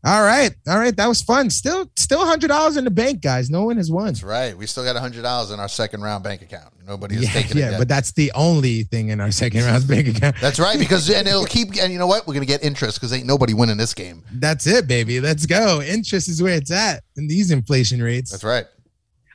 All 0.05 0.21
right, 0.21 0.53
all 0.67 0.77
right, 0.77 0.95
that 0.97 1.07
was 1.07 1.23
fun. 1.23 1.49
Still, 1.49 1.89
still 1.95 2.23
hundred 2.25 2.49
dollars 2.49 2.77
in 2.77 2.83
the 2.83 2.91
bank, 2.91 3.21
guys. 3.21 3.49
No 3.49 3.63
one 3.63 3.77
has 3.77 3.89
won. 3.89 4.05
That's 4.05 4.21
right. 4.21 4.55
We 4.55 4.67
still 4.67 4.83
got 4.83 4.95
hundred 4.97 5.23
dollars 5.23 5.49
in 5.49 5.59
our 5.59 5.67
second 5.67 6.03
round 6.03 6.23
bank 6.23 6.43
account. 6.43 6.71
Nobody 6.85 7.15
has 7.15 7.23
Yeah, 7.23 7.31
taken 7.31 7.57
it 7.57 7.61
yeah, 7.61 7.77
but 7.79 7.87
that's 7.87 8.11
the 8.11 8.31
only 8.35 8.83
thing 8.83 9.09
in 9.09 9.19
our 9.19 9.31
second 9.31 9.63
round 9.63 9.87
bank 9.87 10.07
account. 10.07 10.35
That's 10.39 10.59
right, 10.59 10.77
because 10.77 11.09
and 11.09 11.27
it'll 11.27 11.45
keep 11.45 11.69
and 11.81 11.91
you 11.91 11.97
know 11.97 12.05
what? 12.05 12.27
We're 12.27 12.35
gonna 12.35 12.45
get 12.45 12.63
interest 12.63 12.99
because 12.99 13.11
ain't 13.13 13.25
nobody 13.25 13.55
winning 13.55 13.77
this 13.77 13.95
game. 13.95 14.23
That's 14.33 14.67
it, 14.67 14.87
baby. 14.87 15.19
Let's 15.19 15.47
go. 15.47 15.81
Interest 15.81 16.29
is 16.29 16.39
where 16.39 16.53
it's 16.55 16.71
at 16.71 17.03
in 17.17 17.27
these 17.27 17.49
inflation 17.49 17.99
rates. 18.03 18.29
That's 18.29 18.43
right. 18.43 18.65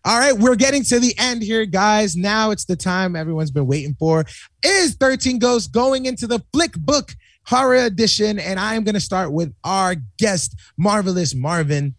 All 0.04 0.18
right, 0.18 0.32
we're 0.32 0.56
getting 0.56 0.82
to 0.84 0.98
the 0.98 1.14
end 1.18 1.42
here, 1.42 1.66
guys. 1.66 2.16
Now 2.16 2.52
it's 2.52 2.64
the 2.64 2.76
time 2.76 3.16
everyone's 3.16 3.50
been 3.50 3.66
waiting 3.66 3.94
for. 3.98 4.24
Is 4.64 4.94
13 4.94 5.38
Ghosts 5.38 5.68
going 5.68 6.06
into 6.06 6.26
the 6.26 6.42
Flick 6.54 6.72
Book 6.72 7.12
Horror 7.51 7.84
Edition? 7.86 8.38
And 8.38 8.61
I 8.61 8.76
am 8.76 8.84
going 8.84 8.94
to 8.94 9.01
start 9.01 9.32
with 9.32 9.53
our 9.64 9.96
guest, 10.18 10.55
Marvelous 10.78 11.34
Marvin. 11.34 11.96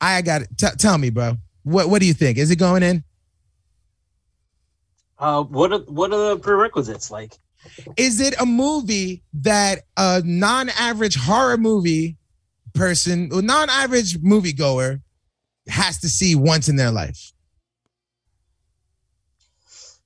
I 0.00 0.22
got 0.22 0.42
it. 0.42 0.48
T- 0.58 0.66
tell 0.76 0.98
me, 0.98 1.10
bro. 1.10 1.36
What 1.62 1.88
What 1.88 2.00
do 2.00 2.06
you 2.06 2.14
think? 2.14 2.36
Is 2.36 2.50
it 2.50 2.56
going 2.56 2.82
in? 2.82 3.04
Uh, 5.16 5.44
what 5.44 5.72
are 5.72 5.78
what 5.80 6.12
are 6.12 6.30
the 6.30 6.40
prerequisites 6.40 7.12
like? 7.12 7.38
Is 7.96 8.20
it 8.20 8.40
a 8.40 8.46
movie 8.46 9.22
that 9.34 9.82
a 9.96 10.22
non-average 10.24 11.16
horror 11.16 11.56
movie 11.56 12.16
person, 12.74 13.30
or 13.32 13.42
non-average 13.42 14.18
moviegoer, 14.18 15.00
has 15.68 15.98
to 16.00 16.08
see 16.08 16.34
once 16.34 16.68
in 16.68 16.76
their 16.76 16.90
life? 16.90 17.32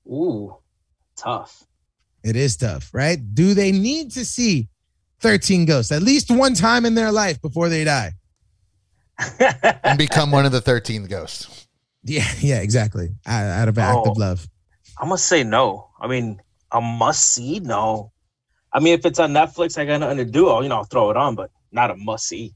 Ooh, 0.07 0.57
tough. 1.15 1.63
It 2.23 2.35
is 2.35 2.57
tough, 2.57 2.89
right? 2.93 3.19
Do 3.33 3.53
they 3.53 3.71
need 3.71 4.11
to 4.11 4.25
see 4.25 4.69
13 5.23 5.65
ghosts 5.65 5.91
at 5.91 6.03
least 6.03 6.29
one 6.29 6.53
time 6.53 6.85
in 6.85 6.93
their 6.93 7.11
life 7.11 7.41
before 7.41 7.69
they 7.69 7.83
die? 7.83 8.11
And 9.83 9.97
become 9.97 10.31
one 10.31 10.45
of 10.45 10.51
the 10.51 10.61
thirteenth 10.61 11.09
ghosts. 11.09 11.67
Yeah, 12.03 12.27
yeah, 12.39 12.59
exactly. 12.61 13.09
Out, 13.25 13.45
out 13.45 13.67
of 13.69 13.77
an 13.77 13.83
act 13.83 14.07
of 14.07 14.17
Oh. 14.17 14.19
love. 14.19 14.47
I'm 14.99 15.07
gonna 15.09 15.17
say 15.17 15.43
no. 15.43 15.89
I 16.01 16.07
mean, 16.07 16.41
a 16.71 16.81
must 16.81 17.31
see, 17.31 17.59
no. 17.59 18.11
I 18.73 18.79
mean, 18.79 18.93
if 18.93 19.05
it's 19.05 19.19
on 19.19 19.31
Netflix, 19.31 19.77
I 19.77 19.85
got 19.85 19.99
nothing 19.99 20.17
to 20.17 20.25
do. 20.25 20.49
I'll, 20.49 20.63
you 20.63 20.69
know, 20.69 20.77
I'll 20.77 20.83
throw 20.83 21.09
it 21.11 21.17
on, 21.17 21.35
but 21.35 21.51
not 21.71 21.91
a 21.91 21.95
must 21.95 22.27
see. 22.27 22.53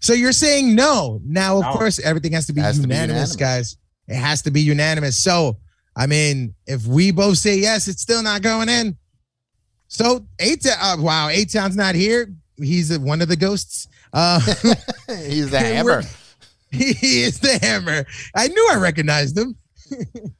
So 0.00 0.12
you're 0.12 0.32
saying 0.32 0.74
no. 0.74 1.20
Now, 1.24 1.58
of 1.58 1.62
No. 1.64 1.72
course, 1.72 1.98
everything 2.00 2.32
has 2.32 2.46
to 2.46 2.52
be, 2.52 2.60
Has 2.60 2.76
to 2.80 2.86
be 2.86 2.94
unanimous, 2.94 3.34
unanimous. 3.34 3.36
guys. 3.36 3.76
It 4.08 4.16
has 4.16 4.42
to 4.42 4.50
be 4.50 4.60
unanimous. 4.60 5.16
So, 5.16 5.58
I 5.96 6.06
mean, 6.06 6.54
if 6.66 6.84
we 6.86 7.12
both 7.12 7.38
say 7.38 7.56
yes, 7.58 7.86
it's 7.88 8.02
still 8.02 8.22
not 8.22 8.42
going 8.42 8.68
in. 8.68 8.96
So, 9.88 10.26
eight. 10.38 10.66
Uh, 10.66 10.96
wow, 10.98 11.28
eight 11.28 11.52
town's 11.52 11.76
not 11.76 11.94
here. 11.94 12.32
He's 12.56 12.96
one 12.98 13.20
of 13.22 13.28
the 13.28 13.36
ghosts. 13.36 13.88
Uh, 14.12 14.40
He's 15.08 15.50
the 15.50 15.58
hammer. 15.60 16.02
he 16.70 17.22
is 17.22 17.38
the 17.40 17.58
hammer. 17.60 18.04
I 18.34 18.48
knew 18.48 18.68
I 18.72 18.76
recognized 18.76 19.36
him. 19.36 19.56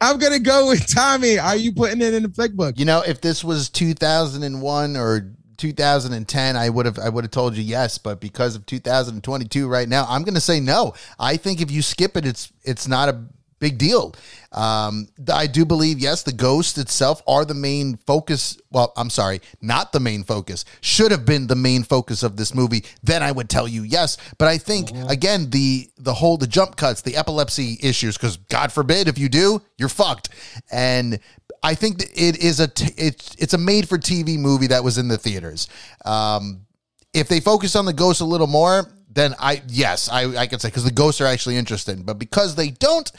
I'm 0.00 0.18
gonna 0.18 0.38
go 0.38 0.68
with 0.68 0.92
Tommy. 0.92 1.38
Are 1.38 1.56
you 1.56 1.72
putting 1.72 2.00
it 2.02 2.14
in 2.14 2.24
the 2.24 2.28
flick 2.28 2.52
book? 2.54 2.78
You 2.78 2.84
know, 2.84 3.02
if 3.06 3.20
this 3.20 3.42
was 3.42 3.68
2001 3.70 4.96
or 4.96 5.32
2010, 5.56 6.56
I 6.56 6.68
would 6.68 6.86
have 6.86 6.98
I 6.98 7.08
would 7.08 7.24
have 7.24 7.30
told 7.30 7.56
you 7.56 7.62
yes, 7.62 7.98
but 7.98 8.20
because 8.20 8.56
of 8.56 8.66
2022 8.66 9.68
right 9.68 9.88
now, 9.88 10.04
I'm 10.08 10.24
to 10.24 10.40
say 10.40 10.60
no. 10.60 10.94
I 11.18 11.36
think 11.36 11.60
if 11.60 11.70
you 11.70 11.82
skip 11.82 12.16
it, 12.16 12.26
it's 12.26 12.52
it's 12.64 12.88
not 12.88 13.08
a 13.08 13.22
big 13.62 13.78
deal. 13.78 14.12
Um, 14.50 15.08
I 15.32 15.46
do 15.46 15.64
believe 15.64 16.00
yes, 16.00 16.24
the 16.24 16.32
ghosts 16.32 16.76
itself 16.76 17.22
are 17.28 17.44
the 17.44 17.54
main 17.54 17.96
focus. 17.96 18.58
Well, 18.72 18.92
I'm 18.96 19.08
sorry, 19.08 19.40
not 19.62 19.92
the 19.92 20.00
main 20.00 20.24
focus. 20.24 20.64
Should 20.80 21.12
have 21.12 21.24
been 21.24 21.46
the 21.46 21.54
main 21.54 21.84
focus 21.84 22.24
of 22.24 22.36
this 22.36 22.54
movie. 22.54 22.84
Then 23.04 23.22
I 23.22 23.30
would 23.30 23.48
tell 23.48 23.68
you 23.68 23.84
yes. 23.84 24.18
But 24.36 24.48
I 24.48 24.58
think 24.58 24.90
again 25.08 25.48
the 25.50 25.88
the 25.96 26.12
whole 26.12 26.36
the 26.36 26.48
jump 26.48 26.74
cuts, 26.76 27.02
the 27.02 27.16
epilepsy 27.16 27.78
issues, 27.80 28.18
because 28.18 28.36
God 28.36 28.72
forbid 28.72 29.06
if 29.06 29.16
you 29.16 29.28
do, 29.28 29.62
you're 29.78 29.88
fucked. 29.88 30.30
And 30.72 31.20
I 31.62 31.76
think 31.76 32.02
it 32.02 32.42
is 32.42 32.58
a 32.58 32.66
t- 32.66 32.92
it's 32.96 33.36
it's 33.38 33.54
a 33.54 33.58
made 33.58 33.88
for 33.88 33.96
TV 33.96 34.38
movie 34.38 34.66
that 34.66 34.82
was 34.82 34.98
in 34.98 35.06
the 35.06 35.18
theaters. 35.18 35.68
Um, 36.04 36.66
if 37.14 37.28
they 37.28 37.38
focus 37.38 37.76
on 37.76 37.84
the 37.84 37.92
ghosts 37.92 38.22
a 38.22 38.24
little 38.24 38.46
more, 38.48 38.90
then 39.14 39.34
I 39.38 39.62
yes 39.68 40.08
I 40.08 40.36
I 40.36 40.46
can 40.46 40.58
say 40.58 40.68
because 40.68 40.84
the 40.84 40.90
ghosts 40.90 41.20
are 41.20 41.26
actually 41.26 41.56
interesting. 41.56 42.02
But 42.02 42.18
because 42.18 42.54
they 42.54 42.70
don't, 42.70 43.10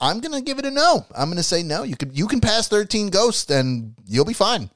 I'm 0.00 0.20
gonna 0.20 0.40
give 0.40 0.58
it 0.58 0.64
a 0.64 0.70
no. 0.70 1.06
I'm 1.16 1.28
gonna 1.28 1.42
say 1.42 1.62
no. 1.62 1.82
You 1.82 1.96
can 1.96 2.14
you 2.14 2.26
can 2.26 2.40
pass 2.40 2.68
13 2.68 3.10
ghosts 3.10 3.50
and 3.50 3.94
you'll 4.06 4.24
be 4.24 4.32
fine. 4.34 4.70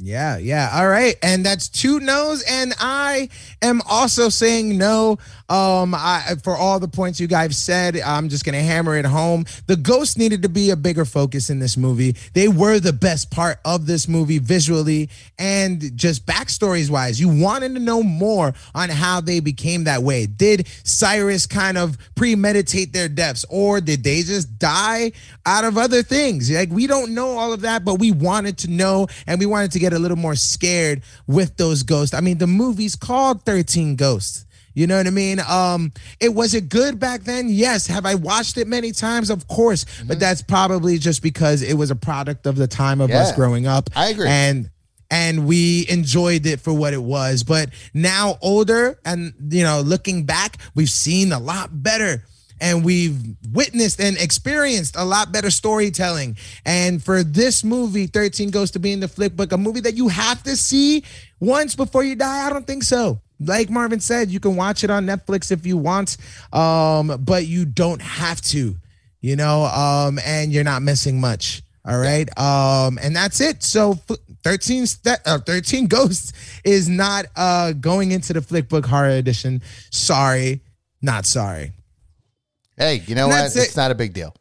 Yeah, 0.00 0.38
yeah. 0.38 0.70
All 0.74 0.88
right. 0.88 1.14
And 1.22 1.46
that's 1.46 1.68
two 1.68 2.00
no's. 2.00 2.42
And 2.50 2.74
I 2.80 3.28
am 3.62 3.80
also 3.88 4.28
saying 4.28 4.76
no. 4.76 5.18
Um, 5.48 5.94
I 5.94 6.34
for 6.42 6.56
all 6.56 6.80
the 6.80 6.88
points 6.88 7.20
you 7.20 7.28
guys 7.28 7.56
said, 7.56 8.00
I'm 8.00 8.28
just 8.28 8.44
gonna 8.44 8.62
hammer 8.62 8.96
it 8.96 9.04
home. 9.04 9.44
The 9.68 9.76
ghosts 9.76 10.18
needed 10.18 10.42
to 10.42 10.48
be 10.48 10.70
a 10.70 10.76
bigger 10.76 11.04
focus 11.04 11.48
in 11.48 11.60
this 11.60 11.76
movie. 11.76 12.16
They 12.32 12.48
were 12.48 12.80
the 12.80 12.92
best 12.92 13.30
part 13.30 13.58
of 13.64 13.86
this 13.86 14.08
movie 14.08 14.38
visually 14.38 15.10
and 15.38 15.96
just 15.96 16.26
backstories 16.26 16.90
wise. 16.90 17.20
You 17.20 17.28
wanted 17.28 17.74
to 17.74 17.80
know 17.80 18.02
more 18.02 18.52
on 18.74 18.88
how 18.88 19.20
they 19.20 19.38
became 19.38 19.84
that 19.84 20.02
way. 20.02 20.26
Did 20.26 20.66
Cyrus 20.82 21.46
kind 21.46 21.78
of 21.78 21.98
premeditate 22.16 22.92
their 22.92 23.08
deaths, 23.08 23.44
or 23.48 23.80
did 23.80 24.02
they 24.02 24.22
just 24.22 24.58
die 24.58 25.12
out 25.46 25.64
of 25.64 25.78
other 25.78 26.02
things? 26.02 26.50
Like 26.50 26.70
we 26.70 26.88
don't 26.88 27.14
know 27.14 27.38
all 27.38 27.52
of 27.52 27.60
that, 27.60 27.84
but 27.84 28.00
we 28.00 28.10
wanted 28.10 28.58
to 28.58 28.70
know 28.70 29.06
and 29.26 29.38
we 29.38 29.46
wanted 29.46 29.70
to 29.72 29.83
get 29.84 29.92
a 29.92 29.98
little 29.98 30.16
more 30.16 30.34
scared 30.34 31.02
with 31.26 31.56
those 31.56 31.82
ghosts. 31.82 32.14
I 32.14 32.20
mean, 32.20 32.38
the 32.38 32.46
movie's 32.46 32.96
called 32.96 33.42
13 33.44 33.96
Ghosts. 33.96 34.46
You 34.74 34.88
know 34.88 34.96
what 34.96 35.06
I 35.06 35.10
mean? 35.10 35.38
Um, 35.48 35.92
it 36.18 36.34
was 36.34 36.54
it 36.54 36.68
good 36.68 36.98
back 36.98 37.20
then? 37.22 37.48
Yes. 37.48 37.86
Have 37.86 38.06
I 38.06 38.16
watched 38.16 38.56
it 38.56 38.66
many 38.66 38.90
times? 38.90 39.30
Of 39.30 39.46
course. 39.46 39.86
But 40.04 40.18
that's 40.18 40.42
probably 40.42 40.98
just 40.98 41.22
because 41.22 41.62
it 41.62 41.74
was 41.74 41.92
a 41.92 41.96
product 41.96 42.46
of 42.46 42.56
the 42.56 42.66
time 42.66 43.00
of 43.00 43.10
us 43.10 43.30
growing 43.36 43.66
up. 43.66 43.88
I 43.94 44.08
agree. 44.08 44.26
And 44.28 44.70
and 45.10 45.46
we 45.46 45.86
enjoyed 45.88 46.44
it 46.46 46.60
for 46.60 46.72
what 46.72 46.92
it 46.92 47.02
was. 47.02 47.44
But 47.44 47.68
now 47.92 48.36
older 48.42 48.98
and 49.04 49.32
you 49.48 49.62
know, 49.62 49.80
looking 49.80 50.24
back, 50.24 50.58
we've 50.74 50.90
seen 50.90 51.30
a 51.30 51.38
lot 51.38 51.70
better 51.70 52.24
and 52.64 52.82
we've 52.82 53.18
witnessed 53.52 54.00
and 54.00 54.16
experienced 54.16 54.96
a 54.96 55.04
lot 55.04 55.30
better 55.30 55.50
storytelling. 55.50 56.34
And 56.64 57.04
for 57.04 57.22
this 57.22 57.62
movie, 57.62 58.06
13 58.06 58.50
Ghosts 58.50 58.72
to 58.72 58.78
be 58.78 58.90
in 58.90 59.00
the 59.00 59.08
flick 59.08 59.36
book, 59.36 59.52
a 59.52 59.58
movie 59.58 59.80
that 59.80 59.94
you 59.94 60.08
have 60.08 60.42
to 60.44 60.56
see 60.56 61.04
once 61.40 61.76
before 61.76 62.04
you 62.04 62.14
die, 62.16 62.46
I 62.46 62.50
don't 62.50 62.66
think 62.66 62.82
so. 62.82 63.20
Like 63.38 63.68
Marvin 63.68 64.00
said, 64.00 64.30
you 64.30 64.40
can 64.40 64.56
watch 64.56 64.82
it 64.82 64.88
on 64.88 65.04
Netflix 65.04 65.52
if 65.52 65.66
you 65.66 65.76
want, 65.76 66.16
um, 66.54 67.20
but 67.22 67.46
you 67.46 67.66
don't 67.66 68.00
have 68.00 68.40
to, 68.42 68.74
you 69.20 69.36
know, 69.36 69.64
um, 69.64 70.18
and 70.24 70.50
you're 70.50 70.64
not 70.64 70.80
missing 70.80 71.20
much. 71.20 71.62
All 71.86 71.98
right. 71.98 72.26
Um, 72.38 72.98
and 73.02 73.14
that's 73.14 73.42
it. 73.42 73.62
So 73.62 74.00
f- 74.08 74.16
13 74.42 74.86
st- 74.86 75.18
uh, 75.26 75.38
13 75.38 75.86
Ghosts 75.86 76.32
is 76.64 76.88
not 76.88 77.26
uh 77.36 77.72
going 77.72 78.12
into 78.12 78.32
the 78.32 78.40
flick 78.40 78.70
book 78.70 78.86
horror 78.86 79.10
edition. 79.10 79.60
Sorry, 79.90 80.62
not 81.02 81.26
sorry. 81.26 81.72
Hey, 82.76 83.02
you 83.06 83.14
know 83.14 83.28
what? 83.28 83.44
it. 83.44 83.56
It's 83.56 83.76
not 83.76 83.90
a 83.90 83.94
big 83.94 84.12
deal. 84.12 84.34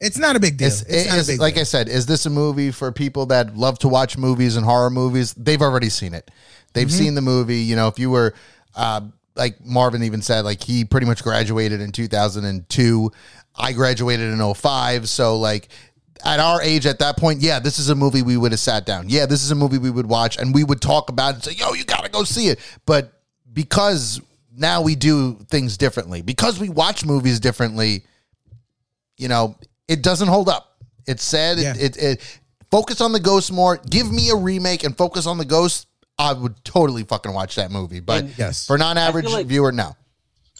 It's 0.00 0.18
not 0.18 0.36
a 0.36 0.40
big 0.40 0.56
deal. 0.58 0.68
It's, 0.68 0.82
It's, 0.82 1.06
it 1.06 1.14
is- 1.14 1.28
a 1.28 1.32
big 1.32 1.40
like 1.40 1.54
deal. 1.54 1.60
I 1.62 1.64
said, 1.64 1.88
is 1.88 2.06
this 2.06 2.26
a 2.26 2.30
movie 2.30 2.70
for 2.70 2.90
people 2.92 3.26
that 3.26 3.56
love 3.56 3.78
to 3.80 3.88
watch 3.88 4.16
movies 4.18 4.56
and 4.56 4.64
horror 4.64 4.90
movies? 4.90 5.32
They've 5.34 5.60
already 5.62 5.88
seen 5.88 6.14
it. 6.14 6.30
They've 6.72 6.88
Mm-hmm. 6.88 6.96
seen 6.98 7.14
the 7.14 7.22
movie. 7.22 7.58
You 7.58 7.76
know, 7.76 7.88
if 7.88 7.98
you 7.98 8.10
were, 8.10 8.34
uh, 8.74 9.02
like 9.36 9.64
Marvin 9.64 10.02
even 10.02 10.22
said, 10.22 10.44
like 10.44 10.62
he 10.62 10.84
pretty 10.84 11.06
much 11.06 11.22
graduated 11.22 11.80
in 11.80 11.92
2002. 11.92 13.10
I 13.56 13.72
graduated 13.72 14.32
in 14.32 14.54
05. 14.54 15.08
So, 15.08 15.38
like, 15.38 15.68
at 16.24 16.40
our 16.40 16.60
age 16.62 16.86
at 16.86 16.98
that 17.00 17.16
point, 17.16 17.40
yeah, 17.40 17.58
this 17.60 17.78
is 17.78 17.88
a 17.90 17.94
movie 17.94 18.22
we 18.22 18.36
would 18.36 18.52
have 18.52 18.60
sat 18.60 18.84
down. 18.86 19.08
Yeah, 19.08 19.26
this 19.26 19.44
is 19.44 19.50
a 19.50 19.54
movie 19.54 19.78
we 19.78 19.90
would 19.90 20.06
watch 20.06 20.36
and 20.38 20.52
we 20.54 20.64
would 20.64 20.80
talk 20.80 21.08
about 21.10 21.30
it 21.30 21.34
and 21.34 21.44
say, 21.44 21.52
yo, 21.52 21.72
you 21.74 21.84
gotta 21.84 22.08
go 22.08 22.24
see 22.24 22.48
it. 22.48 22.58
But 22.86 23.12
because 23.52 24.20
now 24.56 24.82
we 24.82 24.94
do 24.94 25.34
things 25.50 25.76
differently, 25.76 26.22
because 26.22 26.58
we 26.60 26.68
watch 26.68 27.04
movies 27.04 27.40
differently, 27.40 28.04
you 29.16 29.28
know, 29.28 29.56
it 29.88 30.02
doesn't 30.02 30.28
hold 30.28 30.48
up. 30.48 30.76
It's 31.06 31.22
sad. 31.24 31.58
Yeah. 31.58 31.74
It, 31.76 31.96
it, 31.96 32.02
it 32.02 32.40
focus 32.70 33.00
on 33.00 33.12
the 33.12 33.20
ghost 33.20 33.52
more. 33.52 33.76
Give 33.76 34.10
me 34.10 34.30
a 34.30 34.36
remake 34.36 34.84
and 34.84 34.96
focus 34.96 35.26
on 35.26 35.38
the 35.38 35.44
ghost. 35.44 35.86
I 36.18 36.32
would 36.32 36.64
totally 36.64 37.02
fucking 37.04 37.32
watch 37.32 37.56
that 37.56 37.70
movie. 37.70 38.00
But 38.00 38.24
And- 38.24 38.38
Yes. 38.38 38.66
for 38.66 38.78
non-average 38.78 39.26
like- 39.26 39.46
viewer, 39.46 39.72
no. 39.72 39.96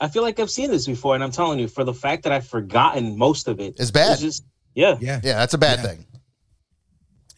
I 0.00 0.08
feel 0.08 0.22
like 0.22 0.40
I've 0.40 0.50
seen 0.50 0.70
this 0.72 0.86
before, 0.86 1.14
and 1.14 1.22
I'm 1.22 1.30
telling 1.30 1.60
you, 1.60 1.68
for 1.68 1.84
the 1.84 1.94
fact 1.94 2.24
that 2.24 2.32
I've 2.32 2.46
forgotten 2.48 3.16
most 3.16 3.46
of 3.46 3.60
it, 3.60 3.76
It's 3.78 3.92
bad. 3.92 4.18
just 4.18 4.44
yeah. 4.74 4.96
Yeah. 5.00 5.20
Yeah, 5.22 5.34
that's 5.34 5.54
a 5.54 5.58
bad 5.58 5.78
Yeah. 5.78 5.86
thing. 5.90 6.06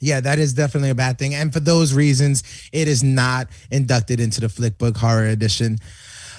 Yeah, 0.01 0.21
that 0.21 0.39
is 0.39 0.53
definitely 0.55 0.91
a 0.91 0.95
bad 0.95 1.19
thing. 1.19 1.35
And 1.35 1.53
for 1.53 1.61
those 1.61 1.93
reasons, 1.95 2.43
it 2.73 2.89
is 2.89 3.03
not 3.03 3.49
inducted 3.71 4.21
into 4.21 4.41
the 4.41 4.47
Flickbook 4.49 4.97
Horror 4.97 5.27
Edition. 5.27 5.79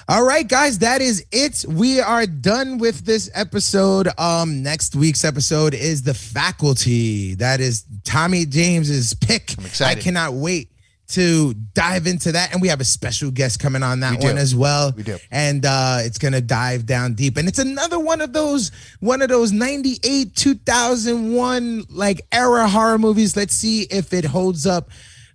All 0.10 0.24
right, 0.24 0.48
guys, 0.48 0.80
that 0.80 1.02
is 1.02 1.26
it. 1.34 1.66
We 1.68 2.00
are 2.00 2.26
done 2.26 2.78
with 2.78 3.04
this 3.04 3.30
episode. 3.34 4.08
Um, 4.18 4.64
next 4.64 4.96
week's 4.96 5.26
episode 5.26 5.74
is 5.74 6.04
The 6.04 6.14
Faculty. 6.14 7.36
That 7.36 7.60
is 7.60 7.84
Tommy 8.06 8.46
James's 8.46 9.14
pick. 9.14 9.54
I'm 9.58 9.66
excited. 9.66 10.00
I 10.00 10.02
cannot 10.02 10.32
wait 10.32 10.72
to 11.10 11.54
dive 11.74 12.08
into 12.08 12.32
that. 12.32 12.54
And 12.54 12.62
we 12.62 12.70
have 12.70 12.80
a 12.80 12.86
special 12.86 13.32
guest 13.32 13.60
coming 13.60 13.84
on 13.84 14.00
that 14.00 14.24
one 14.24 14.38
as 14.38 14.56
well. 14.56 14.94
We 14.96 15.04
do. 15.04 15.18
And 15.30 15.66
uh 15.66 15.98
it's 16.02 16.18
gonna 16.18 16.42
dive 16.42 16.86
down 16.86 17.14
deep. 17.14 17.36
And 17.36 17.48
it's 17.48 17.60
another 17.60 18.00
one 18.00 18.22
of 18.22 18.32
those, 18.32 18.72
one 19.02 19.22
of 19.22 19.28
those 19.28 19.52
98, 19.52 20.36
2001 20.36 21.86
like 21.90 22.22
era 22.32 22.68
horror 22.68 22.98
movies. 22.98 23.36
Let's 23.36 23.54
see 23.54 23.84
if 23.84 24.14
it 24.14 24.24
holds 24.24 24.66
up 24.66 24.90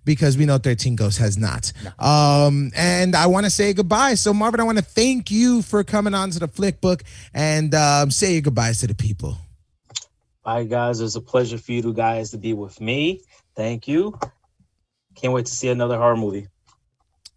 because 0.05 0.37
we 0.37 0.45
know 0.45 0.57
13 0.57 0.95
Ghosts 0.95 1.19
has 1.19 1.37
not. 1.37 1.71
Um, 1.99 2.71
and 2.75 3.15
I 3.15 3.27
want 3.27 3.45
to 3.45 3.49
say 3.49 3.73
goodbye. 3.73 4.15
So, 4.15 4.33
Marvin, 4.33 4.59
I 4.59 4.63
want 4.63 4.77
to 4.77 4.83
thank 4.83 5.31
you 5.31 5.61
for 5.61 5.83
coming 5.83 6.13
on 6.13 6.29
to 6.31 6.39
the 6.39 6.47
Flick 6.47 6.81
Book 6.81 7.03
and 7.33 7.73
um, 7.73 8.11
say 8.11 8.33
your 8.33 8.41
goodbyes 8.41 8.79
to 8.81 8.87
the 8.87 8.95
people. 8.95 9.37
Bye, 10.43 10.65
guys. 10.65 10.99
It 10.99 11.03
was 11.03 11.15
a 11.15 11.21
pleasure 11.21 11.57
for 11.57 11.71
you 11.71 11.81
two 11.81 11.93
guys 11.93 12.31
to 12.31 12.37
be 12.37 12.53
with 12.53 12.81
me. 12.81 13.21
Thank 13.55 13.87
you. 13.87 14.17
Can't 15.15 15.33
wait 15.33 15.45
to 15.45 15.51
see 15.51 15.69
another 15.69 15.97
horror 15.97 16.17
movie. 16.17 16.47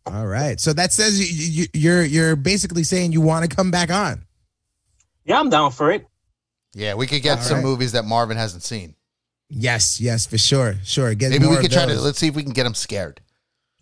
All 0.06 0.26
right. 0.26 0.58
So 0.60 0.72
that 0.72 0.92
says 0.92 1.18
you, 1.18 1.62
you, 1.62 1.66
you're 1.74 2.02
you're 2.04 2.36
basically 2.36 2.84
saying 2.84 3.12
you 3.12 3.20
want 3.20 3.48
to 3.48 3.54
come 3.54 3.70
back 3.70 3.90
on. 3.90 4.24
Yeah, 5.24 5.40
I'm 5.40 5.50
down 5.50 5.72
for 5.72 5.90
it. 5.90 6.06
Yeah, 6.74 6.94
we 6.94 7.06
could 7.06 7.22
get 7.22 7.38
All 7.38 7.44
some 7.44 7.56
right. 7.56 7.64
movies 7.64 7.92
that 7.92 8.04
Marvin 8.04 8.36
hasn't 8.36 8.62
seen. 8.62 8.94
Yes, 9.48 10.00
yes, 10.00 10.26
for 10.26 10.38
sure, 10.38 10.74
sure. 10.84 11.14
Get 11.14 11.30
Maybe 11.30 11.46
we 11.46 11.52
more 11.52 11.60
could 11.60 11.70
try 11.72 11.86
to 11.86 11.94
let's 12.00 12.18
see 12.18 12.26
if 12.28 12.34
we 12.34 12.42
can 12.42 12.52
get 12.52 12.66
him 12.66 12.74
scared. 12.74 13.20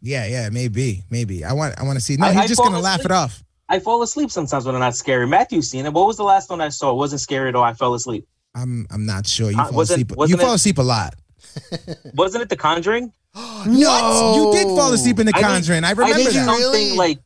Yeah, 0.01 0.27
yeah, 0.27 0.51
maybe, 0.51 1.03
maybe. 1.11 1.45
I 1.45 1.55
want, 1.55 1.79
I 1.81 1.85
want 1.85 1.97
to 1.99 2.05
see. 2.05 2.17
No, 2.17 2.27
I- 2.27 2.33
he's 2.33 2.43
I 2.43 2.47
just 2.47 2.61
gonna 2.61 2.79
laugh 2.81 3.05
it 3.05 3.11
off. 3.11 3.43
I 3.71 3.79
fall 3.79 4.03
asleep 4.03 4.31
sometimes 4.31 4.67
when 4.67 4.75
I'm 4.75 4.81
not 4.83 4.95
scary. 4.95 5.27
Matthew's 5.27 5.71
seen 5.71 5.87
it. 5.87 5.93
What 5.95 6.07
was 6.07 6.19
the 6.19 6.23
last 6.25 6.51
one 6.51 6.61
I 6.61 6.69
saw? 6.69 6.91
It 6.91 6.97
wasn't 6.97 7.23
scary 7.23 7.49
at 7.49 7.55
all. 7.57 7.65
I 7.65 7.73
fell 7.73 7.95
asleep. 7.95 8.29
I'm, 8.55 8.87
I'm 8.91 9.07
not 9.07 9.27
sure. 9.27 9.51
You 9.51 9.59
Uh, 9.59 9.65
fall 9.65 9.73
wasn't- 9.79 9.97
asleep. 10.03 10.11
You 10.11 10.17
wasn't 10.19 10.41
fall 10.43 10.53
it- 10.53 10.57
asleep 10.57 10.79
a 10.79 10.83
lot. 10.83 11.15
Wasn't 12.15 12.43
it 12.43 12.49
The 12.49 12.57
Conjuring? 12.57 13.13
What? 13.35 13.67
You 13.67 14.53
did 14.53 14.67
fall 14.77 14.93
asleep 14.93 15.19
in 15.21 15.27
the 15.27 15.33
Conjuring. 15.49 15.85
I, 15.85 15.89
I 15.89 15.93
remember 15.93 16.19
need 16.19 16.25
you 16.27 16.33
that. 16.33 16.45
something 16.47 16.61
really? 16.63 16.97
like 16.97 17.19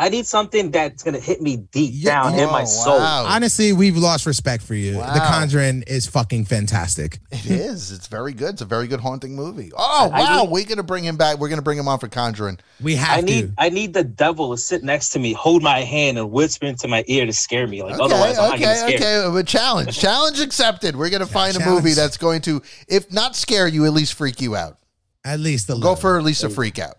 I 0.00 0.08
need 0.08 0.26
something 0.26 0.70
that's 0.70 1.02
gonna 1.02 1.20
hit 1.20 1.42
me 1.42 1.58
deep 1.58 1.90
Yeah, 1.94 2.22
down 2.22 2.34
yeah. 2.34 2.44
in 2.46 2.50
my 2.50 2.62
Oh, 2.62 2.64
soul. 2.64 2.98
wow. 2.98 3.26
Honestly, 3.28 3.74
we've 3.74 3.98
lost 3.98 4.24
respect 4.24 4.62
for 4.64 4.74
you. 4.74 4.94
The 4.94 5.22
Conjuring 5.26 5.84
is 5.86 6.06
fucking 6.06 6.46
fantastic. 6.46 7.20
It 7.30 7.44
is. 7.46 7.92
It's 7.92 8.06
very 8.06 8.32
good. 8.32 8.54
It's 8.54 8.62
a 8.62 8.64
very 8.64 8.86
good 8.86 9.00
haunting 9.00 9.36
movie. 9.36 9.70
Oh 9.76 10.10
I 10.12 10.20
wow, 10.22 10.42
need- 10.44 10.50
we're 10.50 10.64
gonna 10.64 10.82
bring 10.82 11.04
him 11.04 11.16
back. 11.18 11.38
We're 11.38 11.50
gonna 11.50 11.60
bring 11.60 11.78
him 11.78 11.86
on 11.86 11.98
for 11.98 12.08
Conjuring. 12.08 12.58
We 12.80 12.96
have 12.96 13.18
I 13.18 13.20
need 13.20 13.48
to. 13.48 13.52
I 13.58 13.68
need 13.68 13.92
the 13.92 14.02
devil 14.02 14.50
to 14.52 14.56
sit 14.56 14.82
next 14.82 15.10
to 15.10 15.18
me, 15.18 15.34
hold 15.34 15.62
my 15.62 15.80
hand, 15.80 16.16
and 16.18 16.30
whisper 16.30 16.64
into 16.66 16.88
my 16.88 17.04
ear 17.06 17.26
to 17.26 17.32
scare 17.34 17.66
me. 17.66 17.82
Like 17.82 17.94
Okay, 18.00 18.02
otherwise, 18.04 18.38
I'm 18.38 18.44
not 18.44 18.54
okay, 18.54 18.58
getting 18.64 18.98
scared. 18.98 19.24
okay. 19.26 19.34
But 19.34 19.46
challenge, 19.46 19.98
challenge 20.00 20.40
accepted. 20.40 20.96
We're 20.96 21.10
gonna 21.10 21.26
find 21.26 21.54
a 21.58 21.64
movie 21.66 21.92
that's 21.92 22.16
going 22.16 22.40
to, 22.42 22.62
if 22.88 23.12
not 23.12 23.36
scare 23.36 23.68
you, 23.68 23.84
at 23.84 23.92
least 23.92 24.14
freak 24.14 24.40
you 24.40 24.56
out. 24.56 24.78
At 25.26 25.40
least 25.40 25.68
a 25.68 25.74
little. 25.74 25.94
Go 25.94 26.00
for 26.00 26.16
at 26.18 26.24
least 26.24 26.42
a 26.42 26.48
freak 26.48 26.78
out. 26.78 26.96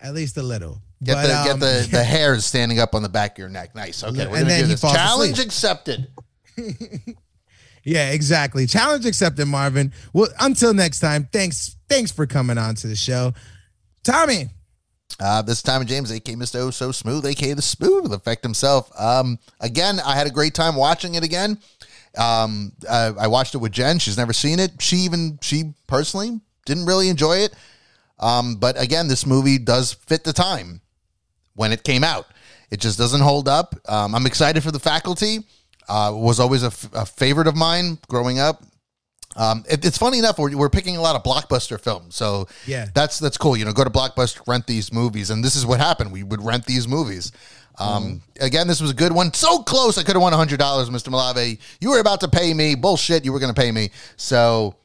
at 0.00 0.12
least 0.12 0.36
a 0.36 0.42
little. 0.42 0.82
Get 1.02 1.14
But, 1.14 1.26
the 1.26 1.38
um, 1.38 1.46
get 1.46 1.60
the 1.60 1.88
the 1.96 2.04
hairs 2.04 2.44
standing 2.44 2.78
up 2.78 2.94
on 2.94 3.02
the 3.02 3.08
back 3.08 3.32
of 3.32 3.38
your 3.38 3.48
neck. 3.48 3.74
Nice. 3.74 4.04
Okay, 4.04 4.26
we're 4.26 4.38
gonna 4.38 4.44
then 4.44 4.60
do 4.60 4.66
he 4.66 4.72
this. 4.72 4.80
Challenge 4.80 5.32
asleep. 5.32 5.46
accepted. 5.46 6.08
Yeah, 7.84 8.10
exactly. 8.10 8.66
Challenge 8.66 9.06
accepted, 9.06 9.46
Marvin. 9.46 9.92
Well, 10.12 10.28
until 10.40 10.72
next 10.72 11.00
time, 11.00 11.28
thanks, 11.32 11.76
thanks 11.88 12.12
for 12.12 12.26
coming 12.26 12.58
on 12.58 12.74
to 12.76 12.86
the 12.86 12.96
show, 12.96 13.34
Tommy. 14.04 14.50
Uh, 15.20 15.42
this 15.42 15.62
time, 15.62 15.84
James, 15.86 16.10
aka 16.10 16.34
Mr. 16.34 16.56
Oh 16.56 16.70
So 16.70 16.90
Smooth, 16.90 17.26
aka 17.26 17.54
the 17.54 17.62
Smooth 17.62 18.12
Effect 18.12 18.42
himself. 18.42 18.90
Um, 18.98 19.38
again, 19.60 20.00
I 20.00 20.14
had 20.14 20.26
a 20.26 20.30
great 20.30 20.54
time 20.54 20.74
watching 20.76 21.16
it 21.16 21.24
again. 21.24 21.58
Um, 22.16 22.72
I, 22.88 23.12
I 23.18 23.26
watched 23.26 23.54
it 23.54 23.58
with 23.58 23.72
Jen. 23.72 23.98
She's 23.98 24.16
never 24.16 24.32
seen 24.32 24.58
it. 24.58 24.80
She 24.80 24.98
even 24.98 25.38
she 25.42 25.74
personally 25.86 26.40
didn't 26.66 26.86
really 26.86 27.08
enjoy 27.08 27.38
it. 27.38 27.54
Um, 28.18 28.56
but 28.56 28.80
again, 28.80 29.08
this 29.08 29.26
movie 29.26 29.58
does 29.58 29.92
fit 29.92 30.22
the 30.24 30.32
time 30.32 30.81
when 31.54 31.72
it 31.72 31.84
came 31.84 32.04
out. 32.04 32.26
It 32.70 32.80
just 32.80 32.98
doesn't 32.98 33.20
hold 33.20 33.48
up. 33.48 33.74
Um, 33.88 34.14
I'm 34.14 34.26
excited 34.26 34.62
for 34.62 34.70
the 34.70 34.78
faculty. 34.80 35.40
Uh, 35.88 36.12
was 36.14 36.40
always 36.40 36.62
a, 36.62 36.66
f- 36.66 36.88
a 36.94 37.04
favorite 37.04 37.46
of 37.46 37.56
mine 37.56 37.98
growing 38.08 38.38
up. 38.38 38.62
Um, 39.36 39.64
it- 39.68 39.84
it's 39.84 39.98
funny 39.98 40.18
enough. 40.18 40.38
We're, 40.38 40.56
we're 40.56 40.70
picking 40.70 40.96
a 40.96 41.00
lot 41.00 41.16
of 41.16 41.22
blockbuster 41.22 41.78
films, 41.80 42.14
so 42.14 42.46
Yeah. 42.66 42.86
that's 42.94 43.18
that's 43.18 43.36
cool. 43.36 43.56
You 43.56 43.64
know, 43.64 43.72
go 43.72 43.82
to 43.84 43.90
Blockbuster, 43.90 44.40
rent 44.46 44.66
these 44.66 44.92
movies, 44.92 45.30
and 45.30 45.42
this 45.44 45.56
is 45.56 45.66
what 45.66 45.80
happened. 45.80 46.12
We 46.12 46.22
would 46.22 46.42
rent 46.42 46.64
these 46.66 46.86
movies. 46.86 47.32
Um, 47.78 48.22
Again, 48.40 48.68
this 48.68 48.80
was 48.82 48.90
a 48.90 48.94
good 48.94 49.12
one. 49.12 49.32
So 49.32 49.60
close, 49.60 49.96
I 49.98 50.02
could 50.02 50.14
have 50.14 50.22
won 50.22 50.32
hundred 50.34 50.58
dollars, 50.58 50.90
Mister 50.90 51.10
Malave. 51.10 51.58
You 51.80 51.90
were 51.90 51.98
about 52.00 52.20
to 52.20 52.28
pay 52.28 52.52
me. 52.54 52.74
Bullshit, 52.74 53.24
you 53.24 53.32
were 53.32 53.38
going 53.40 53.52
to 53.52 53.58
pay 53.60 53.72
me. 53.72 53.90
So, 54.16 54.76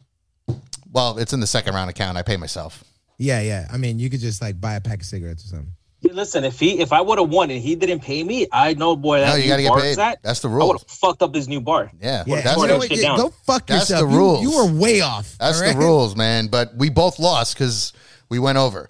well, 0.91 1.17
it's 1.17 1.33
in 1.33 1.39
the 1.41 1.47
second 1.47 1.73
round 1.75 1.89
account. 1.89 2.17
I 2.17 2.21
pay 2.23 2.37
myself. 2.37 2.83
Yeah, 3.17 3.41
yeah. 3.41 3.67
I 3.71 3.77
mean, 3.77 3.99
you 3.99 4.09
could 4.09 4.21
just 4.21 4.41
like 4.41 4.59
buy 4.59 4.75
a 4.75 4.81
pack 4.81 4.99
of 5.01 5.05
cigarettes 5.05 5.43
or 5.45 5.47
something. 5.49 5.71
Hey, 6.01 6.11
Listen, 6.13 6.43
if 6.43 6.59
he 6.59 6.79
if 6.79 6.93
I 6.93 7.01
would 7.01 7.17
have 7.17 7.29
won 7.29 7.49
and 7.49 7.59
he 7.61 7.75
didn't 7.75 8.01
pay 8.01 8.23
me, 8.23 8.47
I 8.51 8.73
know 8.75 8.95
boy 8.95 9.19
that 9.21 9.29
No, 9.29 9.35
you 9.35 9.47
got 9.47 9.55
to 9.57 9.61
get 9.63 9.69
bar 9.69 9.79
paid. 9.81 9.97
at, 9.99 10.21
That's 10.21 10.41
the 10.41 10.47
rule. 10.49 10.61
I 10.61 10.65
would 10.65 10.71
rules. 10.73 10.81
have 10.83 10.91
fucked 10.91 11.21
up 11.23 11.33
his 11.33 11.47
new 11.47 11.59
bar. 11.59 11.91
Yeah, 11.99 12.23
Yeah, 12.27 12.41
that's 12.41 12.47
and 12.53 12.61
you 12.61 12.67
know 12.67 12.77
what? 12.77 12.87
shit 12.87 12.97
You- 12.97 13.03
down. 13.03 13.17
Go 13.17 13.29
fuck 13.45 13.65
That's 13.65 13.89
yourself. 13.89 14.09
the 14.11 14.15
rules. 14.17 14.41
You, 14.43 14.51
were 14.57 14.71
way 14.79 15.01
off. 15.01 15.35
That's 15.39 15.61
all 15.61 15.73
the 15.73 15.79
rules, 15.79 16.15
man. 16.15 16.47
But 16.47 16.75
we 16.75 16.89
both 16.91 17.17
lost 17.19 17.55
because 17.55 17.93
we 18.29 18.37
went 18.39 18.57
over. 18.59 18.89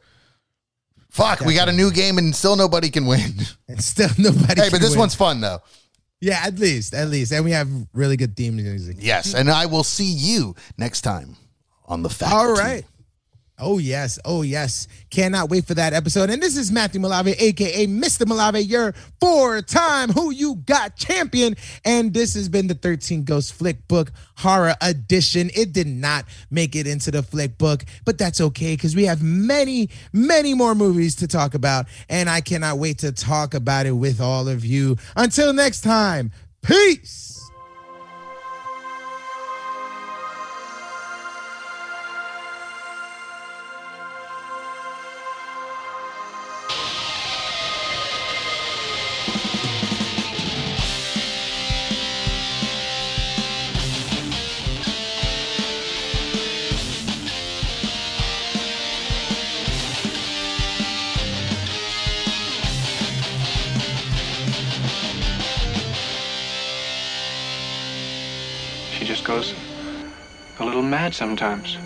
Fuck, 1.09 1.39
we 1.41 1.55
got 1.55 1.69
a 1.69 1.71
new 1.73 1.91
game 1.91 2.17
and 2.17 2.35
still 2.35 2.55
nobody 2.55 2.89
can 2.89 3.05
win. 3.05 3.33
And 3.69 3.83
still 3.83 4.09
nobody. 4.17 4.61
hey, 4.61 4.67
but 4.69 4.73
can 4.73 4.81
this 4.81 4.91
win. 4.91 4.99
one's 4.99 5.15
fun 5.15 5.41
though. 5.41 5.59
yeah, 6.21 6.41
at 6.43 6.57
least, 6.59 6.93
at 6.93 7.07
least, 7.09 7.31
and 7.31 7.43
we 7.43 7.51
have 7.51 7.67
really 7.93 8.15
good 8.17 8.35
theme 8.35 8.55
music. 8.57 8.97
Yes, 8.99 9.33
and 9.33 9.49
I 9.49 9.65
will 9.65 9.83
see 9.83 10.05
you 10.11 10.55
next 10.77 11.01
time 11.01 11.35
on 11.85 12.01
the 12.03 12.09
faculty. 12.09 12.35
All 12.49 12.53
right. 12.53 12.83
Oh 13.59 13.79
yes, 13.79 14.19
oh 14.23 14.43
yes. 14.43 14.87
Cannot 15.09 15.49
wait 15.49 15.65
for 15.65 15.73
that 15.73 15.91
episode. 15.91 16.29
And 16.29 16.39
this 16.39 16.55
is 16.55 16.71
Matthew 16.71 17.01
Malave, 17.01 17.33
aka 17.39 17.87
Mr. 17.87 18.23
Malave, 18.23 18.67
your 18.69 18.93
four-time 19.19 20.09
Who 20.09 20.29
You 20.29 20.57
Got 20.57 20.95
champion. 20.95 21.55
And 21.83 22.13
this 22.13 22.35
has 22.35 22.49
been 22.49 22.67
the 22.67 22.75
13 22.75 23.23
Ghost 23.23 23.53
Flick 23.55 23.87
Book 23.87 24.11
Horror 24.35 24.75
Edition. 24.79 25.49
It 25.55 25.73
did 25.73 25.87
not 25.87 26.25
make 26.51 26.75
it 26.75 26.85
into 26.85 27.09
the 27.09 27.23
Flick 27.23 27.57
Book, 27.57 27.83
but 28.05 28.19
that's 28.19 28.39
okay 28.41 28.75
because 28.75 28.95
we 28.95 29.05
have 29.05 29.23
many, 29.23 29.89
many 30.13 30.53
more 30.53 30.75
movies 30.75 31.15
to 31.15 31.27
talk 31.27 31.55
about, 31.55 31.87
and 32.09 32.29
I 32.29 32.41
cannot 32.41 32.77
wait 32.77 32.99
to 32.99 33.11
talk 33.11 33.55
about 33.55 33.87
it 33.87 33.93
with 33.93 34.21
all 34.21 34.47
of 34.47 34.65
you. 34.65 34.97
Until 35.15 35.51
next 35.51 35.81
time, 35.81 36.31
peace. 36.61 37.26
Mad 71.07 71.15
sometimes. 71.15 71.77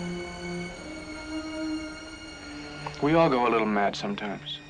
We 3.00 3.14
all 3.14 3.30
go 3.30 3.46
a 3.46 3.50
little 3.50 3.68
mad 3.68 3.94
sometimes. 3.94 4.61